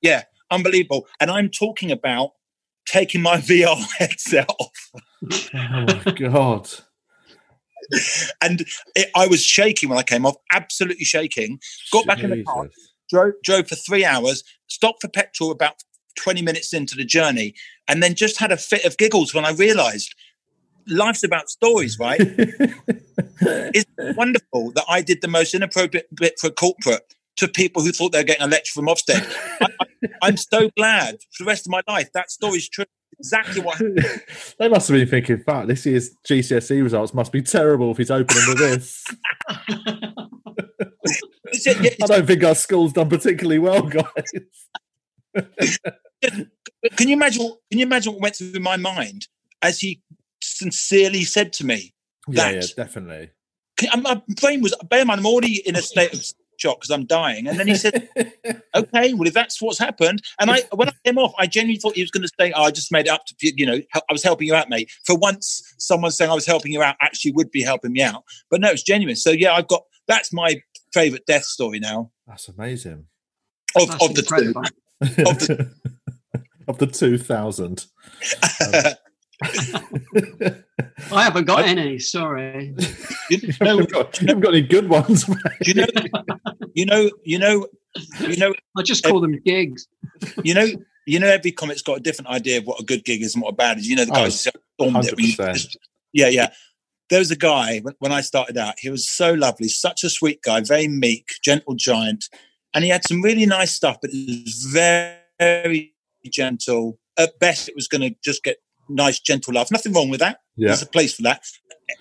yeah, 0.00 0.22
unbelievable. 0.50 1.06
And 1.20 1.30
I'm 1.30 1.50
talking 1.50 1.90
about 1.92 2.30
taking 2.86 3.20
my 3.20 3.36
VR 3.50 3.76
headset 3.98 4.48
off, 4.58 4.90
Oh 5.54 5.84
my 5.86 6.12
god. 6.16 6.70
And 8.42 8.64
it, 8.94 9.10
I 9.14 9.26
was 9.26 9.42
shaking 9.42 9.88
when 9.88 9.98
I 9.98 10.02
came 10.02 10.26
off, 10.26 10.36
absolutely 10.52 11.04
shaking. 11.04 11.60
Got 11.92 12.06
back 12.06 12.20
in 12.20 12.30
the 12.30 12.42
car, 12.44 12.68
drove, 13.08 13.34
drove 13.42 13.68
for 13.68 13.76
three 13.76 14.04
hours, 14.04 14.44
stopped 14.66 15.02
for 15.02 15.08
petrol 15.08 15.50
about 15.50 15.82
20 16.18 16.42
minutes 16.42 16.72
into 16.72 16.96
the 16.96 17.04
journey, 17.04 17.54
and 17.88 18.02
then 18.02 18.14
just 18.14 18.38
had 18.38 18.52
a 18.52 18.56
fit 18.56 18.84
of 18.84 18.96
giggles 18.96 19.34
when 19.34 19.44
I 19.44 19.52
realised 19.52 20.14
life's 20.86 21.24
about 21.24 21.48
stories, 21.48 21.98
right? 21.98 22.20
it's 23.40 24.16
wonderful 24.16 24.72
that 24.72 24.84
I 24.88 25.02
did 25.02 25.20
the 25.22 25.28
most 25.28 25.54
inappropriate 25.54 26.14
bit 26.14 26.38
for 26.38 26.48
a 26.48 26.52
corporate 26.52 27.14
to 27.36 27.48
people 27.48 27.82
who 27.82 27.92
thought 27.92 28.12
they 28.12 28.18
were 28.18 28.24
getting 28.24 28.44
a 28.44 28.48
lecture 28.48 28.72
from 28.72 28.86
Ofsted. 28.86 29.26
I, 29.60 29.66
I, 29.80 29.86
I'm 30.22 30.36
so 30.36 30.70
glad 30.76 31.16
for 31.32 31.44
the 31.44 31.48
rest 31.48 31.66
of 31.66 31.70
my 31.70 31.82
life 31.88 32.10
that 32.14 32.30
story's 32.30 32.68
true. 32.68 32.84
Exactly 33.24 33.62
what 33.62 33.78
they 34.58 34.68
must 34.68 34.86
have 34.88 34.98
been 34.98 35.08
thinking, 35.08 35.38
fuck, 35.38 35.66
this 35.66 35.86
year's 35.86 36.14
GCSE 36.28 36.82
results 36.82 37.14
must 37.14 37.32
be 37.32 37.40
terrible 37.40 37.90
if 37.90 37.96
he's 37.96 38.10
opening 38.10 38.42
with 38.46 38.58
this. 38.58 39.02
It's 41.46 41.66
it, 41.66 41.80
yeah, 41.80 42.04
I 42.04 42.06
don't 42.06 42.26
think 42.26 42.44
our 42.44 42.54
school's 42.54 42.92
done 42.92 43.08
particularly 43.08 43.58
well, 43.58 43.80
guys. 43.80 44.04
can 46.22 47.08
you 47.08 47.14
imagine? 47.14 47.46
Can 47.70 47.78
you 47.78 47.86
imagine 47.86 48.12
what 48.12 48.20
went 48.20 48.36
through 48.36 48.60
my 48.60 48.76
mind 48.76 49.26
as 49.62 49.80
he 49.80 50.02
sincerely 50.42 51.22
said 51.24 51.54
to 51.54 51.64
me? 51.64 51.94
Yeah, 52.28 52.50
yeah, 52.50 52.62
definitely. 52.76 53.30
Can- 53.78 54.02
My 54.02 54.20
brain 54.40 54.60
was. 54.60 54.74
Bear 54.90 55.00
in 55.00 55.06
mind, 55.06 55.20
I'm 55.20 55.26
already 55.26 55.66
in 55.66 55.76
a 55.76 55.82
state 55.82 56.12
of 56.12 56.22
shock 56.64 56.80
because 56.80 56.90
I'm 56.90 57.04
dying. 57.04 57.46
And 57.46 57.58
then 57.58 57.66
he 57.68 57.74
said, 57.74 58.08
"Okay, 58.74 59.14
well, 59.14 59.28
if 59.28 59.34
that's 59.34 59.60
what's 59.60 59.78
happened," 59.78 60.22
and 60.40 60.50
I, 60.50 60.62
when 60.72 60.88
I 60.88 60.92
came 61.04 61.18
off, 61.18 61.34
I 61.38 61.46
genuinely 61.46 61.78
thought 61.78 61.94
he 61.94 62.02
was 62.02 62.10
going 62.10 62.22
to 62.22 62.30
say, 62.40 62.52
oh, 62.52 62.62
"I 62.64 62.70
just 62.70 62.90
made 62.90 63.06
it 63.06 63.10
up 63.10 63.24
to 63.26 63.34
you 63.40 63.66
know, 63.66 63.80
I 63.94 64.12
was 64.12 64.22
helping 64.22 64.48
you 64.48 64.54
out, 64.54 64.68
mate." 64.68 64.90
For 65.04 65.16
once, 65.16 65.62
someone 65.78 66.10
saying 66.10 66.30
I 66.30 66.34
was 66.34 66.46
helping 66.46 66.72
you 66.72 66.82
out 66.82 66.96
actually 67.00 67.32
would 67.32 67.50
be 67.50 67.62
helping 67.62 67.92
me 67.92 68.02
out. 68.02 68.24
But 68.50 68.60
no, 68.60 68.70
it's 68.70 68.82
genuine. 68.82 69.16
So 69.16 69.30
yeah, 69.30 69.52
I've 69.54 69.68
got 69.68 69.82
that's 70.08 70.32
my 70.32 70.60
favorite 70.92 71.26
death 71.26 71.44
story 71.44 71.80
now 71.80 72.10
That's 72.26 72.48
amazing. 72.48 73.06
of, 73.76 73.88
That's 73.88 74.04
of 74.04 74.14
the 74.14 74.22
two. 74.22 74.34
incredible. 74.34 74.62
Of 75.28 76.68
of 76.68 76.78
the 76.78 76.86
two 76.86 77.18
thousand. 77.18 77.86
Um, 78.60 78.94
I 81.12 81.22
haven't 81.22 81.44
got 81.46 81.64
any. 81.64 81.98
Sorry. 81.98 82.74
you 83.30 83.38
you 83.38 83.48
know, 83.60 83.66
haven't 83.66 83.92
got, 83.92 84.20
you 84.20 84.26
haven't 84.28 84.42
got 84.42 84.54
any 84.54 84.62
good 84.62 84.88
ones, 84.88 85.28
mate. 85.28 85.38
you 85.66 85.74
know, 85.74 85.86
you 86.74 86.86
know, 86.86 87.10
you 87.24 87.38
know, 87.38 87.66
you 88.20 88.36
know, 88.36 88.54
I 88.76 88.82
just 88.82 89.04
call 89.04 89.20
them 89.20 89.38
gigs. 89.44 89.86
you 90.42 90.54
know, 90.54 90.66
you 91.06 91.18
know. 91.18 91.28
Every 91.28 91.52
comic's 91.52 91.82
got 91.82 91.98
a 91.98 92.00
different 92.00 92.28
idea 92.30 92.58
of 92.58 92.64
what 92.64 92.80
a 92.80 92.84
good 92.84 93.04
gig 93.04 93.22
is 93.22 93.34
and 93.34 93.42
what 93.42 93.50
a 93.50 93.56
bad 93.56 93.78
is. 93.78 93.88
You 93.88 93.96
know, 93.96 94.04
the 94.04 94.12
Oh, 94.12 94.14
guys 94.24 94.44
who 94.44 94.50
stormed 94.78 95.06
it. 95.06 95.16
when 95.16 95.24
you 95.24 95.32
100%. 95.34 95.52
just- 95.54 95.78
Yeah, 96.12 96.28
yeah. 96.28 96.48
There 97.10 97.18
was 97.18 97.30
a 97.30 97.36
guy 97.36 97.80
when, 97.80 97.94
when 97.98 98.12
I 98.12 98.22
started 98.22 98.56
out. 98.56 98.74
He 98.78 98.88
was 98.88 99.08
so 99.08 99.34
lovely, 99.34 99.68
such 99.68 100.04
a 100.04 100.08
sweet 100.10 100.40
guy, 100.42 100.60
very 100.60 100.88
meek, 100.88 101.28
gentle 101.42 101.74
giant, 101.74 102.24
and 102.72 102.82
he 102.82 102.90
had 102.90 103.06
some 103.06 103.20
really 103.22 103.44
nice 103.46 103.72
stuff. 103.72 103.98
But 104.00 104.10
it 104.12 104.44
was 104.44 104.64
very, 104.72 105.14
very 105.38 105.94
gentle. 106.30 106.98
At 107.18 107.38
best, 107.38 107.68
it 107.68 107.76
was 107.76 107.86
going 107.86 108.00
to 108.00 108.16
just 108.24 108.42
get 108.42 108.56
nice, 108.88 109.20
gentle 109.20 109.54
laugh. 109.54 109.70
Nothing 109.70 109.92
wrong 109.92 110.08
with 110.08 110.20
that. 110.20 110.40
Yeah. 110.56 110.68
There's 110.68 110.82
a 110.82 110.86
place 110.86 111.14
for 111.14 111.22
that. 111.22 111.44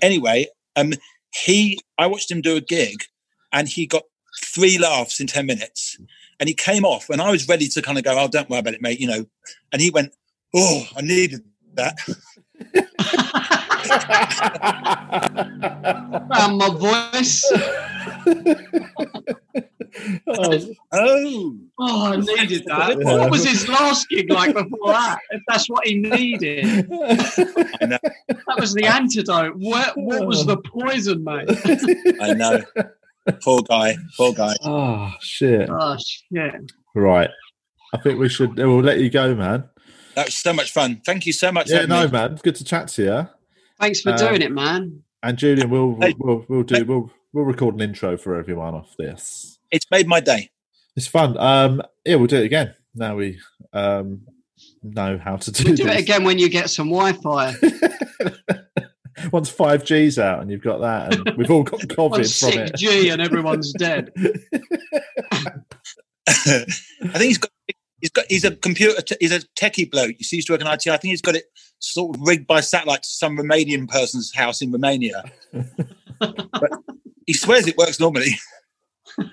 Anyway, 0.02 0.48
um, 0.76 0.94
he, 1.34 1.80
I 1.98 2.08
watched 2.08 2.32
him 2.32 2.42
do 2.42 2.56
a 2.56 2.62
gig, 2.62 3.04
and 3.52 3.68
he 3.68 3.86
got 3.86 4.04
three 4.44 4.78
laughs 4.78 5.20
in 5.20 5.28
ten 5.28 5.46
minutes, 5.46 5.98
and 6.40 6.48
he 6.48 6.56
came 6.56 6.86
off, 6.86 7.10
and 7.10 7.22
I 7.22 7.32
was 7.32 7.48
ready 7.48 7.68
to 7.68 7.82
kind 7.82 7.98
of 7.98 8.04
go, 8.04 8.18
"Oh, 8.18 8.28
don't 8.28 8.50
worry 8.50 8.60
about 8.60 8.74
it, 8.74 8.82
mate," 8.82 9.00
you 9.00 9.08
know, 9.08 9.26
and 9.72 9.82
he 9.82 9.90
went, 9.90 10.14
"Oh, 10.56 10.88
I 10.96 11.02
needed 11.02 11.42
that." 11.74 11.98
Found 16.34 16.58
my 16.58 16.70
voice. 16.70 17.52
Oh, 20.28 20.66
Oh, 20.92 21.58
Oh, 21.80 22.06
I 22.14 22.18
needed 22.18 22.64
that. 22.66 22.98
Yeah. 23.00 23.18
What 23.20 23.32
was 23.32 23.46
his 23.46 23.68
last 23.68 24.08
gig 24.10 24.30
like 24.32 24.54
before 24.54 24.92
that? 24.94 25.20
If 25.32 25.42
that's 25.48 25.68
what 25.70 25.86
he 25.88 25.98
needed, 25.98 26.66
I 26.92 27.86
know, 27.86 27.98
that 28.30 28.58
was 28.60 28.74
the 28.74 28.86
antidote. 28.86 29.56
What, 29.58 29.98
what 29.98 30.26
was 30.28 30.46
the 30.46 30.58
poison, 30.58 31.24
mate? 31.24 31.50
I 32.22 32.34
know. 32.34 32.62
poor 33.44 33.62
guy, 33.68 33.96
poor 34.18 34.34
guy. 34.34 34.54
oh 34.64 35.12
shit! 35.22 35.70
Oh 35.70 35.98
shit! 35.98 36.72
Right, 36.96 37.30
I 37.94 37.98
think 38.00 38.20
we 38.20 38.30
should. 38.30 38.58
We'll 38.58 38.82
let 38.82 39.00
you 39.00 39.10
go, 39.10 39.34
man. 39.36 39.70
That 40.16 40.26
was 40.28 40.36
so 40.36 40.54
much 40.54 40.72
fun. 40.72 41.02
Thank 41.06 41.26
you 41.26 41.34
so 41.34 41.52
much. 41.52 41.72
Yeah, 41.72 41.86
no, 41.86 42.02
mate. 42.04 42.12
man. 42.12 42.36
Good 42.44 42.56
to 42.56 42.64
chat 42.64 42.88
to 42.90 43.04
you. 43.04 43.28
Thanks 43.80 44.02
for 44.02 44.12
Um, 44.12 44.18
doing 44.18 44.42
it, 44.42 44.52
man. 44.52 45.04
And 45.24 45.38
Julian, 45.38 45.70
we'll 45.70 45.98
Hey. 46.02 46.14
we'll 46.20 46.46
we'll 46.48 46.64
do 46.64 46.84
we'll 46.86 47.12
we'll 47.34 47.46
record 47.46 47.76
an 47.76 47.82
intro 47.82 48.18
for 48.18 48.36
everyone 48.36 48.76
off 48.76 48.94
this. 49.00 49.53
It's 49.74 49.90
made 49.92 50.08
my 50.08 50.20
day. 50.22 50.50
It's 50.96 51.08
fun. 51.08 51.38
Um, 51.38 51.82
yeah, 52.06 52.16
we'll 52.16 52.28
do 52.28 52.38
it 52.38 52.46
again. 52.46 52.74
Now 52.96 53.16
we 53.18 53.40
um 53.74 54.22
know 54.84 55.18
how 55.18 55.36
to 55.38 55.52
do, 55.52 55.64
We'll 55.66 55.76
do 55.76 55.84
this. 55.86 55.96
it 55.96 56.00
again 56.02 56.24
when 56.24 56.38
you 56.40 56.48
get 56.48 56.70
some 56.70 56.90
Wi-Fi. 56.90 57.54
Once 59.32 59.50
five 59.50 59.84
G's 59.86 60.18
out 60.20 60.42
and 60.42 60.50
you've 60.52 60.62
got 60.64 60.80
that, 60.82 61.14
and 61.16 61.38
we've 61.38 61.50
all 61.52 61.64
got 61.64 61.82
On 61.82 61.88
COVID 61.88 62.16
from 62.16 62.24
sick 62.24 62.56
it. 62.56 62.76
G 62.76 63.10
and 63.10 63.22
everyone's 63.22 63.74
dead. 63.74 64.12
I 66.28 66.66
think 67.14 67.22
he's 67.22 67.38
got. 67.38 67.52
He's 68.00 68.10
got. 68.10 68.26
He's 68.30 68.44
a 68.44 68.56
computer. 68.56 69.02
T- 69.02 69.16
he's 69.20 69.32
a 69.32 69.40
techie 69.60 69.90
bloke. 69.90 70.16
He 70.20 70.36
used 70.36 70.48
to 70.48 70.54
work 70.54 70.62
in 70.62 70.68
IT. 70.68 70.88
I 70.88 70.98
think 70.98 71.12
he's 71.12 71.22
got 71.22 71.36
it 71.36 71.46
sort 71.80 72.16
of 72.16 72.22
rigged 72.22 72.48
by 72.48 72.60
satellite 72.62 73.04
to 73.04 73.10
some 73.10 73.38
Romanian 73.38 73.88
person's 73.90 74.34
house 74.34 74.62
in 74.62 74.72
Romania. 74.72 75.24
but 76.20 76.70
he 77.26 77.34
swears 77.34 77.68
it 77.68 77.78
works 77.78 78.00
normally. 78.00 78.32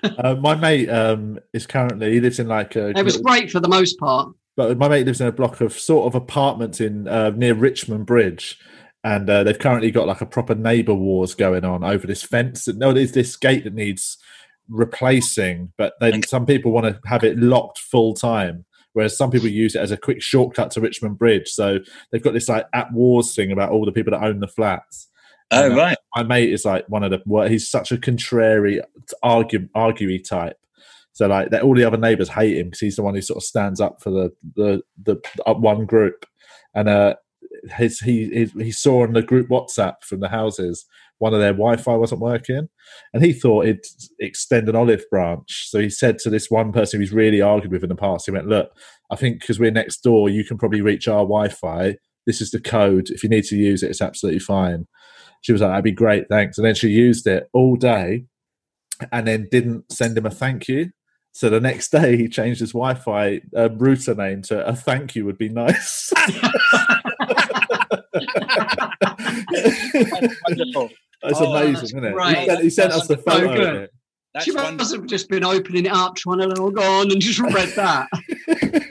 Uh, 0.03 0.35
my 0.35 0.55
mate 0.55 0.89
um 0.89 1.39
is 1.53 1.65
currently 1.65 2.13
he 2.13 2.19
lives 2.19 2.39
in 2.39 2.47
like 2.47 2.75
a 2.75 2.89
It 2.97 3.03
was 3.05 3.17
great 3.17 3.49
for 3.51 3.59
the 3.59 3.67
most 3.69 3.97
part. 3.99 4.33
but 4.55 4.77
my 4.77 4.87
mate 4.87 5.05
lives 5.05 5.21
in 5.21 5.27
a 5.27 5.31
block 5.31 5.61
of 5.61 5.73
sort 5.73 6.07
of 6.07 6.15
apartments 6.15 6.79
in 6.81 7.07
uh, 7.07 7.31
near 7.31 7.53
Richmond 7.55 8.05
Bridge, 8.05 8.59
and 9.03 9.29
uh, 9.29 9.43
they've 9.43 9.57
currently 9.57 9.91
got 9.91 10.07
like 10.07 10.21
a 10.21 10.25
proper 10.25 10.53
neighbour 10.55 10.93
wars 10.93 11.33
going 11.35 11.65
on 11.65 11.83
over 11.83 12.05
this 12.05 12.23
fence. 12.23 12.67
No, 12.67 12.93
there's 12.93 13.13
this 13.13 13.35
gate 13.37 13.63
that 13.63 13.73
needs 13.73 14.17
replacing, 14.69 15.71
but 15.77 15.93
then 15.99 16.13
Okay. 16.15 16.21
some 16.27 16.45
people 16.45 16.71
want 16.71 16.85
to 16.87 16.99
have 17.07 17.23
it 17.23 17.37
locked 17.37 17.79
full 17.79 18.13
time, 18.13 18.65
whereas 18.93 19.15
some 19.17 19.31
people 19.31 19.47
use 19.47 19.75
it 19.75 19.79
as 19.81 19.91
a 19.91 19.97
quick 19.97 20.21
shortcut 20.21 20.71
to 20.71 20.81
Richmond 20.81 21.17
Bridge. 21.17 21.49
So 21.49 21.79
they've 22.11 22.23
got 22.23 22.33
this 22.33 22.49
like 22.49 22.65
at 22.73 22.91
wars 22.91 23.35
thing 23.35 23.51
about 23.51 23.71
all 23.71 23.85
the 23.85 23.91
people 23.91 24.11
that 24.11 24.23
own 24.23 24.39
the 24.39 24.47
flats. 24.47 25.07
Oh 25.51 25.67
Yeah. 25.67 25.75
right. 25.75 25.97
My 26.15 26.23
mate 26.23 26.51
is 26.51 26.65
like 26.65 26.85
one 26.89 27.03
of 27.03 27.11
the 27.11 27.21
well, 27.25 27.47
he's 27.47 27.69
such 27.69 27.91
a 27.91 27.97
contrary, 27.97 28.81
argue, 29.23 29.67
arguey 29.75 30.19
type. 30.27 30.57
So 31.13 31.27
like 31.27 31.49
that, 31.51 31.63
all 31.63 31.75
the 31.75 31.83
other 31.83 31.97
neighbours 31.97 32.29
hate 32.29 32.57
him 32.57 32.67
because 32.67 32.79
he's 32.79 32.95
the 32.95 33.03
one 33.03 33.15
who 33.15 33.21
sort 33.21 33.37
of 33.37 33.43
stands 33.43 33.81
up 33.81 34.01
for 34.01 34.11
the 34.11 34.31
the 34.55 34.81
the 35.03 35.17
uh, 35.45 35.53
one 35.53 35.85
group, 35.85 36.25
and 36.73 36.87
uh, 36.87 37.15
his 37.77 37.99
he 37.99 38.29
he 38.55 38.63
he 38.63 38.71
saw 38.71 39.03
on 39.03 39.13
the 39.13 39.21
group 39.21 39.49
WhatsApp 39.49 39.95
from 40.03 40.21
the 40.21 40.29
houses 40.29 40.85
one 41.19 41.33
of 41.35 41.39
their 41.39 41.53
Wi-Fi 41.53 41.95
wasn't 41.95 42.21
working, 42.21 42.67
and 43.13 43.23
he 43.23 43.31
thought 43.33 43.65
he'd 43.67 43.81
extend 44.19 44.67
an 44.69 44.75
olive 44.75 45.03
branch. 45.11 45.67
So 45.69 45.79
he 45.79 45.89
said 45.89 46.17
to 46.19 46.31
this 46.31 46.49
one 46.49 46.71
person 46.71 46.99
he's 46.99 47.11
really 47.13 47.41
argued 47.41 47.71
with 47.71 47.83
in 47.83 47.89
the 47.89 47.95
past, 47.95 48.25
he 48.25 48.31
went, 48.31 48.47
"Look, 48.47 48.71
I 49.11 49.15
think 49.17 49.39
because 49.41 49.59
we're 49.59 49.69
next 49.71 50.01
door, 50.03 50.29
you 50.29 50.43
can 50.43 50.57
probably 50.57 50.81
reach 50.81 51.07
our 51.07 51.23
Wi-Fi. 51.23 51.97
This 52.25 52.41
is 52.41 52.51
the 52.51 52.59
code. 52.61 53.09
If 53.11 53.21
you 53.23 53.29
need 53.29 53.43
to 53.45 53.55
use 53.57 53.83
it, 53.83 53.89
it's 53.91 54.01
absolutely 54.01 54.39
fine." 54.39 54.87
She 55.41 55.51
was 55.51 55.61
like, 55.61 55.71
"That'd 55.71 55.83
be 55.83 55.91
great, 55.91 56.27
thanks." 56.29 56.57
And 56.57 56.65
then 56.65 56.75
she 56.75 56.89
used 56.89 57.27
it 57.27 57.49
all 57.53 57.75
day, 57.75 58.25
and 59.11 59.27
then 59.27 59.47
didn't 59.51 59.91
send 59.91 60.17
him 60.17 60.25
a 60.25 60.31
thank 60.31 60.67
you. 60.67 60.91
So 61.33 61.49
the 61.49 61.59
next 61.61 61.91
day, 61.91 62.17
he 62.17 62.27
changed 62.27 62.59
his 62.59 62.73
Wi-Fi 62.73 63.41
uh, 63.55 63.69
router 63.71 64.13
name 64.15 64.41
to 64.43 64.65
"A 64.67 64.75
thank 64.75 65.15
you 65.15 65.25
would 65.25 65.37
be 65.37 65.49
nice." 65.49 66.11
Wonderful. 70.47 70.89
It's 71.23 71.39
Oh, 71.39 71.51
amazing, 71.53 71.73
that's 71.73 71.83
isn't 71.83 72.03
it? 72.05 72.13
great. 72.13 72.37
He 72.37 72.45
sent, 72.47 72.63
he 72.63 72.69
sent 72.69 72.93
us 72.93 73.07
the 73.07 73.15
That's 73.15 73.25
so 73.25 73.39
photo. 73.41 73.55
good. 73.55 73.75
of 73.75 73.81
it. 73.83 73.91
That's 74.33 74.45
she 74.45 74.51
must 74.53 74.63
wonderful. 74.65 74.95
have 75.01 75.05
just 75.07 75.29
been 75.29 75.43
opening 75.43 75.85
it 75.85 75.91
up, 75.91 76.15
trying 76.15 76.39
to 76.39 76.47
log 76.47 76.77
on, 76.79 77.11
and 77.11 77.21
just 77.21 77.39
read 77.39 77.69
that. 77.75 78.07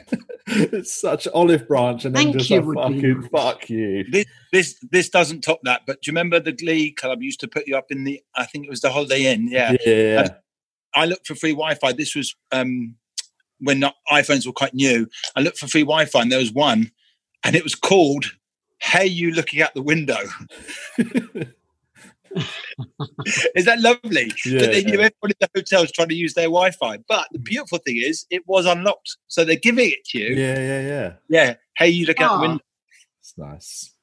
it's 0.50 1.00
such 1.00 1.28
olive 1.28 1.66
branch, 1.68 2.04
and 2.04 2.14
then 2.14 2.32
just 2.32 2.50
you 2.50 2.58
a 2.58 2.62
would 2.62 2.76
fucking 2.76 3.28
fuck 3.28 3.68
you. 3.70 4.04
This 4.10 4.26
this 4.52 4.76
this 4.90 5.08
doesn't 5.08 5.42
top 5.42 5.60
that. 5.64 5.82
But 5.86 6.02
do 6.02 6.10
you 6.10 6.12
remember 6.12 6.40
the 6.40 6.52
Glee 6.52 6.92
Club 6.92 7.22
used 7.22 7.40
to 7.40 7.48
put 7.48 7.66
you 7.66 7.76
up 7.76 7.90
in 7.90 8.04
the? 8.04 8.22
I 8.34 8.46
think 8.46 8.66
it 8.66 8.70
was 8.70 8.80
the 8.80 8.90
Holiday 8.90 9.32
Inn. 9.32 9.48
Yeah. 9.48 9.76
Yeah, 9.84 10.28
I 10.94 11.06
looked 11.06 11.26
for 11.26 11.34
free 11.34 11.52
Wi-Fi. 11.52 11.92
This 11.92 12.14
was 12.14 12.34
um, 12.52 12.96
when 13.58 13.80
the 13.80 13.92
iPhones 14.10 14.46
were 14.46 14.52
quite 14.52 14.74
new. 14.74 15.08
I 15.36 15.40
looked 15.40 15.58
for 15.58 15.68
free 15.68 15.82
Wi-Fi, 15.82 16.22
and 16.22 16.32
there 16.32 16.38
was 16.38 16.52
one, 16.52 16.90
and 17.44 17.54
it 17.54 17.62
was 17.62 17.74
called 17.74 18.26
"Hey, 18.80 19.06
you 19.06 19.30
looking 19.30 19.62
out 19.62 19.74
the 19.74 19.82
window." 19.82 20.18
Is 23.54 23.64
that 23.64 23.80
lovely? 23.80 24.32
Yeah, 24.46 24.60
that 24.60 24.72
they 24.72 24.84
knew 24.84 24.98
yeah. 24.98 25.10
everybody 25.10 25.34
in 25.34 25.36
the 25.40 25.48
hotel, 25.54 25.80
hotels 25.80 25.92
trying 25.92 26.08
to 26.08 26.14
use 26.14 26.34
their 26.34 26.46
Wi-Fi. 26.46 26.98
But 27.08 27.28
the 27.32 27.38
beautiful 27.38 27.78
thing 27.78 27.96
is, 27.98 28.26
it 28.30 28.46
was 28.46 28.66
unlocked, 28.66 29.16
so 29.26 29.44
they're 29.44 29.56
giving 29.56 29.90
it 29.90 30.04
to 30.06 30.18
you. 30.18 30.34
yeah, 30.34 30.58
yeah, 30.58 30.80
yeah. 30.80 31.12
Yeah. 31.28 31.54
Hey, 31.76 31.88
you 31.88 32.06
look 32.06 32.20
out 32.20 32.36
the 32.36 32.48
window. 32.48 32.64
It's 33.20 33.36
nice. 33.36 33.94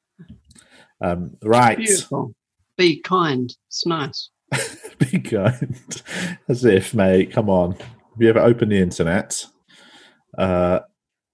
Um, 1.00 1.36
right, 1.42 1.78
Beautiful. 1.78 2.34
Be 2.76 3.00
kind. 3.00 3.54
It's 3.68 3.86
nice. 3.86 4.30
be 4.98 5.20
kind. 5.20 5.76
As 6.48 6.64
if, 6.64 6.94
mate. 6.94 7.32
Come 7.32 7.50
on. 7.50 7.72
Have 7.72 8.20
you 8.20 8.28
ever 8.28 8.40
opened 8.40 8.72
the 8.72 8.80
internet? 8.80 9.44
Uh, 10.36 10.80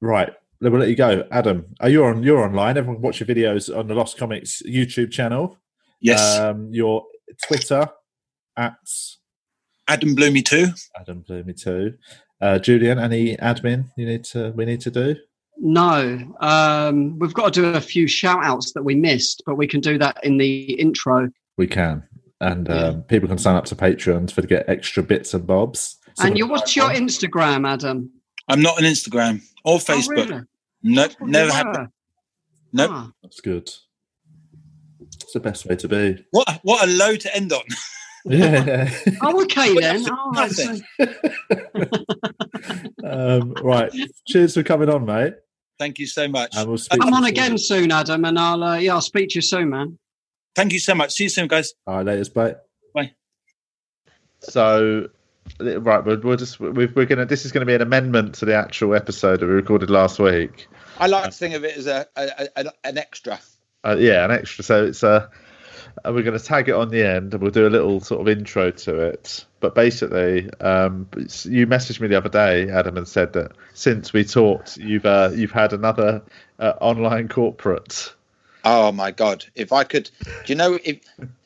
right. 0.00 0.32
We'll 0.60 0.80
let 0.80 0.88
you 0.88 0.96
go, 0.96 1.26
Adam. 1.30 1.66
Are 1.80 1.88
you 1.88 2.04
on? 2.04 2.22
You're 2.22 2.42
online. 2.42 2.78
Everyone 2.78 3.02
watch 3.02 3.20
your 3.20 3.26
videos 3.26 3.74
on 3.74 3.86
the 3.86 3.94
Lost 3.94 4.16
Comics 4.16 4.62
YouTube 4.66 5.10
channel. 5.10 5.58
Yes. 6.04 6.38
Um, 6.38 6.68
your 6.72 7.04
Twitter 7.48 7.88
at 8.56 8.74
Adam 9.88 10.14
Bloomy 10.14 10.42
too. 10.42 10.66
Adam 11.00 11.24
Bloomy 11.26 11.54
too. 11.54 11.94
Uh, 12.40 12.58
Julian, 12.58 12.98
any 12.98 13.36
admin 13.38 13.86
you 13.96 14.06
need 14.06 14.22
to 14.24 14.52
we 14.52 14.64
need 14.66 14.80
to 14.82 14.90
do? 14.90 15.16
No, 15.56 16.34
um, 16.40 17.18
we've 17.18 17.32
got 17.32 17.54
to 17.54 17.62
do 17.62 17.68
a 17.68 17.80
few 17.80 18.06
shout 18.06 18.44
outs 18.44 18.72
that 18.74 18.82
we 18.82 18.94
missed, 18.94 19.42
but 19.46 19.54
we 19.56 19.66
can 19.66 19.80
do 19.80 19.96
that 19.98 20.18
in 20.24 20.36
the 20.36 20.72
intro. 20.74 21.30
We 21.56 21.66
can, 21.68 22.02
and 22.40 22.66
Yeah. 22.68 22.74
um, 22.88 23.02
people 23.04 23.28
can 23.28 23.38
sign 23.38 23.54
up 23.56 23.64
to 23.66 23.76
Patreon 23.76 24.30
for 24.32 24.42
to 24.42 24.46
get 24.48 24.68
extra 24.68 25.02
bits 25.02 25.32
and 25.32 25.46
bobs. 25.46 25.96
Some 26.16 26.26
and 26.26 26.34
of 26.34 26.38
you, 26.38 26.46
what's 26.48 26.74
your 26.76 26.90
Instagram, 26.90 27.66
Adam? 27.68 28.10
I'm 28.48 28.60
not 28.60 28.76
on 28.78 28.84
Instagram 28.84 29.40
or 29.64 29.76
Oh, 29.76 29.78
Facebook. 29.78 30.08
really? 30.28 30.40
No, 30.82 31.06
Oh, 31.20 31.24
never 31.24 31.52
happened. 31.52 31.76
were. 31.86 31.88
Nope. 32.72 32.90
Ah. 32.92 33.10
That's 33.22 33.40
good. 33.40 33.70
It's 35.24 35.32
the 35.32 35.40
best 35.40 35.66
way 35.66 35.76
to 35.76 35.88
be. 35.88 36.24
What 36.30 36.60
what 36.62 36.84
a 36.84 36.86
low 36.92 37.16
to 37.16 37.36
end 37.36 37.52
on. 37.52 37.62
Yeah. 38.26 38.90
Oh, 39.22 39.42
okay 39.42 39.74
then. 39.78 40.04
Oh, 40.08 40.32
that's- 40.34 40.82
nothing. 40.98 42.04
um, 43.04 43.52
right. 43.62 43.92
Cheers 44.28 44.54
for 44.54 44.62
coming 44.62 44.88
on, 44.88 45.04
mate. 45.04 45.34
Thank 45.78 45.98
you 45.98 46.06
so 46.06 46.28
much. 46.28 46.54
And 46.56 46.68
we'll 46.68 46.78
speak. 46.78 47.00
Come 47.00 47.12
on 47.12 47.24
again 47.24 47.58
soon. 47.58 47.82
soon, 47.82 47.92
Adam, 47.92 48.24
and 48.24 48.38
I'll 48.38 48.62
uh, 48.62 48.76
yeah, 48.76 48.94
I'll 48.94 49.00
speak 49.00 49.30
to 49.30 49.34
you 49.36 49.42
soon, 49.42 49.70
man. 49.70 49.98
Thank 50.54 50.72
you 50.72 50.78
so 50.78 50.94
much. 50.94 51.12
See 51.12 51.24
you 51.24 51.28
soon, 51.28 51.48
guys. 51.48 51.72
All 51.86 51.96
right, 51.96 52.06
latest, 52.06 52.32
bye. 52.32 52.54
So, 54.40 55.08
right, 55.58 56.04
we're, 56.04 56.20
we're 56.20 56.36
just 56.36 56.60
we're, 56.60 56.92
we're 56.94 57.06
gonna. 57.06 57.24
This 57.24 57.44
is 57.46 57.52
going 57.52 57.60
to 57.62 57.66
be 57.66 57.74
an 57.74 57.80
amendment 57.80 58.34
to 58.36 58.44
the 58.44 58.54
actual 58.54 58.94
episode 58.94 59.40
that 59.40 59.46
we 59.46 59.52
recorded 59.52 59.88
last 59.90 60.18
week. 60.18 60.66
I 60.98 61.06
like 61.06 61.24
to 61.24 61.30
think 61.30 61.54
of 61.54 61.64
it 61.64 61.76
as 61.76 61.86
a, 61.86 62.06
a, 62.16 62.48
a 62.56 62.64
an 62.84 62.98
extra. 62.98 63.38
Uh, 63.84 63.96
yeah, 63.98 64.24
an 64.24 64.30
extra. 64.30 64.64
So 64.64 64.86
it's 64.86 65.02
a. 65.02 65.08
Uh, 65.08 66.12
we're 66.12 66.22
going 66.22 66.36
to 66.36 66.44
tag 66.44 66.68
it 66.68 66.74
on 66.74 66.88
the 66.88 67.06
end, 67.06 67.32
and 67.34 67.42
we'll 67.42 67.52
do 67.52 67.66
a 67.66 67.70
little 67.70 68.00
sort 68.00 68.20
of 68.20 68.28
intro 68.28 68.70
to 68.70 69.00
it. 69.00 69.44
But 69.60 69.74
basically, 69.74 70.50
um, 70.60 71.08
you 71.44 71.66
messaged 71.66 72.00
me 72.00 72.08
the 72.08 72.16
other 72.16 72.28
day, 72.28 72.68
Adam, 72.68 72.96
and 72.96 73.06
said 73.06 73.32
that 73.34 73.52
since 73.74 74.12
we 74.12 74.24
talked, 74.24 74.76
you've 74.76 75.06
uh, 75.06 75.30
you've 75.34 75.52
had 75.52 75.72
another 75.72 76.22
uh, 76.58 76.72
online 76.80 77.28
corporate. 77.28 78.12
Oh 78.64 78.90
my 78.90 79.12
god! 79.12 79.44
If 79.54 79.72
I 79.72 79.84
could, 79.84 80.10
do 80.24 80.30
you 80.46 80.56
know 80.56 80.78
if 80.82 80.98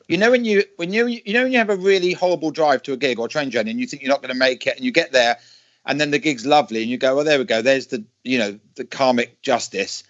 you 0.07 0.17
know 0.17 0.31
when 0.31 0.45
you 0.45 0.63
when 0.77 0.91
you 0.93 1.07
you 1.07 1.33
know 1.33 1.43
when 1.43 1.51
you 1.51 1.59
have 1.59 1.69
a 1.69 1.75
really 1.75 2.13
horrible 2.13 2.51
drive 2.51 2.81
to 2.83 2.93
a 2.93 2.97
gig 2.97 3.19
or 3.19 3.27
train 3.27 3.51
journey 3.51 3.71
and 3.71 3.79
you 3.79 3.85
think 3.85 4.01
you're 4.01 4.09
not 4.09 4.21
going 4.21 4.33
to 4.33 4.39
make 4.39 4.65
it 4.65 4.75
and 4.75 4.83
you 4.83 4.91
get 4.91 5.11
there 5.11 5.37
and 5.85 5.99
then 5.99 6.11
the 6.11 6.19
gig's 6.19 6.45
lovely 6.45 6.81
and 6.81 6.91
you 6.91 6.97
go, 6.97 7.15
well, 7.15 7.25
there 7.25 7.39
we 7.39 7.45
go. 7.45 7.61
There's 7.61 7.87
the 7.87 8.03
you 8.23 8.37
know 8.37 8.59
the 8.75 8.85
karmic 8.85 9.41
justice. 9.41 10.03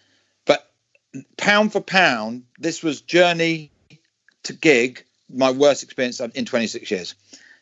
Pound 1.37 1.71
for 1.73 1.81
pound, 1.81 2.43
this 2.59 2.83
was 2.83 3.01
journey 3.01 3.71
to 4.43 4.53
gig 4.53 5.05
my 5.29 5.51
worst 5.51 5.83
experience 5.83 6.19
in 6.19 6.45
26 6.45 6.89
years. 6.91 7.15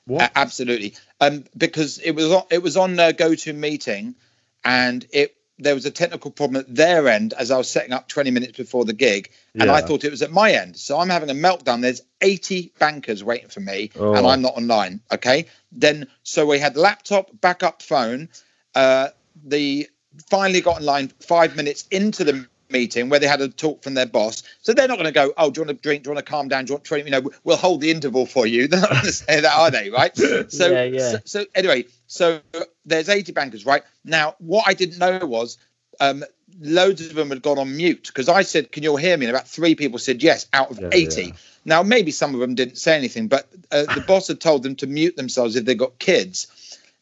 What? 0.05 0.31
A- 0.31 0.37
absolutely. 0.37 0.95
Um, 1.21 1.45
because 1.55 1.97
it 1.99 2.11
was 2.11 2.31
on, 2.31 2.43
it 2.49 2.61
was 2.61 2.77
on 2.77 2.99
uh, 2.99 3.11
go-to 3.11 3.53
meeting, 3.53 4.15
and 4.63 5.05
it 5.11 5.33
there 5.59 5.73
was 5.73 5.85
a 5.87 5.91
technical 5.91 6.29
problem 6.29 6.59
at 6.59 6.75
their 6.75 7.07
end 7.07 7.33
as 7.33 7.49
I 7.49 7.57
was 7.57 7.67
setting 7.67 7.91
up 7.91 8.07
20 8.07 8.29
minutes 8.29 8.55
before 8.57 8.85
the 8.85 8.93
gig, 8.93 9.31
and 9.55 9.71
I 9.71 9.81
thought 9.81 10.03
it 10.03 10.11
was 10.11 10.21
at 10.21 10.29
my 10.31 10.51
end. 10.51 10.77
So 10.77 10.99
I'm 10.99 11.09
having 11.09 11.31
a 11.31 11.33
meltdown. 11.33 11.81
There's 11.81 12.01
80 12.21 12.73
bankers 12.77 13.23
waiting 13.23 13.49
for 13.49 13.59
me, 13.61 13.89
Oh. 13.95 14.13
and 14.13 14.27
I'm 14.27 14.41
not 14.43 14.55
online. 14.55 15.01
Okay. 15.11 15.47
Then 15.71 16.07
so 16.23 16.45
we 16.45 16.59
had 16.59 16.77
laptop, 16.77 17.29
backup 17.41 17.81
phone. 17.81 18.29
Uh, 18.75 19.07
the 19.45 19.89
finally 20.29 20.61
got 20.61 20.77
online 20.77 21.07
five 21.21 21.55
minutes 21.55 21.85
into 21.91 22.23
the 22.23 22.45
meeting 22.71 23.09
where 23.09 23.19
they 23.19 23.27
had 23.27 23.41
a 23.41 23.49
talk 23.49 23.83
from 23.83 23.93
their 23.93 24.05
boss. 24.05 24.43
So 24.61 24.73
they're 24.73 24.87
not 24.87 24.95
going 24.97 25.05
to 25.05 25.11
go, 25.11 25.33
oh, 25.37 25.49
do 25.49 25.61
you 25.61 25.65
want 25.65 25.77
to 25.77 25.81
drink? 25.81 26.03
Do 26.03 26.09
you 26.09 26.15
want 26.15 26.25
to 26.25 26.29
calm 26.29 26.47
down? 26.47 26.65
Do 26.65 26.71
you 26.71 26.75
want 26.75 26.85
20? 26.85 27.03
You 27.05 27.11
know, 27.11 27.29
we'll 27.43 27.57
hold 27.57 27.81
the 27.81 27.91
interval 27.91 28.25
for 28.25 28.45
you. 28.45 28.67
They're 28.67 28.81
not 28.81 28.89
going 28.89 29.03
to 29.03 29.11
say 29.11 29.41
that, 29.41 29.53
are 29.53 29.71
they? 29.71 29.89
Right. 29.89 30.11
So, 30.49 30.71
Yeah, 30.71 30.83
yeah. 30.83 31.11
so, 31.11 31.17
so 31.25 31.45
anyway, 31.55 31.85
so 32.07 32.39
there's 32.85 33.09
80 33.09 33.31
bankers, 33.31 33.65
right? 33.65 33.83
Now, 34.03 34.35
what 34.39 34.65
I 34.67 34.73
didn't 34.73 34.99
know 34.99 35.25
was 35.25 35.57
um, 35.99 36.23
loads 36.59 37.01
of 37.05 37.15
them 37.15 37.29
had 37.29 37.41
gone 37.41 37.57
on 37.59 37.75
mute 37.75 38.07
because 38.07 38.29
I 38.29 38.43
said, 38.43 38.71
can 38.71 38.83
you 38.83 38.91
all 38.91 38.97
hear 38.97 39.17
me? 39.17 39.25
And 39.25 39.35
about 39.35 39.47
three 39.47 39.75
people 39.75 39.99
said 39.99 40.23
yes 40.23 40.47
out 40.53 40.71
of 40.71 40.79
Yeah, 40.79 40.89
80. 40.91 41.23
yeah. 41.23 41.31
Now, 41.65 41.83
maybe 41.83 42.11
some 42.11 42.33
of 42.33 42.39
them 42.39 42.55
didn't 42.55 42.77
say 42.77 42.95
anything, 42.95 43.27
but 43.27 43.47
uh, 43.71 43.83
the 43.93 44.01
boss 44.01 44.27
had 44.27 44.39
told 44.39 44.63
them 44.63 44.75
to 44.77 44.87
mute 44.87 45.15
themselves 45.17 45.55
if 45.55 45.65
they 45.65 45.75
got 45.75 45.99
kids 45.99 46.47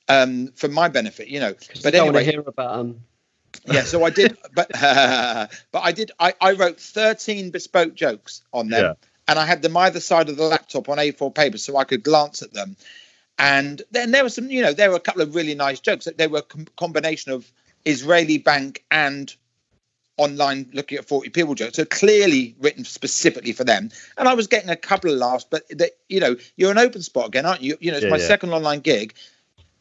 um, 0.07 0.47
for 0.55 0.67
my 0.67 0.87
benefit, 0.87 1.27
you 1.27 1.39
know. 1.39 1.53
But 1.53 1.83
But 1.83 1.87
I 1.95 1.97
don't 1.97 2.05
want 2.07 2.17
to 2.17 2.21
anyway, 2.21 2.31
hear 2.31 2.43
about 2.45 2.77
them. 2.77 3.01
Yeah 3.65 3.83
so 3.83 4.03
i 4.03 4.09
did 4.09 4.37
but 4.55 4.69
but 4.71 5.49
i 5.81 5.91
did 5.91 6.11
I, 6.19 6.33
I 6.41 6.53
wrote 6.53 6.79
13 6.79 7.51
bespoke 7.51 7.95
jokes 7.95 8.41
on 8.53 8.69
them 8.69 8.83
Yeah. 8.83 8.93
and 9.27 9.39
i 9.39 9.45
had 9.45 9.61
them 9.61 9.75
either 9.77 9.99
side 9.99 10.29
of 10.29 10.37
the 10.37 10.43
laptop 10.43 10.89
on 10.89 10.97
a4 10.97 11.33
paper 11.33 11.57
so 11.57 11.77
i 11.77 11.83
could 11.83 12.03
glance 12.03 12.41
at 12.41 12.53
them 12.53 12.75
and 13.37 13.81
then 13.91 14.11
there 14.11 14.23
were 14.23 14.29
some 14.29 14.49
you 14.49 14.61
know 14.61 14.73
there 14.73 14.89
were 14.89 14.95
a 14.95 15.01
couple 15.01 15.21
of 15.21 15.35
really 15.35 15.55
nice 15.55 15.79
jokes 15.79 16.05
that 16.05 16.17
they 16.17 16.27
were 16.27 16.39
a 16.39 16.43
com- 16.43 16.67
combination 16.77 17.31
of 17.31 17.51
israeli 17.85 18.37
bank 18.37 18.83
and 18.91 19.35
online 20.17 20.69
looking 20.71 20.97
at 20.97 21.03
40 21.05 21.29
people 21.31 21.55
jokes 21.55 21.75
so 21.75 21.83
clearly 21.83 22.55
written 22.61 22.85
specifically 22.85 23.51
for 23.51 23.65
them 23.65 23.89
and 24.17 24.29
i 24.29 24.33
was 24.33 24.47
getting 24.47 24.69
a 24.69 24.75
couple 24.77 25.11
of 25.11 25.17
laughs 25.17 25.45
but 25.49 25.63
that 25.77 25.91
you 26.07 26.21
know 26.21 26.37
you're 26.55 26.71
an 26.71 26.77
open 26.77 27.01
spot 27.01 27.27
again 27.27 27.45
aren't 27.45 27.61
you 27.61 27.75
you 27.81 27.91
know 27.91 27.97
it's 27.97 28.05
Yeah, 28.05 28.11
my 28.11 28.17
yeah. 28.17 28.25
second 28.27 28.51
online 28.53 28.79
gig 28.79 29.13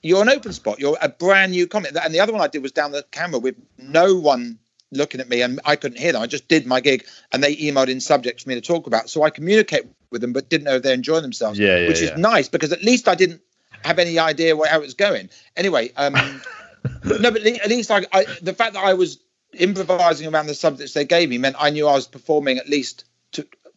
you're 0.05 0.22
an 0.22 0.28
open 0.28 0.52
spot. 0.52 0.78
You're 0.78 0.98
a 1.00 1.09
brand 1.09 1.52
new 1.52 1.66
comic. 1.66 1.96
And 2.00 2.14
the 2.14 2.20
other 2.20 2.32
one 2.32 2.42
I 2.42 2.48
did 2.48 2.62
was 2.62 2.72
down 2.72 2.92
the 2.92 3.05
camera 3.11 3.38
with 3.40 3.57
no 3.78 4.14
one 4.16 4.59
looking 4.92 5.20
at 5.20 5.28
me, 5.28 5.42
and 5.42 5.61
I 5.64 5.76
couldn't 5.76 5.98
hear 5.98 6.12
them. 6.12 6.22
I 6.22 6.26
just 6.26 6.46
did 6.46 6.66
my 6.66 6.80
gig, 6.80 7.07
and 7.32 7.42
they 7.42 7.57
emailed 7.57 7.88
in 7.88 8.00
subjects 8.00 8.44
for 8.44 8.50
me 8.50 8.55
to 8.55 8.61
talk 8.61 8.86
about. 8.86 9.09
So 9.09 9.22
I 9.22 9.30
communicate 9.30 9.86
with 10.11 10.20
them, 10.20 10.32
but 10.32 10.50
didn't 10.50 10.64
know 10.64 10.76
if 10.76 10.82
they're 10.82 10.94
enjoying 10.94 11.22
themselves. 11.22 11.59
Yeah, 11.59 11.78
yeah, 11.78 11.88
which 11.88 12.02
yeah. 12.02 12.12
is 12.12 12.18
nice 12.18 12.48
because 12.48 12.70
at 12.70 12.82
least 12.82 13.09
I 13.09 13.14
didn't 13.14 13.40
have 13.82 13.98
any 13.98 14.18
idea 14.18 14.55
where 14.55 14.70
how 14.70 14.78
it 14.78 14.82
was 14.82 14.94
going. 14.94 15.30
Anyway, 15.57 15.90
um, 15.96 16.12
no, 17.05 17.30
but 17.30 17.44
at 17.44 17.68
least 17.68 17.90
I, 17.90 18.05
I, 18.12 18.26
the 18.42 18.52
fact 18.52 18.74
that 18.74 18.84
I 18.84 18.92
was 18.92 19.18
improvising 19.52 20.32
around 20.32 20.46
the 20.46 20.55
subjects 20.55 20.92
they 20.92 21.05
gave 21.05 21.30
me 21.30 21.38
meant 21.38 21.57
I 21.59 21.70
knew 21.70 21.88
I 21.88 21.94
was 21.94 22.07
performing 22.07 22.59
at 22.59 22.68
least 22.68 23.05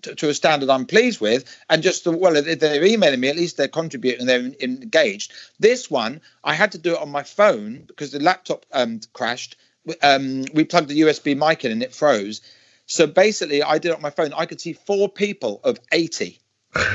to. 0.03 0.15
To, 0.15 0.29
a 0.29 0.33
standard 0.33 0.69
I'm 0.69 0.85
pleased 0.85 1.21
with, 1.21 1.45
and 1.69 1.83
just 1.83 2.03
the, 2.03 2.11
well, 2.11 2.41
they're 2.41 2.85
emailing 2.85 3.19
me, 3.19 3.29
at 3.29 3.35
least 3.35 3.57
they're 3.57 3.67
contributing, 3.67 4.25
they're 4.25 4.51
engaged. 4.61 5.33
This 5.59 5.89
one, 5.89 6.21
I 6.43 6.53
had 6.53 6.71
to 6.73 6.77
do 6.77 6.93
it 6.93 7.01
on 7.01 7.09
my 7.09 7.23
phone 7.23 7.83
because 7.87 8.11
the 8.11 8.19
laptop 8.19 8.65
um, 8.71 8.99
crashed. 9.13 9.57
Um, 10.01 10.45
we 10.53 10.65
plugged 10.65 10.89
the 10.89 11.01
USB 11.01 11.37
mic 11.37 11.63
in 11.63 11.71
and 11.71 11.83
it 11.83 11.95
froze. 11.95 12.41
So 12.87 13.05
basically, 13.05 13.63
I 13.63 13.77
did 13.77 13.89
it 13.89 13.95
on 13.95 14.01
my 14.01 14.09
phone. 14.09 14.33
I 14.33 14.45
could 14.45 14.61
see 14.61 14.73
four 14.73 15.09
people 15.09 15.59
of 15.63 15.79
80. 15.91 16.39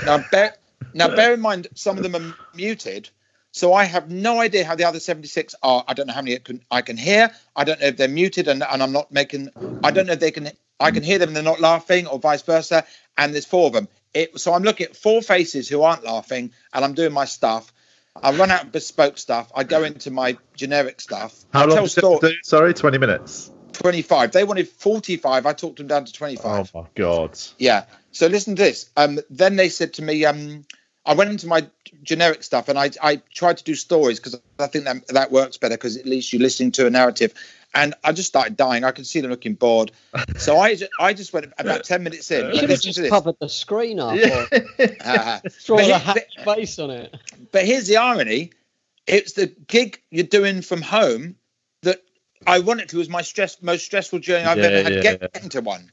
Now, 0.03 0.19
bear, 0.19 0.55
now 0.93 1.09
bear 1.09 1.35
in 1.35 1.41
mind, 1.41 1.69
some 1.75 1.97
of 1.97 2.03
them 2.03 2.17
are 2.17 2.35
muted. 2.55 3.11
So 3.53 3.75
I 3.75 3.85
have 3.85 4.11
no 4.11 4.41
idea 4.41 4.65
how 4.65 4.75
the 4.75 4.85
other 4.85 5.01
76 5.01 5.55
are. 5.63 5.85
I 5.87 5.93
don't 5.93 6.07
know 6.07 6.15
how 6.15 6.23
many 6.23 6.37
I 6.37 6.39
can, 6.39 6.61
I 6.71 6.83
can 6.83 6.97
hear. 6.97 7.31
I 7.55 7.65
don't 7.65 7.79
know 7.81 7.89
if 7.89 7.99
they're 7.99 8.09
muted 8.09 8.49
and, 8.49 8.63
and 8.63 8.83
I'm 8.83 8.93
not 8.93 9.13
making. 9.13 9.51
I 9.83 9.91
don't 9.91 10.07
know 10.07 10.15
if 10.15 10.21
they 10.21 10.31
can. 10.31 10.51
I 10.83 10.91
can 10.91 11.03
hear 11.03 11.19
them 11.19 11.29
and 11.31 11.37
they're 11.37 11.43
not 11.43 11.61
laughing, 11.61 12.07
or 12.07 12.19
vice 12.19 12.43
versa. 12.43 12.85
And 13.17 13.33
there's 13.33 13.47
four 13.47 13.67
of 13.67 13.73
them. 13.73 13.89
It, 14.15 14.39
so 14.41 14.53
I'm 14.53 14.63
looking 14.63 14.87
at 14.87 14.97
four 14.97 15.23
faces 15.23 15.69
who 15.69 15.83
aren't 15.83 16.05
laughing, 16.05 16.53
and 16.73 16.85
I'm 16.85 16.95
doing 16.95 17.13
my 17.13 17.25
stuff. 17.25 17.73
I 18.23 18.33
run 18.37 18.51
out 18.51 18.65
of 18.65 18.73
bespoke 18.73 19.19
stuff. 19.19 19.51
I 19.55 19.65
go 19.65 19.85
into 19.85 20.11
my 20.11 20.37
generic 20.55 21.01
stuff. 21.01 21.45
How 21.53 21.63
I 21.63 21.67
long 21.67 21.77
tell 21.77 21.85
did 21.87 21.97
you 21.97 22.03
sto- 22.03 22.13
have 22.13 22.21
to 22.21 22.29
do? 22.29 22.35
Sorry, 22.43 22.75
20 22.75 22.99
minutes. 22.99 23.51
25. 23.73 24.33
They 24.33 24.45
wanted 24.45 24.69
45. 24.69 25.47
I 25.47 25.53
talked 25.53 25.79
them 25.79 25.87
down 25.87 26.05
to 26.05 26.13
25. 26.13 26.71
Oh 26.75 26.81
my 26.81 26.87
god. 26.95 27.39
Yeah. 27.59 27.85
So 28.13 28.27
listen 28.27 28.57
to 28.57 28.63
this. 28.63 28.91
Um, 28.97 29.19
then 29.31 29.57
they 29.57 29.69
said 29.69 29.95
to 29.95 30.03
me, 30.03 30.25
um, 30.25 30.65
I 31.05 31.15
went 31.15 31.31
into 31.31 31.47
my 31.47 31.67
generic 32.03 32.43
stuff 32.43 32.69
and 32.69 32.79
I, 32.79 32.91
I 33.03 33.17
tried 33.35 33.57
to 33.59 33.65
do 33.65 33.75
stories 33.75 34.21
because 34.21 34.41
I 34.59 34.67
think 34.67 34.85
that 34.85 35.09
that 35.09 35.33
works 35.33 35.57
better 35.57 35.77
because 35.77 35.97
at 35.97 36.07
least 36.07 36.33
you're 36.33 36.43
listening 36.43 36.73
to 36.73 36.87
a 36.87 36.91
narrative. 36.91 37.35
And 37.75 37.95
I 38.05 38.13
just 38.13 38.29
started 38.29 38.57
dying. 38.57 38.85
I 38.85 38.91
could 38.91 39.07
see 39.07 39.21
them 39.21 39.31
looking 39.31 39.55
bored. 39.55 39.93
So 40.37 40.59
I, 40.59 40.75
ju- 40.75 40.89
I 41.01 41.15
just 41.15 41.33
went 41.33 41.53
about 41.59 41.85
10 41.93 42.03
minutes 42.03 42.31
in. 42.31 42.51
You 42.53 42.61
should 42.61 42.71
have 42.71 42.81
just 42.83 43.09
covered 43.09 43.37
the 43.41 43.49
screen 43.49 43.99
up 43.99 44.17
Yeah. 44.17 44.47
or 44.53 44.87
Uh, 45.05 45.41
draw 45.65 45.77
But 45.79 45.85
a 45.91 45.99
he- 45.99 46.05
hatch 46.05 46.45
face 46.45 46.79
on 46.79 46.91
it. 46.91 47.17
but 47.51 47.65
here's 47.65 47.87
the 47.87 47.97
irony 47.97 48.51
it's 49.07 49.33
the 49.33 49.47
gig 49.67 50.01
you're 50.11 50.25
doing 50.27 50.63
from 50.63 50.81
home 50.83 51.35
that 51.83 52.03
ironically 52.47 52.99
was 52.99 53.09
my 53.09 53.23
stress 53.23 53.61
most 53.63 53.85
stressful 53.85 54.21
journey 54.21 54.45
I've 54.45 54.59
Yeah, 54.59 54.65
ever 54.65 54.83
had 54.83 55.05
yeah. 55.05 55.17
getting 55.33 55.49
to 55.51 55.61
one. 55.61 55.91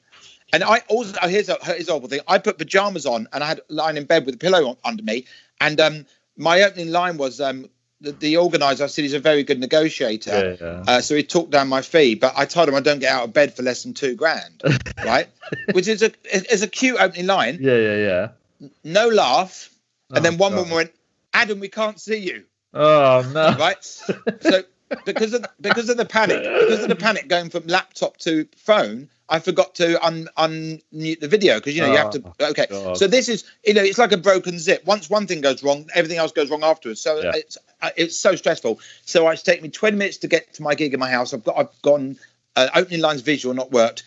And 0.54 0.64
I 0.64 0.82
also 0.90 1.18
oh, 1.22 1.28
here's 1.28 1.48
a 1.50 1.58
here's 1.64 1.88
a 1.88 1.92
horrible 1.92 2.10
thing. 2.10 2.20
I 2.28 2.38
put 2.40 2.58
pajamas 2.58 3.06
on 3.06 3.28
and 3.34 3.44
I 3.44 3.48
had 3.48 3.62
lying 3.70 3.98
in 3.98 4.04
bed 4.06 4.26
with 4.26 4.36
a 4.36 4.38
pillow 4.38 4.68
on, 4.68 4.78
under 4.84 5.02
me. 5.04 5.26
And 5.62 5.80
um, 5.80 6.06
my 6.38 6.62
opening 6.64 6.92
line 6.92 7.18
was 7.18 7.40
um, 7.42 7.70
the, 8.02 8.12
the 8.14 8.38
organizer 8.38 8.88
said 8.88 9.02
he's 9.04 9.14
a 9.14 9.20
very 9.20 9.44
good 9.44 9.60
negotiator. 9.60 10.58
Yeah, 10.62 10.66
yeah. 10.68 10.84
Uh, 10.88 11.02
so 11.02 11.16
he 11.16 11.24
talked 11.24 11.52
down 11.52 11.68
my 11.68 11.82
fee, 11.82 12.16
but 12.16 12.34
I 12.38 12.46
told 12.46 12.70
him 12.70 12.76
I 12.76 12.80
don't 12.80 13.00
get 13.00 13.12
out 13.14 13.26
of 13.26 13.34
bed 13.34 13.56
for 13.56 13.64
less 13.64 13.84
than 13.84 13.94
two 13.94 14.16
grand, 14.16 14.62
right? 15.06 15.28
Which 15.74 15.88
is 15.88 16.02
a 16.02 16.12
is 16.34 16.62
a 16.62 16.68
cute 16.68 16.98
opening 17.00 17.28
line. 17.28 17.58
yeah, 17.62 17.76
yeah, 17.76 17.96
yeah. 17.96 18.70
No 18.84 19.08
laugh, 19.10 19.70
and 20.10 20.20
Oh, 20.20 20.22
then 20.22 20.38
one 20.38 20.52
God. 20.52 20.60
woman 20.60 20.74
went, 20.76 20.92
"Adam, 21.34 21.60
we 21.60 21.70
can't 21.70 22.00
see 22.00 22.18
you." 22.18 22.46
Oh 22.74 23.30
no. 23.34 23.56
right? 23.58 23.84
so 24.42 24.64
because 25.06 25.34
of 25.34 25.46
because 25.62 25.90
of 25.90 25.98
the 25.98 26.06
panic, 26.06 26.42
because 26.42 26.84
of 26.84 26.90
the 26.90 26.96
panic 26.96 27.28
going 27.28 27.50
from 27.50 27.68
laptop 27.68 28.18
to 28.18 28.48
phone, 28.58 29.10
I 29.28 29.40
forgot 29.40 29.76
to 29.76 30.04
un 30.06 30.28
unmute 30.38 31.20
the 31.20 31.28
video 31.28 31.56
because 31.56 31.76
you 31.76 31.82
know 31.82 31.92
you 31.92 31.98
have 31.98 32.12
to. 32.12 32.24
Okay, 32.42 32.66
God. 32.70 32.98
so 32.98 33.08
this 33.08 33.30
is 33.30 33.44
you 33.66 33.74
know 33.74 33.84
it's 33.84 33.98
like 33.98 34.12
a 34.12 34.18
broken 34.18 34.58
zip. 34.58 34.86
Once 34.86 35.10
one 35.10 35.28
thing 35.28 35.42
goes 35.42 35.64
wrong, 35.64 35.88
everything 35.94 36.18
else 36.18 36.32
goes 36.32 36.50
wrong 36.50 36.64
afterwards. 36.64 37.02
So 37.02 37.22
Yeah. 37.22 37.32
it's 37.36 37.58
uh, 37.82 37.92
it's 37.96 38.18
so 38.18 38.36
stressful. 38.36 38.80
So 39.06 39.28
it's 39.30 39.44
taken 39.44 39.64
me 39.64 39.70
20 39.70 39.98
minutes 39.98 40.18
to 40.18 40.28
get 40.28 40.54
to 40.56 40.64
my 40.64 40.76
gig 40.76 40.94
in 40.94 41.00
my 41.00 41.10
house. 41.10 41.34
I've 41.34 41.44
got 41.44 41.58
I've 41.58 41.82
gone 41.82 42.18
uh, 42.56 42.70
opening 42.76 43.02
lines 43.02 43.22
visual 43.22 43.54
not 43.54 43.72
worked. 43.72 44.04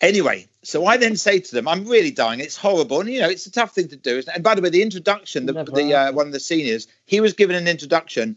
Anyway, 0.00 0.48
so 0.64 0.84
I 0.84 0.96
then 0.96 1.16
say 1.16 1.38
to 1.38 1.54
them, 1.54 1.68
"I'm 1.68 1.86
really 1.86 2.10
dying. 2.10 2.40
It's 2.40 2.56
horrible, 2.56 3.00
and 3.00 3.08
you 3.08 3.20
know 3.20 3.28
it's 3.28 3.46
a 3.46 3.52
tough 3.52 3.72
thing 3.72 3.86
to 3.88 3.96
do." 3.96 4.18
isn't 4.18 4.32
it? 4.32 4.34
And 4.34 4.42
by 4.42 4.56
the 4.56 4.62
way, 4.62 4.70
the 4.70 4.82
introduction, 4.82 5.46
the, 5.46 5.52
the 5.52 5.94
uh, 5.94 6.12
one 6.12 6.26
of 6.26 6.32
the 6.32 6.40
seniors, 6.40 6.88
he 7.06 7.20
was 7.20 7.34
given 7.34 7.54
an 7.54 7.68
introduction 7.68 8.36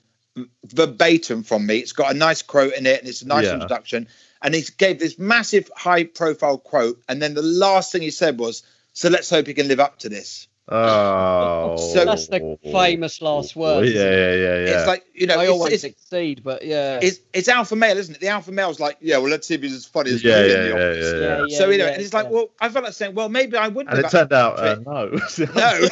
verbatim 0.66 1.44
from 1.44 1.66
me. 1.66 1.78
It's 1.78 1.94
got 1.94 2.14
a 2.14 2.18
nice 2.18 2.42
quote 2.42 2.74
in 2.74 2.86
it, 2.86 3.00
and 3.00 3.10
it's 3.10 3.22
a 3.22 3.28
nice 3.28 3.46
Yeah. 3.46 3.54
introduction. 3.54 4.08
And 4.42 4.54
he 4.54 4.64
gave 4.78 5.00
this 5.00 5.18
massive, 5.18 5.72
high-profile 5.76 6.60
quote, 6.60 7.02
and 7.08 7.22
then 7.22 7.34
the 7.34 7.42
last 7.42 7.92
thing 7.92 8.02
he 8.02 8.12
said 8.12 8.38
was, 8.38 8.64
"So 8.94 9.10
let's 9.10 9.30
hope 9.30 9.48
he 9.48 9.54
can 9.54 9.68
live 9.68 9.80
up 9.80 10.00
to 10.00 10.10
this." 10.10 10.48
Oh. 10.68 11.78
So- 11.78 12.06
That's 12.06 12.28
the 12.28 12.58
famous 12.64 13.22
last 13.22 13.56
word. 13.56 13.88
Yeah, 13.88 14.02
yeah, 14.02 14.10
yeah, 14.10 14.36
yeah. 14.36 14.78
It's 14.80 14.88
like 14.88 15.06
you 15.14 15.28
know, 15.28 15.36
I 15.36 15.44
it's, 15.44 15.52
always 15.52 15.74
it's, 15.74 15.84
exceed, 15.84 16.44
but 16.44 16.66
yeah. 16.66 17.00
it's, 17.02 17.20
it's 17.34 17.48
alpha 17.48 17.76
male, 17.76 17.98
isn't 17.98 18.16
it? 18.16 18.22
The 18.22 18.30
alpha 18.30 18.52
male's 18.52 18.80
like, 18.80 18.98
yeah, 19.00 19.18
well, 19.18 19.30
let's 19.30 19.48
see 19.48 19.54
if 19.54 19.62
he's 19.62 19.74
as 19.74 19.86
funny 19.86 20.12
as 20.12 20.24
yeah, 20.24 20.38
yeah, 20.38 20.42
in 20.42 20.48
the 20.48 20.56
yeah, 20.56 20.74
office. 20.74 21.06
yeah, 21.06 21.12
yeah, 21.14 21.20
yeah. 21.20 21.46
yeah, 21.48 21.58
so 21.58 21.70
you 21.70 21.78
know, 21.78 21.86
yeah, 21.86 21.92
and 21.92 22.02
it's 22.02 22.14
like, 22.14 22.26
yeah. 22.26 22.32
well, 22.32 22.50
I 22.60 22.70
felt 22.70 22.84
like 22.86 22.94
saying, 22.94 23.14
well, 23.14 23.30
maybe 23.30 23.58
I 23.58 23.68
would. 23.68 23.88
And 23.88 23.96
live 23.96 24.06
it 24.06 24.12
turned 24.12 24.34
out 24.34 24.60
uh, 24.60 24.76
no. 24.86 25.20
No. 25.56 25.88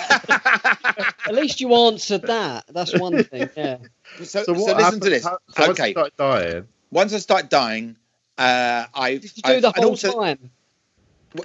At 1.28 1.34
least 1.34 1.62
you 1.62 1.74
answered 1.74 2.24
that. 2.24 2.66
That's 2.70 2.98
one 3.00 3.24
thing. 3.24 3.50
Yeah. 3.56 3.78
so, 4.18 4.24
So 4.24 4.44
so 4.44 4.52
listen 4.54 4.80
happened? 4.80 5.02
to 5.04 5.10
this. 5.10 5.24
How- 5.24 5.38
so 5.50 5.68
once 5.68 5.80
you 5.80 5.86
okay. 5.86 6.10
dying. 6.18 6.68
Once 6.92 7.14
I 7.14 7.18
start 7.20 7.50
dying, 7.50 7.96
Uh, 8.38 8.86
I 8.96 9.18
Did 9.18 9.24
you 9.38 9.44
do 9.44 9.54
I, 9.54 9.60
the 9.60 9.72
whole 9.72 9.90
also- 9.90 10.20
time? 10.20 10.50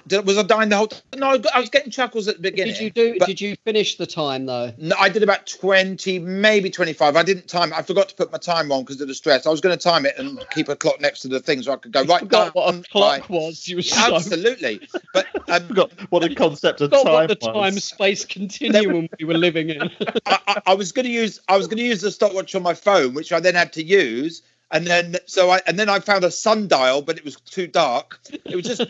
Did- 0.07 0.27
Was 0.27 0.37
I 0.39 0.43
dying 0.43 0.69
the 0.69 0.77
whole 0.77 0.87
time? 0.89 1.01
No, 1.17 1.41
I 1.55 1.61
was 1.61 1.71
getting 1.71 1.91
chuckles 1.91 2.29
at 2.29 2.37
the 2.37 2.43
beginning. 2.43 2.75
Did 2.75 2.83
you 2.83 2.91
do? 2.91 3.19
Did 3.25 3.41
you 3.41 3.57
finish 3.65 3.97
the 3.97 4.07
time 4.07 4.47
though? 4.47 4.73
No, 4.79 4.95
I 4.99 5.09
did 5.09 5.23
about 5.23 5.47
20, 5.47 6.19
maybe 6.19 6.71
25. 6.71 7.17
I 7.17 7.23
didn't 7.23 7.49
time 7.49 7.73
I 7.73 7.83
forgot 7.83 8.09
to 8.11 8.15
put 8.15 8.31
my 8.33 8.39
time 8.39 8.71
on 8.73 8.83
because 8.85 9.01
of 9.01 9.09
the 9.09 9.15
stress. 9.15 9.47
I 9.47 9.51
was 9.51 9.61
going 9.61 9.77
to 9.77 9.83
time 9.83 10.07
it 10.07 10.19
and 10.19 10.45
keep 10.51 10.69
a 10.69 10.77
clock 10.77 11.01
next 11.01 11.21
to 11.21 11.29
the 11.29 11.41
thing 11.41 11.63
so 11.63 11.73
I 11.73 11.77
could 11.77 11.93
go 11.93 12.03
right 12.05 12.21
Forgot 12.21 12.55
what 12.55 12.69
a 12.69 12.73
done 12.73 12.85
clock 12.91 13.29
by- 13.29 13.35
was. 13.35 13.67
You 13.69 13.77
were 13.77 13.83
so 13.83 14.15
Absolutely. 14.17 14.81
But 15.15 15.27
um, 15.49 15.69
Forgot 15.69 15.93
what 16.11 16.21
the 16.23 16.35
concept 16.35 16.81
of 16.81 16.91
time 16.91 17.05
what 17.05 17.29
the 17.29 17.39
was. 17.41 17.55
time 17.55 17.81
space 17.81 18.25
continuum 18.25 19.09
we 19.19 19.25
were 19.25 19.39
living 19.39 19.71
in. 19.71 19.83
I, 20.27 20.39
I, 20.47 20.63
I 20.67 20.75
was 20.75 20.93
going 20.93 21.07
to 21.07 21.13
use 21.13 21.41
I 21.49 21.57
was 21.57 21.67
going 21.67 21.79
to 21.79 21.85
use 21.85 22.01
the 22.01 22.11
stopwatch 22.11 22.55
on 22.55 22.63
my 22.63 22.75
phone, 22.75 23.15
which 23.15 23.33
I 23.33 23.41
then 23.41 23.55
had 23.55 23.73
to 23.75 23.83
use. 23.83 24.43
And 24.71 24.87
then 24.87 25.17
so 25.27 25.51
I 25.51 25.61
and 25.67 25.79
then 25.79 25.89
I 25.89 26.01
found 26.01 26.25
a 26.25 26.31
sundial, 26.31 27.03
but 27.03 27.17
it 27.17 27.25
was 27.25 27.37
too 27.37 27.67
dark. 27.67 28.21
It 28.45 28.55
was 28.55 28.65
just 28.65 28.83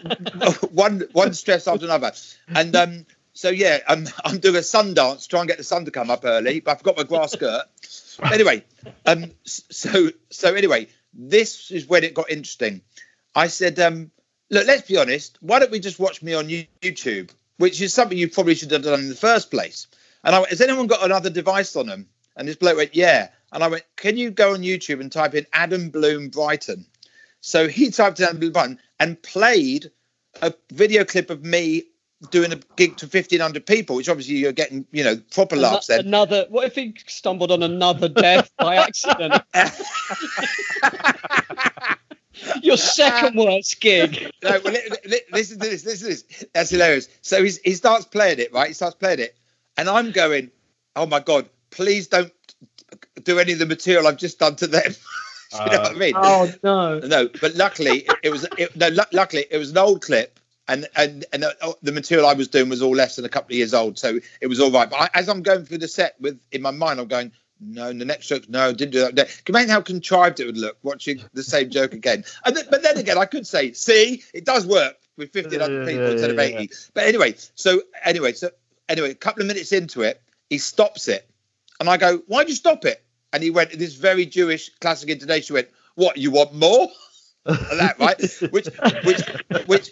one 0.72 1.04
one 1.12 1.34
stress 1.34 1.68
after 1.68 1.84
another. 1.84 2.12
And 2.48 2.74
um 2.74 3.06
so 3.32 3.48
yeah, 3.50 3.78
I'm 3.86 4.06
I'm 4.24 4.38
doing 4.38 4.56
a 4.56 4.62
sun 4.62 4.94
dance, 4.94 5.22
to 5.22 5.28
try 5.28 5.40
and 5.40 5.48
get 5.48 5.58
the 5.58 5.64
sun 5.64 5.84
to 5.84 5.90
come 5.90 6.10
up 6.10 6.24
early, 6.24 6.60
but 6.60 6.72
I 6.72 6.74
forgot 6.76 6.96
my 6.96 7.04
grass 7.04 7.32
skirt. 7.32 7.62
Anyway, 8.32 8.64
um 9.06 9.30
so 9.44 10.08
so 10.30 10.54
anyway, 10.54 10.88
this 11.14 11.70
is 11.70 11.86
when 11.86 12.04
it 12.04 12.14
got 12.14 12.30
interesting. 12.30 12.82
I 13.34 13.46
said, 13.46 13.78
um, 13.78 14.10
look, 14.50 14.66
let's 14.66 14.88
be 14.88 14.96
honest, 14.96 15.38
why 15.40 15.58
don't 15.58 15.70
we 15.70 15.80
just 15.80 15.98
watch 15.98 16.22
me 16.22 16.34
on 16.34 16.48
YouTube? 16.48 17.30
Which 17.58 17.80
is 17.80 17.94
something 17.94 18.16
you 18.16 18.28
probably 18.28 18.54
should 18.54 18.70
have 18.70 18.82
done 18.82 19.00
in 19.00 19.08
the 19.08 19.14
first 19.14 19.50
place. 19.50 19.86
And 20.24 20.34
I 20.34 20.40
went, 20.40 20.50
has 20.50 20.60
anyone 20.60 20.86
got 20.86 21.04
another 21.04 21.30
device 21.30 21.76
on 21.76 21.86
them? 21.86 22.08
And 22.36 22.46
this 22.48 22.56
bloke 22.56 22.76
went, 22.76 22.94
yeah. 22.94 23.28
And 23.52 23.64
I 23.64 23.68
went, 23.68 23.84
can 23.96 24.16
you 24.16 24.30
go 24.30 24.54
on 24.54 24.60
YouTube 24.60 25.00
and 25.00 25.10
type 25.10 25.34
in 25.34 25.46
Adam 25.52 25.90
Bloom 25.90 26.28
Brighton? 26.28 26.86
So 27.40 27.68
he 27.68 27.90
typed 27.90 28.20
in 28.20 28.26
Adam 28.26 28.40
Bloom 28.40 28.52
Brighton 28.52 28.78
and 29.00 29.20
played 29.22 29.90
a 30.42 30.52
video 30.72 31.04
clip 31.04 31.30
of 31.30 31.44
me 31.44 31.84
doing 32.30 32.52
a 32.52 32.60
gig 32.76 32.96
to 32.98 33.06
1,500 33.06 33.64
people, 33.64 33.96
which 33.96 34.08
obviously 34.08 34.36
you're 34.36 34.52
getting, 34.52 34.86
you 34.90 35.04
know, 35.04 35.16
proper 35.32 35.56
laughs 35.56 35.86
then. 35.86 36.00
Another. 36.00 36.46
What 36.48 36.66
if 36.66 36.74
he 36.74 36.94
stumbled 37.06 37.52
on 37.52 37.62
another 37.62 38.08
death 38.08 38.50
by 38.58 38.76
accident? 38.76 39.42
Your 42.62 42.76
second 42.76 43.36
worst 43.36 43.80
gig. 43.80 44.30
no, 44.42 44.60
well, 44.64 44.72
li- 44.72 44.90
li- 45.06 45.20
listen 45.32 45.58
to 45.58 45.68
this. 45.68 45.84
Listen 45.84 46.08
to 46.08 46.14
this. 46.14 46.44
That's 46.54 46.70
hilarious. 46.70 47.08
So 47.20 47.42
he's, 47.42 47.58
he 47.58 47.74
starts 47.74 48.04
playing 48.04 48.38
it, 48.38 48.52
right? 48.52 48.68
He 48.68 48.74
starts 48.74 48.94
playing 48.94 49.18
it, 49.18 49.36
and 49.76 49.88
I'm 49.88 50.12
going, 50.12 50.52
"Oh 50.94 51.06
my 51.06 51.18
god! 51.18 51.48
Please 51.70 52.06
don't 52.06 52.32
do 53.20 53.38
any 53.38 53.52
of 53.52 53.58
the 53.58 53.66
material 53.66 54.06
I've 54.06 54.16
just 54.16 54.38
done 54.38 54.56
to 54.56 54.66
them." 54.66 54.94
you 55.52 55.72
know 55.72 55.80
what 55.80 55.96
I 55.96 55.98
mean? 55.98 56.14
Oh 56.16 56.52
no. 56.62 56.98
No, 57.00 57.28
but 57.40 57.54
luckily 57.54 58.06
it, 58.22 58.30
was. 58.30 58.46
It, 58.56 58.76
no, 58.76 58.88
lu- 58.88 59.02
luckily 59.12 59.46
it 59.50 59.58
was 59.58 59.70
an 59.70 59.78
old 59.78 60.02
clip, 60.02 60.38
and 60.68 60.86
and 60.96 61.24
and 61.32 61.44
uh, 61.44 61.72
the 61.82 61.92
material 61.92 62.26
I 62.26 62.34
was 62.34 62.48
doing 62.48 62.68
was 62.68 62.82
all 62.82 62.94
less 62.94 63.16
than 63.16 63.24
a 63.24 63.28
couple 63.28 63.52
of 63.52 63.56
years 63.56 63.74
old, 63.74 63.98
so 63.98 64.18
it 64.40 64.46
was 64.46 64.60
all 64.60 64.70
right. 64.70 64.88
But 64.88 65.00
I, 65.00 65.10
as 65.14 65.28
I'm 65.28 65.42
going 65.42 65.64
through 65.64 65.78
the 65.78 65.88
set 65.88 66.16
with 66.20 66.38
in 66.52 66.62
my 66.62 66.70
mind, 66.70 67.00
I'm 67.00 67.08
going. 67.08 67.32
No, 67.60 67.92
the 67.92 68.04
next 68.04 68.28
joke. 68.28 68.48
No, 68.48 68.72
didn't 68.72 68.92
do 68.92 69.00
that. 69.00 69.16
Can 69.16 69.26
you 69.26 69.58
imagine 69.58 69.70
how 69.70 69.80
contrived 69.80 70.38
it 70.38 70.46
would 70.46 70.56
look 70.56 70.78
watching 70.84 71.20
the 71.32 71.42
same 71.42 71.70
joke 71.70 71.92
again? 71.92 72.22
And 72.44 72.56
then, 72.56 72.66
but 72.70 72.84
then 72.84 72.96
again, 72.98 73.18
I 73.18 73.24
could 73.24 73.48
say, 73.48 73.72
see, 73.72 74.22
it 74.32 74.44
does 74.44 74.64
work 74.64 74.94
with 75.16 75.32
15 75.32 75.60
other 75.60 75.84
people 75.84 76.04
yeah, 76.04 76.10
instead 76.12 76.30
of 76.30 76.36
yeah, 76.36 76.60
80. 76.60 76.70
But 76.94 77.06
anyway, 77.08 77.34
so 77.56 77.82
anyway, 78.04 78.34
so 78.34 78.50
anyway, 78.88 79.10
a 79.10 79.14
couple 79.16 79.42
of 79.42 79.48
minutes 79.48 79.72
into 79.72 80.02
it, 80.02 80.22
he 80.48 80.58
stops 80.58 81.08
it, 81.08 81.28
and 81.80 81.90
I 81.90 81.96
go, 81.96 82.18
"Why'd 82.28 82.48
you 82.48 82.54
stop 82.54 82.84
it?" 82.84 83.04
And 83.32 83.42
he 83.42 83.50
went, 83.50 83.72
"This 83.78 83.94
very 83.94 84.26
Jewish 84.26 84.70
classic 84.80 85.10
intonation." 85.10 85.54
Went, 85.54 85.68
"What? 85.94 86.16
You 86.16 86.30
want 86.30 86.54
more?" 86.54 86.88
That 87.44 87.98
right? 87.98 88.20
Which, 88.52 88.68
which, 89.04 89.20
which 89.66 89.90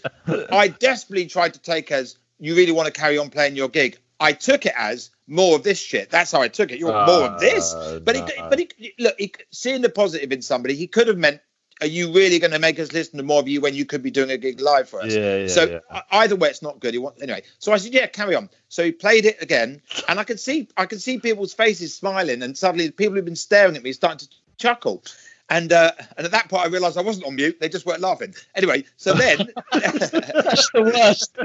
I 0.53 0.68
desperately 0.68 1.26
tried 1.26 1.55
to 1.55 1.61
take 1.61 1.91
as 1.91 2.18
you 2.39 2.55
really 2.55 2.72
want 2.72 2.87
to 2.87 2.93
carry 2.93 3.16
on 3.16 3.30
playing 3.30 3.57
your 3.57 3.68
gig. 3.70 3.99
I 4.20 4.32
took 4.32 4.66
it 4.66 4.74
as 4.76 5.11
more 5.26 5.57
of 5.57 5.62
this 5.62 5.78
shit. 5.78 6.11
That's 6.11 6.32
how 6.32 6.43
I 6.43 6.49
took 6.49 6.70
it. 6.70 6.78
You 6.78 6.87
want 6.87 7.07
more 7.07 7.22
of 7.30 7.41
this? 7.41 7.72
Uh, 7.72 8.01
But 8.03 8.16
he, 8.16 8.22
but 8.51 8.59
he, 8.59 8.95
look, 8.99 9.14
he, 9.18 9.32
seeing 9.53 9.80
the 9.82 9.89
positive 9.89 10.32
in 10.32 10.43
somebody, 10.43 10.74
he 10.74 10.87
could 10.87 11.09
have 11.09 11.16
meant, 11.18 11.41
"Are 11.81 11.87
you 11.87 12.12
really 12.12 12.39
going 12.39 12.53
to 12.53 12.59
make 12.59 12.79
us 12.79 12.93
listen 12.93 13.16
to 13.18 13.22
more 13.22 13.41
of 13.41 13.49
you 13.49 13.61
when 13.61 13.74
you 13.74 13.85
could 13.85 14.03
be 14.03 14.11
doing 14.11 14.31
a 14.31 14.37
gig 14.39 14.61
live 14.61 14.89
for 14.89 15.01
us?" 15.03 15.14
Yeah, 15.14 15.37
yeah, 15.39 15.47
so 15.49 15.64
yeah. 15.93 16.03
either 16.12 16.37
way, 16.37 16.49
it's 16.49 16.62
not 16.62 16.81
good. 16.81 16.95
He 16.95 16.99
want, 16.99 17.20
anyway. 17.22 17.43
So 17.59 17.72
I 17.72 17.77
said, 17.79 17.93
"Yeah, 17.93 18.07
carry 18.07 18.35
on." 18.35 18.49
So 18.68 18.85
he 18.85 18.93
played 18.93 19.24
it 19.27 19.41
again, 19.43 19.83
and 20.09 20.18
I 20.18 20.24
could 20.24 20.41
see, 20.41 20.68
I 20.77 20.87
could 20.87 21.01
see 21.03 21.18
people's 21.18 21.53
faces 21.55 21.95
smiling, 21.95 22.43
and 22.43 22.57
suddenly 22.57 22.87
the 22.87 22.93
people 22.93 23.14
who've 23.14 23.24
been 23.24 23.37
staring 23.37 23.77
at 23.77 23.83
me 23.83 23.93
starting 23.93 24.29
to 24.29 24.35
chuckle. 24.59 25.03
And 25.49 25.72
uh, 25.72 25.93
and 26.16 26.24
at 26.24 26.33
that 26.33 26.49
point, 26.49 26.64
I 26.64 26.66
realised 26.66 26.99
I 26.99 27.03
wasn't 27.03 27.27
on 27.27 27.37
mute. 27.37 27.61
They 27.61 27.68
just 27.68 27.87
weren't 27.87 28.01
laughing. 28.01 28.35
Anyway, 28.57 28.85
so 28.97 29.12
then, 29.14 29.39
That's 29.72 30.70
the 30.72 30.83
worst. 30.83 31.37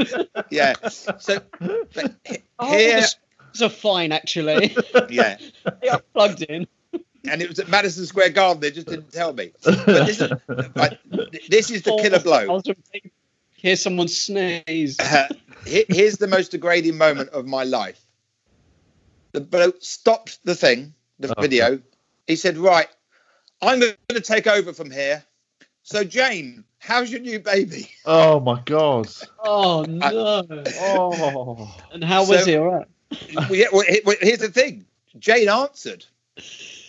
yeah. 0.49 0.73
So 1.19 1.39
but 1.93 2.15
he- 2.25 2.37
Oh, 2.57 2.71
here, 2.71 2.95
this 2.95 3.61
a 3.61 3.69
fine 3.69 4.11
actually. 4.11 4.75
yeah. 5.09 5.37
yeah, 5.83 5.97
plugged 6.13 6.41
in. 6.43 6.65
And 7.29 7.41
it 7.41 7.49
was 7.49 7.59
at 7.59 7.69
Madison 7.69 8.05
Square 8.05 8.29
Garden. 8.31 8.61
They 8.61 8.71
just 8.71 8.87
didn't 8.87 9.11
tell 9.11 9.33
me. 9.33 9.51
But 9.63 9.85
this 9.85 10.21
is, 10.21 10.31
but 10.73 10.99
this 11.49 11.69
is 11.71 11.81
the 11.83 11.97
killer 12.01 12.19
blow. 12.19 12.45
4,000 12.47 12.75
people. 12.91 13.11
Hear 13.55 13.75
someone 13.75 14.07
sneeze. 14.07 14.99
Uh, 14.99 15.27
here's 15.65 16.17
the 16.17 16.27
most 16.27 16.51
degrading 16.51 16.97
moment 16.97 17.29
of 17.29 17.45
my 17.45 17.63
life. 17.63 18.03
The 19.33 19.41
bloke 19.41 19.77
stopped 19.81 20.39
the 20.43 20.55
thing, 20.55 20.93
the 21.19 21.33
Oh. 21.37 21.41
video. 21.41 21.79
He 22.27 22.35
said, 22.35 22.57
"Right, 22.57 22.87
I'm 23.61 23.79
going 23.79 23.93
to 24.09 24.21
take 24.21 24.47
over 24.47 24.73
from 24.73 24.89
here." 24.89 25.23
So, 25.83 26.03
Jane, 26.03 26.63
how's 26.79 27.11
your 27.11 27.21
new 27.21 27.39
baby? 27.39 27.89
Oh 28.05 28.39
my 28.39 28.61
god. 28.65 29.07
Oh 29.43 29.85
no! 29.87 30.43
Oh. 30.79 31.75
And 31.93 32.03
how 32.03 32.21
was 32.25 32.39
So- 32.39 32.45
he? 32.45 32.57
All 32.57 32.65
right. 32.65 32.87
yeah, 33.51 33.67
well, 33.71 33.83
here's 34.21 34.39
the 34.39 34.49
thing. 34.49 34.85
Jane 35.19 35.49
answered, 35.49 36.05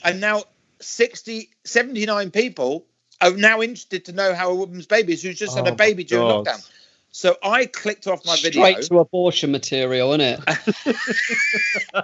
and 0.05 0.21
now 0.21 0.45
60, 0.81 1.49
79 1.65 2.31
people 2.31 2.87
are 3.21 3.31
now 3.33 3.63
interested 3.63 4.05
to 4.07 4.13
know 4.13 4.35
how 4.35 4.51
a 4.51 4.55
woman's 4.55 4.87
baby 4.87 5.13
is 5.13 5.23
who's 5.23 5.39
just 5.39 5.57
had 5.57 5.67
Oh 5.69 5.73
a 5.73 5.75
baby 5.75 6.05
during 6.05 6.27
God. 6.27 6.47
lockdown. 6.47 6.69
So 7.15 7.37
I 7.43 7.67
clicked 7.67 8.07
off 8.07 8.25
my 8.25 8.37
video 8.37 8.63
Straight 8.65 8.83
to 8.89 8.99
abortion 8.99 9.53
material, 9.53 10.13
isn't 10.15 10.21
it? 10.23 10.41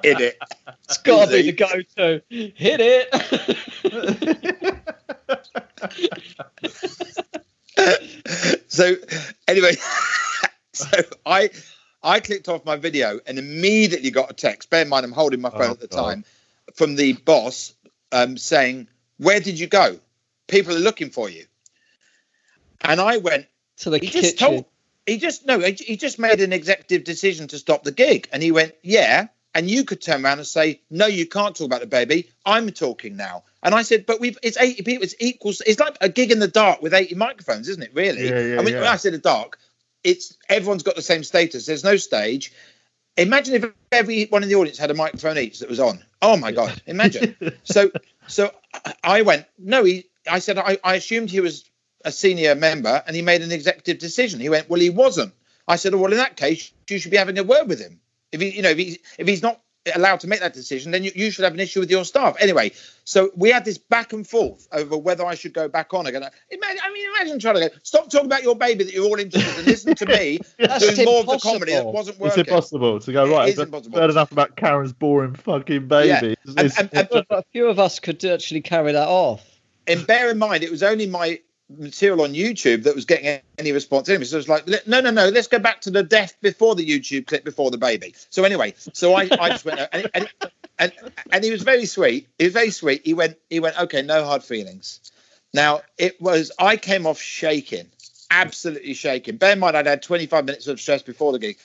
in 0.04 0.20
it. 0.20 0.38
It's 0.84 0.98
got 0.98 1.30
to 1.30 1.32
be 1.32 1.50
the 1.50 1.52
go-to. 1.52 2.22
Hit 2.28 2.80
it. 2.80 3.08
so 8.68 8.94
anyway, 9.46 9.76
so 10.72 10.86
I 11.24 11.50
I 12.02 12.20
clicked 12.20 12.48
off 12.48 12.64
my 12.64 12.76
video 12.76 13.18
and 13.26 13.38
immediately 13.38 14.10
got 14.10 14.30
a 14.30 14.34
text. 14.34 14.68
Bear 14.70 14.82
in 14.82 14.88
mind, 14.88 15.04
I'm 15.04 15.12
holding 15.12 15.40
my 15.40 15.50
phone 15.50 15.62
Oh, 15.62 15.72
at 15.72 15.80
the 15.80 15.88
God. 15.88 15.96
time 15.96 16.24
from 16.74 16.96
the 16.96 17.14
boss 17.14 17.72
um, 18.12 18.36
saying, 18.36 18.88
"Where 19.18 19.40
did 19.40 19.58
you 19.58 19.66
go? 19.66 19.98
People 20.46 20.74
are 20.74 20.80
looking 20.80 21.10
for 21.10 21.28
you." 21.28 21.44
And 22.82 23.00
I 23.00 23.18
went. 23.18 23.46
to 23.78 23.90
the 23.90 23.98
He 23.98 24.06
kitchen. 24.06 24.22
just 24.22 24.38
told. 24.38 24.64
He 25.06 25.16
just 25.18 25.46
no. 25.46 25.58
He 25.60 25.72
he 25.72 25.96
just 25.96 26.18
made 26.18 26.40
an 26.40 26.52
executive 26.52 27.04
decision 27.04 27.48
to 27.48 27.58
stop 27.58 27.84
the 27.84 27.92
gig, 27.92 28.28
and 28.32 28.42
he 28.42 28.52
went, 28.52 28.74
"Yeah." 28.82 29.28
And 29.54 29.68
you 29.68 29.82
could 29.84 30.00
turn 30.02 30.24
around 30.24 30.38
and 30.38 30.46
say, 30.46 30.80
"No, 30.90 31.06
you 31.06 31.26
can't 31.26 31.56
talk 31.56 31.64
about 31.64 31.80
the 31.80 31.86
baby. 31.86 32.28
I'm 32.44 32.70
talking 32.70 33.16
now." 33.16 33.44
And 33.62 33.74
I 33.74 33.82
said, 33.82 34.04
"But 34.04 34.20
we've 34.20 34.38
it's 34.42 34.58
80 34.58 34.82
people. 34.82 35.02
It's 35.04 35.14
equals. 35.18 35.62
It's 35.66 35.80
like 35.80 35.96
a 36.00 36.08
gig 36.08 36.30
in 36.30 36.38
the 36.38 36.48
dark 36.48 36.82
with 36.82 36.92
80 36.94 37.14
microphones, 37.14 37.68
isn't 37.68 37.82
it? 37.82 37.94
Really? 37.94 38.28
Yeah, 38.28 38.40
yeah, 38.40 38.60
I 38.60 38.62
mean, 38.62 38.74
yeah. 38.74 38.80
when 38.80 38.88
I 38.88 38.96
say 38.96 39.10
the 39.10 39.18
dark, 39.18 39.58
it's 40.04 40.36
everyone's 40.48 40.82
got 40.82 40.96
the 40.96 41.02
same 41.02 41.24
status. 41.24 41.66
There's 41.66 41.84
no 41.84 41.96
stage. 41.96 42.52
Imagine 43.18 43.54
if 43.56 43.72
everyone 43.92 44.42
in 44.42 44.48
the 44.48 44.54
audience 44.54 44.78
had 44.78 44.90
a 44.90 44.94
microphone 44.94 45.38
each 45.38 45.58
that 45.58 45.68
was 45.68 45.80
on. 45.80 46.02
Oh 46.22 46.36
my 46.36 46.52
god! 46.52 46.80
Imagine. 46.86 47.36
so 47.64 47.90
so 48.26 48.52
I 49.02 49.22
went. 49.22 49.44
No, 49.58 49.84
he. 49.84 50.06
I 50.30 50.38
said 50.38 50.58
I, 50.58 50.78
I 50.84 50.94
assumed 50.94 51.30
he 51.30 51.40
was 51.40 51.68
a 52.04 52.12
senior 52.12 52.54
member 52.54 53.02
and 53.06 53.16
he 53.16 53.22
made 53.22 53.42
an 53.42 53.52
executive 53.52 53.98
decision. 53.98 54.40
He 54.40 54.48
went, 54.48 54.68
well, 54.68 54.80
he 54.80 54.90
wasn't. 54.90 55.32
I 55.66 55.76
said, 55.76 55.94
oh, 55.94 55.98
well, 55.98 56.12
in 56.12 56.18
that 56.18 56.36
case, 56.36 56.72
you 56.88 56.98
should 56.98 57.10
be 57.10 57.16
having 57.16 57.38
a 57.38 57.44
word 57.44 57.68
with 57.68 57.80
him. 57.80 58.00
If 58.32 58.40
he, 58.40 58.50
you 58.50 58.62
know, 58.62 58.70
if 58.70 58.78
he, 58.78 59.00
if 59.18 59.26
he's 59.26 59.42
not 59.42 59.60
allowed 59.94 60.20
to 60.20 60.26
make 60.26 60.40
that 60.40 60.54
decision, 60.54 60.92
then 60.92 61.04
you, 61.04 61.12
you 61.14 61.30
should 61.30 61.44
have 61.44 61.54
an 61.54 61.60
issue 61.60 61.80
with 61.80 61.90
your 61.90 62.04
staff. 62.04 62.36
Anyway, 62.40 62.72
so 63.04 63.30
we 63.36 63.50
had 63.50 63.64
this 63.64 63.78
back 63.78 64.12
and 64.12 64.26
forth 64.26 64.66
over 64.72 64.96
whether 64.96 65.24
I 65.24 65.34
should 65.34 65.52
go 65.52 65.68
back 65.68 65.94
on 65.94 66.06
again. 66.06 66.22
Imagine, 66.50 66.80
I 66.84 66.92
mean, 66.92 67.08
imagine 67.16 67.38
trying 67.38 67.54
to 67.54 67.60
go, 67.60 67.68
stop 67.82 68.10
talking 68.10 68.26
about 68.26 68.42
your 68.42 68.56
baby 68.56 68.84
that 68.84 68.92
you're 68.92 69.04
all 69.04 69.18
interested 69.18 69.58
in, 69.60 69.64
listen 69.66 69.94
to 69.94 70.06
me 70.06 70.38
That's 70.58 70.94
doing 70.94 71.04
more 71.06 71.20
of 71.20 71.26
the 71.26 71.38
comedy 71.38 71.72
that 71.72 71.84
wasn't 71.86 72.18
It's 72.20 72.36
impossible 72.36 73.00
to 73.00 73.12
go 73.12 73.30
right. 73.30 73.48
is 73.48 73.58
I've 73.58 73.66
impossible. 73.68 73.98
heard 73.98 74.10
enough 74.10 74.32
about 74.32 74.56
Karen's 74.56 74.92
boring 74.92 75.34
fucking 75.34 75.88
baby. 75.88 76.36
And- 76.46 76.58
It's- 76.58 76.78
and- 76.78 76.90
and- 76.92 77.08
But 77.10 77.26
a 77.30 77.42
few 77.52 77.66
of 77.68 77.78
us 77.78 77.98
could 78.00 78.24
actually 78.24 78.60
carry 78.60 78.92
that 78.92 79.08
off. 79.08 79.44
and 79.86 80.06
bear 80.06 80.30
in 80.30 80.38
mind, 80.38 80.62
it 80.62 80.70
was 80.70 80.82
only 80.82 81.06
my 81.06 81.40
material 81.68 82.22
on 82.22 82.32
YouTube 82.32 82.84
that 82.84 82.94
was 82.94 83.04
getting 83.04 83.40
any 83.58 83.72
response 83.72 84.08
anyway. 84.08 84.24
So 84.24 84.36
it 84.36 84.38
was 84.38 84.48
like, 84.48 84.86
no, 84.86 85.00
no, 85.00 85.10
no, 85.10 85.28
let's 85.28 85.48
go 85.48 85.58
back 85.58 85.80
to 85.82 85.90
the 85.90 86.02
death 86.02 86.34
before 86.40 86.74
the 86.74 86.86
YouTube 86.86 87.26
clip 87.26 87.44
before 87.44 87.70
the 87.70 87.78
baby. 87.78 88.14
So 88.30 88.44
anyway, 88.44 88.74
so 88.92 89.14
I, 89.14 89.28
I 89.38 89.50
just 89.50 89.64
went, 89.64 89.80
and, 89.92 90.10
and, 90.14 90.28
and, 90.78 90.92
and 91.30 91.44
he 91.44 91.50
was 91.50 91.62
very 91.62 91.86
sweet. 91.86 92.28
He 92.38 92.44
was 92.44 92.54
very 92.54 92.70
sweet. 92.70 93.02
He 93.04 93.14
went, 93.14 93.36
he 93.50 93.60
went, 93.60 93.78
okay, 93.78 94.02
no 94.02 94.24
hard 94.24 94.42
feelings. 94.42 95.00
Now 95.52 95.82
it 95.96 96.20
was. 96.20 96.52
I 96.58 96.76
came 96.76 97.06
off 97.06 97.20
shaking, 97.20 97.86
absolutely 98.30 98.94
shaking. 98.94 99.36
Bear 99.36 99.52
in 99.52 99.58
mind, 99.58 99.76
I'd 99.76 99.86
had 99.86 100.02
25 100.02 100.44
minutes 100.44 100.66
of 100.66 100.80
stress 100.80 101.02
before 101.02 101.32
the 101.32 101.38
gig. 101.38 101.58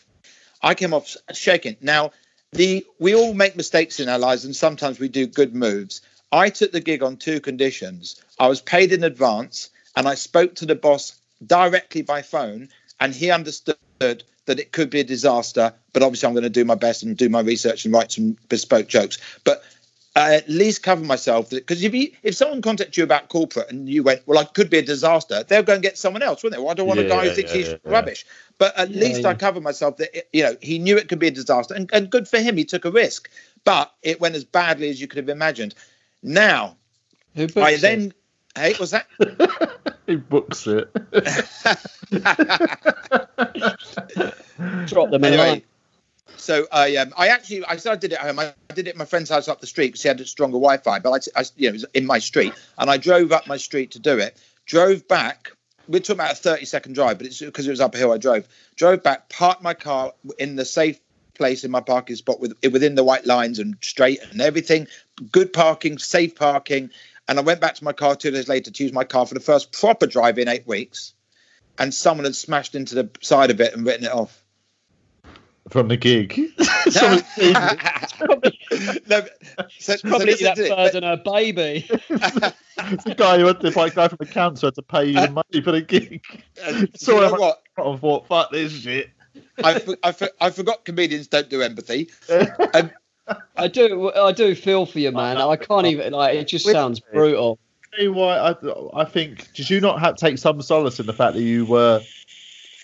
I 0.62 0.74
came 0.74 0.93
off 0.93 1.16
shaking. 1.34 1.76
Now, 1.82 2.12
the 2.54 2.86
we 2.99 3.16
all 3.16 3.34
make 3.34 3.56
mistakes 3.56 3.99
in 3.99 4.08
our 4.08 4.20
lives, 4.20 4.45
and 4.45 4.56
sometimes 4.56 4.99
we 4.99 5.10
do 5.10 5.28
good 5.28 5.54
moves. 5.54 6.01
I 6.32 6.49
took 6.49 6.72
the 6.72 6.80
gig 6.80 7.04
on 7.04 7.18
two 7.18 7.39
conditions. 7.39 8.22
I 8.39 8.47
was 8.47 8.62
paid 8.62 8.91
in 8.91 9.04
advance, 9.04 9.70
and 9.96 10.08
I 10.08 10.16
spoke 10.16 10.56
to 10.56 10.66
the 10.66 10.76
boss 10.76 11.20
directly 11.46 12.02
by 12.02 12.22
phone, 12.22 12.70
and 13.00 13.14
he 13.14 13.32
understood 13.32 13.78
that 14.00 14.60
it 14.60 14.72
could 14.72 14.89
be 14.89 15.00
a 15.00 15.04
disaster. 15.04 15.74
But 15.94 16.04
obviously, 16.04 16.28
I'm 16.28 16.34
going 16.34 16.44
to 16.44 16.50
do 16.50 16.66
my 16.66 16.76
best 16.76 17.04
and 17.04 17.16
do 17.16 17.30
my 17.30 17.41
research 17.41 17.86
and 17.86 17.94
write 17.94 18.12
some 18.12 18.38
bespoke 18.50 18.88
jokes. 18.88 19.18
But 19.44 19.64
I 20.16 20.36
at 20.36 20.48
least 20.48 20.84
cover 20.84 21.04
myself 21.04 21.50
because 21.50 21.84
if 21.84 21.94
you, 21.94 22.12
if 22.22 22.36
someone 22.36 22.62
contacted 22.62 22.98
you 22.98 23.04
about 23.04 23.30
corporate 23.30 23.72
and 23.72 23.89
you 23.89 24.04
went, 24.04 24.22
well, 24.28 24.38
I 24.38 24.44
could 24.44 24.70
be 24.70 24.78
a 24.78 24.84
disaster, 24.84 25.44
they'll 25.44 25.64
go 25.64 25.74
and 25.74 25.82
get 25.82 25.98
someone 25.98 26.22
else, 26.22 26.44
wouldn't 26.44 26.60
they? 26.60 26.64
Well, 26.64 26.72
I 26.72 26.76
don't 26.76 26.88
want 26.88 27.00
a 27.00 27.04
guy 27.04 27.28
who 27.28 27.34
thinks 27.34 27.52
yeah, 27.52 27.58
he's 27.58 27.70
yeah, 27.70 27.78
yeah. 27.84 27.91
rubbish. 27.91 28.26
But 28.60 28.78
at 28.78 28.91
Yeah, 28.91 29.02
least 29.02 29.26
I 29.26 29.30
yeah. 29.30 29.36
cover 29.36 29.60
myself 29.60 29.98
that 29.98 30.16
it- 30.16 30.30
you 30.32 30.44
know 30.44 30.56
he 30.62 30.78
knew 30.78 30.98
it 30.98 31.10
could 31.10 31.20
be 31.20 31.28
a 31.28 31.32
disaster, 31.32 31.74
and, 31.74 31.89
and 31.94 32.10
good 32.12 32.28
for 32.28 32.38
him. 32.39 32.58
He 32.58 32.66
took 32.66 32.86
a 32.86 32.91
risk, 32.91 33.30
but 33.64 33.91
it 34.04 34.20
went 34.22 34.36
as 34.36 34.44
badly 34.44 34.89
as 34.89 35.02
you 35.02 35.08
could 35.08 35.18
have 35.18 35.30
imagined. 35.30 35.74
Now 36.22 36.78
Who 37.36 37.48
booked 37.48 37.58
I 37.58 37.72
it? 37.74 37.82
then 37.82 38.14
hey, 38.56 38.76
was 38.80 38.91
that? 38.91 39.08
He 40.06 40.18
books 40.18 40.68
it. 40.68 40.93
Drop 44.88 45.12
them 45.12 45.24
in 45.24 45.34
anyway, 45.34 45.49
line. 45.49 45.62
so 46.36 46.68
I 46.74 46.97
um, 46.97 47.14
I 47.18 47.30
actually 47.30 47.64
I 47.66 47.78
said 47.78 47.93
I 47.93 47.95
did 47.95 48.12
it 48.12 48.20
at 48.20 48.26
home. 48.26 48.39
I 48.39 48.54
did 48.76 48.88
it 48.88 48.91
at 48.91 48.97
my 48.97 49.06
friend's 49.06 49.30
house 49.30 49.47
up 49.47 49.62
the 49.62 49.68
street 49.68 49.88
because 49.89 50.01
he 50.01 50.10
had 50.10 50.20
a 50.20 50.26
stronger 50.26 50.56
Wi-Fi. 50.56 50.99
But 50.99 51.12
I, 51.36 51.39
I 51.39 51.45
you 51.56 51.68
know 51.68 51.70
it 51.70 51.74
was 51.74 51.86
in 51.93 52.06
my 52.06 52.20
street, 52.20 52.54
and 52.78 52.89
I 52.89 52.97
drove 52.97 53.32
up 53.32 53.47
my 53.47 53.56
street 53.56 53.91
to 53.91 53.99
do 53.99 54.18
it. 54.20 54.38
Drove 54.66 55.08
back. 55.08 55.54
We're 55.88 55.99
talking 55.99 56.16
about 56.16 56.34
a 56.34 56.36
thirty 56.36 56.66
second 56.66 56.95
drive, 56.95 57.18
but 57.18 57.28
it's 57.28 57.39
because 57.39 57.66
it 57.66 57.70
was 57.70 57.80
up 57.80 57.95
a 57.95 57.97
hill. 57.97 58.12
I 58.12 58.18
drove. 58.18 58.45
Drove 58.76 59.01
back. 59.04 59.30
Parked 59.30 59.64
my 59.64 59.74
car 59.74 60.12
in 60.38 60.58
the 60.58 60.66
safe 60.66 60.99
place 61.34 61.64
in 61.64 61.72
my 61.72 61.82
parking 61.82 62.16
spot 62.16 62.39
with 62.39 62.54
within 62.72 62.95
the 62.95 63.04
white 63.04 63.26
lines 63.26 63.60
and 63.60 63.78
straight 63.82 64.20
and 64.32 64.41
everything. 64.41 64.88
Good 65.32 65.54
parking, 65.54 65.97
safe 65.97 66.36
parking. 66.36 66.89
And 67.28 67.40
I 67.40 67.42
went 67.42 67.62
back 67.62 67.76
to 67.76 67.84
my 67.84 67.94
car 67.94 68.16
two 68.16 68.32
days 68.32 68.48
later 68.50 68.70
to 68.72 68.84
use 68.84 68.92
my 68.94 69.04
car 69.04 69.26
for 69.26 69.34
the 69.34 69.40
first 69.40 69.72
proper 69.72 70.08
drive 70.08 70.38
in 70.40 70.48
eight 70.48 70.68
weeks. 70.68 71.14
And 71.80 71.94
someone 71.94 72.26
had 72.26 72.36
smashed 72.36 72.76
into 72.76 72.96
the 72.96 73.10
side 73.22 73.50
of 73.50 73.60
it 73.62 73.74
and 73.74 73.86
written 73.86 74.06
it 74.06 74.12
off. 74.12 74.44
From 75.70 75.88
the 75.88 75.96
gig. 75.98 76.38
no, 76.96 77.20
Probably, 78.20 78.60
no, 79.08 79.22
so, 79.80 79.96
so 79.96 80.08
probably 80.10 80.26
listen 80.28 80.46
that 80.46 80.60
it. 80.60 80.70
bird 80.70 80.96
and 80.96 81.06
her 81.06 81.18
baby. 81.18 81.88
It's 81.90 83.04
the 83.06 83.16
guy 83.18 83.40
who 83.40 83.46
had 83.48 83.62
to, 83.62 83.70
like, 83.72 83.96
guy 83.96 84.10
from 84.10 84.18
the 84.20 84.26
council 84.26 84.68
had 84.68 84.76
to 84.76 84.82
pay 84.82 85.06
you 85.06 85.14
the 85.14 85.32
money 85.32 85.62
for 85.64 85.72
the 85.72 85.82
gig. 85.82 86.22
Uh, 86.64 86.72
do 86.72 86.88
you 87.08 87.14
know 87.16 87.24
I'm- 87.24 87.40
what? 87.40 87.62
I 87.78 87.98
thought, 87.98 88.28
fuck 88.28 88.52
this 88.52 88.72
shit. 88.74 89.10
I, 89.64 89.80
for- 89.80 89.98
I, 90.04 90.12
for- 90.12 90.30
I 90.40 90.50
forgot 90.52 90.86
comedians 90.86 91.28
don't 91.28 91.50
do 91.50 91.62
empathy. 91.62 92.10
I 93.56 93.68
do, 93.68 94.12
I 94.14 94.32
do 94.32 94.56
feel 94.56 94.86
for 94.86 95.00
you, 95.00 95.12
man. 95.12 95.38
I 95.38 95.56
can't 95.56 95.88
even 95.88 96.14
like. 96.14 96.36
It 96.36 96.48
just 96.48 96.66
sounds 96.70 97.00
brutal. 97.00 97.58
Tell 97.96 98.04
you 98.04 98.14
why 98.14 98.38
I, 98.38 98.56
I 99.02 99.06
think 99.06 99.54
did 99.54 99.70
you 99.70 99.80
not 99.80 100.00
have 100.00 100.16
take 100.16 100.38
some 100.38 100.62
solace 100.62 101.00
in 101.00 101.06
the 101.06 101.14
fact 101.14 101.36
that 101.36 101.44
you 101.44 101.66
were 101.66 102.02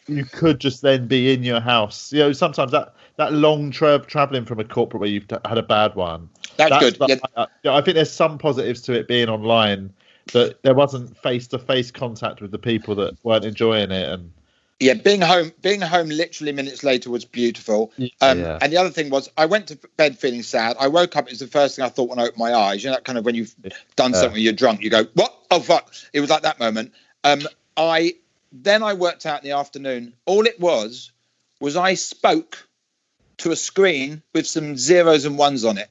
you 0.08 0.24
could 0.26 0.60
just 0.60 0.82
then 0.82 1.08
be 1.08 1.34
in 1.34 1.44
your 1.44 1.60
house 1.60 2.12
you 2.14 2.20
know 2.20 2.32
sometimes 2.32 2.72
that 2.72 2.94
that 3.18 3.34
long 3.34 3.70
tra- 3.72 4.00
traveling 4.06 4.46
from 4.46 4.60
a 4.60 4.64
corporate 4.64 5.02
where 5.02 5.10
you've 5.10 5.28
t- 5.28 5.36
had 5.46 5.58
a 5.58 5.64
bad 5.64 5.94
one 5.96 6.30
That's, 6.58 6.80
good. 6.80 7.00
like- 7.00 7.10
Yeah, 7.10 7.18
I, 7.36 7.48
I- 7.70 7.78
I 7.78 7.82
think 7.82 7.96
there's 7.96 8.12
some 8.12 8.38
positives 8.38 8.82
to 8.84 8.94
it 8.94 9.08
being 9.08 9.30
online 9.30 9.92
that 10.34 10.62
there 10.64 10.74
wasn't 10.76 11.18
face 11.18 11.48
to 11.48 11.58
face 11.60 11.90
contact 11.92 12.40
with 12.42 12.52
the 12.52 12.60
people 12.60 12.94
that 12.96 13.18
weren't 13.24 13.46
enjoying 13.46 13.90
it 13.92 14.10
and 14.10 14.32
yeah, 14.80 14.93
being 14.93 15.21
home, 15.21 15.51
being 15.61 15.82
home 15.82 16.07
literally 16.09 16.53
minutes 16.53 16.84
later 16.84 17.09
was 17.09 17.25
beautiful. 17.25 17.91
Um, 18.21 18.39
Yeah. 18.39 18.57
And 18.61 18.71
the 18.71 18.77
other 18.77 18.89
thing 18.91 19.09
was, 19.09 19.30
I 19.38 19.45
went 19.45 19.67
to 19.67 19.80
bed 19.97 20.17
feeling 20.17 20.41
sad. 20.41 20.77
I 20.80 20.88
woke 20.88 21.15
up. 21.17 21.25
It 21.27 21.32
was 21.32 21.39
the 21.39 21.47
first 21.47 21.75
thing 21.75 21.84
I 21.84 21.89
thought 21.89 22.09
when 22.09 22.17
I 22.19 22.23
opened 22.23 22.38
my 22.38 22.53
eyes. 22.53 22.84
You 22.84 22.89
know, 22.89 22.95
that 22.95 23.03
kind 23.03 23.17
of 23.17 23.25
when 23.25 23.36
you've 23.36 23.53
done 23.95 24.13
Yeah. 24.13 24.21
something, 24.21 24.41
you're 24.41 24.53
drunk. 24.53 24.82
You 24.82 24.89
go, 24.89 25.03
"What? 25.15 25.34
Oh 25.51 25.59
fuck!" 25.59 25.93
It 26.13 26.21
was 26.21 26.30
like 26.30 26.43
that 26.43 26.59
moment. 26.59 26.93
Um, 27.23 27.41
I 27.75 28.15
then 28.51 28.82
I 28.82 28.93
worked 28.93 29.25
out 29.25 29.43
in 29.43 29.49
the 29.49 29.57
afternoon. 29.57 30.13
All 30.25 30.45
it 30.45 30.59
was 30.59 31.11
was 31.59 31.75
I 31.75 31.95
spoke 31.95 32.65
to 33.39 33.51
a 33.51 33.55
screen 33.55 34.21
with 34.34 34.47
some 34.47 34.77
zeros 34.77 35.25
and 35.25 35.38
ones 35.38 35.65
on 35.65 35.77
it, 35.77 35.89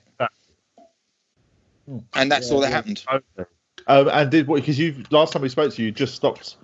and 2.14 2.32
that's 2.32 2.50
all 2.50 2.60
that 2.60 2.72
happened. 2.72 3.04
um, 3.86 4.08
and 4.08 4.30
did 4.30 4.46
what 4.46 4.56
because 4.60 4.78
you 4.78 5.04
last 5.10 5.32
time 5.34 5.42
we 5.42 5.48
spoke 5.50 5.72
to 5.74 5.82
you 5.82 5.86
you 5.86 5.92
just 5.92 6.14
stopped 6.14 6.56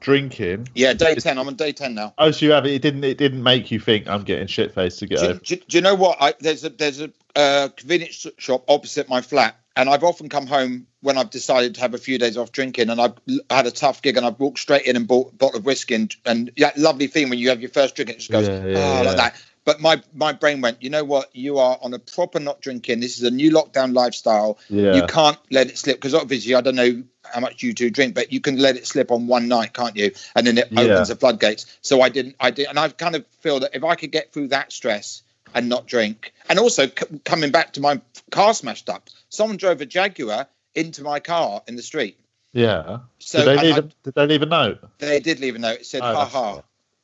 drinking 0.00 0.68
Yeah, 0.74 0.92
day 0.92 1.14
ten. 1.14 1.38
I'm 1.38 1.46
on 1.46 1.54
day 1.54 1.72
ten 1.72 1.94
now. 1.94 2.14
oh 2.18 2.30
so 2.30 2.46
you 2.46 2.52
have 2.52 2.66
it 2.66 2.72
it 2.72 2.82
didn't 2.82 3.04
it 3.04 3.18
didn't 3.18 3.42
make 3.42 3.70
you 3.70 3.78
think 3.80 4.08
i'm 4.08 4.22
getting 4.22 4.46
shit 4.46 4.74
faced 4.74 4.98
to 5.00 5.06
get 5.06 5.20
do, 5.20 5.34
do, 5.34 5.62
do 5.68 5.76
you 5.76 5.82
know 5.82 5.94
what? 5.94 6.16
I, 6.20 6.34
there's 6.40 6.64
a 6.64 6.70
there's 6.70 7.00
a 7.00 7.10
uh, 7.36 7.68
convenience 7.76 8.26
shop 8.38 8.64
opposite 8.68 9.08
my 9.08 9.20
flat, 9.20 9.56
and 9.76 9.88
I've 9.88 10.02
often 10.02 10.28
come 10.28 10.46
home 10.46 10.86
when 11.02 11.16
I've 11.16 11.30
decided 11.30 11.76
to 11.76 11.80
have 11.80 11.94
a 11.94 11.98
few 11.98 12.18
days 12.18 12.36
off 12.36 12.50
drinking, 12.52 12.90
and 12.90 13.00
I've 13.00 13.14
had 13.48 13.66
a 13.66 13.70
tough 13.70 14.02
gig, 14.02 14.16
and 14.16 14.26
I've 14.26 14.38
walked 14.40 14.58
straight 14.58 14.82
in 14.86 14.96
and 14.96 15.06
bought 15.06 15.32
a 15.32 15.36
bottle 15.36 15.58
of 15.58 15.64
whiskey, 15.64 15.94
and, 15.94 16.16
and 16.26 16.50
that 16.58 16.76
lovely 16.76 17.06
thing 17.06 17.30
when 17.30 17.38
you 17.38 17.48
have 17.50 17.60
your 17.60 17.70
first 17.70 17.94
drink, 17.94 18.10
it 18.10 18.18
just 18.18 18.30
goes 18.30 18.48
Yeah, 18.48 18.62
oh, 18.64 18.68
yeah, 18.68 18.94
yeah. 18.94 19.00
like 19.02 19.16
that. 19.16 19.42
But 19.70 19.80
my 19.80 20.02
my 20.12 20.32
brain 20.32 20.60
went, 20.62 20.82
you 20.82 20.90
know 20.90 21.04
what? 21.04 21.30
You 21.32 21.58
are 21.58 21.78
on 21.80 21.94
a 21.94 22.00
proper 22.00 22.40
not 22.40 22.60
drinking. 22.60 22.98
This 22.98 23.18
is 23.18 23.22
a 23.22 23.30
new 23.30 23.52
lockdown 23.52 23.94
lifestyle. 23.94 24.58
yeah 24.68 24.94
You 24.96 25.02
can't 25.06 25.38
let 25.52 25.68
it 25.68 25.78
slip 25.78 25.96
because 25.98 26.12
obviously 26.12 26.56
I 26.56 26.60
don't 26.60 26.74
know 26.74 27.04
how 27.22 27.38
much 27.38 27.62
you 27.62 27.72
two 27.72 27.88
drink, 27.88 28.16
but 28.16 28.32
you 28.32 28.40
can 28.40 28.56
let 28.58 28.74
it 28.76 28.84
slip 28.88 29.12
on 29.12 29.28
one 29.28 29.46
night, 29.46 29.72
can't 29.72 29.94
you? 29.94 30.10
And 30.34 30.44
then 30.44 30.58
it 30.58 30.72
Yeah. 30.72 30.80
opens 30.80 31.06
the 31.06 31.14
floodgates. 31.14 31.66
So 31.82 32.02
I 32.02 32.08
didn't. 32.08 32.34
I 32.40 32.50
did, 32.50 32.66
and 32.66 32.80
I 32.80 32.88
kind 32.88 33.14
of 33.14 33.24
feel 33.42 33.60
that 33.60 33.70
if 33.76 33.84
I 33.84 33.94
could 33.94 34.10
get 34.10 34.32
through 34.32 34.48
that 34.48 34.72
stress 34.72 35.22
and 35.54 35.68
not 35.68 35.86
drink, 35.86 36.32
and 36.48 36.58
also 36.58 36.86
c- 36.88 37.20
coming 37.24 37.52
back 37.52 37.74
to 37.74 37.80
my 37.80 38.00
car 38.32 38.54
smashed 38.54 38.88
up, 38.88 39.08
someone 39.28 39.56
drove 39.56 39.80
a 39.80 39.86
Jaguar 39.86 40.48
into 40.74 41.04
my 41.04 41.20
car 41.20 41.62
in 41.68 41.76
the 41.76 41.82
street. 41.82 42.18
yeah 42.52 42.98
So 43.20 43.38
did, 43.38 43.46
they 43.46 43.62
leave 43.68 43.74
I- 43.76 43.78
a, 43.78 43.82
did 44.02 44.14
they 44.16 44.26
leave 44.26 44.42
a 44.42 44.46
note 44.46 44.78
they 44.98 45.20
did 45.20 45.38
leave 45.38 45.54
a 45.54 45.60
note. 45.60 45.78
It 45.82 45.86
said, 45.86 46.02
Oh, 46.02 46.12
"Ha 46.16 46.24
ha." 46.26 46.62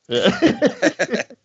yeah. 0.09 1.23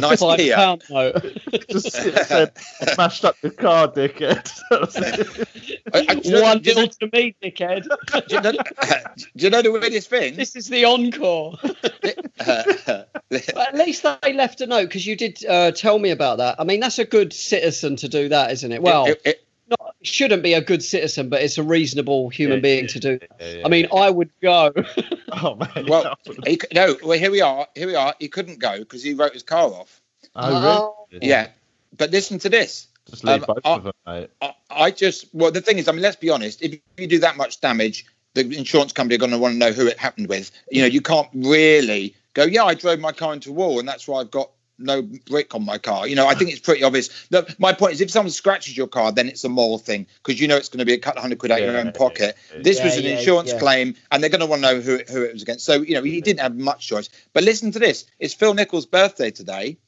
nice 0.00 0.20
Five 0.20 0.38
Kia. 0.38 0.54
pound 0.56 0.82
note. 0.90 1.22
just 1.70 1.92
said, 1.92 2.52
smashed 2.94 3.24
up 3.24 3.36
your 3.42 3.52
car, 3.52 3.88
dickhead. 3.88 4.50
I- 5.94 6.06
I- 6.08 6.14
do 6.14 6.28
you 6.28 6.34
know- 6.34 6.42
One 6.42 6.58
do 6.60 6.70
you 6.72 6.86
to 6.86 7.08
me, 7.12 7.34
dickhead. 7.42 7.84
do 8.28 8.34
you 8.34 8.40
know- 8.40 8.52
do 8.52 9.44
you 9.44 9.50
know 9.50 9.62
the 9.62 9.72
weirdest 9.72 10.08
thing? 10.10 10.36
This 10.36 10.56
is 10.56 10.68
the 10.68 10.84
encore. 10.84 11.56
But 11.62 13.68
at 13.68 13.74
least 13.74 14.04
they 14.22 14.32
left 14.32 14.60
a 14.60 14.66
note 14.66 14.88
because 14.88 15.06
you 15.06 15.16
did 15.16 15.44
uh, 15.46 15.72
tell 15.72 15.98
me 15.98 16.10
about 16.10 16.38
that. 16.38 16.56
I 16.60 16.64
mean, 16.64 16.80
that's 16.80 16.98
a 16.98 17.04
good 17.04 17.32
citizen 17.32 17.96
to 17.96 18.08
do 18.08 18.28
that, 18.28 18.50
isn't 18.52 18.72
it? 18.72 18.82
Well, 18.82 19.06
It- 19.06 19.20
it- 19.24 19.45
not 19.68 19.96
shouldn't 20.02 20.42
be 20.42 20.54
a 20.54 20.60
good 20.60 20.82
citizen, 20.82 21.28
but 21.28 21.42
it's 21.42 21.58
a 21.58 21.62
reasonable 21.62 22.28
human 22.28 22.58
Yeah, 22.58 22.62
being 22.62 22.82
yeah, 22.84 22.88
to 22.88 23.00
do. 23.00 23.18
Yeah, 23.40 23.62
I 23.64 23.68
mean, 23.68 23.88
I 23.94 24.10
would 24.10 24.30
go. 24.40 24.72
oh 25.42 25.56
man. 25.56 25.86
Well, 25.88 26.14
he, 26.46 26.58
no, 26.72 26.96
well, 27.02 27.18
here 27.18 27.30
we 27.30 27.40
are. 27.40 27.66
Here 27.74 27.86
we 27.86 27.94
are. 27.94 28.14
He 28.18 28.28
couldn't 28.28 28.58
go 28.58 28.78
because 28.78 29.02
he 29.02 29.14
wrote 29.14 29.32
his 29.32 29.42
car 29.42 29.68
off. 29.68 30.00
oh, 30.36 31.06
really? 31.10 31.26
Yeah. 31.28 31.48
But 31.96 32.10
listen 32.10 32.38
to 32.40 32.48
this. 32.48 32.88
Just 33.08 33.24
leave 33.24 33.42
Um, 33.42 33.54
both 33.54 33.58
I- 33.64 33.74
of 33.74 33.84
them, 33.84 33.92
mate. 34.06 34.30
I, 34.42 34.54
I 34.70 34.90
just, 34.90 35.26
well, 35.32 35.50
the 35.50 35.60
thing 35.60 35.78
is, 35.78 35.88
I 35.88 35.92
mean, 35.92 36.02
let's 36.02 36.16
be 36.16 36.30
honest. 36.30 36.60
If 36.62 36.78
you 36.98 37.06
do 37.06 37.18
that 37.20 37.36
much 37.36 37.60
damage, 37.60 38.04
the 38.34 38.42
insurance 38.56 38.92
company 38.92 39.14
are 39.14 39.18
going 39.18 39.30
to 39.30 39.38
want 39.38 39.54
to 39.54 39.58
know 39.58 39.72
who 39.72 39.86
it 39.86 39.98
happened 39.98 40.28
with. 40.28 40.50
You 40.70 40.82
know, 40.82 40.88
you 40.88 41.00
can't 41.00 41.28
really 41.32 42.14
go, 42.34 42.44
yeah, 42.44 42.64
I 42.64 42.74
drove 42.74 43.00
my 43.00 43.12
car 43.12 43.32
into 43.32 43.50
a 43.50 43.52
wall 43.52 43.78
and 43.78 43.88
that's 43.88 44.06
why 44.06 44.20
I've 44.20 44.30
got 44.30 44.50
no 44.78 45.02
brick 45.02 45.54
on 45.54 45.64
my 45.64 45.78
car. 45.78 46.06
You 46.06 46.16
know, 46.16 46.26
I 46.26 46.34
think 46.34 46.50
it's 46.50 46.60
pretty 46.60 46.82
obvious. 46.82 47.26
The, 47.30 47.54
my 47.58 47.72
point 47.72 47.94
is, 47.94 48.00
if 48.00 48.10
someone 48.10 48.30
scratches 48.30 48.76
your 48.76 48.86
car, 48.88 49.12
then 49.12 49.28
it's 49.28 49.44
a 49.44 49.48
moral 49.48 49.78
thing 49.78 50.06
because 50.22 50.40
you 50.40 50.48
know 50.48 50.56
it's 50.56 50.68
going 50.68 50.78
to 50.80 50.84
be 50.84 50.92
a 50.92 50.98
couple 50.98 51.22
hundred 51.22 51.38
quid 51.38 51.52
out 51.52 51.60
of 51.60 51.64
your 51.66 51.78
own 51.78 51.92
pocket. 51.92 52.36
yeah. 52.54 52.62
This 52.62 52.78
Yeah, 52.78 52.84
was 52.84 52.96
an 52.98 53.04
yeah, 53.04 53.18
insurance 53.18 53.52
yeah. 53.52 53.58
claim, 53.58 53.94
and 54.10 54.22
they're 54.22 54.30
going 54.30 54.40
to 54.40 54.46
want 54.46 54.62
to 54.62 54.74
know 54.74 54.80
who, 54.80 54.98
who 55.08 55.22
it 55.22 55.32
was 55.32 55.42
against. 55.42 55.64
So, 55.64 55.80
you 55.82 55.94
know, 55.94 56.02
he 56.02 56.20
didn't 56.20 56.40
have 56.40 56.56
much 56.56 56.86
choice. 56.86 57.08
But 57.32 57.44
listen 57.44 57.70
to 57.72 57.78
this 57.78 58.04
it's 58.18 58.34
Phil 58.34 58.54
Nichol's 58.54 58.86
birthday 58.86 59.30
today. 59.30 59.78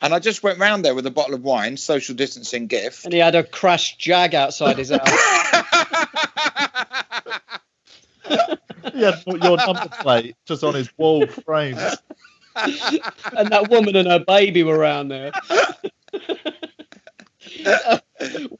And 0.00 0.12
I 0.12 0.18
just 0.18 0.42
went 0.42 0.58
round 0.58 0.84
there 0.84 0.94
with 0.94 1.06
a 1.06 1.10
bottle 1.10 1.34
of 1.34 1.42
wine, 1.42 1.76
social 1.78 2.14
distancing 2.14 2.66
gift. 2.66 3.04
and 3.04 3.14
he 3.14 3.20
had 3.20 3.34
a 3.36 3.42
crashed 3.44 3.98
Jag 3.98 4.34
outside 4.34 4.76
his 4.76 4.90
house. 4.90 5.08
He 8.92 9.02
had 9.02 9.22
your 9.26 9.56
number 9.56 9.88
plate 10.00 10.36
just 10.46 10.62
on 10.62 10.74
his 10.74 10.88
wall 10.96 11.26
frame. 11.26 11.76
and 13.36 13.50
that 13.50 13.70
woman 13.70 13.96
and 13.96 14.08
her 14.08 14.20
baby 14.20 14.62
were 14.62 14.76
around 14.76 15.08
there. 15.08 15.32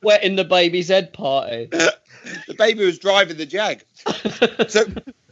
Wetting 0.02 0.36
the 0.36 0.44
baby's 0.44 0.88
head 0.88 1.12
party. 1.12 1.68
the 1.70 2.54
baby 2.58 2.84
was 2.84 2.98
driving 2.98 3.36
the 3.36 3.46
Jag. 3.46 3.84
So, 4.68 4.84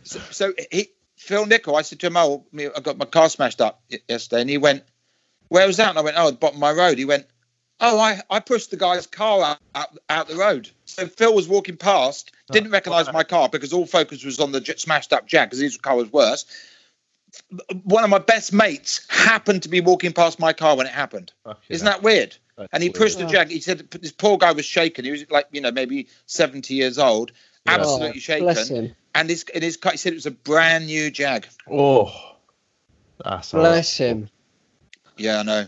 so, 0.03 0.21
so 0.31 0.53
he, 0.71 0.89
Phil 1.17 1.47
Nichol, 1.47 1.77
I 1.77 1.83
said 1.83 2.01
to 2.01 2.07
him, 2.07 2.17
"Oh, 2.17 2.47
I 2.55 2.81
got 2.81 2.99
my 2.99 3.05
car 3.05 3.29
smashed 3.29 3.61
up 3.61 3.83
yesterday," 4.09 4.43
and 4.43 4.51
he 4.51 4.59
went, 4.59 4.85
"Where 5.49 5.67
was 5.67 5.77
that?" 5.79 5.91
And 5.91 5.99
I 5.99 6.03
went, 6.03 6.17
"Oh, 6.19 6.31
the 6.31 6.37
bottom 6.37 6.57
of 6.57 6.61
my 6.61 6.73
road." 6.73 6.99
He 6.99 7.05
went, 7.05 7.27
Oh, 7.85 7.99
I, 7.99 8.21
I 8.31 8.39
pushed 8.39 8.71
the 8.71 8.77
guy's 8.77 9.09
car 9.09 9.43
out, 9.43 9.59
out 9.75 9.99
out 10.09 10.29
the 10.29 10.37
road. 10.37 10.71
So 10.85 11.09
Phil 11.09 11.35
was 11.35 11.49
walking 11.49 11.77
past, 11.77 12.31
didn't 12.53 12.69
oh, 12.69 12.71
recognise 12.71 13.13
my 13.13 13.25
car 13.25 13.49
because 13.49 13.73
all 13.73 13.87
focus 13.87 14.25
was 14.25 14.39
on 14.39 14.53
the 14.53 14.61
j- 14.61 14.77
smashed 14.77 15.13
up 15.13 15.27
Jag 15.27 15.51
because 15.51 15.59
his 15.59 15.79
car 15.79 15.97
was 15.97 16.13
worse. 16.13 16.47
One 17.85 18.05
of 18.05 18.11
my 18.11 18.19
best 18.19 18.53
mates 18.53 19.07
happened 19.09 19.63
to 19.63 19.69
be 19.69 19.81
walking 19.81 20.13
past 20.13 20.39
my 20.39 20.53
car 20.53 20.77
when 20.77 20.87
it 20.87 20.93
happened. 20.93 21.33
Fucking 21.45 21.63
Isn't 21.71 21.85
that 21.87 22.03
weird? 22.03 22.37
That's 22.57 22.69
And 22.73 22.83
he 22.83 22.89
weird. 22.91 22.97
pushed 22.97 23.19
the 23.19 23.25
Oh. 23.25 23.29
Jag. 23.29 23.51
He 23.51 23.61
said 23.61 23.91
this 23.91 24.13
poor 24.13 24.37
guy 24.39 24.53
was 24.53 24.65
shaken. 24.67 25.05
He 25.05 25.11
was 25.11 25.25
like, 25.31 25.47
you 25.53 25.61
know, 25.61 25.71
maybe 25.71 26.09
70 26.27 26.75
years 26.75 26.99
old, 26.99 27.33
Yeah. 27.67 27.73
absolutely 27.75 28.21
shaken. 28.21 28.45
Bless 28.45 28.69
him. 28.69 28.95
And 29.15 29.29
his, 29.31 29.45
in 29.55 29.63
his 29.63 29.77
car, 29.77 29.93
he 29.93 29.99
said 29.99 30.13
it 30.13 30.17
was 30.17 30.27
a 30.27 30.31
brand 30.31 30.87
new 30.87 31.11
Jag. 31.11 31.47
Oh, 31.71 32.13
that's 33.25 33.51
horrible. 33.53 33.71
Bless 33.73 33.97
him. 33.97 34.29
Yeah, 35.17 35.41
I 35.41 35.43
know. 35.43 35.67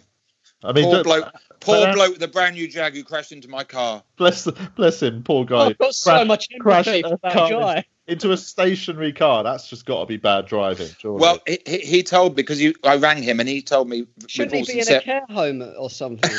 I 0.63 0.73
mean, 0.73 0.85
Poor 0.85 1.05
bloke, 1.05 1.25
poor 1.61 1.77
but, 1.81 1.89
uh, 1.91 1.93
bloke 1.95 2.13
with 2.15 2.23
a 2.23 2.29
brand 2.29 2.57
new 2.57 2.67
Jag 2.67 2.95
who 2.95 3.05
crashed 3.05 3.33
into 3.33 3.49
my 3.49 3.65
car. 3.65 4.03
bless 4.17 4.49
bless 4.77 5.03
him, 5.03 5.23
poor 5.23 5.45
guy. 5.45 5.67
I've 5.67 5.79
got 5.79 5.95
so 5.95 6.11
Crash- 6.13 6.27
much 6.27 6.49
crash 6.61 6.87
empathy 6.89 7.03
for 7.03 7.19
that 7.23 7.33
car 7.33 7.51
guy. 7.51 7.85
Into 8.07 8.33
a 8.33 8.37
stationary 8.37 9.13
car. 9.13 9.43
That's 9.43 9.69
just 9.69 9.87
got 9.87 10.01
to 10.01 10.07
be 10.07 10.17
bad 10.17 10.47
driving. 10.47 10.89
Surely. 10.99 11.21
Well, 11.21 11.39
he, 11.47 11.59
he, 11.67 11.79
he 11.79 12.03
told 12.03 12.33
me 12.33 12.37
because 12.37 12.61
you, 12.61 12.75
I 12.85 12.97
rang 12.97 13.23
him 13.23 13.41
and 13.41 13.49
he 13.49 13.63
told 13.63 13.89
me. 13.89 14.07
Shouldn't 14.27 14.67
he 14.67 14.73
be 14.75 14.81
in 14.81 14.89
a 14.93 15.01
care 15.01 15.25
home 15.31 15.63
or 15.79 15.89
something? 15.91 16.31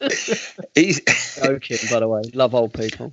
He's, 0.74 1.00
Joking, 1.42 1.78
by 1.90 2.00
the 2.00 2.08
way. 2.08 2.22
Love 2.34 2.54
old 2.54 2.72
people. 2.74 3.12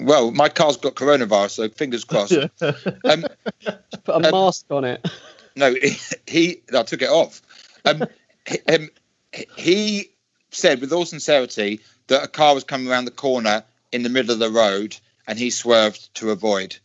well, 0.00 0.30
my 0.30 0.48
car's 0.48 0.76
got 0.76 0.94
coronavirus, 0.94 1.50
so 1.50 1.68
fingers 1.68 2.04
crossed. 2.04 2.32
Yeah. 2.32 2.48
Um, 3.04 3.24
put 4.04 4.08
a 4.08 4.14
Um, 4.14 4.22
mask 4.22 4.66
on 4.70 4.84
it. 4.84 5.06
no, 5.56 5.72
he, 5.74 5.96
he 6.26 6.62
I 6.74 6.82
took 6.82 7.02
it 7.02 7.08
off. 7.08 7.40
Um, 7.84 8.04
he, 8.46 8.58
um, 8.74 8.88
he 9.56 10.10
said 10.50 10.80
with 10.80 10.92
all 10.92 11.04
sincerity 11.06 11.80
that 12.08 12.22
a 12.24 12.28
car 12.28 12.54
was 12.54 12.64
coming 12.64 12.88
around 12.88 13.04
the 13.06 13.10
corner 13.10 13.62
in 13.92 14.02
the 14.02 14.08
middle 14.08 14.32
of 14.32 14.38
the 14.38 14.50
road 14.50 14.96
and 15.28 15.38
he 15.38 15.50
swerved 15.50 16.12
to 16.16 16.30
avoid. 16.32 16.76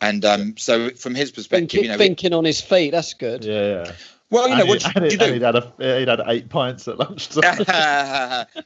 And 0.00 0.24
um, 0.24 0.56
so, 0.56 0.90
from 0.90 1.16
his 1.16 1.32
perspective, 1.32 1.70
Thinking, 1.70 1.82
you 1.84 1.88
know, 1.90 1.98
thinking 1.98 2.32
on 2.32 2.44
his 2.44 2.60
feet. 2.60 2.90
That's 2.92 3.14
good. 3.14 3.44
yeah, 3.44 3.84
yeah. 3.84 3.92
well, 4.30 4.48
you 4.48 4.54
know, 4.54 4.60
and 4.60 4.68
what 4.68 4.82
he- 4.84 4.92
do 4.92 5.00
and 5.00 5.04
you 5.06 5.10
he- 5.10 5.16
do? 5.16 5.24
and 5.24 5.34
he'd 5.34 5.42
had 5.42 5.56
a, 5.56 5.72
he'd 5.98 6.06
had 6.08 6.20
eight 6.28 6.48
pints 6.50 6.86
at 6.86 6.98
lunchtime. 7.00 7.64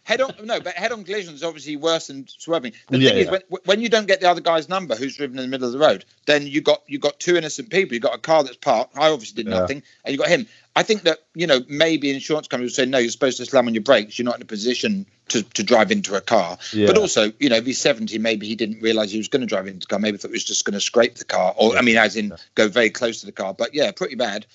head 0.02 0.20
on 0.20 0.34
no 0.44 0.60
but 0.60 0.74
head 0.74 0.92
on 0.92 1.04
collision 1.04 1.34
is 1.34 1.42
obviously 1.42 1.76
worse 1.76 2.08
than 2.08 2.26
swerving 2.28 2.72
the 2.88 2.98
Yeah, 2.98 3.10
thing 3.10 3.18
is 3.18 3.30
when, 3.30 3.40
when 3.64 3.80
you 3.80 3.88
don't 3.88 4.06
get 4.06 4.20
the 4.20 4.28
other 4.28 4.40
guy's 4.42 4.68
number 4.68 4.94
who's 4.94 5.16
driven 5.16 5.38
in 5.38 5.44
the 5.44 5.48
middle 5.48 5.66
of 5.66 5.72
the 5.72 5.78
road 5.78 6.04
then 6.26 6.46
you 6.46 6.60
got 6.60 6.82
you 6.86 6.98
got 6.98 7.18
two 7.18 7.36
innocent 7.36 7.70
people 7.70 7.94
you 7.94 8.00
got 8.00 8.14
a 8.14 8.18
car 8.18 8.42
that's 8.44 8.56
parked 8.56 8.96
i 8.98 9.08
obviously 9.08 9.42
did 9.44 9.50
Yeah. 9.50 9.60
nothing 9.60 9.82
and 10.04 10.12
you 10.12 10.18
got 10.18 10.28
him 10.28 10.46
i 10.76 10.82
think 10.82 11.02
that 11.02 11.18
you 11.34 11.46
know 11.46 11.60
maybe 11.68 12.10
insurance 12.10 12.48
companies 12.48 12.72
will 12.72 12.84
say 12.84 12.88
no 12.90 12.98
you're 12.98 13.10
supposed 13.10 13.36
to 13.38 13.44
slam 13.46 13.66
on 13.66 13.74
your 13.74 13.82
brakes 13.82 14.18
you're 14.18 14.24
not 14.24 14.36
in 14.36 14.42
a 14.42 14.46
position 14.46 15.06
to, 15.28 15.42
to 15.42 15.62
drive 15.62 15.90
into 15.90 16.14
a 16.14 16.20
car 16.20 16.58
Yeah. 16.72 16.86
but 16.86 16.98
also 16.98 17.32
you 17.38 17.48
know 17.48 17.56
if 17.56 17.66
he's 17.66 17.78
70 17.78 18.18
maybe 18.18 18.46
he 18.46 18.54
didn't 18.56 18.80
realize 18.82 19.10
he 19.12 19.18
was 19.18 19.28
going 19.28 19.40
to 19.40 19.46
drive 19.46 19.66
into 19.66 19.80
the 19.80 19.90
car 19.90 19.98
maybe 19.98 20.18
thought 20.18 20.28
he 20.28 20.32
was 20.32 20.44
just 20.44 20.64
going 20.64 20.74
to 20.74 20.80
scrape 20.80 21.16
the 21.16 21.24
car 21.24 21.54
or 21.56 21.76
i 21.76 21.82
mean 21.82 21.96
as 21.96 22.16
in 22.16 22.32
go 22.54 22.68
very 22.68 22.90
close 22.90 23.20
to 23.20 23.26
the 23.26 23.32
car 23.32 23.54
but 23.54 23.74
yeah 23.74 23.90
pretty 23.92 24.14
bad 24.16 24.46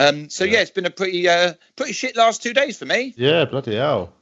um, 0.00 0.28
so 0.30 0.44
Yeah. 0.44 0.52
yeah, 0.52 0.60
it's 0.60 0.70
been 0.70 0.86
a 0.86 0.90
pretty 0.90 1.28
uh, 1.28 1.54
pretty 1.74 1.92
shit 1.92 2.16
last 2.16 2.40
two 2.40 2.52
days 2.54 2.78
for 2.78 2.86
me. 2.86 3.14
yeah, 3.16 3.44
bloody 3.46 3.74
hell. 3.74 4.12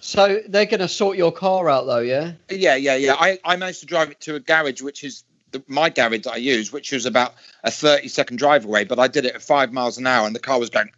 So 0.00 0.40
they're 0.48 0.66
going 0.66 0.80
to 0.80 0.88
sort 0.88 1.16
your 1.16 1.30
car 1.30 1.70
out, 1.70 1.86
though, 1.86 2.00
yeah? 2.00 2.32
Yeah, 2.48 2.74
yeah, 2.74 2.96
yeah. 2.96 3.14
I, 3.14 3.38
I 3.44 3.54
managed 3.54 3.78
to 3.80 3.86
drive 3.86 4.10
it 4.10 4.20
to 4.22 4.34
a 4.34 4.40
garage, 4.40 4.82
which 4.82 5.04
is 5.04 5.22
the, 5.52 5.62
my 5.66 5.90
garage 5.90 6.22
that 6.22 6.34
I 6.34 6.36
used, 6.36 6.72
which 6.72 6.92
was 6.92 7.06
about 7.06 7.34
a 7.64 7.70
30 7.70 8.08
second 8.08 8.38
drive 8.38 8.64
away, 8.64 8.84
but 8.84 8.98
I 8.98 9.08
did 9.08 9.24
it 9.24 9.34
at 9.34 9.42
five 9.42 9.72
miles 9.72 9.98
an 9.98 10.06
hour 10.06 10.26
and 10.26 10.34
the 10.34 10.40
car 10.40 10.58
was 10.58 10.70
going, 10.70 10.90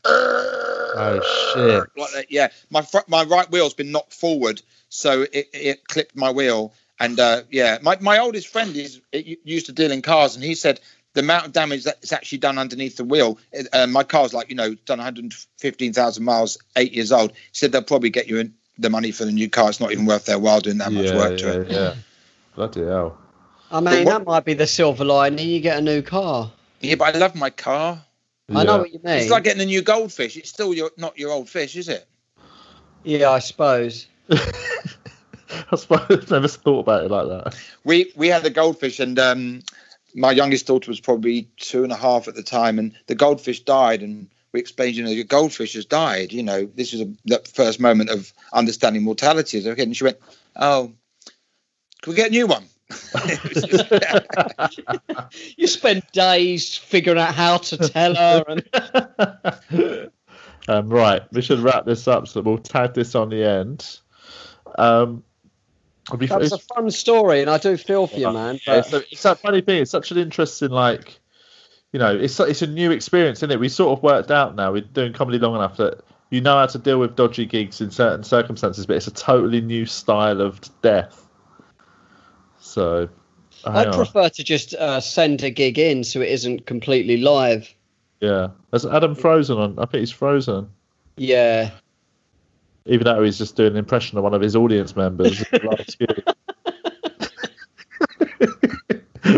Oh 0.95 1.55
shit. 1.55 1.89
like 1.97 2.13
that. 2.13 2.31
Yeah, 2.31 2.49
my 2.71 2.83
front, 2.83 3.09
my 3.09 3.25
right 3.25 3.51
wheel's 3.51 3.75
been 3.75 3.93
knocked 3.93 4.13
forward, 4.13 4.63
so 4.89 5.23
it, 5.23 5.49
it 5.53 5.89
clipped 5.89 6.17
my 6.17 6.31
wheel. 6.31 6.73
And 7.01 7.19
uh, 7.19 7.43
yeah, 7.51 7.79
my, 7.83 7.97
my 8.01 8.19
oldest 8.19 8.49
friend 8.49 8.77
is 8.77 9.01
it, 9.11 9.41
used 9.45 9.67
to 9.67 9.73
deal 9.73 9.91
in 9.91 10.03
cars, 10.03 10.35
and 10.35 10.45
he 10.45 10.55
said 10.55 10.81
the 11.15 11.21
amount 11.21 11.47
of 11.47 11.53
damage 11.53 11.85
that's 11.85 12.13
actually 12.13 12.39
done 12.39 12.59
underneath 12.59 12.97
the 12.97 13.05
wheel. 13.05 13.39
Uh, 13.73 13.87
my 13.87 14.05
car's 14.05 14.33
like 14.33 14.49
you 14.51 14.55
know 14.55 14.75
done 14.87 14.99
115,000 14.99 16.25
miles, 16.25 16.59
eight 16.77 16.93
years 16.93 17.13
old. 17.13 17.33
He 17.33 17.39
said 17.53 17.73
they'll 17.73 17.83
probably 17.83 18.11
get 18.11 18.29
you 18.29 18.39
in 18.39 18.55
the 18.79 18.91
money 18.91 19.13
for 19.13 19.25
the 19.25 19.33
new 19.33 19.49
car. 19.49 19.71
It's 19.71 19.81
not 19.81 19.93
even 19.93 20.07
worth 20.07 20.27
their 20.27 20.39
while 20.39 20.61
doing 20.61 20.79
that 20.79 20.93
much 20.93 21.07
yeah, 21.07 21.17
work 21.17 21.39
to 21.39 21.61
it. 21.61 21.71
yeah. 21.71 21.95
Bloody 22.55 22.83
hell. 22.83 23.19
I 23.73 23.81
mean, 23.81 24.05
what- 24.05 24.19
that 24.19 24.25
might 24.27 24.45
be 24.45 24.55
the 24.55 24.67
silver 24.67 25.05
lining. 25.05 25.49
You 25.49 25.61
get 25.61 25.79
a 25.79 25.81
new 25.81 26.03
car. 26.03 26.53
Yeah, 26.81 26.97
but 26.97 27.15
I 27.15 27.19
love 27.19 27.35
my 27.35 27.51
car. 27.51 28.05
I 28.55 28.65
know 28.65 28.79
what 28.79 28.93
you 28.93 29.01
mean. 29.03 29.15
It's 29.19 29.31
like 29.31 29.45
getting 29.45 29.63
a 29.63 29.67
new 29.67 29.81
goldfish. 29.83 30.37
It's 30.37 30.51
still 30.51 30.75
your 30.75 30.91
not 30.99 31.19
your 31.19 31.31
old 31.31 31.49
fish, 31.49 31.75
is 31.77 31.89
it? 31.89 32.07
yeah, 33.05 33.31
I 33.31 33.39
suppose. 33.39 34.07
I 34.31 35.77
suppose 35.77 36.07
I've 36.11 36.31
never 36.31 36.49
thought 36.49 36.81
about 36.81 37.05
it 37.05 37.11
like 37.11 37.29
that. 37.29 37.57
We 37.85 38.13
we 38.15 38.29
had 38.29 38.45
a 38.45 38.51
goldfish, 38.51 39.01
and 39.01 39.19
um, 39.19 39.63
my 40.15 40.33
youngest 40.33 40.67
daughter 40.67 40.91
was 40.91 41.01
probably 41.01 41.49
two 41.57 41.83
and 41.83 41.93
a 41.93 41.97
half 41.97 42.29
at 42.29 42.35
the 42.35 42.43
time, 42.43 42.79
and 42.79 42.93
the 43.07 43.15
goldfish 43.15 43.61
died, 43.61 44.03
and 44.03 44.29
we 44.53 44.61
explained, 44.61 44.97
you 44.97 45.05
know, 45.05 45.11
your 45.11 45.25
goldfish 45.25 45.73
has 45.75 45.87
died. 45.87 46.33
You 46.33 46.43
know, 46.43 46.67
this 46.75 46.93
is 46.93 47.01
a, 47.01 47.11
the 47.25 47.39
first 47.55 47.81
moment 47.81 48.11
of 48.11 48.33
understanding 48.53 49.03
mortality. 49.03 49.57
Is 49.59 49.67
okay, 49.67 49.83
and 49.83 49.97
she 49.97 50.05
went, 50.05 50.19
"Oh, 50.57 50.93
can 52.03 52.11
we 52.11 52.17
get 52.17 52.29
a 52.29 52.33
new 52.33 52.47
one?" 52.47 52.65
It 52.91 53.43
was 53.45 53.63
just- 53.65 55.57
You 55.57 55.67
spend 55.67 56.03
days 56.13 56.77
figuring 56.77 57.19
out 57.19 57.35
how 57.35 57.59
to 57.59 57.77
tell 57.77 58.15
her, 58.15 58.45
and 58.49 60.11
um, 60.69 60.89
right, 60.89 61.23
we 61.33 61.43
should 61.43 61.61
wrap 61.61 61.85
this 61.87 62.07
up 62.09 62.29
so 62.29 62.41
we'll 62.41 62.59
tag 62.59 62.95
this 62.95 63.15
on 63.15 63.31
the 63.31 63.45
end. 63.45 63.99
Um, 64.79 65.23
it'd 66.09 66.21
be- 66.21 66.27
that 66.27 66.53
a 66.53 66.59
fun 66.59 66.91
story, 66.91 67.41
and 67.41 67.51
I 67.51 67.59
do 67.59 67.77
feel 67.77 68.07
for 68.07 68.19
you, 68.19 68.33
man. 68.33 68.59
Yeah, 68.67 68.77
But 68.77 68.87
so 68.87 69.03
it's 69.11 69.23
that 69.23 69.39
funny 69.41 69.61
thing. 69.61 69.83
It's 69.83 69.91
such 69.91 70.11
an 70.11 70.19
interesting, 70.19 70.71
like, 70.71 71.19
you 71.93 71.99
know, 71.99 72.15
it's 72.17 72.39
it's 72.41 72.63
a 72.63 72.67
new 72.67 72.91
experience, 72.91 73.39
isn't 73.41 73.51
it? 73.51 73.61
We 73.61 73.69
sort 73.69 73.99
of 73.99 74.03
worked 74.03 74.31
out 74.31 74.55
now. 74.57 74.73
We're 74.73 74.81
doing 74.83 75.13
comedy 75.13 75.39
long 75.39 75.55
enough 75.55 75.77
that 75.77 76.01
you 76.31 76.41
know 76.41 76.57
how 76.57 76.67
to 76.67 76.79
deal 76.79 76.99
with 76.99 77.17
dodgy 77.17 77.45
gigs 77.45 77.81
in 77.83 77.91
certain 77.91 78.25
circumstances, 78.25 78.87
but 78.87 78.97
it's 78.97 79.07
a 79.07 79.11
totally 79.13 79.61
new 79.61 79.85
style 79.85 80.41
of 80.41 80.59
death. 80.81 81.22
So, 82.73 83.09
I'd 83.67 83.89
on. 83.89 83.93
prefer 83.95 84.31
to 84.31 84.43
just 84.43 84.73
uh, 84.75 84.99
send 85.01 85.43
a 85.43 85.51
gig 85.51 85.79
in 85.79 86.05
so 86.05 86.23
it 86.23 86.31
isn't 86.31 86.65
completely 86.65 87.19
live. 87.19 87.69
yeah. 88.21 88.49
There's 88.71 88.87
Adam 88.87 89.15
Frozen 89.15 89.59
on. 89.59 89.79
I 89.79 89.85
think 89.85 90.01
he's 90.01 90.11
Frozen, 90.11 90.71
Yeah. 91.19 91.71
even 92.87 93.05
though 93.05 93.23
he's 93.23 93.37
just 93.37 93.55
doing 93.57 93.73
an 93.73 93.77
impression 93.77 94.17
of 94.17 94.25
one 94.25 94.33
of 94.33 94.41
his 94.41 94.57
audience 94.57 94.97
members. 94.97 95.45
last 95.63 95.99
gig. 95.99 96.25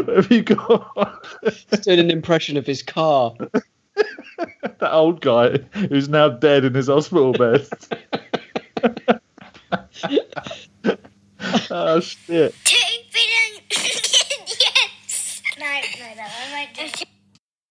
what 0.05 0.17
have 0.17 0.31
you 0.31 0.43
got? 0.43 1.27
He's 1.43 1.81
doing 1.81 1.99
an 1.99 2.11
impression 2.13 2.57
of 2.57 2.65
his 2.67 2.85
car. 2.85 3.35
that 3.97 4.93
old 4.93 5.21
guy 5.21 5.59
who's 5.89 6.09
now 6.09 6.29
dead 6.29 6.65
in 6.65 6.73
his 6.75 6.87
hospital 6.87 7.33
bed. 7.33 7.67
oh 11.71 12.01
shit! 12.01 12.55
Feeding. 13.15 13.63
yes. 14.61 15.41
No, 15.57 15.67
no, 15.67 16.15
No. 16.17 16.23
one 16.23 16.51
might. 16.51 17.14